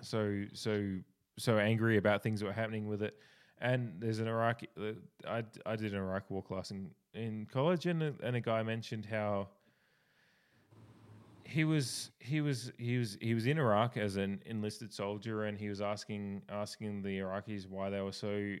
so 0.00 0.44
so 0.52 0.98
so 1.38 1.58
angry 1.58 1.96
about 1.96 2.22
things 2.22 2.40
that 2.40 2.46
were 2.46 2.52
happening 2.52 2.86
with 2.86 3.02
it. 3.02 3.16
And 3.60 3.94
there's 3.98 4.20
an 4.20 4.28
Iraqi. 4.28 4.68
Uh, 4.80 4.92
I 5.26 5.42
I 5.66 5.76
did 5.76 5.92
an 5.92 5.98
Iraq 5.98 6.30
war 6.30 6.42
class 6.42 6.70
in 6.70 6.90
in 7.14 7.46
college, 7.52 7.86
and 7.86 8.02
a, 8.02 8.14
and 8.22 8.36
a 8.36 8.40
guy 8.40 8.62
mentioned 8.62 9.06
how 9.06 9.48
he 11.44 11.64
was 11.64 12.10
he 12.18 12.40
was 12.40 12.70
he 12.78 12.98
was 12.98 13.16
he 13.20 13.34
was 13.34 13.46
in 13.46 13.58
Iraq 13.58 13.96
as 13.96 14.16
an 14.16 14.42
enlisted 14.46 14.92
soldier, 14.92 15.44
and 15.44 15.58
he 15.58 15.68
was 15.68 15.80
asking 15.80 16.42
asking 16.48 17.02
the 17.02 17.18
Iraqis 17.18 17.68
why 17.68 17.90
they 17.90 18.00
were 18.00 18.12
so 18.12 18.54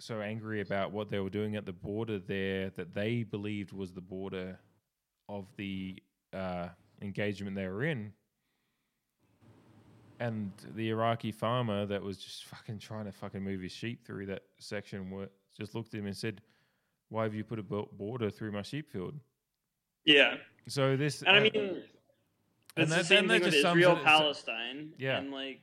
so 0.00 0.20
angry 0.20 0.60
about 0.60 0.90
what 0.90 1.10
they 1.10 1.20
were 1.20 1.30
doing 1.30 1.54
at 1.54 1.66
the 1.66 1.72
border 1.72 2.18
there 2.18 2.70
that 2.70 2.94
they 2.94 3.22
believed 3.22 3.72
was 3.72 3.92
the 3.92 4.00
border 4.00 4.58
of 5.28 5.46
the 5.56 6.02
uh, 6.32 6.68
engagement 7.02 7.54
they 7.54 7.68
were 7.68 7.84
in. 7.84 8.12
And 10.20 10.52
the 10.74 10.90
Iraqi 10.90 11.32
farmer 11.32 11.86
that 11.86 12.02
was 12.02 12.18
just 12.18 12.44
fucking 12.46 12.78
trying 12.78 13.06
to 13.06 13.12
fucking 13.12 13.42
move 13.42 13.60
his 13.60 13.72
sheep 13.72 14.04
through 14.06 14.26
that 14.26 14.42
section 14.58 15.10
just 15.56 15.74
looked 15.74 15.94
at 15.94 16.00
him 16.00 16.06
and 16.06 16.16
said, 16.16 16.40
"Why 17.08 17.24
have 17.24 17.34
you 17.34 17.44
put 17.44 17.58
a 17.58 17.62
border 17.62 18.30
through 18.30 18.52
my 18.52 18.62
sheep 18.62 18.90
field?" 18.90 19.14
Yeah, 20.04 20.36
So 20.68 20.96
this, 20.96 21.22
and 21.22 21.30
I 21.30 21.38
uh, 21.38 21.42
mean, 21.42 21.52
and 21.56 21.82
it's 22.76 22.90
that- 22.90 22.98
the 22.98 23.04
same 23.04 23.18
and 23.20 23.28
thing 23.30 23.42
with 23.42 23.54
Israel 23.54 23.96
Palestine. 23.96 24.92
Yeah. 24.98 25.18
and 25.18 25.30
like, 25.30 25.60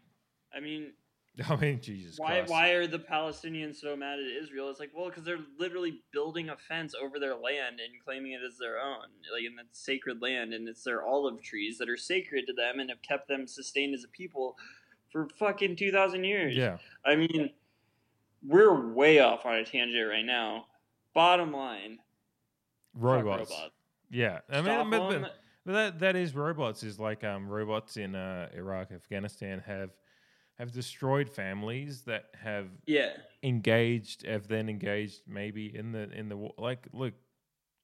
I 0.54 0.60
mean, 0.60 0.94
I 1.50 1.56
mean, 1.56 1.80
Jesus 1.82 2.20
why 2.20 2.40
Christ. 2.40 2.52
why 2.52 2.70
are 2.72 2.88
the 2.88 3.00
Palestinians 3.00 3.78
so 3.78 3.96
mad 3.96 4.20
at 4.20 4.44
Israel? 4.44 4.70
It's 4.70 4.80
like, 4.80 4.92
well, 4.94 5.08
because 5.08 5.24
they're 5.24 5.40
literally 5.58 6.02
building 6.12 6.50
a 6.50 6.58
fence 6.58 6.94
over 7.02 7.20
their 7.20 7.36
land 7.36 7.80
and 7.80 8.04
claiming 8.04 8.34
it 8.34 8.42
as 8.46 8.58
their 8.58 8.80
own, 8.80 9.08
like, 9.32 9.44
in 9.46 9.56
that's 9.56 9.80
sacred 9.80 10.22
land, 10.22 10.54
and 10.54 10.68
it's 10.68 10.84
their 10.84 11.06
olive 11.06 11.42
trees 11.42 11.78
that 11.78 11.90
are 11.90 11.98
sacred 11.98 12.48
to 12.48 12.54
them 12.54 12.80
and 12.80 12.90
have 12.90 13.02
kept 13.02 13.28
them 13.28 13.48
sustained 13.48 13.96
as 13.96 14.04
a 14.04 14.10
people 14.10 14.58
for 15.12 15.28
fucking 15.40 15.78
two 15.78 15.92
thousand 15.92 16.26
years. 16.26 16.56
Yeah, 16.56 16.78
I 17.06 17.16
mean, 17.16 17.52
we're 18.46 18.94
way 18.94 19.20
off 19.20 19.46
on 19.46 19.56
a 19.56 19.66
tangent 19.66 20.10
right 20.10 20.26
now. 20.26 20.66
Bottom 21.14 21.54
line, 21.54 22.00
robots. 22.94 23.52
robots. 23.52 23.76
Yeah, 24.10 24.40
I 24.50 24.56
mean, 24.58 24.66
Stop 24.66 24.90
but, 24.90 25.40
but 25.66 25.72
that 25.72 26.00
that 26.00 26.16
is 26.18 26.36
robots. 26.36 26.84
Is 26.84 27.00
like 27.00 27.24
um 27.24 27.48
robots 27.48 27.96
in 27.96 28.16
uh, 28.16 28.50
Iraq, 28.54 28.92
Afghanistan 28.92 29.64
have 29.66 29.92
have 30.62 30.72
destroyed 30.72 31.28
families 31.28 32.04
that 32.04 32.26
have 32.40 32.68
yeah, 32.86 33.10
engaged 33.42 34.26
have 34.28 34.48
then 34.48 34.70
engaged 34.70 35.22
maybe 35.28 35.76
in 35.76 35.92
the 35.92 36.10
in 36.12 36.30
the 36.30 36.38
war. 36.38 36.54
Like, 36.60 36.88
look, 36.94 37.14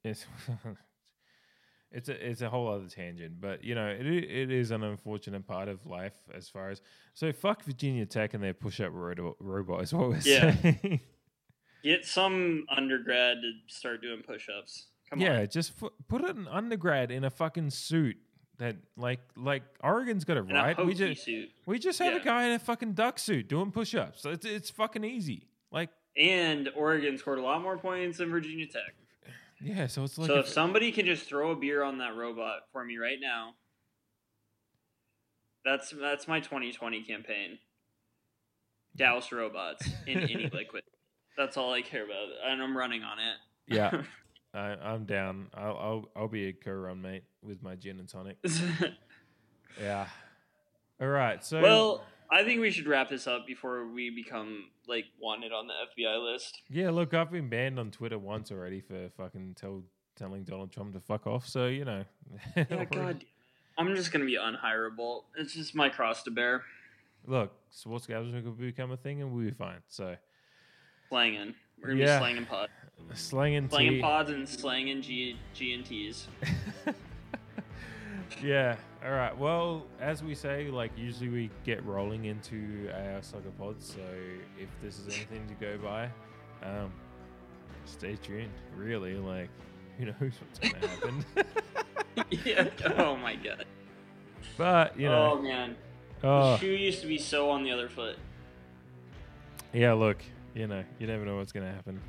it's 0.03 0.27
it's 1.91 2.07
a 2.07 2.29
it's 2.29 2.41
a 2.41 2.49
whole 2.49 2.67
other 2.67 2.87
tangent, 2.87 3.41
but 3.41 3.63
you 3.63 3.73
know, 3.73 3.87
it 3.87 4.05
it 4.05 4.51
is 4.51 4.69
an 4.71 4.83
unfortunate 4.83 5.47
part 5.47 5.69
of 5.69 5.85
life 5.87 6.13
as 6.35 6.47
far 6.49 6.69
as 6.69 6.81
so 7.15 7.31
fuck 7.33 7.63
Virginia 7.63 8.05
Tech 8.05 8.35
and 8.35 8.43
their 8.43 8.53
push 8.53 8.79
up 8.79 8.91
ro- 8.93 9.35
robot 9.39 9.81
is 9.81 9.93
what 9.93 10.09
we're 10.09 10.19
Yeah. 10.23 10.53
saying. 10.61 10.99
get 11.83 12.05
some 12.05 12.65
undergrad 12.69 13.37
to 13.41 13.51
start 13.73 14.01
doing 14.03 14.21
push-ups. 14.21 14.87
Come 15.09 15.19
on. 15.19 15.25
yeah, 15.25 15.39
on, 15.39 15.47
just 15.49 15.73
put 16.07 16.29
an 16.29 16.47
undergrad 16.49 17.09
in 17.11 17.23
a 17.23 17.29
fucking 17.31 17.69
suit 17.71 18.17
that 18.59 18.75
like 18.95 19.19
like 19.35 19.63
Oregon's 19.83 20.23
got 20.25 20.37
it 20.37 20.41
in 20.49 20.55
right. 20.55 20.85
We 20.85 20.93
just 20.93 21.23
suit. 21.23 21.49
we 21.65 21.77
just 21.79 21.99
have 21.99 22.13
Yeah. 22.13 22.19
a 22.21 22.23
guy 22.23 22.45
in 22.45 22.51
a 22.53 22.59
fucking 22.59 22.93
duck 22.93 23.19
suit 23.19 23.47
doing 23.47 23.71
push 23.71 23.93
ups. 23.95 24.25
It's 24.25 24.45
it's 24.45 24.69
fucking 24.69 25.03
easy. 25.03 25.43
Like 25.71 25.89
And 26.15 26.69
Oregon 26.75 27.17
scored 27.17 27.39
a 27.39 27.43
lot 27.43 27.61
more 27.61 27.77
points 27.77 28.17
than 28.17 28.29
Virginia 28.31 28.65
Tech. 28.65 28.95
yeah, 29.61 29.85
so 29.87 30.03
it's 30.03 30.17
like 30.17 30.27
so 30.27 30.39
if- 30.39 30.45
if 30.45 30.51
somebody 30.51 30.91
can 30.91 31.05
just 31.05 31.27
throw 31.27 31.51
a 31.51 31.55
beer 31.55 31.83
on 31.83 31.97
that 31.99 32.15
robot 32.15 32.61
for 32.71 32.83
me 32.83 32.97
right 32.97 33.19
now, 33.21 33.53
that's 35.65 35.89
that's 35.91 36.27
my 36.27 36.39
2020 36.39 37.03
campaign. 37.03 37.59
Douse 38.95 39.31
robots 39.31 39.87
in 40.07 40.19
any 40.19 40.49
liquid. 40.53 40.83
That's 41.37 41.55
all 41.57 41.71
I 41.73 41.81
care 41.83 42.03
about, 42.05 42.29
and 42.45 42.63
I'm 42.63 42.75
running 42.75 43.03
on 43.03 43.19
it. 43.19 43.35
yeah, 43.67 44.01
I, 44.57 44.91
I'm 44.93 45.05
down. 45.05 45.47
I'll, 45.53 45.77
I'll 45.77 46.09
I'll 46.15 46.27
be 46.27 46.47
a 46.47 46.53
co-run 46.53 47.01
mate 47.01 47.23
with 47.43 47.61
my 47.61 47.75
gin 47.75 47.99
and 47.99 48.09
tonic. 48.09 48.37
Yeah. 49.79 50.07
All 50.99 51.07
right. 51.07 51.43
So 51.43 51.61
well, 51.61 52.03
I 52.31 52.43
think 52.43 52.61
we 52.61 52.71
should 52.71 52.87
wrap 52.87 53.09
this 53.09 53.27
up 53.27 53.45
before 53.45 53.87
we 53.87 54.09
become 54.09 54.69
like 54.87 55.05
wanted 55.21 55.51
on 55.51 55.67
the 55.67 55.73
FBI 55.73 56.23
list. 56.33 56.61
yeah, 56.69 56.89
look, 56.89 57.13
I've 57.13 57.31
been 57.31 57.49
banned 57.49 57.79
on 57.79 57.91
Twitter 57.91 58.17
once 58.17 58.51
already 58.51 58.81
for 58.81 59.09
fucking 59.17 59.55
tell, 59.55 59.83
telling 60.15 60.43
Donald 60.43 60.71
Trump 60.71 60.93
to 60.93 60.99
fuck 60.99 61.27
off. 61.27 61.47
So 61.47 61.67
you 61.67 61.85
know. 61.85 62.05
Yeah, 62.55 62.85
God, 62.85 63.23
I'm 63.77 63.95
just 63.95 64.11
gonna 64.11 64.25
be 64.25 64.37
unhireable. 64.37 65.25
It's 65.37 65.53
just 65.53 65.75
my 65.75 65.89
cross 65.89 66.23
to 66.23 66.31
bear. 66.31 66.63
Look, 67.25 67.51
sports 67.69 68.07
gambling 68.07 68.43
will 68.43 68.51
become 68.53 68.91
a 68.91 68.97
thing, 68.97 69.21
and 69.21 69.31
we'll 69.31 69.45
be 69.45 69.51
fine. 69.51 69.81
So 69.87 70.15
Slanging. 71.09 71.53
We're 71.81 71.89
gonna 71.89 71.99
Yeah. 72.01 72.17
be 72.17 72.21
slanging 72.23 72.45
pods, 72.45 72.71
slanging 73.13 73.69
slanging 73.69 73.93
tea. 73.93 74.01
pods, 74.01 74.31
and 74.31 74.49
slanging 74.49 75.01
G 75.01 75.37
G 75.53 75.73
and 75.73 75.85
T's. 75.85 76.27
yeah. 78.43 78.75
All 79.05 79.11
right. 79.11 79.37
Well, 79.37 79.85
as 80.01 80.23
we 80.23 80.35
say, 80.35 80.69
like 80.69 80.91
usually 80.97 81.29
we 81.29 81.49
get 81.63 81.85
rolling 81.85 82.25
into 82.25 82.89
our 82.93 83.21
soccer 83.21 83.51
pods. 83.57 83.93
So 83.95 84.01
if 84.59 84.67
this 84.81 84.99
is 84.99 85.07
anything 85.07 85.47
to 85.47 85.53
go 85.53 85.77
by, 85.77 86.09
um, 86.63 86.91
stay 87.85 88.15
tuned. 88.15 88.51
Really, 88.75 89.15
like 89.15 89.49
who 89.97 90.05
knows 90.05 90.15
what's 90.19 90.59
gonna 90.59 90.87
happen? 90.87 91.25
yeah. 92.45 92.67
Oh 92.97 93.15
my 93.15 93.35
god. 93.35 93.65
but 94.57 94.99
you 94.99 95.07
know. 95.07 95.33
oh 95.37 95.41
man. 95.41 95.75
oh, 96.23 96.53
The 96.53 96.57
shoe 96.57 96.71
used 96.71 97.01
to 97.01 97.07
be 97.07 97.17
so 97.19 97.49
on 97.51 97.63
the 97.63 97.71
other 97.71 97.87
foot. 97.89 98.17
yeah. 99.73 99.93
Look, 99.93 100.17
you 100.57 100.67
know, 100.67 100.83
you 100.99 101.07
never 101.07 101.25
know 101.25 101.37
what's 101.37 101.51
gonna 101.51 101.71
happen. 101.71 101.99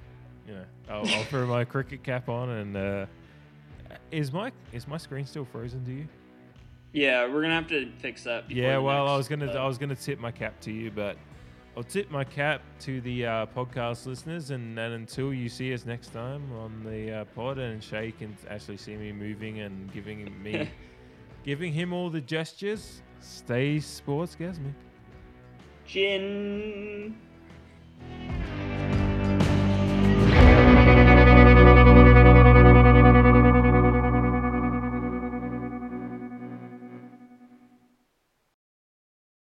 You 0.47 0.55
know, 0.55 0.65
I'll, 0.89 1.07
I'll 1.07 1.25
throw 1.25 1.47
my 1.47 1.65
cricket 1.75 2.03
cap 2.03 2.29
on 2.29 2.51
and. 2.51 2.77
uh 2.77 3.07
is 4.11 4.33
my 4.33 4.53
is 4.73 4.87
my 4.87 4.97
screen 4.97 5.27
still 5.27 5.45
frozen 5.45 5.85
to 5.85 5.93
you? 5.93 6.09
Yeah, 6.93 7.27
we're 7.27 7.43
gonna 7.43 7.55
have 7.55 7.69
to 7.69 7.91
fix 7.99 8.25
that. 8.25 8.51
Yeah, 8.51 8.77
the 8.77 8.83
well, 8.83 9.09
I 9.09 9.17
was 9.17 9.29
gonna 9.29 9.51
uh, 9.51 9.59
I 9.59 9.67
was 9.67 9.79
gonna 9.79 9.97
tip 9.97 10.19
my 10.19 10.31
cap 10.31 10.59
to 10.61 10.73
you, 10.73 10.91
but 10.91 11.17
I'll 11.77 11.83
tip 11.83 12.11
my 12.11 12.25
cap 12.25 12.63
to 12.81 13.01
the 13.03 13.27
uh, 13.27 13.47
podcast 13.47 14.07
listeners, 14.07 14.51
and, 14.51 14.79
and 14.79 14.95
until 14.95 15.33
you 15.33 15.49
see 15.49 15.73
us 15.73 15.85
next 15.85 16.13
time 16.13 16.51
on 16.59 16.83
the 16.85 17.21
uh, 17.21 17.25
pod, 17.37 17.59
and 17.59 17.83
Shay 17.83 18.13
can 18.13 18.37
actually 18.49 18.79
see 18.79 18.97
me 18.97 19.13
moving 19.13 19.61
and 19.61 19.93
giving 19.93 20.43
me 20.43 20.69
giving 21.45 21.73
him 21.73 21.93
all 21.93 22.11
the 22.11 22.21
gestures. 22.21 23.03
Stay 23.21 23.81
sports 23.81 24.37
gasmic. 24.39 24.75
Gin. 25.87 27.17